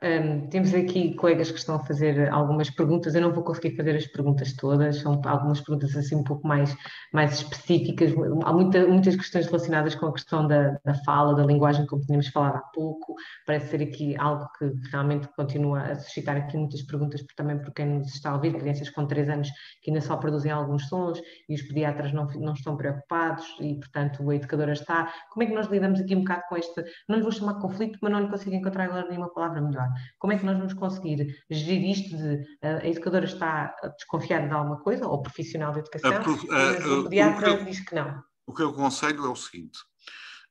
Um, 0.01 0.47
temos 0.47 0.73
aqui 0.73 1.13
colegas 1.15 1.51
que 1.51 1.59
estão 1.59 1.75
a 1.75 1.83
fazer 1.83 2.29
algumas 2.29 2.69
perguntas, 2.69 3.15
eu 3.15 3.21
não 3.21 3.33
vou 3.33 3.43
conseguir 3.43 3.75
fazer 3.75 3.97
as 3.97 4.07
perguntas 4.07 4.53
todas, 4.53 4.97
são 4.97 5.21
algumas 5.25 5.59
perguntas 5.59 5.93
assim 5.95 6.15
um 6.15 6.23
pouco 6.23 6.47
mais, 6.47 6.73
mais 7.11 7.33
específicas, 7.33 8.13
há 8.45 8.53
muita, 8.53 8.87
muitas 8.87 9.17
questões 9.17 9.47
relacionadas 9.47 9.95
com 9.95 10.05
a 10.05 10.13
questão 10.13 10.47
da, 10.47 10.79
da 10.85 10.93
fala, 11.03 11.35
da 11.35 11.45
linguagem, 11.45 11.85
como 11.85 12.01
tínhamos 12.01 12.29
falado 12.29 12.55
há 12.55 12.61
pouco, 12.73 13.13
parece 13.45 13.71
ser 13.71 13.83
aqui 13.83 14.15
algo 14.17 14.47
que 14.57 14.71
realmente 14.89 15.27
continua 15.35 15.81
a 15.81 15.95
suscitar 15.95 16.37
aqui 16.37 16.55
muitas 16.55 16.81
perguntas, 16.83 17.21
também 17.35 17.59
por 17.59 17.73
quem 17.73 17.85
nos 17.97 18.13
está 18.13 18.31
a 18.31 18.35
ouvir, 18.35 18.53
crianças 18.53 18.89
com 18.89 19.05
3 19.05 19.29
anos 19.29 19.49
que 19.81 19.91
ainda 19.91 19.99
só 19.99 20.15
produzem 20.15 20.51
alguns 20.51 20.87
sons 20.87 21.21
e 21.49 21.55
os 21.55 21.61
pediatras 21.63 22.13
não, 22.13 22.25
não 22.37 22.53
estão 22.53 22.77
preocupados 22.77 23.45
e, 23.59 23.75
portanto, 23.75 24.29
a 24.29 24.35
educadora 24.35 24.71
está. 24.71 25.11
Como 25.29 25.43
é 25.43 25.45
que 25.45 25.53
nós 25.53 25.67
lidamos 25.67 25.99
aqui 25.99 26.15
um 26.15 26.19
bocado 26.19 26.43
com 26.47 26.55
este, 26.55 26.85
não 27.07 27.17
lhe 27.17 27.21
vou 27.21 27.31
chamar 27.31 27.55
conflito, 27.55 27.99
mas 28.01 28.11
não 28.11 28.21
lhe 28.21 28.29
consigo 28.29 28.55
encontrar 28.55 28.85
agora 28.85 29.07
nenhuma 29.09 29.33
palavra 29.33 29.61
melhor. 29.61 29.88
Como 30.17 30.33
é 30.33 30.37
que 30.37 30.45
nós 30.45 30.57
vamos 30.57 30.73
conseguir 30.73 31.43
gerir 31.49 31.89
isto 31.89 32.17
de 32.17 32.45
a 32.61 32.87
educadora 32.87 33.25
está 33.25 33.75
desconfiada 33.97 34.47
de 34.47 34.53
alguma 34.53 34.79
coisa, 34.79 35.07
ou 35.07 35.21
profissional 35.21 35.73
de 35.73 35.79
educação, 35.79 36.11
mas 36.11 36.85
o 36.85 37.03
pediatra 37.03 37.53
o 37.53 37.65
diz 37.65 37.79
que 37.79 37.95
não? 37.95 38.23
O 38.45 38.53
que 38.53 38.61
eu 38.61 38.69
aconselho 38.69 39.25
é 39.25 39.29
o 39.29 39.35
seguinte: 39.35 39.79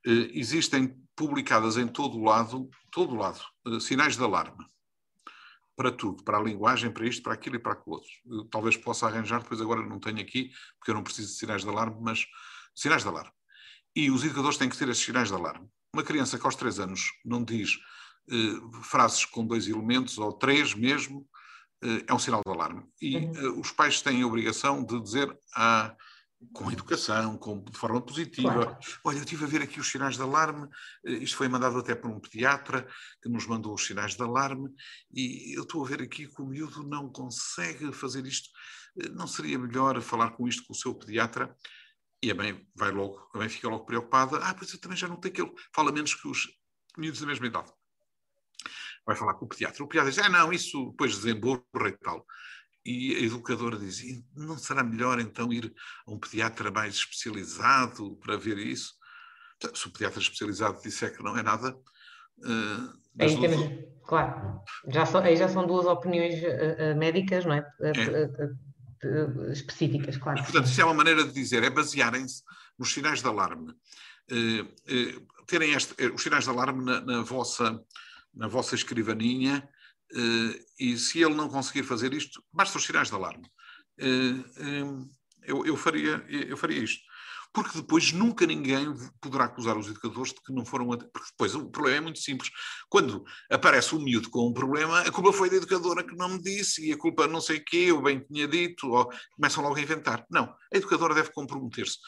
eh, 0.06 0.30
existem 0.34 0.96
publicadas 1.16 1.76
em 1.76 1.86
todo 1.86 2.16
o 2.16 2.24
lado, 2.24 2.70
todo 2.92 3.16
lado, 3.16 3.40
eh, 3.66 3.80
sinais 3.80 4.16
de 4.16 4.22
alarme 4.22 4.64
para 5.78 5.92
tudo, 5.92 6.24
para 6.24 6.38
a 6.38 6.42
linguagem, 6.42 6.90
para 6.90 7.06
isto, 7.06 7.22
para 7.22 7.34
aquilo 7.34 7.54
e 7.54 7.58
para 7.60 7.72
aquilo 7.72 7.94
outro. 7.94 8.10
Eu, 8.28 8.44
talvez 8.46 8.76
possa 8.76 9.06
arranjar, 9.06 9.42
depois 9.42 9.60
agora 9.60 9.80
não 9.80 10.00
tenho 10.00 10.20
aqui, 10.20 10.50
porque 10.76 10.90
eu 10.90 10.94
não 10.96 11.04
preciso 11.04 11.28
de 11.28 11.38
sinais 11.38 11.62
de 11.62 11.68
alarme, 11.68 11.96
mas 12.00 12.26
sinais 12.74 13.02
de 13.02 13.08
alarme. 13.08 13.30
E 13.94 14.10
os 14.10 14.24
educadores 14.24 14.58
têm 14.58 14.68
que 14.68 14.76
ter 14.76 14.88
esses 14.88 15.04
sinais 15.04 15.28
de 15.28 15.34
alarme. 15.34 15.68
Uma 15.94 16.02
criança 16.02 16.36
que 16.36 16.44
aos 16.44 16.56
três 16.56 16.80
anos 16.80 17.12
não 17.24 17.44
diz 17.44 17.70
eh, 17.74 17.97
frases 18.82 19.24
com 19.24 19.46
dois 19.46 19.68
elementos, 19.68 20.18
ou 20.18 20.32
três 20.32 20.74
mesmo, 20.74 21.26
eh, 21.82 22.04
é 22.06 22.14
um 22.14 22.18
sinal 22.18 22.42
de 22.44 22.52
alarme. 22.52 22.84
E 23.00 23.16
uhum. 23.16 23.36
Eh, 23.36 23.48
os 23.60 23.70
pais 23.70 24.02
têm 24.02 24.22
a 24.22 24.26
obrigação 24.26 24.84
de 24.84 25.00
dizer 25.00 25.36
a 25.54 25.94
com 26.52 26.70
educação, 26.70 27.36
com, 27.36 27.64
de 27.64 27.76
forma 27.76 28.00
positiva. 28.00 28.52
Claro. 28.52 28.78
Olha, 29.02 29.16
eu 29.16 29.24
estive 29.24 29.44
a 29.44 29.48
ver 29.48 29.60
aqui 29.60 29.80
os 29.80 29.90
sinais 29.90 30.14
de 30.14 30.22
alarme, 30.22 30.68
isto 31.04 31.36
foi 31.36 31.48
mandado 31.48 31.76
até 31.78 31.96
por 31.96 32.08
um 32.08 32.20
pediatra 32.20 32.86
que 33.20 33.28
nos 33.28 33.44
mandou 33.44 33.74
os 33.74 33.84
sinais 33.84 34.14
de 34.14 34.22
alarme, 34.22 34.70
e 35.12 35.58
eu 35.58 35.64
estou 35.64 35.84
a 35.84 35.88
ver 35.88 36.00
aqui 36.00 36.28
que 36.28 36.40
o 36.40 36.46
miúdo 36.46 36.84
não 36.84 37.10
consegue 37.10 37.92
fazer 37.92 38.24
isto. 38.24 38.48
Não 39.10 39.26
seria 39.26 39.58
melhor 39.58 40.00
falar 40.00 40.30
com 40.30 40.46
isto 40.46 40.64
com 40.64 40.72
o 40.72 40.76
seu 40.76 40.94
pediatra? 40.94 41.52
E 42.22 42.30
a 42.30 42.34
mãe 42.36 42.64
vai 42.72 42.92
logo, 42.92 43.28
a 43.34 43.38
mãe 43.38 43.48
fica 43.48 43.68
logo 43.68 43.84
preocupada. 43.84 44.38
Ah, 44.38 44.54
pois 44.54 44.72
eu 44.72 44.80
também 44.80 44.96
já 44.96 45.08
não 45.08 45.16
tenho 45.16 45.32
aquele. 45.32 45.52
Fala 45.74 45.90
menos 45.90 46.14
que 46.14 46.28
os 46.28 46.46
miúdos 46.96 47.20
da 47.20 47.26
mesma 47.26 47.48
idade 47.48 47.72
vai 49.08 49.16
falar 49.16 49.34
com 49.34 49.46
o 49.46 49.48
pediatra. 49.48 49.82
O 49.82 49.88
pediatra 49.88 50.12
diz, 50.12 50.22
ah, 50.22 50.28
não, 50.28 50.52
isso 50.52 50.90
depois 50.90 51.16
desemborra 51.16 51.62
e 51.88 51.92
tal. 51.92 52.26
E 52.84 53.16
a 53.16 53.20
educadora 53.20 53.78
diz, 53.78 54.02
não 54.36 54.58
será 54.58 54.84
melhor 54.84 55.18
então 55.18 55.50
ir 55.50 55.72
a 56.06 56.12
um 56.12 56.18
pediatra 56.18 56.70
mais 56.70 56.96
especializado 56.96 58.16
para 58.16 58.36
ver 58.36 58.58
isso? 58.58 58.92
Então, 59.56 59.74
se 59.74 59.86
o 59.86 59.90
pediatra 59.90 60.20
especializado 60.20 60.82
disser 60.82 61.16
que 61.16 61.24
não 61.24 61.36
é 61.38 61.42
nada... 61.42 61.74
Uh, 62.38 62.92
aí 63.18 63.34
duas... 63.34 63.40
temos, 63.40 63.84
claro, 64.06 64.60
já 64.88 65.06
são, 65.06 65.22
aí 65.22 65.36
já 65.36 65.48
são 65.48 65.66
duas 65.66 65.86
opiniões 65.86 66.34
uh, 66.42 66.92
uh, 66.92 66.98
médicas, 66.98 67.46
não 67.46 67.54
é? 67.54 67.66
é. 67.82 69.52
específicas, 69.52 70.18
claro. 70.18 70.42
portanto, 70.42 70.66
isso 70.66 70.80
é 70.80 70.84
uma 70.84 70.94
maneira 70.94 71.24
de 71.24 71.32
dizer, 71.32 71.64
é 71.64 71.70
basearem-se 71.70 72.42
nos 72.78 72.92
sinais 72.92 73.22
de 73.22 73.26
alarme. 73.26 73.72
terem 75.46 75.72
este, 75.72 75.94
os 76.08 76.22
sinais 76.22 76.44
de 76.44 76.50
alarme 76.50 76.84
na, 76.84 77.00
na 77.00 77.22
vossa 77.22 77.82
na 78.38 78.46
vossa 78.46 78.74
escrivaninha, 78.76 79.68
eh, 80.14 80.64
e 80.78 80.96
se 80.96 81.20
ele 81.20 81.34
não 81.34 81.48
conseguir 81.48 81.82
fazer 81.82 82.14
isto, 82.14 82.42
basta 82.52 82.78
os 82.78 82.84
sinais 82.84 83.08
de 83.08 83.14
alarme. 83.14 83.50
Eh, 83.98 84.84
eu, 85.42 85.66
eu, 85.66 85.76
faria, 85.76 86.24
eu 86.28 86.56
faria 86.56 86.82
isto. 86.82 87.02
Porque 87.52 87.78
depois 87.78 88.12
nunca 88.12 88.46
ninguém 88.46 88.86
poderá 89.20 89.44
acusar 89.44 89.76
os 89.76 89.88
educadores 89.88 90.32
de 90.32 90.40
que 90.42 90.52
não 90.52 90.64
foram. 90.64 90.86
Porque 90.88 91.30
depois 91.30 91.54
o 91.54 91.70
problema 91.70 91.96
é 91.96 92.00
muito 92.00 92.18
simples. 92.18 92.50
Quando 92.88 93.24
aparece 93.50 93.94
um 93.94 94.00
miúdo 94.00 94.30
com 94.30 94.48
um 94.48 94.52
problema, 94.52 95.00
a 95.00 95.10
culpa 95.10 95.32
foi 95.32 95.50
da 95.50 95.56
educadora 95.56 96.04
que 96.04 96.14
não 96.14 96.28
me 96.28 96.42
disse, 96.42 96.86
e 96.86 96.92
a 96.92 96.96
culpa 96.96 97.26
não 97.26 97.40
sei 97.40 97.56
o 97.56 97.64
quê, 97.64 97.86
eu 97.88 98.02
bem 98.02 98.20
tinha 98.20 98.46
dito, 98.46 98.88
ou 98.88 99.10
começam 99.34 99.62
logo 99.62 99.76
a 99.76 99.80
inventar. 99.80 100.24
Não, 100.30 100.44
a 100.44 100.76
educadora 100.76 101.14
deve 101.14 101.32
comprometer-se 101.32 101.98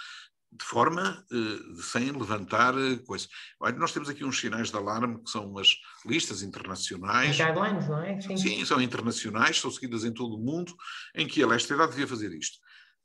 de 0.52 0.64
forma 0.64 1.24
uh, 1.31 1.82
sem 1.82 2.10
levantar 2.10 2.74
uh, 2.74 3.02
coisa. 3.05 3.28
Olha, 3.60 3.77
nós 3.77 3.93
temos 3.93 4.09
aqui 4.09 4.24
uns 4.24 4.39
sinais 4.39 4.70
de 4.70 4.77
alarme 4.77 5.22
que 5.22 5.31
são 5.31 5.48
umas 5.48 5.77
listas 6.05 6.43
internacionais. 6.43 7.36
Guidelines, 7.36 7.89
não 7.89 8.02
é? 8.02 8.20
Sim. 8.20 8.36
Sim, 8.36 8.64
são 8.64 8.81
internacionais, 8.81 9.60
são 9.60 9.70
seguidas 9.70 10.05
em 10.05 10.12
todo 10.12 10.35
o 10.35 10.44
mundo, 10.44 10.74
em 11.14 11.27
que 11.27 11.44
a 11.44 11.55
esta 11.55 11.74
idade 11.74 11.93
devia 11.93 12.06
fazer 12.06 12.32
isto. 12.32 12.59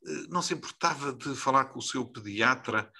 Uh, 0.03 0.27
não 0.29 0.41
se 0.41 0.55
importava 0.55 1.13
de 1.13 1.35
falar 1.35 1.65
com 1.65 1.79
o 1.79 1.83
seu 1.83 2.05
pediatra 2.05 2.91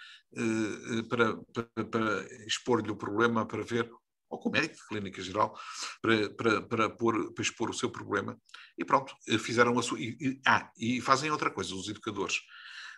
para, 1.08 1.38
para, 1.54 1.86
para 1.86 2.46
expor-lhe 2.46 2.92
o 2.92 2.96
problema, 2.98 3.46
para 3.46 3.64
ver, 3.64 3.90
ou 4.30 4.38
com 4.38 4.50
o 4.50 4.52
médico 4.52 4.76
de 4.76 4.86
clínica 4.86 5.22
geral, 5.22 5.58
para, 6.02 6.30
para, 6.32 6.62
para, 6.62 6.90
pôr, 6.90 7.34
para 7.34 7.42
expor 7.42 7.70
o 7.70 7.74
seu 7.74 7.90
problema. 7.90 8.38
E 8.78 8.84
pronto, 8.84 9.16
fizeram 9.40 9.80
a 9.80 9.82
sua. 9.82 9.98
E, 9.98 10.18
e, 10.20 10.42
ah, 10.46 10.70
e 10.78 11.00
fazem 11.00 11.32
outra 11.32 11.50
coisa, 11.50 11.74
os 11.74 11.88
educadores. 11.88 12.42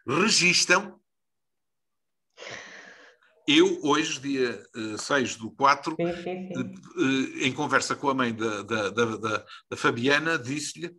Registam 0.08 1.00
eu, 3.48 3.80
hoje, 3.82 4.20
dia 4.20 4.62
uh, 4.76 4.96
eh, 4.96 4.98
6 4.98 5.38
do 5.38 5.52
4, 5.52 5.96
sim, 5.96 6.16
sim, 6.16 6.48
sim. 6.48 6.74
Uh, 6.98 7.46
em 7.46 7.54
conversa 7.54 7.96
com 7.96 8.10
a 8.10 8.14
mãe 8.14 8.34
da, 8.34 8.62
da, 8.64 8.90
da, 8.90 9.46
da 9.70 9.78
Fabiana, 9.78 10.38
disse-lhe 10.38 10.94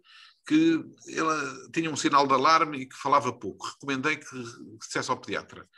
que 0.47 0.83
ela 1.15 1.71
tinha 1.75 1.91
um 1.91 1.97
sinal 1.97 2.27
de 2.27 2.33
alarme 2.33 2.79
e 2.79 2.87
que 2.87 2.97
falava 2.97 3.31
pouco. 3.31 3.67
Recomendei 3.67 4.17
que, 4.17 4.27
dissesse 4.81 5.11
ao 5.11 5.21
pediatra. 5.21 5.69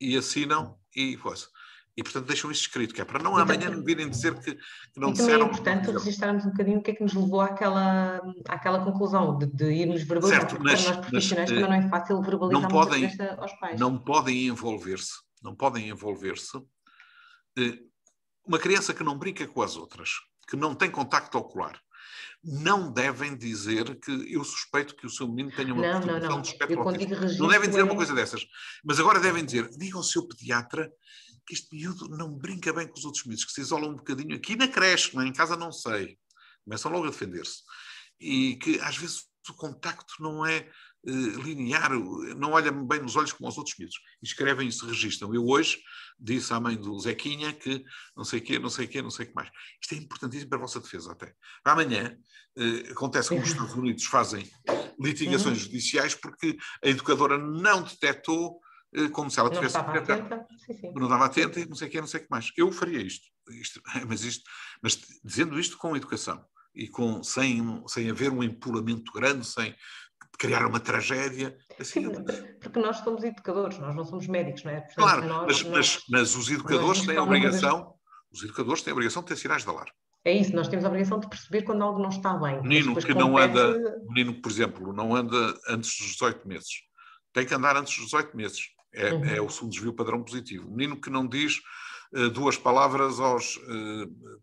E 0.00 0.16
assinam 0.16 0.78
e 0.94 1.16
coisa. 1.16 1.48
E, 1.96 2.02
portanto, 2.02 2.26
deixam 2.26 2.50
isso 2.50 2.62
escrito, 2.62 2.94
que 2.94 3.02
é 3.02 3.04
para 3.04 3.22
não 3.22 3.36
amanhã 3.36 3.68
me 3.70 3.84
virem 3.84 4.08
dizer 4.08 4.34
que, 4.40 4.54
que 4.54 5.00
não 5.00 5.12
disseram. 5.12 5.46
É 5.46 5.48
importante 5.48 5.90
registrarmos 5.90 6.46
um 6.46 6.50
bocadinho 6.50 6.78
o 6.78 6.82
que 6.82 6.92
é 6.92 6.94
que 6.94 7.02
nos 7.02 7.12
levou 7.12 7.40
àquela, 7.40 8.18
àquela 8.48 8.82
conclusão, 8.82 9.36
de, 9.36 9.46
de 9.46 9.66
irmos 9.72 10.02
verbalizar, 10.02 10.40
certo, 10.40 10.56
porque 10.56 10.70
mas, 10.70 10.86
nós 10.86 10.96
profissionais 10.96 11.50
mas, 11.50 11.60
também 11.60 11.80
não 11.80 11.86
é 11.86 11.90
fácil 11.90 12.22
verbalizar 12.22 12.62
não 12.62 12.68
podem, 12.68 13.04
aos 13.38 13.52
pais. 13.60 13.78
Não 13.78 13.98
podem 13.98 14.46
envolver-se 14.46 15.12
não 15.42 15.54
podem 15.54 15.88
envolver-se. 15.88 16.56
Eh, 17.58 17.78
uma 18.46 18.58
criança 18.58 18.94
que 18.94 19.04
não 19.04 19.18
brinca 19.18 19.46
com 19.46 19.62
as 19.62 19.76
outras, 19.76 20.10
que 20.48 20.56
não 20.56 20.74
tem 20.74 20.90
contacto 20.90 21.36
ocular, 21.36 21.78
não 22.42 22.90
devem 22.90 23.36
dizer 23.36 23.98
que 24.00 24.10
eu 24.32 24.42
suspeito 24.44 24.96
que 24.96 25.06
o 25.06 25.10
seu 25.10 25.28
menino 25.28 25.54
tenha 25.54 25.72
uma 25.72 26.00
não, 26.00 26.00
não, 26.00 26.18
não. 26.18 26.40
de 26.40 26.48
espectro 26.48 26.84
Não 27.38 27.48
devem 27.48 27.68
dizer 27.68 27.80
é... 27.80 27.84
uma 27.84 27.94
coisa 27.94 28.14
dessas. 28.14 28.44
Mas 28.84 28.98
agora 28.98 29.20
devem 29.20 29.44
dizer, 29.44 29.68
diga 29.70 29.96
ao 29.96 30.02
seu 30.02 30.26
pediatra 30.26 30.90
que 31.46 31.54
este 31.54 31.74
miúdo 31.74 32.08
não 32.08 32.32
brinca 32.32 32.72
bem 32.72 32.86
com 32.86 32.98
os 32.98 33.04
outros 33.04 33.24
miúdos, 33.24 33.44
que 33.44 33.52
se 33.52 33.60
isola 33.60 33.88
um 33.88 33.96
bocadinho 33.96 34.36
aqui 34.36 34.56
na 34.56 34.68
creche, 34.68 35.14
não 35.14 35.22
é? 35.22 35.26
em 35.26 35.32
casa 35.32 35.56
não 35.56 35.72
sei. 35.72 36.18
Começam 36.64 36.92
logo 36.92 37.06
a 37.06 37.10
defender-se. 37.10 37.62
E 38.20 38.56
que 38.56 38.78
às 38.80 38.96
vezes 38.96 39.24
o 39.48 39.54
contacto 39.54 40.14
não 40.20 40.46
é 40.46 40.70
eh, 41.04 41.10
linear, 41.10 41.90
não 42.36 42.52
olha 42.52 42.70
bem 42.70 43.02
nos 43.02 43.16
olhos 43.16 43.32
como 43.32 43.48
aos 43.48 43.58
outros 43.58 43.76
miúdos. 43.76 43.98
Escrevem 44.22 44.68
e 44.68 44.72
se 44.72 44.86
registram. 44.86 45.34
Eu 45.34 45.44
hoje 45.46 45.82
disse 46.18 46.52
à 46.52 46.60
mãe 46.60 46.76
do 46.76 46.96
Zequinha 47.00 47.52
que 47.52 47.82
não 48.16 48.22
sei 48.22 48.38
o 48.38 48.42
quê, 48.42 48.58
não 48.58 48.70
sei 48.70 48.86
o 48.86 48.88
quê, 48.88 49.02
não 49.02 49.10
sei 49.10 49.26
o 49.26 49.28
que 49.28 49.34
mais. 49.34 49.50
Isto 49.80 49.94
é 49.94 49.98
importantíssimo 49.98 50.50
para 50.50 50.58
a 50.58 50.60
vossa 50.60 50.78
defesa 50.78 51.10
até. 51.10 51.34
Amanhã 51.64 52.16
eh, 52.56 52.92
acontece 52.92 53.30
que 53.30 53.34
os 53.34 53.48
Estados 53.48 53.74
Unidos 53.74 54.04
fazem 54.04 54.48
litigações 55.00 55.58
uhum. 55.58 55.64
judiciais 55.64 56.14
porque 56.14 56.56
a 56.84 56.88
educadora 56.88 57.36
não 57.36 57.82
detectou 57.82 58.60
como 59.12 59.30
se 59.30 59.40
ela 59.40 59.48
não 59.48 59.56
tivesse 59.56 59.76
estava 59.76 59.98
atenta, 59.98 60.46
sim, 60.66 60.74
sim. 60.74 60.92
não 60.94 61.04
estava 61.04 61.24
atenta 61.24 61.60
e 61.60 61.66
não 61.66 61.74
sei 61.74 61.88
o 61.88 61.90
que, 61.90 62.00
não 62.00 62.06
sei 62.06 62.20
o 62.20 62.22
que 62.24 62.30
mais. 62.30 62.52
Eu 62.56 62.70
faria 62.70 63.00
isto, 63.00 63.26
isto, 63.50 63.80
mas 64.06 64.22
isto, 64.22 64.48
mas 64.82 65.00
dizendo 65.24 65.58
isto 65.58 65.78
com 65.78 65.96
educação 65.96 66.44
e 66.74 66.88
com 66.88 67.22
sem 67.22 67.82
sem 67.86 68.10
haver 68.10 68.30
um 68.30 68.42
empolamento 68.42 69.12
grande, 69.12 69.46
sem 69.46 69.74
criar 70.38 70.66
uma 70.66 70.80
tragédia. 70.80 71.56
Assim, 71.78 72.12
Sim, 72.14 72.24
porque 72.60 72.78
nós 72.78 72.98
somos 72.98 73.22
educadores, 73.22 73.78
nós 73.78 73.94
não 73.94 74.04
somos 74.04 74.26
médicos, 74.26 74.64
não 74.64 74.72
é? 74.72 74.80
Portanto, 74.80 74.96
claro, 74.96 75.26
nós, 75.26 75.46
mas, 75.46 75.62
nós, 75.62 75.72
mas, 75.72 76.04
mas, 76.08 76.36
os 76.36 76.50
educadores 76.50 77.06
têm 77.06 77.16
a 77.16 77.22
obrigação, 77.22 77.94
os 78.30 78.42
educadores 78.42 78.82
têm 78.82 78.90
a 78.90 78.94
obrigação 78.94 79.22
de 79.22 79.28
ter 79.28 79.36
sinais 79.36 79.62
de 79.62 79.68
alarme. 79.68 79.92
É 80.24 80.32
isso, 80.32 80.54
nós 80.54 80.68
temos 80.68 80.84
a 80.84 80.88
obrigação 80.88 81.18
de 81.18 81.28
perceber 81.28 81.62
quando 81.62 81.82
algo 81.82 82.00
não 82.00 82.08
está 82.08 82.34
bem. 82.34 82.62
Menino 82.62 82.94
que 82.94 83.14
não 83.14 83.36
anda, 83.36 84.00
menino 84.08 84.40
por 84.40 84.50
exemplo, 84.50 84.92
não 84.92 85.14
anda 85.16 85.54
antes 85.68 85.98
dos 85.98 86.12
18 86.12 86.46
meses, 86.46 86.70
tem 87.32 87.44
que 87.44 87.54
andar 87.54 87.76
antes 87.76 87.96
dos 87.96 88.06
18 88.06 88.36
meses. 88.36 88.60
É, 88.94 89.12
uhum. 89.12 89.24
é 89.24 89.40
o 89.40 89.48
segundo 89.48 89.72
desvio 89.72 89.92
padrão 89.92 90.22
positivo. 90.22 90.70
Menino 90.70 91.00
que 91.00 91.10
não 91.10 91.26
diz 91.26 91.60
uh, 92.14 92.28
duas 92.30 92.56
palavras 92.56 93.20
aos 93.20 93.56
uh, 93.56 94.40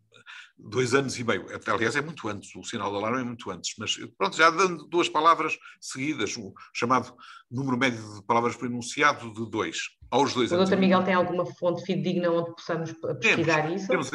dois 0.58 0.94
anos 0.94 1.18
e 1.18 1.24
meio. 1.24 1.46
Aliás, 1.68 1.96
é 1.96 2.02
muito 2.02 2.28
antes, 2.28 2.54
o 2.56 2.64
sinal 2.64 2.92
de 2.92 2.98
alarme 2.98 3.22
é 3.22 3.24
muito 3.24 3.50
antes, 3.50 3.76
mas 3.78 3.96
pronto, 4.18 4.36
já 4.36 4.50
dando 4.50 4.86
duas 4.88 5.08
palavras 5.08 5.58
seguidas, 5.80 6.36
o 6.36 6.54
chamado 6.74 7.16
número 7.50 7.78
médio 7.78 8.16
de 8.16 8.24
palavras 8.24 8.56
por 8.56 8.66
enunciado 8.66 9.32
de 9.34 9.50
dois, 9.50 9.78
aos 10.12 10.34
dois 10.34 10.52
o 10.52 10.56
anos. 10.56 10.68
O 10.68 10.70
doutor 10.70 10.82
Miguel 10.82 11.04
tem 11.04 11.14
alguma 11.14 11.46
fonte 11.46 11.86
fidedigna 11.86 12.30
onde 12.32 12.52
possamos 12.52 12.92
pesquisar 13.22 13.64
temos, 13.64 13.82
isso? 13.82 13.88
Temos, 13.88 14.12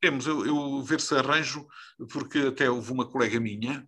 Temos, 0.00 0.26
eu, 0.26 0.46
eu 0.46 0.82
ver 0.82 1.00
se 1.00 1.14
arranjo, 1.14 1.66
porque 2.12 2.38
até 2.38 2.70
houve 2.70 2.92
uma 2.92 3.06
colega 3.06 3.40
minha 3.40 3.86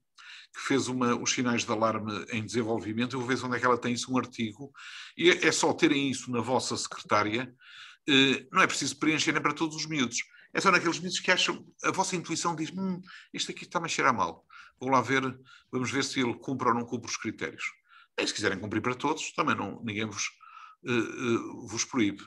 que 0.52 0.60
fez 0.60 0.88
uma, 0.88 1.14
os 1.14 1.32
sinais 1.32 1.64
de 1.64 1.70
alarme 1.70 2.24
em 2.30 2.44
desenvolvimento, 2.44 3.14
eu 3.14 3.20
vou 3.20 3.28
ver 3.28 3.44
onde 3.44 3.56
é 3.56 3.60
que 3.60 3.66
ela 3.66 3.78
tem 3.78 3.92
isso, 3.92 4.12
um 4.12 4.18
artigo, 4.18 4.72
e 5.16 5.30
é, 5.30 5.46
é 5.46 5.52
só 5.52 5.72
terem 5.72 6.10
isso 6.10 6.30
na 6.30 6.40
vossa 6.40 6.76
secretária, 6.76 7.54
eh, 8.08 8.46
não 8.50 8.60
é 8.62 8.66
preciso 8.66 8.98
preencherem 8.98 9.40
para 9.40 9.54
todos 9.54 9.76
os 9.76 9.86
miúdos, 9.86 10.18
é 10.52 10.60
só 10.60 10.70
naqueles 10.70 10.98
miúdos 10.98 11.20
que 11.20 11.30
acham, 11.30 11.64
a 11.84 11.92
vossa 11.92 12.16
intuição 12.16 12.56
diz, 12.56 12.70
hum, 12.70 13.00
isto 13.32 13.52
aqui 13.52 13.64
está-me 13.64 13.86
a 13.86 13.88
cheirar 13.88 14.14
mal, 14.14 14.44
vou 14.80 14.90
lá 14.90 15.00
ver, 15.00 15.22
vamos 15.70 15.90
ver 15.90 16.02
se 16.02 16.20
ele 16.20 16.34
cumpre 16.34 16.68
ou 16.68 16.74
não 16.74 16.84
cumpre 16.84 17.10
os 17.10 17.16
critérios. 17.16 17.64
E 18.18 18.26
se 18.26 18.34
quiserem 18.34 18.58
cumprir 18.58 18.82
para 18.82 18.94
todos, 18.94 19.32
também 19.32 19.54
não, 19.54 19.80
ninguém 19.84 20.04
vos, 20.04 20.26
uh, 20.84 20.92
uh, 20.92 21.66
vos 21.68 21.84
proíbe. 21.84 22.22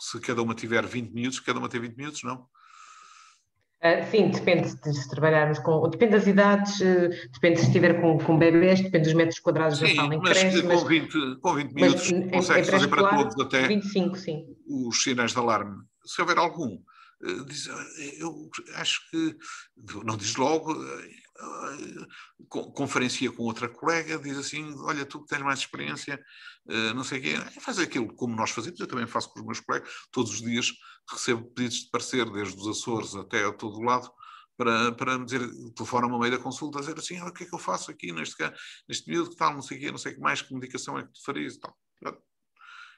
Se 0.00 0.18
cada 0.20 0.42
uma 0.42 0.54
tiver 0.54 0.84
20 0.86 1.12
minutos, 1.12 1.40
cada 1.40 1.58
uma 1.58 1.68
tem 1.68 1.80
20 1.80 1.96
minutos, 1.96 2.22
não? 2.22 2.48
Uh, 3.82 4.10
sim, 4.10 4.28
depende 4.28 4.74
de 4.76 4.92
se 4.92 5.08
trabalharmos 5.08 5.58
com. 5.60 5.88
Depende 5.88 6.12
das 6.12 6.26
idades, 6.26 6.78
uh, 6.80 7.08
depende 7.32 7.60
se 7.60 7.66
estiver 7.66 7.98
com, 7.98 8.18
com 8.18 8.38
bebês, 8.38 8.82
depende 8.82 9.04
dos 9.04 9.14
metros 9.14 9.38
quadrados 9.38 9.78
sim, 9.78 9.86
da 9.86 9.94
sala 9.94 10.14
em 10.14 10.18
mas 10.18 10.38
creche. 10.38 10.62
Com 10.62 10.84
20, 10.84 11.40
com 11.40 11.54
20 11.54 11.72
minutos 11.72 12.10
consegue 12.30 12.70
fazer 12.70 12.88
para 12.88 13.16
todos 13.16 13.40
até 13.40 13.66
25, 13.66 14.16
sim. 14.18 14.44
os 14.68 15.02
sinais 15.02 15.32
de 15.32 15.38
alarme. 15.38 15.78
Se 16.04 16.20
houver 16.20 16.36
algum, 16.36 16.74
uh, 16.74 17.44
diz, 17.46 17.68
eu 18.18 18.50
acho 18.74 19.00
que. 19.10 19.34
Não 20.04 20.18
diz 20.18 20.36
logo, 20.36 20.74
conferencia 22.48 23.30
com 23.32 23.44
outra 23.44 23.68
colega, 23.68 24.18
diz 24.18 24.38
assim: 24.38 24.74
Olha, 24.80 25.04
tu 25.04 25.20
que 25.20 25.28
tens 25.28 25.42
mais 25.42 25.60
experiência, 25.60 26.22
eh, 26.68 26.92
não 26.94 27.04
sei 27.04 27.18
o 27.18 27.22
quê, 27.22 27.60
faz 27.60 27.78
aquilo 27.78 28.14
como 28.14 28.34
nós 28.34 28.50
fazemos, 28.50 28.80
eu 28.80 28.86
também 28.86 29.06
faço 29.06 29.32
com 29.32 29.40
os 29.40 29.46
meus 29.46 29.60
colegas, 29.60 29.88
todos 30.10 30.32
os 30.32 30.40
dias 30.40 30.72
recebo 31.10 31.44
pedidos 31.52 31.84
de 31.84 31.90
parecer, 31.90 32.30
desde 32.30 32.56
os 32.56 32.68
Açores 32.68 33.14
até 33.14 33.44
a 33.44 33.52
todo 33.52 33.80
lado, 33.80 34.10
para, 34.56 34.92
para 34.92 35.18
me 35.18 35.24
dizer, 35.24 35.40
telefona-me 35.74 36.14
a 36.14 36.18
meio 36.18 36.32
da 36.32 36.42
consulta, 36.42 36.78
a 36.78 36.80
dizer 36.80 36.98
assim: 36.98 37.20
o 37.20 37.32
que 37.32 37.44
é 37.44 37.46
que 37.46 37.54
eu 37.54 37.58
faço 37.58 37.90
aqui 37.90 38.12
neste, 38.12 38.36
neste 38.88 39.08
miúdo, 39.10 39.30
que 39.30 39.36
tal, 39.36 39.54
não 39.54 39.62
sei 39.62 39.78
o 39.78 39.80
quê, 39.80 39.90
não 39.90 39.98
sei 39.98 40.12
o 40.12 40.14
que 40.16 40.20
mais, 40.20 40.42
que 40.42 40.54
medicação 40.54 40.98
é 40.98 41.04
que 41.04 41.12
tu 41.12 41.24
farias 41.24 41.54
e 41.54 41.60
tal. 41.60 41.76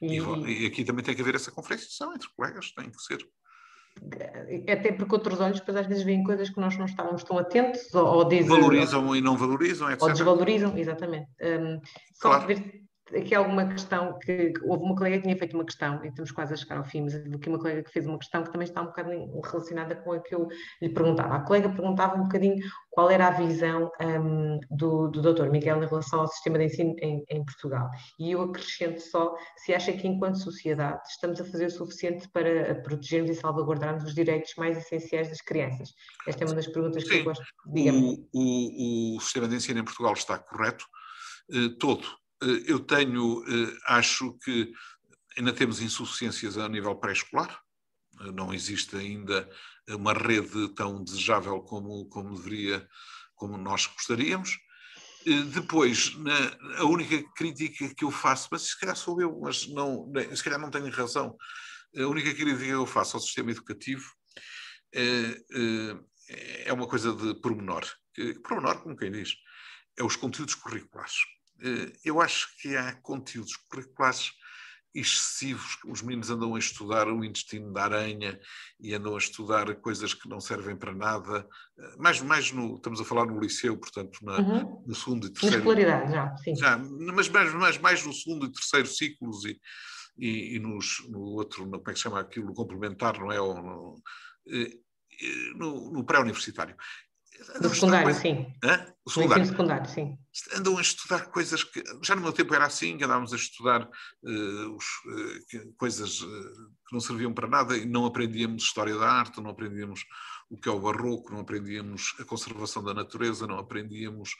E, 0.01 0.63
e, 0.63 0.65
aqui 0.65 0.83
também 0.83 1.03
tem 1.03 1.15
que 1.15 1.21
haver 1.21 1.35
essa 1.35 1.51
conferenciação 1.51 2.13
entre 2.13 2.27
colegas, 2.35 2.71
tem 2.73 2.89
que 2.89 3.01
ser 3.01 3.25
até 4.67 4.91
porque 4.91 5.15
outros 5.15 5.39
olhos 5.39 5.59
depois 5.59 5.77
às 5.77 5.87
vezes 5.87 6.03
veem 6.03 6.23
coisas 6.23 6.49
que 6.49 6.59
nós 6.59 6.77
não 6.77 6.85
estávamos 6.85 7.23
tão 7.23 7.37
atentos 7.37 7.93
ou, 7.93 8.05
ou 8.05 8.25
dizem, 8.25 8.47
valorizam 8.47 9.07
ou, 9.07 9.15
e 9.15 9.21
não 9.21 9.37
valorizam, 9.37 9.89
etc. 9.89 10.03
Ou 10.03 10.09
desvalorizam, 10.09 10.77
exatamente. 10.77 11.27
Um, 11.41 11.79
só 12.13 12.39
ver 12.39 12.83
aqui 13.15 13.35
alguma 13.35 13.65
questão 13.67 14.17
que, 14.19 14.53
houve 14.63 14.83
uma 14.83 14.95
colega 14.95 15.17
que 15.17 15.23
tinha 15.23 15.37
feito 15.37 15.55
uma 15.55 15.65
questão 15.65 16.03
e 16.03 16.07
estamos 16.07 16.31
quase 16.31 16.53
a 16.53 16.57
chegar 16.57 16.77
ao 16.77 16.83
fim, 16.83 17.01
mas 17.01 17.15
aqui 17.15 17.49
uma 17.49 17.59
colega 17.59 17.83
que 17.83 17.91
fez 17.91 18.05
uma 18.05 18.17
questão 18.17 18.43
que 18.43 18.51
também 18.51 18.67
está 18.67 18.81
um 18.81 18.85
bocadinho 18.85 19.41
relacionada 19.41 19.95
com 19.95 20.13
a 20.13 20.19
que 20.19 20.33
eu 20.33 20.47
lhe 20.81 20.89
perguntava. 20.89 21.35
A 21.35 21.39
colega 21.41 21.69
perguntava 21.69 22.15
um 22.15 22.23
bocadinho 22.23 22.63
qual 22.89 23.09
era 23.09 23.27
a 23.27 23.31
visão 23.31 23.91
um, 24.01 24.59
do, 24.69 25.07
do 25.07 25.33
Dr. 25.33 25.49
Miguel 25.49 25.83
em 25.83 25.87
relação 25.87 26.21
ao 26.21 26.27
sistema 26.27 26.57
de 26.57 26.65
ensino 26.65 26.95
em, 26.99 27.23
em, 27.29 27.43
Portugal. 27.43 27.89
E 28.19 28.31
eu 28.31 28.41
acrescento 28.41 29.01
só 29.01 29.35
se 29.57 29.73
acha 29.73 29.91
que 29.93 30.07
enquanto 30.07 30.37
sociedade 30.37 31.01
estamos 31.09 31.41
a 31.41 31.45
fazer 31.45 31.65
o 31.67 31.71
suficiente 31.71 32.27
para 32.29 32.75
protegermos 32.81 33.31
e 33.31 33.35
salvaguardarmos 33.35 34.03
os 34.03 34.13
direitos 34.13 34.53
mais 34.57 34.77
essenciais 34.77 35.29
das 35.29 35.41
crianças. 35.41 35.89
Esta 36.27 36.43
é 36.43 36.47
uma 36.47 36.55
das 36.55 36.67
perguntas 36.67 37.03
Sim. 37.03 37.09
que 37.09 37.15
eu 37.17 37.23
gosto. 37.23 37.43
de 37.65 37.89
O, 37.89 38.27
o, 38.33 39.17
o 39.17 39.19
sistema 39.21 39.47
de 39.47 39.55
ensino 39.55 39.79
em 39.79 39.83
Portugal 39.83 40.13
está 40.13 40.37
correto, 40.37 40.85
eh, 41.51 41.69
todo 41.79 42.22
eu 42.67 42.79
tenho, 42.79 43.43
eh, 43.47 43.77
acho 43.87 44.37
que 44.39 44.71
ainda 45.37 45.53
temos 45.53 45.81
insuficiências 45.81 46.57
a 46.57 46.67
nível 46.69 46.95
pré-escolar, 46.95 47.59
eh, 48.21 48.31
não 48.31 48.53
existe 48.53 48.95
ainda 48.95 49.49
uma 49.89 50.13
rede 50.13 50.69
tão 50.75 51.03
desejável 51.03 51.61
como, 51.61 52.05
como 52.07 52.35
deveria, 52.35 52.87
como 53.35 53.57
nós 53.57 53.85
gostaríamos. 53.85 54.57
Depois, 55.53 56.15
na, 56.17 56.79
a 56.79 56.85
única 56.85 57.21
crítica 57.35 57.93
que 57.95 58.03
eu 58.03 58.11
faço, 58.11 58.49
mas 58.51 58.63
se 58.63 58.79
calhar 58.79 58.95
sou 58.95 59.21
eu, 59.21 59.39
mas 59.41 59.67
não, 59.67 60.11
se 60.35 60.43
calhar 60.43 60.59
não 60.59 60.69
tenho 60.69 60.89
razão, 60.89 61.37
a 61.97 62.05
única 62.07 62.33
crítica 62.33 62.63
que 62.63 62.69
eu 62.69 62.85
faço 62.85 63.15
ao 63.15 63.21
sistema 63.21 63.51
educativo 63.51 64.05
é, 64.93 66.65
é 66.65 66.73
uma 66.73 66.87
coisa 66.87 67.13
de 67.13 67.35
pormenor. 67.35 67.85
Pormenor, 68.43 68.81
como 68.81 68.97
quem 68.97 69.11
diz, 69.11 69.33
é 69.97 70.03
os 70.03 70.15
conteúdos 70.15 70.55
curriculares. 70.55 71.15
Eh, 71.61 71.93
eu 72.05 72.21
acho 72.21 72.47
que 72.61 72.75
há 72.75 72.93
conteúdos 73.01 73.55
curriculares 73.69 74.31
excessivos. 74.93 75.77
Os 75.87 76.01
meninos 76.01 76.29
andam 76.29 76.53
a 76.55 76.59
estudar 76.59 77.07
o 77.07 77.23
intestino 77.23 77.73
da 77.73 77.85
aranha 77.85 78.39
e 78.79 78.93
andam 78.93 79.15
a 79.15 79.17
estudar 79.17 79.73
coisas 79.77 80.13
que 80.13 80.29
não 80.29 80.39
servem 80.39 80.75
para 80.75 80.93
nada. 80.93 81.47
Eh, 81.77 81.95
mais, 81.97 82.21
mais 82.21 82.51
no, 82.51 82.75
estamos 82.75 83.01
a 83.01 83.05
falar 83.05 83.25
no 83.25 83.39
liceu, 83.39 83.77
portanto, 83.77 84.19
na, 84.21 84.39
uhum. 84.39 84.83
no 84.85 84.95
segundo 84.95 85.27
e 85.27 85.29
terceiro. 85.31 85.57
Na 85.57 86.05
já, 86.07 86.37
sim. 86.37 86.55
Já, 86.55 86.77
mas 86.77 87.29
mais, 87.29 87.53
mais, 87.53 87.77
mais 87.79 88.05
no 88.05 88.13
segundo 88.13 88.45
e 88.45 88.51
terceiro 88.51 88.87
ciclos 88.87 89.45
e, 89.45 89.59
e, 90.17 90.55
e 90.55 90.59
nos, 90.59 91.03
no 91.09 91.19
outro, 91.19 91.63
como 91.63 91.75
é 91.75 91.93
que 91.93 91.95
se 91.95 92.03
chama 92.03 92.19
aquilo, 92.19 92.53
complementar, 92.53 93.17
não 93.19 93.31
é? 93.31 93.41
Ou 93.41 93.55
no, 93.55 94.03
eh, 94.47 94.77
no, 95.55 95.91
no 95.91 96.03
pré-universitário. 96.03 96.75
Do 97.59 97.69
secundário, 97.69 98.13
sim. 98.13 98.53
Hã? 98.63 98.85
O 99.05 99.09
secundário. 99.09 99.45
secundário, 99.45 99.89
sim. 99.89 100.17
Andam 100.55 100.77
a 100.77 100.81
estudar 100.81 101.25
coisas 101.25 101.63
que. 101.63 101.83
Já 102.01 102.15
no 102.15 102.21
meu 102.21 102.31
tempo 102.31 102.53
era 102.53 102.65
assim, 102.65 102.97
que 102.97 103.03
andávamos 103.03 103.33
a 103.33 103.35
estudar 103.35 103.83
uh, 103.83 104.75
os, 104.75 104.85
uh, 104.85 105.73
coisas 105.77 106.21
uh, 106.21 106.69
que 106.87 106.93
não 106.93 106.99
serviam 106.99 107.33
para 107.33 107.47
nada 107.47 107.77
e 107.77 107.85
não 107.85 108.05
aprendíamos 108.05 108.63
história 108.63 108.97
da 108.97 109.09
arte, 109.09 109.41
não 109.41 109.49
aprendíamos 109.49 110.05
o 110.49 110.57
que 110.57 110.69
é 110.69 110.71
o 110.71 110.79
barroco, 110.79 111.31
não 111.31 111.41
aprendíamos 111.41 112.15
a 112.19 112.23
conservação 112.23 112.83
da 112.83 112.93
natureza, 112.93 113.47
não 113.47 113.57
aprendíamos 113.57 114.31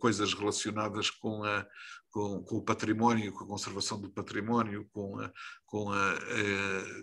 coisas 0.00 0.34
relacionadas 0.34 1.08
com, 1.08 1.42
a, 1.42 1.66
com, 2.10 2.42
com, 2.42 2.56
o 2.56 2.62
património, 2.62 3.32
com 3.32 3.44
a 3.44 3.46
conservação 3.46 3.98
do 3.98 4.10
património, 4.10 4.86
com, 4.92 5.18
a, 5.18 5.32
com, 5.64 5.90
a, 5.90 6.14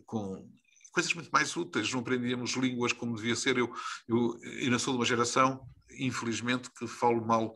com 0.05 0.47
coisas 0.93 1.13
muito 1.13 1.29
mais 1.31 1.57
úteis, 1.57 1.91
não 1.91 1.99
aprendíamos 1.99 2.51
línguas 2.51 2.93
como 2.93 3.15
devia 3.15 3.35
ser. 3.35 3.57
Eu, 3.57 3.73
eu 4.07 4.39
ainda 4.61 4.79
sou 4.79 4.93
de 4.93 4.99
uma 4.99 5.05
geração, 5.05 5.67
infelizmente, 5.97 6.69
que 6.77 6.87
falo 6.87 7.25
mal, 7.25 7.51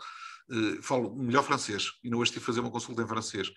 uh, 0.49 0.81
falo 0.81 1.15
melhor 1.15 1.43
francês, 1.43 1.91
e 2.03 2.09
não 2.09 2.17
hoje 2.17 2.31
tive 2.31 2.43
a 2.43 2.45
fazer 2.45 2.59
uma 2.59 2.71
consulta 2.71 3.03
em 3.03 3.07
francês. 3.07 3.49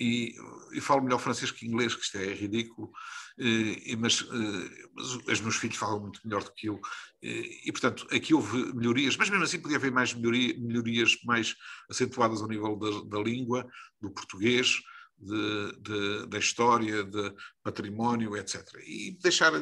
E, 0.00 0.34
e 0.72 0.80
falo 0.80 1.02
melhor 1.02 1.18
francês 1.18 1.50
que 1.50 1.66
inglês, 1.66 1.92
que 1.94 2.02
isto 2.02 2.16
é 2.16 2.32
ridículo, 2.32 2.88
uh, 2.88 3.98
mas, 3.98 4.22
uh, 4.22 4.70
mas, 4.94 5.06
os 5.14 5.40
meus 5.40 5.56
filhos 5.56 5.76
falam 5.76 6.00
muito 6.00 6.20
melhor 6.24 6.42
do 6.42 6.52
que 6.52 6.68
eu. 6.68 6.80
e, 7.22 7.70
portanto, 7.70 8.06
aqui 8.10 8.32
houve 8.32 8.72
melhorias, 8.72 9.16
mas 9.16 9.28
mesmo 9.28 9.44
assim 9.44 9.60
podia 9.60 9.76
haver 9.76 9.92
mais 9.92 10.14
melhoria, 10.14 10.58
melhorias 10.58 11.18
mais 11.24 11.54
acentuadas 11.90 12.40
ao 12.40 12.48
nível 12.48 12.76
da, 12.76 13.18
da 13.18 13.22
língua, 13.22 13.68
do 14.00 14.10
português, 14.10 14.80
de, 15.18 15.72
de, 15.80 16.26
da 16.26 16.38
história, 16.38 17.04
de 17.04 17.34
património, 17.62 18.36
etc. 18.36 18.62
E 18.86 19.18
deixar 19.20 19.52
eh, 19.54 19.58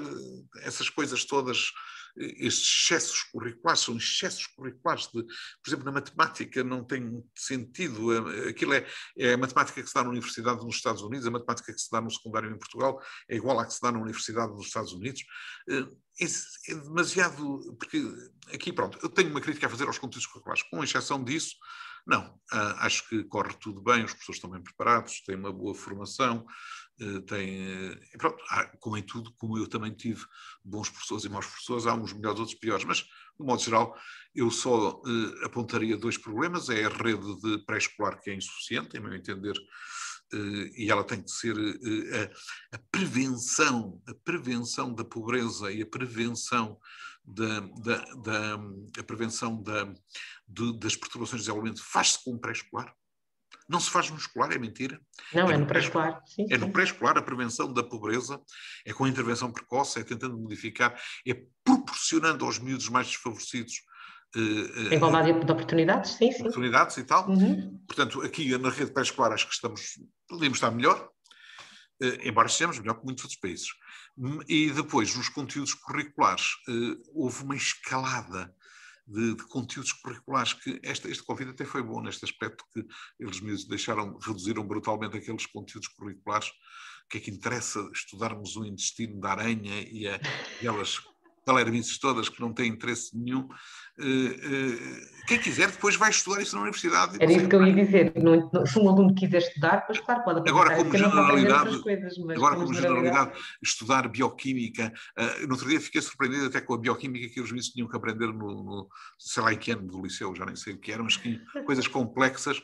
essas 0.62 0.90
coisas 0.90 1.24
todas, 1.24 1.70
eh, 2.18 2.46
estes 2.46 2.82
excessos 2.82 3.22
curriculares, 3.22 3.80
são 3.80 3.96
excessos 3.96 4.46
curriculares. 4.48 5.06
De, 5.06 5.22
por 5.22 5.68
exemplo, 5.68 5.84
na 5.84 5.92
matemática 5.92 6.62
não 6.62 6.84
tem 6.84 7.24
sentido. 7.34 8.12
Eh, 8.12 8.50
aquilo 8.50 8.74
é, 8.74 8.86
é 9.18 9.32
a 9.32 9.38
matemática 9.38 9.82
que 9.82 9.88
se 9.88 9.94
dá 9.94 10.04
na 10.04 10.10
universidade 10.10 10.64
nos 10.64 10.76
Estados 10.76 11.02
Unidos, 11.02 11.26
a 11.26 11.30
matemática 11.30 11.72
que 11.72 11.80
se 11.80 11.90
dá 11.90 12.00
no 12.00 12.10
secundário 12.10 12.50
em 12.50 12.58
Portugal 12.58 13.00
é 13.28 13.36
igual 13.36 13.58
à 13.58 13.66
que 13.66 13.72
se 13.72 13.80
dá 13.80 13.90
na 13.90 14.00
universidade 14.00 14.52
nos 14.52 14.66
Estados 14.66 14.92
Unidos. 14.92 15.22
É, 15.68 15.78
é 16.70 16.74
demasiado. 16.74 17.76
Porque 17.78 18.02
aqui, 18.52 18.72
pronto, 18.72 18.98
eu 19.02 19.08
tenho 19.08 19.30
uma 19.30 19.40
crítica 19.40 19.66
a 19.66 19.70
fazer 19.70 19.86
aos 19.86 19.98
conteúdos 19.98 20.26
curriculares. 20.26 20.62
Com 20.64 20.84
exceção 20.84 21.22
disso, 21.24 21.56
não, 22.06 22.38
ah, 22.52 22.86
acho 22.86 23.08
que 23.08 23.24
corre 23.24 23.52
tudo 23.54 23.80
bem, 23.80 24.04
os 24.04 24.12
professores 24.12 24.36
estão 24.36 24.50
bem 24.50 24.62
preparados, 24.62 25.20
têm 25.22 25.34
uma 25.34 25.52
boa 25.52 25.74
formação, 25.74 26.46
eh, 27.00 27.20
têm. 27.26 27.58
Eh, 27.58 28.16
pronto, 28.16 28.42
como 28.80 28.96
em 28.96 29.02
tudo, 29.02 29.32
como 29.34 29.58
eu 29.58 29.66
também 29.66 29.92
tive 29.92 30.24
bons 30.64 30.88
professores 30.88 31.24
e 31.24 31.28
maus 31.28 31.46
professores, 31.46 31.86
há 31.86 31.94
uns 31.94 32.12
melhores, 32.12 32.38
outros 32.38 32.58
piores, 32.58 32.84
mas, 32.84 32.98
de 32.98 33.44
modo 33.44 33.60
geral, 33.60 33.94
eu 34.34 34.50
só 34.50 35.02
eh, 35.04 35.44
apontaria 35.44 35.96
dois 35.96 36.16
problemas: 36.16 36.68
é 36.70 36.84
a 36.84 36.88
rede 36.88 37.40
de 37.40 37.58
pré-escolar 37.66 38.20
que 38.20 38.30
é 38.30 38.34
insuficiente, 38.34 38.96
em 38.96 39.00
meu 39.00 39.14
entender, 39.14 39.54
e 40.76 40.90
ela 40.90 41.04
tem 41.04 41.22
que 41.22 41.30
ser 41.30 41.56
a, 41.56 42.76
a, 42.76 42.80
prevenção, 42.90 44.02
a 44.08 44.14
prevenção 44.24 44.92
da 44.92 45.04
pobreza 45.04 45.70
e 45.70 45.82
a 45.82 45.86
prevenção 45.86 46.80
da, 47.26 47.60
da, 47.60 47.96
da 48.14 49.00
a 49.00 49.02
prevenção 49.02 49.62
da, 49.62 49.84
de, 50.46 50.78
das 50.78 50.94
perturbações 50.94 51.40
de 51.40 51.46
desenvolvimento 51.46 51.82
faz-se 51.82 52.22
com 52.22 52.32
o 52.32 52.38
pré-escolar. 52.38 52.94
Não 53.68 53.80
se 53.80 53.90
faz 53.90 54.08
no 54.10 54.16
escolar, 54.16 54.52
é 54.52 54.58
mentira. 54.58 55.00
Não, 55.34 55.50
é, 55.50 55.54
é 55.54 55.56
no 55.56 55.66
pré-escolar. 55.66 56.22
Pré 56.36 56.46
é 56.50 56.58
no 56.58 56.70
pré-escolar 56.70 57.18
a 57.18 57.22
prevenção 57.22 57.72
da 57.72 57.82
pobreza, 57.82 58.40
é 58.84 58.92
com 58.92 59.04
a 59.04 59.08
intervenção 59.08 59.50
precoce, 59.50 59.98
é 59.98 60.04
tentando 60.04 60.38
modificar, 60.38 60.96
é 61.26 61.42
proporcionando 61.64 62.44
aos 62.44 62.58
miúdos 62.58 62.88
mais 62.88 63.08
desfavorecidos 63.08 63.82
Uh, 64.34 64.92
Igualdade 64.92 65.32
de 65.32 65.52
oportunidades, 65.52 66.10
sim, 66.12 66.30
sim. 66.30 66.40
Oportunidades 66.40 66.96
e 66.98 67.04
tal. 67.04 67.26
Uhum. 67.28 67.80
Portanto, 67.86 68.20
aqui 68.22 68.56
na 68.58 68.68
rede 68.68 68.92
pré-escolar 68.92 69.32
acho 69.32 69.46
que 69.46 69.54
estamos, 69.54 69.98
podemos 70.28 70.58
estar 70.58 70.70
melhor, 70.70 70.98
uh, 70.98 71.15
embora 72.24 72.48
estejamos 72.48 72.78
melhor 72.78 72.94
que 72.94 73.04
muitos 73.04 73.24
outros 73.24 73.40
países. 73.40 73.68
E 74.48 74.70
depois, 74.70 75.14
nos 75.14 75.28
conteúdos 75.28 75.74
curriculares, 75.74 76.44
houve 77.14 77.42
uma 77.42 77.56
escalada 77.56 78.54
de, 79.06 79.34
de, 79.34 79.44
conteúdos 79.44 79.92
curriculares 79.92 80.52
que 80.52 80.80
esta, 80.82 81.08
este 81.08 81.22
Covid 81.22 81.50
até 81.50 81.64
foi 81.64 81.82
bom 81.82 82.02
neste 82.02 82.24
aspecto 82.24 82.64
que 82.72 82.84
eles 83.20 83.40
mesmos 83.40 83.68
deixaram, 83.68 84.18
reduziram 84.18 84.66
brutalmente 84.66 85.16
aqueles 85.16 85.46
conteúdos 85.46 85.88
curriculares. 85.88 86.50
Que 87.08 87.18
é 87.18 87.20
que 87.20 87.30
interessa 87.30 87.88
estudarmos 87.94 88.56
o 88.56 88.64
intestino 88.64 89.20
da 89.20 89.30
aranha 89.30 89.80
e 89.88 90.08
a, 90.08 90.16
aquelas 90.56 90.98
talermices 91.46 91.98
todas 91.98 92.28
que 92.28 92.40
não 92.40 92.52
têm 92.52 92.72
interesse 92.72 93.16
nenhum. 93.16 93.48
Eh, 93.98 94.04
eh, 94.04 95.26
quem 95.26 95.38
quiser 95.38 95.70
depois 95.70 95.94
vai 95.94 96.10
estudar 96.10 96.42
isso 96.42 96.56
na 96.56 96.62
universidade. 96.62 97.16
Era 97.20 97.32
isso 97.32 97.48
que 97.48 97.54
eu 97.54 97.64
ia 97.64 97.72
dizer. 97.72 98.12
Não, 98.16 98.66
se 98.66 98.78
um 98.78 98.88
aluno 98.88 99.14
quiser 99.14 99.38
estudar, 99.38 99.86
pois 99.86 100.00
claro, 100.00 100.24
pode 100.24 100.50
Agora, 100.50 100.76
como 100.76 100.92
generalidade, 100.92 101.82
coisas, 101.82 102.14
agora, 102.18 102.56
como 102.56 102.74
generalidade, 102.74 103.32
estudar 103.62 104.08
bioquímica. 104.08 104.92
Uh, 105.16 105.46
no 105.46 105.52
outro 105.52 105.68
dia 105.68 105.80
fiquei 105.80 106.02
surpreendido 106.02 106.46
até 106.46 106.60
com 106.60 106.74
a 106.74 106.78
bioquímica 106.78 107.32
que 107.32 107.40
os 107.40 107.50
miúdos 107.50 107.70
tinham 107.70 107.88
que 107.88 107.96
aprender 107.96 108.26
no, 108.26 108.64
no, 108.64 108.88
sei 109.18 109.42
lá 109.42 109.52
em 109.52 109.58
que 109.58 109.70
ano 109.70 109.86
do 109.86 110.02
liceu, 110.02 110.34
já 110.34 110.44
nem 110.44 110.56
sei 110.56 110.74
o 110.74 110.78
que 110.78 110.92
era, 110.92 111.02
mas 111.02 111.16
que, 111.16 111.40
coisas 111.64 111.86
complexas 111.86 112.60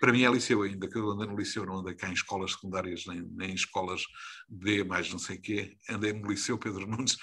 para 0.00 0.12
mim 0.12 0.24
é 0.24 0.30
liceu 0.30 0.62
ainda, 0.62 0.88
que 0.88 0.98
eu 0.98 1.10
andei 1.10 1.26
no 1.26 1.36
liceu, 1.36 1.64
não 1.64 1.78
andei 1.78 1.94
cá 1.94 2.08
em 2.08 2.12
escolas 2.12 2.52
secundárias, 2.52 3.04
nem, 3.06 3.22
nem 3.34 3.50
em 3.50 3.54
escolas 3.54 4.02
B, 4.48 4.84
mais 4.84 5.10
não 5.10 5.18
sei 5.18 5.36
o 5.36 5.40
quê, 5.40 5.76
andei 5.88 6.12
no 6.12 6.28
liceu 6.28 6.58
Pedro 6.58 6.86
Nunes, 6.86 7.16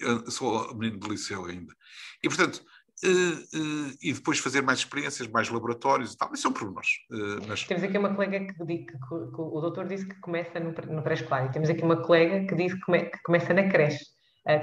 eu 0.00 0.30
sou 0.30 0.74
menino 0.76 0.98
do 0.98 1.08
liceu 1.08 1.44
ainda. 1.44 1.74
E, 2.22 2.28
portanto, 2.28 2.64
Uh, 3.02 3.58
uh, 3.58 3.96
e 4.00 4.12
depois 4.12 4.38
fazer 4.38 4.62
mais 4.62 4.78
experiências, 4.78 5.28
mais 5.28 5.50
laboratórios 5.50 6.14
e 6.14 6.16
tal. 6.16 6.32
Isso 6.32 6.42
são 6.42 6.52
problemas. 6.52 6.86
Uh, 7.10 7.44
mas... 7.46 7.64
Temos 7.64 7.82
aqui 7.82 7.98
uma 7.98 8.14
colega 8.14 8.38
que, 8.38 8.54
que, 8.54 8.64
que, 8.64 8.96
que, 8.96 9.40
o 9.40 9.60
doutor 9.60 9.88
disse 9.88 10.06
que 10.06 10.14
começa 10.20 10.60
no, 10.60 10.70
no 10.70 11.02
pré-escolar 11.02 11.44
e 11.44 11.52
temos 11.52 11.68
aqui 11.68 11.82
uma 11.82 12.00
colega 12.00 12.46
que 12.46 12.54
diz 12.54 12.72
que, 12.72 12.80
come, 12.80 13.10
começa 13.24 13.52
na 13.52 13.68
creche. 13.68 13.98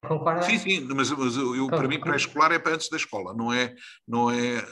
concorda? 0.08 0.42
Sim, 0.44 0.58
sim, 0.58 0.88
mas, 0.96 1.12
mas 1.12 1.36
eu, 1.36 1.68
para 1.68 1.88
mim 1.88 2.00
pré-escolar 2.00 2.54
é 2.54 2.58
para 2.58 2.74
antes 2.74 2.90
da 2.90 2.98
escola, 2.98 3.34
não 3.36 3.52
é, 3.52 3.76
não 4.08 4.32
é, 4.32 4.66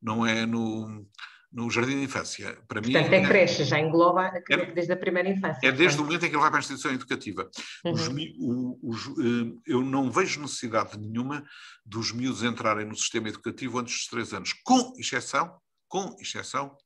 não 0.00 0.24
é 0.24 0.46
no 0.46 1.06
no 1.52 1.70
jardim 1.70 1.98
de 1.98 2.04
infância. 2.04 2.58
Para 2.68 2.82
Portanto, 2.82 3.10
mim, 3.10 3.16
é 3.16 3.26
creche, 3.26 3.64
já 3.64 3.78
engloba 3.78 4.32
é, 4.50 4.66
desde 4.72 4.92
a 4.92 4.96
primeira 4.96 5.28
infância. 5.28 5.60
É 5.66 5.72
desde 5.72 6.00
o 6.00 6.04
momento 6.04 6.24
em 6.24 6.28
que 6.28 6.34
ele 6.34 6.42
vai 6.42 6.50
para 6.50 6.58
a 6.58 6.60
instituição 6.60 6.92
educativa. 6.92 7.48
Uhum. 7.84 7.92
Os, 7.92 9.06
os, 9.06 9.18
eh, 9.18 9.52
eu 9.66 9.82
não 9.82 10.10
vejo 10.10 10.40
necessidade 10.40 10.98
nenhuma 10.98 11.44
dos 11.84 12.12
miúdos 12.12 12.42
entrarem 12.42 12.86
no 12.86 12.96
sistema 12.96 13.28
educativo 13.28 13.78
antes 13.78 13.94
dos 13.94 14.06
três 14.06 14.32
anos, 14.32 14.52
com 14.64 14.92
exceção, 14.98 15.56
com 15.88 16.16
exceção 16.20 16.76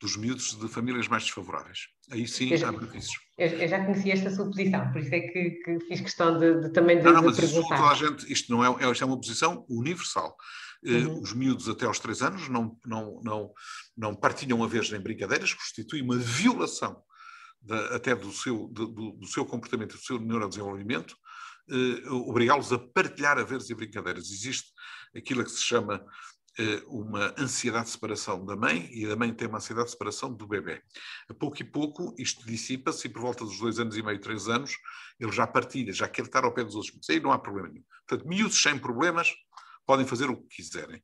dos 0.00 0.16
miúdos 0.16 0.58
de 0.58 0.66
famílias 0.66 1.06
mais 1.08 1.24
desfavoráveis. 1.24 1.80
Aí 2.10 2.26
sim 2.26 2.56
já, 2.56 2.70
há 2.70 2.72
benefícios. 2.72 3.20
Eu, 3.36 3.48
eu, 3.48 3.68
já 3.68 3.84
conhecia 3.84 4.14
esta 4.14 4.30
sua 4.30 4.46
posição, 4.46 4.90
por 4.90 5.00
isso 5.00 5.14
é 5.14 5.20
que, 5.20 5.50
que 5.50 5.80
fiz 5.86 6.00
questão 6.00 6.38
de, 6.38 6.62
de 6.62 6.72
também 6.72 6.98
de, 6.98 7.04
não, 7.04 7.12
não, 7.12 7.22
mas 7.24 7.36
perguntar. 7.36 7.74
Isso, 7.74 7.82
toda 7.82 7.90
a 7.90 7.94
gente, 7.94 8.32
isto 8.32 8.50
não 8.50 8.64
é, 8.64 8.84
é, 8.84 8.92
é 8.98 9.04
uma 9.04 9.20
posição 9.20 9.64
universal. 9.68 10.34
Eh, 10.84 11.06
uhum. 11.06 11.20
Os 11.20 11.32
miúdos 11.32 11.68
até 11.68 11.86
aos 11.86 11.98
três 11.98 12.22
anos 12.22 12.48
não, 12.48 12.78
não, 12.86 13.20
não, 13.22 13.52
não 13.96 14.14
partilham 14.14 14.62
a 14.64 14.66
vez 14.66 14.90
em 14.92 15.00
brincadeiras, 15.00 15.52
constitui 15.52 16.00
uma 16.00 16.16
violação 16.16 17.02
da, 17.60 17.96
até 17.96 18.14
do 18.14 18.32
seu, 18.32 18.68
do, 18.68 18.86
do, 18.86 19.26
seu 19.26 19.44
comportamento, 19.44 19.96
do 19.96 20.02
seu 20.02 20.18
neurodesenvolvimento, 20.18 21.14
eh, 21.70 22.08
obrigá-los 22.10 22.72
a 22.72 22.78
partilhar 22.78 23.38
a 23.38 23.44
veres 23.44 23.68
e 23.68 23.74
brincadeiras. 23.74 24.30
Existe 24.30 24.72
aquilo 25.14 25.44
que 25.44 25.50
se 25.50 25.62
chama 25.62 26.04
eh, 26.58 26.82
uma 26.88 27.34
ansiedade 27.38 27.86
de 27.86 27.90
separação 27.92 28.44
da 28.44 28.56
mãe 28.56 28.88
e 28.92 29.10
a 29.10 29.14
mãe 29.14 29.32
tem 29.32 29.46
uma 29.46 29.58
ansiedade 29.58 29.86
de 29.86 29.92
separação 29.92 30.34
do 30.34 30.46
bebê. 30.46 30.82
A 31.28 31.34
pouco 31.34 31.60
e 31.60 31.64
pouco 31.64 32.14
isto 32.18 32.44
dissipa-se 32.44 33.06
e 33.06 33.10
por 33.10 33.22
volta 33.22 33.44
dos 33.44 33.58
dois 33.58 33.78
anos 33.78 33.96
e 33.96 34.02
meio, 34.02 34.20
três 34.20 34.48
anos, 34.48 34.72
ele 35.18 35.30
já 35.30 35.46
partilha, 35.46 35.92
já 35.92 36.08
quer 36.08 36.24
estar 36.24 36.44
ao 36.44 36.52
pé 36.52 36.64
dos 36.64 36.74
outros. 36.74 37.08
Aí 37.08 37.20
não 37.20 37.30
há 37.32 37.38
problema 37.38 37.68
nenhum. 37.68 37.84
Portanto, 38.06 38.28
miúdos 38.28 38.60
sem 38.60 38.78
problemas, 38.78 39.32
podem 39.90 40.06
fazer 40.06 40.30
o 40.30 40.36
que 40.36 40.62
quiserem. 40.62 41.02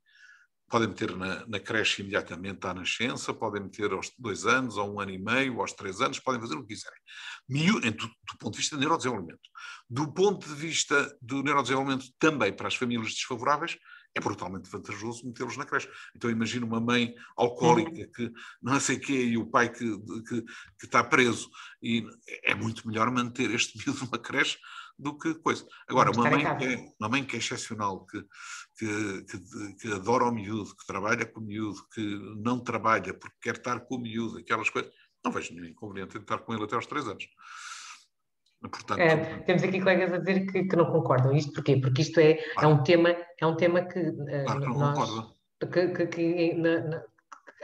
Podem 0.68 0.86
meter 0.86 1.16
na, 1.16 1.44
na, 1.48 1.58
creche 1.58 2.02
imediatamente 2.02 2.64
à 2.68 2.72
nascença, 2.72 3.34
podem 3.34 3.64
meter 3.64 3.90
aos 3.90 4.12
dois 4.16 4.46
anos, 4.46 4.76
ou 4.76 4.94
um 4.94 5.00
ano 5.00 5.10
e 5.10 5.18
meio, 5.18 5.60
aos 5.60 5.72
três 5.72 6.00
anos, 6.00 6.20
podem 6.20 6.40
fazer 6.40 6.54
o 6.54 6.60
que 6.60 6.68
quiserem. 6.68 7.00
Do, 7.48 7.80
do 7.80 8.38
ponto 8.38 8.52
de 8.52 8.58
vista 8.58 8.76
do 8.76 8.80
neurodesenvolvimento. 8.80 9.50
Do 9.90 10.12
ponto 10.12 10.46
de 10.46 10.54
vista 10.54 11.18
do 11.20 11.42
neurodesenvolvimento 11.42 12.06
também 12.16 12.52
para 12.52 12.68
as 12.68 12.76
famílias 12.76 13.08
desfavoráveis, 13.08 13.76
é 14.14 14.20
brutalmente 14.20 14.70
vantajoso 14.70 15.26
metê-los 15.26 15.56
na 15.56 15.66
creche. 15.66 15.88
Então 16.14 16.30
imagina 16.30 16.64
uma 16.64 16.80
mãe 16.80 17.12
alcoólica 17.36 18.08
que 18.14 18.32
não 18.62 18.78
sei 18.78 18.98
o 18.98 19.00
quê 19.00 19.24
e 19.24 19.36
o 19.36 19.46
pai 19.46 19.68
que, 19.68 19.98
que, 20.28 20.42
que, 20.42 20.84
está 20.84 21.02
preso. 21.02 21.50
E 21.82 22.06
é 22.44 22.54
muito 22.54 22.86
melhor 22.86 23.10
manter 23.10 23.50
este 23.50 23.76
miúdo 23.76 23.98
numa 24.06 24.18
creche 24.18 24.58
do 24.98 25.18
que 25.18 25.34
coisa. 25.34 25.66
Agora, 25.88 26.10
uma 26.10 26.30
mãe, 26.30 26.56
que 26.56 26.64
é, 26.64 26.92
uma 26.98 27.08
mãe 27.08 27.24
que 27.24 27.36
é 27.36 27.38
excepcional, 27.38 28.06
que, 28.06 28.22
que, 28.78 29.22
que, 29.24 29.74
que, 29.80 29.92
adora 29.92 30.24
o 30.24 30.32
miúdo, 30.32 30.74
que 30.76 30.86
trabalha 30.86 31.26
com 31.26 31.40
o 31.40 31.44
miúdo, 31.44 31.86
que 31.94 32.00
não 32.38 32.60
trabalha 32.60 33.12
porque 33.14 33.36
quer 33.42 33.56
estar 33.56 33.80
com 33.80 33.96
o 33.96 34.00
miúdo, 34.00 34.38
aquelas 34.38 34.70
coisas, 34.70 34.90
não 35.24 35.32
vejo 35.32 35.54
nenhum 35.54 35.66
inconveniente 35.66 36.16
em 36.16 36.20
estar 36.20 36.38
com 36.38 36.54
ele 36.54 36.64
até 36.64 36.76
aos 36.76 36.86
três 36.86 37.06
anos. 37.06 37.26
Portanto, 38.60 38.98
é, 38.98 39.40
temos 39.40 39.62
aqui 39.62 39.78
colegas 39.80 40.12
a 40.12 40.18
dizer 40.18 40.46
que, 40.46 40.64
que, 40.64 40.76
não 40.76 40.90
concordam. 40.90 41.32
Isto 41.34 41.52
porquê? 41.52 41.76
Porque 41.76 42.02
isto 42.02 42.18
é, 42.18 42.38
é 42.58 42.66
um 42.66 42.82
tema, 42.82 43.14
é 43.40 43.46
um 43.46 43.54
tema 43.54 43.82
que, 43.82 44.12
claro 44.44 44.60
que 44.60 44.68
nós, 44.68 45.36
que, 45.72 46.06
que 46.06 46.54
na, 46.54 46.80
na, 46.80 47.04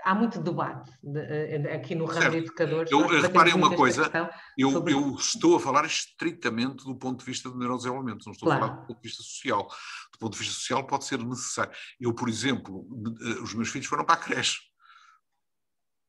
há 0.05 0.15
muito 0.15 0.41
debate 0.41 0.91
de, 1.03 1.19
eh, 1.21 1.75
aqui 1.75 1.95
no 1.95 2.05
ramo 2.05 2.31
de 2.31 2.37
educadores. 2.39 2.91
Eu, 2.91 3.07
reparem 3.07 3.55
uma 3.55 3.75
coisa, 3.75 4.11
eu, 4.57 4.71
sobre... 4.71 4.93
eu, 4.93 5.15
estou 5.15 5.57
a 5.57 5.61
falar 5.61 5.85
estritamente 5.85 6.85
do 6.85 6.95
ponto 6.97 7.21
de 7.21 7.25
vista 7.25 7.49
do 7.49 7.59
neurodesenvolvimento, 7.59 8.25
não 8.27 8.33
estou 8.33 8.47
claro. 8.47 8.65
a 8.65 8.69
falar 8.69 8.81
do 8.81 8.87
ponto 8.87 9.03
de 9.03 9.09
vista 9.09 9.23
social. 9.23 9.69
Do 10.13 10.19
ponto 10.19 10.33
de 10.33 10.39
vista 10.39 10.55
social 10.55 10.87
pode 10.87 11.05
ser 11.05 11.19
necessário. 11.19 11.73
Eu, 12.01 12.13
por 12.15 12.29
exemplo, 12.29 12.87
eh, 13.21 13.41
os 13.43 13.55
meus 13.55 13.69
filhos 13.69 13.87
foram 13.87 14.05
para 14.05 14.15
a 14.15 14.23
creche. 14.23 14.61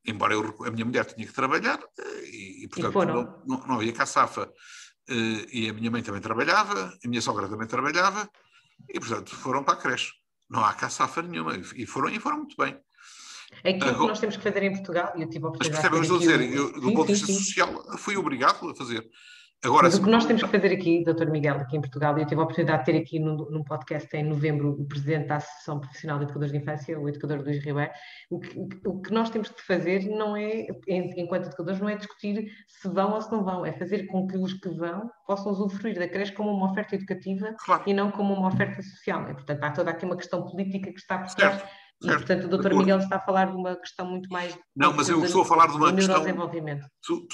Embora 0.06 0.34
eu, 0.34 0.56
a 0.66 0.72
minha 0.72 0.86
mulher 0.86 1.06
tinha 1.06 1.26
que 1.26 1.34
trabalhar 1.34 1.80
eh, 2.00 2.26
e, 2.26 2.64
e 2.66 2.68
portanto, 2.68 3.04
e 3.04 3.06
não, 3.06 3.44
não, 3.46 3.68
não, 3.68 3.76
havia 3.76 3.94
caçafa. 3.94 4.52
E 5.52 5.70
a 5.70 5.74
minha 5.74 5.92
mãe 5.92 6.02
também 6.02 6.22
trabalhava, 6.22 6.98
a 7.04 7.08
minha 7.10 7.22
sogra 7.22 7.50
também 7.50 7.68
trabalhava, 7.68 8.30
e 8.88 8.98
portanto 9.00 9.36
foram 9.36 9.62
para 9.62 9.74
a 9.74 9.78
creche. 9.78 10.14
Não 10.50 10.64
há 10.64 10.74
caçafa 10.74 11.22
nenhuma. 11.22 11.58
E 11.76 11.86
foram, 11.86 12.10
e 12.10 12.20
foram 12.20 12.38
muito 12.38 12.56
bem. 12.58 12.80
Aquilo 13.60 13.84
Agora, 13.84 14.00
que 14.00 14.08
nós 14.08 14.20
temos 14.20 14.38
que 14.38 14.44
fazer 14.44 14.64
em 14.64 14.72
Portugal, 14.72 15.14
e 15.16 15.22
eu 15.22 15.30
tive 15.30 15.46
a 15.46 15.50
oportunidade 15.50 15.90
Mas 15.90 15.92
percebem, 15.92 15.98
eu 15.98 16.04
estou 16.04 16.18
a 16.18 16.20
dizer, 16.20 16.58
eu, 16.58 16.82
do 16.82 16.88
sim, 16.88 16.94
ponto 16.94 17.08
de 17.08 17.14
vista 17.14 17.28
social, 17.28 17.98
fui 17.98 18.18
obrigado 18.18 18.70
a 18.70 18.76
fazer. 18.76 19.10
Agora, 19.64 19.84
Mas 19.84 19.98
o 19.98 20.04
que 20.04 20.10
nós 20.10 20.26
temos 20.26 20.44
que 20.44 20.50
fazer 20.50 20.74
aqui, 20.74 21.06
Dr. 21.06 21.30
Miguel, 21.30 21.56
aqui 21.56 21.78
em 21.78 21.82
Portugal, 21.82 22.18
eu 22.18 22.26
tive 22.26 22.42
a 22.42 22.44
oportunidade 22.44 22.84
de 22.84 22.92
ter 22.92 22.98
aqui 22.98 23.18
num, 23.18 23.38
num 23.50 23.64
podcast 23.64 24.14
em 24.14 24.24
novembro 24.26 24.72
o 24.72 24.86
presidente 24.86 25.28
da 25.28 25.38
Associação 25.38 25.80
Profissional 25.80 26.18
de 26.18 26.26
Educadores 26.26 26.52
de 26.52 26.58
Infância, 26.58 27.00
o 27.00 27.08
educador 27.08 27.40
Luís 27.40 27.64
Ribeiro, 27.64 27.90
o 28.30 28.40
que, 28.42 28.60
o 28.86 29.02
que 29.02 29.14
nós 29.14 29.30
temos 29.30 29.48
que 29.48 29.62
fazer 29.62 30.06
não 30.10 30.36
é, 30.36 30.68
enquanto 30.86 31.46
educadores, 31.46 31.80
não 31.80 31.88
é 31.88 31.96
discutir 31.96 32.52
se 32.68 32.90
vão 32.90 33.14
ou 33.14 33.22
se 33.22 33.32
não 33.32 33.46
vão, 33.46 33.66
é 33.66 33.72
fazer 33.72 34.06
com 34.08 34.28
que 34.28 34.38
os 34.38 34.52
que 34.54 34.68
vão 34.68 35.10
possam 35.26 35.54
usufruir 35.54 35.98
da 35.98 36.10
creche 36.10 36.34
como 36.34 36.52
uma 36.52 36.70
oferta 36.70 36.96
educativa 36.96 37.56
claro. 37.64 37.84
e 37.88 37.94
não 37.94 38.12
como 38.12 38.34
uma 38.34 38.50
oferta 38.50 38.82
social. 38.82 39.30
E, 39.32 39.34
portanto, 39.34 39.64
há 39.64 39.72
toda 39.72 39.92
aqui 39.92 40.04
uma 40.04 40.18
questão 40.18 40.44
política 40.44 40.92
que 40.92 41.00
está 41.00 41.20
por 41.20 41.34
trás 41.36 41.64
e, 42.02 42.08
portanto, 42.08 42.46
o 42.46 42.50
doutor 42.50 42.74
Miguel 42.74 43.00
está 43.00 43.16
a 43.16 43.20
falar 43.20 43.46
de 43.46 43.56
uma 43.56 43.76
questão 43.76 44.06
muito 44.06 44.30
mais. 44.30 44.58
Não, 44.76 44.94
mas 44.94 45.08
eu 45.10 45.24
estou 45.24 45.42
a 45.42 45.46
falar 45.46 45.68
de 45.68 45.78
uma 45.78 45.94
questão. 45.94 46.24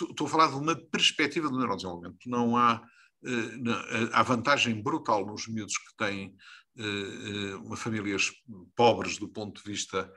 Estou 0.09 0.27
a 0.27 0.29
falar 0.29 0.47
de 0.47 0.55
uma 0.55 0.75
perspectiva 0.75 1.49
do 1.49 1.57
neurodesenvolvimento. 1.57 2.17
Não 2.27 2.55
há. 2.55 2.81
Uh, 3.21 4.09
há 4.13 4.23
vantagem 4.23 4.81
brutal 4.81 5.25
nos 5.25 5.45
miúdos 5.45 5.77
que 5.77 5.97
têm 5.97 6.33
uh, 6.77 7.57
uma 7.65 7.75
famílias 7.75 8.31
pobres 8.77 9.17
do 9.17 9.27
ponto 9.27 9.61
de 9.61 9.69
vista 9.69 10.09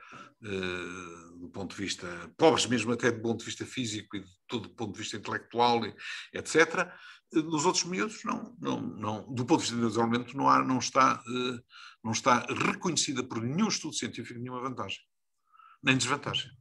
do 1.37 1.49
ponto 1.49 1.75
de 1.75 1.81
vista 1.81 2.07
pobres 2.37 2.65
mesmo 2.65 2.93
até 2.93 3.11
do 3.11 3.21
ponto 3.21 3.39
de 3.39 3.45
vista 3.45 3.65
físico 3.65 4.15
e 4.15 4.21
de 4.21 4.29
todo 4.47 4.69
do 4.69 4.75
ponto 4.75 4.93
de 4.93 4.99
vista 4.99 5.17
intelectual 5.17 5.81
etc 6.33 6.89
nos 7.41 7.65
outros 7.65 7.83
miúdos 7.85 8.23
não, 8.23 8.55
não, 8.59 8.81
não 8.81 9.33
do 9.33 9.45
ponto 9.45 9.59
de 9.59 9.65
vista 9.65 9.75
do 9.75 9.87
desenvolvimento 9.87 10.37
não 10.37 10.49
há 10.49 10.63
não 10.63 10.79
está 10.79 11.21
não 12.03 12.11
está 12.11 12.45
reconhecida 12.49 13.23
por 13.23 13.41
nenhum 13.41 13.67
estudo 13.67 13.95
científico 13.95 14.39
nenhuma 14.39 14.61
vantagem, 14.61 14.99
nem 15.81 15.97
desvantagem. 15.97 16.51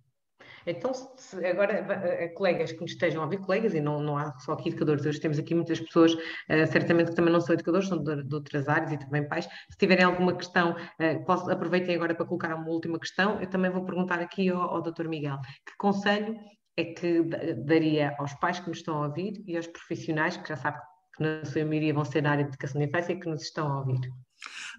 Então, 0.67 0.93
se 1.17 1.45
agora, 1.45 1.73
eh, 1.73 2.29
colegas 2.29 2.73
que 2.73 2.81
nos 2.81 2.93
estejam 2.93 3.21
a 3.21 3.25
ouvir, 3.25 3.39
colegas, 3.39 3.75
e 3.75 3.81
não, 3.81 4.01
não 4.01 4.17
há 4.17 4.33
só 4.39 4.53
aqui 4.53 4.69
educadores, 4.69 5.05
hoje 5.05 5.21
temos 5.21 5.39
aqui 5.39 5.55
muitas 5.55 5.81
pessoas, 5.81 6.15
uh, 6.15 6.67
certamente 6.71 7.11
que 7.11 7.17
também 7.17 7.33
não 7.33 7.41
são 7.41 7.55
educadores, 7.55 7.89
são 7.89 8.03
de, 8.03 8.23
de, 8.23 8.35
outras 8.35 8.69
áreas 8.69 8.93
e 8.93 8.99
também 8.99 9.27
pais. 9.27 9.45
Se 9.71 9.77
tiverem 9.79 10.05
alguma 10.05 10.37
questão, 10.37 10.73
uh, 10.73 11.25
posso, 11.25 11.51
aproveitem 11.51 11.95
agora 11.95 12.15
para 12.15 12.27
colocar 12.27 12.55
uma 12.55 12.69
última 12.69 12.99
questão. 12.99 13.41
Eu 13.41 13.49
também 13.49 13.71
vou 13.71 13.85
perguntar 13.85 14.21
aqui 14.21 14.49
ao, 14.51 14.63
ao 14.63 14.83
Dr. 14.83 15.09
Miguel, 15.09 15.39
que 15.67 15.77
conselho 15.77 16.37
é 16.77 16.85
que 16.85 17.23
daria 17.65 18.15
aos 18.19 18.33
pais 18.35 18.59
que 18.59 18.69
nos 18.69 18.79
estão 18.79 19.03
a 19.03 19.07
ouvir 19.07 19.43
e 19.47 19.57
aos 19.57 19.67
profissionais, 19.67 20.37
que 20.37 20.49
já 20.49 20.57
sabem 20.57 20.81
que 21.17 21.23
na 21.23 21.45
sua 21.45 21.65
maioria 21.65 21.93
vão 21.93 22.05
ser 22.05 22.23
na 22.23 22.31
área 22.31 22.45
de 22.45 22.51
educação 22.51 22.81
de 22.81 22.87
infância, 22.87 23.19
que 23.19 23.29
nos 23.29 23.43
estão 23.43 23.71
a 23.71 23.79
ouvir? 23.81 24.01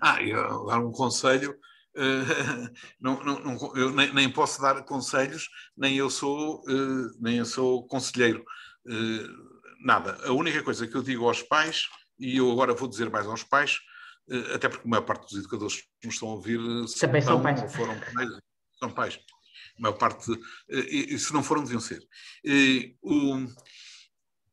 Ah, 0.02 0.22
eu 0.22 0.65
dar 0.65 0.80
um 0.80 0.91
conselho. 0.91 1.56
Uh, 1.95 2.74
não, 2.99 3.24
não, 3.24 3.40
não, 3.40 3.76
eu 3.76 3.91
nem, 3.91 4.11
nem, 4.14 4.32
posso 4.32 4.61
dar 4.61 4.84
conselhos, 4.84 5.48
nem 5.78 5.95
eu 5.95 6.10
sou, 6.10 6.61
uh, 6.61 7.11
nem 7.22 7.38
eu 7.38 7.45
sou 7.45 7.88
conselheiro. 7.88 8.44
Uh, 8.86 9.86
nada. 9.86 10.18
A 10.26 10.32
única 10.32 10.64
coisa 10.64 10.88
que 10.88 10.95
eu 10.95 11.03
digo 11.03 11.28
aos 11.28 11.44
pais, 11.44 11.88
e 12.20 12.38
eu 12.38 12.52
agora 12.52 12.74
vou 12.74 12.88
dizer 12.88 13.10
mais 13.10 13.28
aos 13.28 13.44
pais, 13.44 13.78
até 14.56 14.70
porque 14.70 14.88
a 14.88 14.90
maior 14.90 15.03
parte 15.03 15.24
dos 15.24 15.38
educadores 15.38 15.82
que 15.99 16.07
nos 16.07 16.15
estão 16.15 16.30
a 16.30 16.34
ouvir 16.34 16.57
também 16.99 17.22
são 17.22 17.41
pais. 17.41 17.76
Foram 17.76 17.99
pais, 17.99 18.30
são 18.80 18.90
pais. 18.90 19.20
A 19.78 19.82
maior 19.82 19.98
parte, 19.98 20.32
e, 20.70 21.18
se 21.18 21.34
não 21.34 21.44
foram, 21.44 21.64
deviam 21.64 21.82
ser. 21.82 22.08
O, 23.02 23.48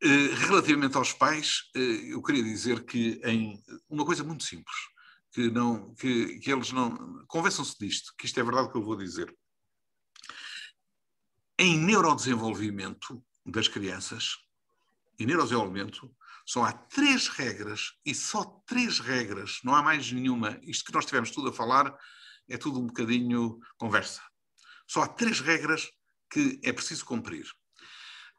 relativamente 0.03 0.97
aos 0.97 1.13
pais, 1.13 1.71
eu 1.75 2.23
queria 2.23 2.43
dizer 2.43 2.85
que 2.85 3.21
em 3.25 3.63
uma 3.89 4.05
coisa 4.05 4.25
muito 4.25 4.45
simples, 4.45 4.77
que, 5.33 5.51
não, 5.51 5.95
que, 5.95 6.39
que 6.39 6.51
eles 6.53 6.73
não. 6.73 7.25
Convençam-se 7.27 7.79
disto, 7.79 8.15
que 8.19 8.27
isto 8.27 8.41
é 8.41 8.43
verdade 8.43 8.71
que 8.71 8.77
eu 8.77 8.83
vou 8.83 8.97
dizer. 8.97 9.35
Em 11.59 11.79
neurodesenvolvimento 11.79 13.23
das 13.45 13.69
crianças, 13.69 14.39
em 15.19 15.27
neurodesenvolvimento, 15.27 16.11
só 16.47 16.65
há 16.65 16.73
três 16.73 17.29
regras 17.29 17.93
e 18.05 18.15
só 18.15 18.45
três 18.67 18.99
regras, 18.99 19.61
não 19.63 19.75
há 19.75 19.83
mais 19.83 20.11
nenhuma. 20.11 20.59
Isto 20.63 20.87
que 20.87 20.95
nós 20.95 21.05
tivemos 21.05 21.31
tudo 21.31 21.51
a 21.51 21.53
falar 21.53 21.95
é 22.49 22.57
tudo 22.57 22.81
um 22.81 22.87
bocadinho 22.87 23.61
conversa. 23.77 24.23
Só 24.91 25.03
há 25.03 25.07
três 25.07 25.39
regras 25.39 25.89
que 26.29 26.59
é 26.65 26.73
preciso 26.73 27.05
cumprir. 27.05 27.47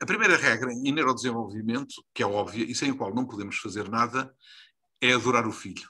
A 0.01 0.05
primeira 0.05 0.35
regra 0.35 0.69
em 0.73 0.91
neurodesenvolvimento, 0.91 2.03
que 2.13 2.21
é 2.21 2.25
óbvia 2.25 2.65
e 2.65 2.75
sem 2.75 2.91
a 2.91 2.93
qual 2.93 3.15
não 3.15 3.25
podemos 3.25 3.55
fazer 3.55 3.87
nada, 3.87 4.35
é 4.99 5.13
adorar 5.13 5.47
o 5.47 5.53
filho. 5.53 5.89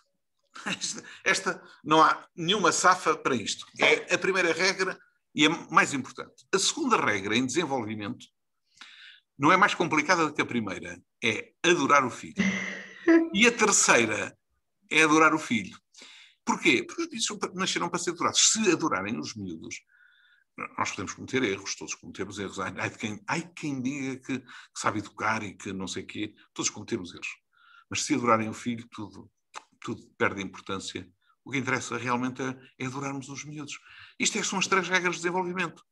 Esta, 1.25 1.59
não 1.83 2.03
há 2.03 2.27
nenhuma 2.35 2.71
safa 2.71 3.17
para 3.17 3.33
isto. 3.33 3.65
É 3.79 4.13
a 4.13 4.19
primeira 4.19 4.53
regra 4.53 4.95
e 5.33 5.47
é 5.47 5.49
mais 5.49 5.95
importante. 5.95 6.45
A 6.53 6.59
segunda 6.59 6.95
regra 6.95 7.35
em 7.35 7.43
desenvolvimento 7.43 8.27
não 9.39 9.51
é 9.51 9.57
mais 9.57 9.73
complicada 9.73 10.27
do 10.27 10.33
que 10.33 10.43
a 10.43 10.45
primeira, 10.45 11.01
é 11.23 11.53
adorar 11.63 12.05
o 12.05 12.11
filho. 12.11 12.35
E 13.33 13.47
a 13.47 13.51
terceira 13.51 14.37
é 14.91 15.01
adorar 15.01 15.33
o 15.33 15.39
filho. 15.39 15.75
Porquê? 16.45 16.83
Porque 16.83 17.01
os 17.01 17.09
bichos 17.09 17.39
nasceram 17.55 17.89
para 17.89 17.97
ser 17.97 18.11
adorados. 18.11 18.51
Se 18.51 18.71
adorarem 18.71 19.17
os 19.19 19.35
miúdos, 19.35 19.81
nós 20.77 20.91
podemos 20.91 21.13
cometer 21.13 21.43
erros, 21.43 21.75
todos 21.75 21.95
cometemos 21.95 22.39
erros. 22.39 22.59
Ai, 22.59 22.89
quem, 22.89 23.21
ai, 23.27 23.49
quem 23.55 23.81
diga 23.81 24.17
que, 24.17 24.39
que, 24.39 24.45
sabe 24.75 24.99
educar 24.99 25.43
e 25.43 25.53
que 25.53 25.73
não 25.73 25.87
sei 25.87 26.03
o 26.03 26.07
quê, 26.07 26.33
todos 26.53 26.69
cometemos 26.69 27.13
erros. 27.13 27.27
Mas 27.89 28.03
se 28.03 28.15
adorarem 28.15 28.49
o 28.49 28.53
filho, 28.53 28.87
tudo, 28.91 29.29
tudo 29.79 30.01
perde 30.17 30.41
importância. 30.41 31.07
O 31.43 31.51
que 31.51 31.57
interessa 31.57 31.97
realmente 31.97 32.41
é, 32.41 32.57
é 32.79 32.85
adorarmos 32.85 33.27
os 33.29 33.43
miúdos. 33.43 33.79
Isto 34.19 34.37
é, 34.37 34.43
são 34.43 34.59
as 34.59 34.67
três 34.67 34.87
regras 34.87 35.15
de 35.15 35.21
desenvolvimento. 35.21 35.83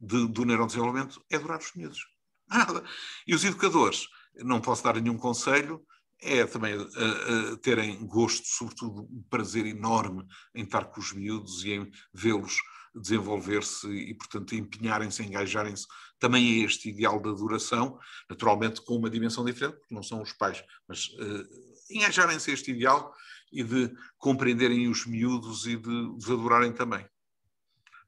de, 0.00 0.28
do 0.28 0.44
neurodesenvolvimento 0.44 1.24
é 1.30 1.36
adorar 1.36 1.58
os 1.58 1.72
miúdos. 1.74 2.00
Nada. 2.48 2.84
E 3.26 3.34
os 3.34 3.44
educadores, 3.44 4.06
não 4.36 4.60
posso 4.60 4.84
dar 4.84 5.00
nenhum 5.00 5.16
conselho, 5.16 5.84
é 6.20 6.46
também 6.46 6.76
uh, 6.76 6.82
uh, 6.82 7.56
terem 7.58 8.06
gosto, 8.06 8.46
sobretudo 8.46 9.02
um 9.02 9.22
prazer 9.28 9.66
enorme 9.66 10.24
em 10.54 10.62
estar 10.62 10.86
com 10.86 11.00
os 11.00 11.12
miúdos 11.12 11.64
e 11.64 11.72
em 11.72 11.90
vê-los 12.12 12.56
desenvolver-se 12.94 13.86
e, 13.88 14.14
portanto, 14.14 14.54
empenharem-se, 14.54 15.22
engajarem-se 15.22 15.86
também 16.18 16.62
a 16.62 16.64
este 16.64 16.88
ideal 16.88 17.20
da 17.20 17.30
duração, 17.32 17.98
naturalmente 18.28 18.80
com 18.80 18.96
uma 18.96 19.10
dimensão 19.10 19.44
diferente, 19.44 19.76
porque 19.78 19.94
não 19.94 20.02
são 20.02 20.22
os 20.22 20.32
pais, 20.32 20.64
mas 20.88 21.06
uh, 21.08 21.46
engajarem-se 21.90 22.50
a 22.50 22.54
este 22.54 22.70
ideal 22.70 23.12
e 23.52 23.62
de 23.62 23.92
compreenderem 24.16 24.88
os 24.88 25.04
miúdos 25.04 25.66
e 25.66 25.76
de 25.76 25.90
os 25.90 26.30
adorarem 26.30 26.72
também. 26.72 27.06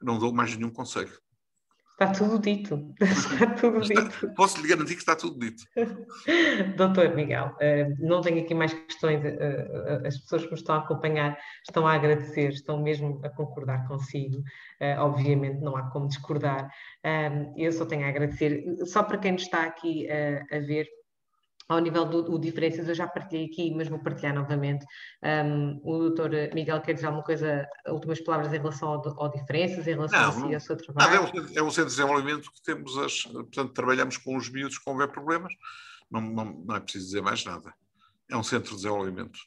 Não 0.00 0.18
dou 0.18 0.32
mais 0.32 0.56
nenhum 0.56 0.70
conselho. 0.70 1.18
Está 2.00 2.12
tudo 2.12 2.38
dito. 2.38 2.94
Está 3.02 3.54
tudo 3.54 3.80
dito. 3.80 4.32
Posso 4.36 4.62
lhe 4.62 4.68
garantir 4.68 4.94
que 4.94 5.00
está 5.00 5.16
tudo 5.16 5.36
dito. 5.36 5.64
Doutor 6.76 7.12
Miguel, 7.12 7.56
eh, 7.60 7.88
não 7.98 8.20
tenho 8.20 8.40
aqui 8.40 8.54
mais 8.54 8.72
questões. 8.72 9.24
Eh, 9.24 9.36
eh, 9.40 10.06
as 10.06 10.16
pessoas 10.16 10.44
que 10.44 10.50
me 10.52 10.56
estão 10.56 10.76
a 10.76 10.78
acompanhar 10.78 11.36
estão 11.66 11.84
a 11.88 11.94
agradecer, 11.94 12.50
estão 12.50 12.80
mesmo 12.80 13.20
a 13.24 13.28
concordar 13.28 13.88
consigo. 13.88 14.40
Obviamente, 14.98 15.60
não 15.60 15.76
há 15.76 15.90
como 15.90 16.06
discordar. 16.06 16.70
Eu 17.56 17.72
só 17.72 17.84
tenho 17.84 18.04
a 18.04 18.08
agradecer. 18.10 18.64
Só 18.86 19.02
para 19.02 19.18
quem 19.18 19.32
nos 19.32 19.42
está 19.42 19.64
aqui 19.64 20.08
a 20.08 20.58
ver, 20.60 20.86
ao 21.68 21.78
nível 21.80 22.06
do, 22.06 22.22
do, 22.22 22.38
diferenças, 22.38 22.88
eu 22.88 22.94
já 22.94 23.06
partilhei 23.06 23.46
aqui, 23.46 23.74
mas 23.74 23.88
vou 23.88 23.98
partilhar 23.98 24.34
novamente. 24.34 24.86
Um, 25.22 25.80
o 25.84 25.98
doutor 25.98 26.30
Miguel 26.54 26.80
quer 26.80 26.94
dizer 26.94 27.06
alguma 27.06 27.24
coisa, 27.24 27.68
últimas 27.88 28.20
palavras 28.20 28.52
em 28.52 28.56
relação 28.56 28.88
ao, 28.88 29.22
ao 29.22 29.30
diferenças, 29.30 29.86
em 29.86 29.92
relação 29.92 30.20
não, 30.20 30.28
a 30.28 30.48
si, 30.48 30.54
ao 30.54 30.60
seu 30.60 30.76
trabalho? 30.76 31.10
Não, 31.10 31.26
é, 31.26 31.30
um, 31.30 31.46
é 31.56 31.62
um 31.62 31.70
centro 31.70 31.90
de 31.90 31.96
desenvolvimento 31.96 32.50
que 32.50 32.62
temos, 32.62 32.96
as, 32.96 33.22
portanto, 33.22 33.72
trabalhamos 33.74 34.16
com 34.16 34.36
os 34.36 34.48
miúdos 34.48 34.78
que 34.78 34.88
houver 34.88 35.08
problemas, 35.08 35.52
não, 36.10 36.22
não, 36.22 36.44
não 36.66 36.76
é 36.76 36.80
preciso 36.80 37.04
dizer 37.04 37.20
mais 37.20 37.44
nada. 37.44 37.74
É 38.30 38.36
um 38.36 38.42
centro 38.42 38.70
de 38.70 38.76
desenvolvimento. 38.76 39.38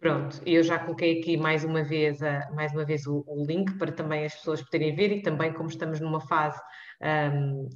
Pronto, 0.00 0.40
eu 0.46 0.62
já 0.62 0.78
coloquei 0.78 1.20
aqui 1.20 1.36
mais 1.36 1.62
uma 1.62 1.84
vez, 1.84 2.22
a, 2.22 2.50
mais 2.54 2.72
uma 2.72 2.86
vez 2.86 3.06
o, 3.06 3.22
o, 3.26 3.44
link 3.44 3.76
para 3.76 3.92
também 3.92 4.24
as 4.24 4.34
pessoas 4.34 4.62
poderem 4.62 4.96
ver 4.96 5.12
e 5.12 5.20
também 5.20 5.52
como 5.52 5.68
estamos 5.68 6.00
numa 6.00 6.22
fase 6.22 6.58
um, 7.34 7.68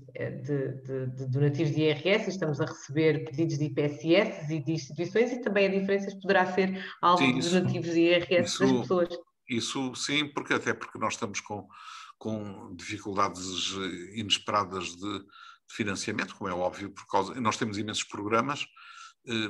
de, 0.43 0.73
de, 0.83 1.07
de, 1.09 1.27
donativos 1.29 1.75
de 1.75 1.83
IRS, 1.83 2.31
estamos 2.31 2.63
a 2.63 2.65
receber 2.65 3.27
pedidos 3.27 3.59
de 3.59 3.67
IPSS 3.67 4.55
e 4.55 4.65
de 4.65 4.73
instituições 4.73 5.33
e 5.33 5.43
também 5.43 5.67
a 5.67 5.69
diferença 5.69 6.19
poderá 6.23 6.47
ser 6.47 6.83
algo 7.03 7.19
sim, 7.19 7.37
isso, 7.37 7.51
de 7.51 7.61
donativos 7.61 7.91
de 7.91 8.01
IRS 8.01 8.43
isso, 8.43 8.59
das 8.61 8.73
pessoas. 8.73 9.09
Isso 9.47 9.95
sim, 9.95 10.27
porque 10.27 10.55
até 10.55 10.73
porque 10.73 10.99
nós 10.99 11.13
estamos 11.13 11.41
com, 11.41 11.69
com 12.17 12.75
dificuldades 12.75 13.75
inesperadas 14.15 14.97
de, 14.97 15.19
de 15.19 15.75
financiamento, 15.77 16.35
como 16.37 16.49
é 16.49 16.55
óbvio, 16.55 16.89
por 16.89 17.07
causa 17.07 17.39
nós 17.39 17.59
temos 17.59 17.77
imensos 17.77 18.05
programas 18.05 18.63
eh, 18.63 18.69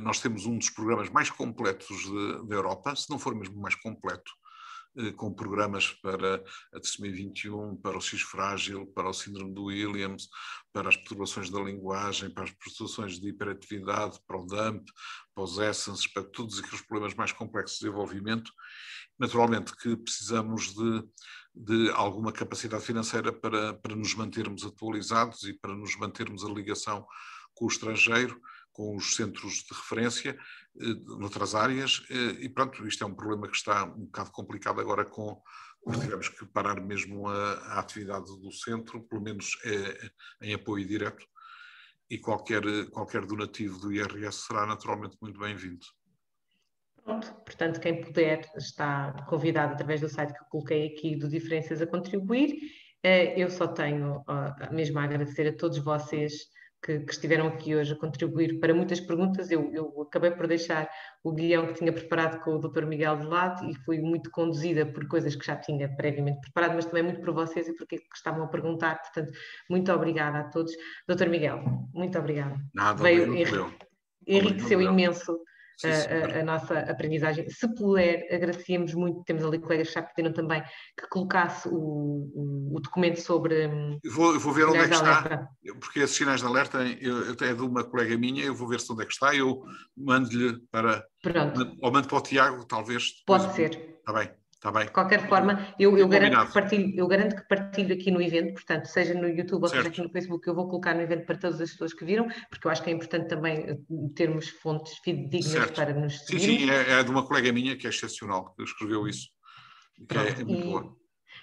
nós 0.01 0.21
temos 0.21 0.47
um 0.47 0.57
dos 0.57 0.71
programas 0.71 1.11
mais 1.11 1.31
completos 1.31 2.05
da 2.47 2.55
Europa, 2.55 2.95
se 2.95 3.11
não 3.11 3.19
for 3.19 3.35
mesmo 3.35 3.61
mais 3.61 3.75
completo, 3.75 4.31
eh, 4.97 5.13
com 5.13 5.33
programas 5.33 5.91
para 5.91 6.43
a 6.73 6.81
trisomia 6.81 7.13
21, 7.13 7.77
para 7.77 7.99
o 7.99 8.01
X 8.01 8.23
frágil, 8.23 8.87
para 8.87 9.09
o 9.09 9.13
síndrome 9.13 9.53
do 9.53 9.65
Williams, 9.65 10.29
para 10.73 10.89
as 10.89 10.97
perturbações 10.97 11.51
da 11.51 11.61
linguagem, 11.61 12.31
para 12.31 12.45
as 12.45 12.53
perturbações 12.53 13.19
de 13.19 13.29
hiperatividade, 13.29 14.21
para 14.27 14.39
o 14.39 14.47
DAMP, 14.47 14.89
para 15.35 15.45
os 15.45 15.59
Essence, 15.59 16.09
para 16.13 16.23
todos 16.23 16.61
aqueles 16.61 16.83
problemas 16.83 17.15
mais 17.15 17.33
complexos 17.33 17.79
de 17.79 17.87
desenvolvimento. 17.87 18.53
Naturalmente 19.19 19.77
que 19.77 19.97
precisamos 19.97 20.73
de, 20.75 21.05
de 21.55 21.91
alguma 21.91 22.33
capacidade 22.33 22.85
financeira 22.85 23.33
para, 23.33 23.75
para 23.75 23.97
nos 23.97 24.15
mantermos 24.15 24.65
atualizados 24.65 25.43
e 25.43 25.55
para 25.55 25.75
nos 25.75 25.97
mantermos 25.97 26.45
a 26.45 26.49
ligação 26.49 27.05
com 27.53 27.65
o 27.65 27.69
estrangeiro 27.69 28.41
com 28.75 28.97
os 28.97 29.15
centros 29.15 29.63
de 29.63 29.73
referência 29.73 30.37
eh, 30.81 30.85
noutras 31.19 31.55
áreas 31.55 32.05
eh, 32.11 32.43
e 32.43 32.49
pronto, 32.49 32.87
isto 32.87 33.03
é 33.03 33.07
um 33.07 33.15
problema 33.15 33.49
que 33.49 33.57
está 33.57 33.85
um 33.85 34.05
bocado 34.05 34.31
complicado 34.33 34.81
agora 34.81 35.05
com 35.05 35.41
tivemos 36.01 36.29
que 36.31 36.47
parar 36.47 36.81
mesmo 36.81 37.29
a, 37.29 37.53
a 37.53 37.79
atividade 37.79 38.25
do 38.25 38.51
centro, 38.51 39.03
pelo 39.03 39.21
menos 39.21 39.59
é, 39.65 40.11
em 40.47 40.55
apoio 40.55 40.87
direto 40.87 41.27
e 42.09 42.19
qualquer, 42.19 42.63
qualquer 42.91 43.27
donativo 43.27 43.79
do 43.79 43.93
IRS 43.93 44.47
será 44.47 44.65
naturalmente 44.65 45.19
muito 45.21 45.39
bem-vindo. 45.39 45.85
Pronto, 47.03 47.35
portanto, 47.45 47.81
quem 47.81 48.01
puder 48.01 48.51
está 48.57 49.13
convidado 49.29 49.75
através 49.75 50.01
do 50.01 50.09
site 50.09 50.33
que 50.33 50.41
eu 50.41 50.47
coloquei 50.47 50.87
aqui 50.87 51.17
do 51.17 51.29
Diferenças 51.29 51.83
a 51.83 51.87
contribuir. 51.87 52.57
Eu 53.37 53.51
só 53.51 53.67
tenho 53.67 54.25
mesmo 54.71 54.99
a 54.99 55.05
agradecer 55.05 55.47
a 55.47 55.55
todos 55.55 55.77
vocês 55.79 56.49
que, 56.85 57.01
que, 57.01 57.13
estiveram 57.13 57.47
aqui 57.47 57.75
hoje 57.75 57.95
a 57.95 57.97
contribuir 57.97 58.61
para 58.61 58.75
muitas 58.75 59.01
perguntas. 59.01 59.51
Eu, 59.51 59.73
eu, 59.73 60.03
acabei 60.03 60.31
por 60.31 60.47
deixar 60.47 60.87
o 61.23 61.33
guião 61.33 61.67
que 61.69 61.75
tinha 61.75 61.93
preparado 61.93 62.43
com 62.43 62.57
o 62.57 62.59
Dr. 62.59 62.85
Miguel 62.85 63.17
de 63.17 63.27
lado 63.27 63.65
e 63.71 63.75
fui 63.85 63.99
muito 63.99 64.31
conduzida 64.31 64.85
por 64.85 65.09
coisas 65.09 65.35
que 65.35 65.47
já 65.47 65.57
tinha 65.57 65.89
previamente 65.97 66.43
preparado, 66.43 66.75
mas 66.75 66.85
também 66.85 67.03
muito 67.03 67.23
por 67.23 67.33
vocês 67.33 67.67
e 67.69 67.75
porque 67.75 67.99
estavam 68.15 68.45
a 68.45 68.49
perguntar. 68.49 69.01
Portanto, 69.01 69.33
muito 69.71 69.91
obrigada 69.91 70.41
a 70.41 70.45
todos. 70.45 70.73
Dr. 71.09 71.29
Miguel, 71.29 71.65
muito 71.95 72.19
obrigada. 72.19 72.57
Nada, 72.75 73.03
Veio, 73.03 73.35
enriqueceu 74.27 74.81
imenso 74.83 75.39
a, 75.83 75.89
a, 75.89 76.41
a, 76.41 76.45
nossa 76.45 76.79
aprendizagem. 76.81 77.49
Se 77.49 77.73
puder, 77.75 78.27
agradecíamos 78.33 78.95
muito, 78.95 79.23
temos 79.25 79.45
ali 79.45 79.59
colegas 79.59 79.89
que 79.89 79.95
já 79.95 80.03
pediram 80.03 80.33
também 80.33 80.63
que 80.99 81.09
colocasse 81.09 81.69
o, 81.69 81.75
o, 81.75 82.77
o 82.77 82.81
documento 82.81 83.21
sobre. 83.21 83.67
Hum, 83.67 83.99
eu 84.03 84.13
vou, 84.13 84.35
eu 84.35 84.41
vou 84.41 84.53
ver 84.53 84.67
onde 84.67 84.79
é 84.79 84.89
que 84.89 84.95
está, 84.95 85.49
porque 85.81 86.01
esses 86.01 86.17
sinais 86.17 86.41
de 86.41 86.47
alerta 86.47 86.79
eu, 87.01 87.33
é 87.33 87.55
de 87.55 87.63
uma 87.63 87.85
colega 87.85 88.17
minha, 88.17 88.45
eu 88.45 88.55
vou 88.55 88.69
ver 88.69 88.81
se 88.81 88.93
onde 88.93 89.03
é 89.03 89.07
que 89.07 89.13
está, 89.13 89.35
eu 89.35 89.63
mando-lhe 89.97 90.59
para. 90.71 91.05
Pronto. 91.23 91.77
Ou 91.81 91.93
mando 91.93 92.09
para 92.09 92.19
o 92.19 92.23
Tiago, 92.23 92.65
talvez. 92.67 93.23
Pode 93.27 93.55
ser. 93.55 93.99
Está 93.99 94.13
bem. 94.13 94.44
Está 94.65 94.73
bem. 94.73 94.87
De 94.87 94.93
qualquer 94.93 95.29
forma, 95.29 95.75
eu, 95.79 95.99
eu, 95.99 96.09
garanto 96.09 96.47
que 96.47 96.55
partilho, 96.55 96.95
eu 96.97 97.07
garanto 97.07 97.37
que 97.37 97.47
partilho 97.47 97.95
aqui 97.95 98.11
no 98.11 98.23
evento, 98.23 98.55
portanto, 98.55 98.87
seja 98.87 99.13
no 99.13 99.29
YouTube 99.29 99.65
ou 99.65 99.69
seja 99.69 99.89
aqui 99.89 100.01
no 100.01 100.09
Facebook, 100.09 100.49
eu 100.49 100.55
vou 100.55 100.67
colocar 100.67 100.95
no 100.95 101.03
evento 101.03 101.27
para 101.27 101.37
todas 101.37 101.61
as 101.61 101.73
pessoas 101.73 101.93
que 101.93 102.03
viram, 102.03 102.27
porque 102.49 102.67
eu 102.67 102.71
acho 102.71 102.83
que 102.83 102.89
é 102.89 102.95
importante 102.95 103.29
também 103.29 103.59
eh, 103.59 103.77
termos 104.17 104.49
fontes 104.49 104.97
fidedignas 105.05 105.53
certo. 105.53 105.75
para 105.75 105.93
nos 105.93 106.19
seguir. 106.21 106.41
Sim, 106.41 106.59
sim, 106.61 106.71
é, 106.71 106.93
é, 106.93 107.03
de 107.05 107.11
uma 107.11 107.27
colega 107.27 107.53
minha 107.53 107.77
que 107.77 107.87
é 107.87 107.91
excepcional, 107.91 108.55
que 108.55 108.63
escreveu 108.63 109.07
isso, 109.07 109.29
que 110.09 110.17
é, 110.17 110.31
é 110.31 110.45
muito 110.45 110.51
e, 110.51 110.63
boa. 110.63 110.97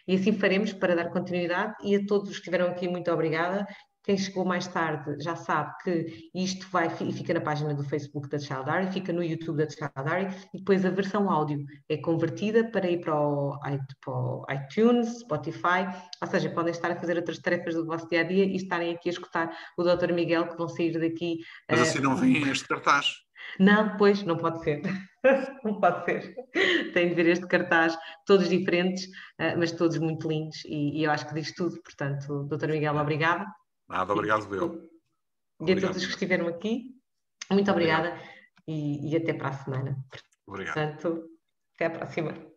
E 0.07 0.15
assim 0.15 0.34
faremos 0.34 0.73
para 0.73 0.95
dar 0.95 1.11
continuidade 1.11 1.76
e 1.84 1.95
a 1.95 2.03
todos 2.07 2.27
os 2.27 2.38
que 2.38 2.41
estiveram 2.41 2.72
aqui, 2.72 2.88
muito 2.88 3.11
obrigada 3.11 3.68
quem 4.03 4.17
chegou 4.17 4.43
mais 4.43 4.67
tarde 4.67 5.15
já 5.23 5.35
sabe 5.35 5.73
que 5.83 6.29
isto 6.33 6.67
vai 6.69 6.87
e 7.01 7.13
fica 7.13 7.33
na 7.33 7.41
página 7.41 7.73
do 7.73 7.83
Facebook 7.83 8.27
da 8.29 8.39
Childari, 8.39 8.91
fica 8.91 9.13
no 9.13 9.23
YouTube 9.23 9.57
da 9.57 9.69
Childari 9.69 10.27
e 10.53 10.57
depois 10.57 10.85
a 10.85 10.89
versão 10.89 11.29
áudio 11.29 11.63
é 11.87 11.97
convertida 11.97 12.69
para 12.71 12.89
ir 12.89 13.01
para 13.01 13.15
o, 13.15 13.59
para 13.59 14.13
o, 14.13 14.45
iTunes, 14.49 15.19
Spotify, 15.19 15.87
ou 16.21 16.27
seja, 16.27 16.49
podem 16.49 16.71
estar 16.71 16.91
a 16.91 16.95
fazer 16.95 17.15
outras 17.17 17.39
tarefas 17.39 17.75
do 17.75 17.85
vosso 17.85 18.07
dia 18.09 18.21
a 18.21 18.23
dia 18.23 18.45
e 18.45 18.55
estarem 18.55 18.95
aqui 18.95 19.09
a 19.09 19.11
escutar 19.11 19.55
o 19.77 19.83
Dr. 19.83 20.13
Miguel 20.13 20.47
que 20.47 20.57
vão 20.57 20.67
sair 20.67 20.99
daqui. 20.99 21.37
Mas 21.69 21.79
uh, 21.79 21.83
assim 21.83 21.99
não 21.99 22.15
vem 22.15 22.49
este 22.49 22.67
cartaz. 22.67 23.13
Não, 23.59 23.97
pois, 23.97 24.23
não 24.23 24.37
pode 24.37 24.63
ser. 24.63 24.81
não 25.63 25.79
pode 25.79 26.05
ser. 26.05 26.35
Tem 26.93 27.09
de 27.09 27.15
ver 27.15 27.27
este 27.27 27.47
cartaz, 27.47 27.97
todos 28.25 28.49
diferentes, 28.49 29.05
uh, 29.05 29.57
mas 29.57 29.71
todos 29.71 29.97
muito 29.97 30.27
lindos, 30.27 30.63
e, 30.65 30.99
e, 30.99 31.03
eu 31.03 31.11
acho 31.11 31.27
que 31.27 31.33
diz 31.33 31.53
tudo. 31.53 31.81
Portanto, 31.83 32.47
Dr. 32.49 32.69
Miguel, 32.69 32.97
obrigado. 32.97 33.45
Nada, 33.91 34.13
obrigado, 34.13 34.55
eu. 34.55 34.89
E 35.68 35.73
a 35.73 35.81
todos 35.81 35.97
os 35.97 36.05
que 36.05 36.13
estiveram 36.13 36.47
aqui, 36.47 36.95
muito 37.51 37.69
obrigada 37.69 38.18
e, 38.65 39.11
e, 39.11 39.18
até 39.18 39.34
para 39.34 39.49
a 39.49 39.53
semana. 39.53 39.97
Obrigado. 40.47 40.76
Portanto, 40.76 41.30
até 41.76 41.85
à 41.88 41.89
próxima. 41.89 42.50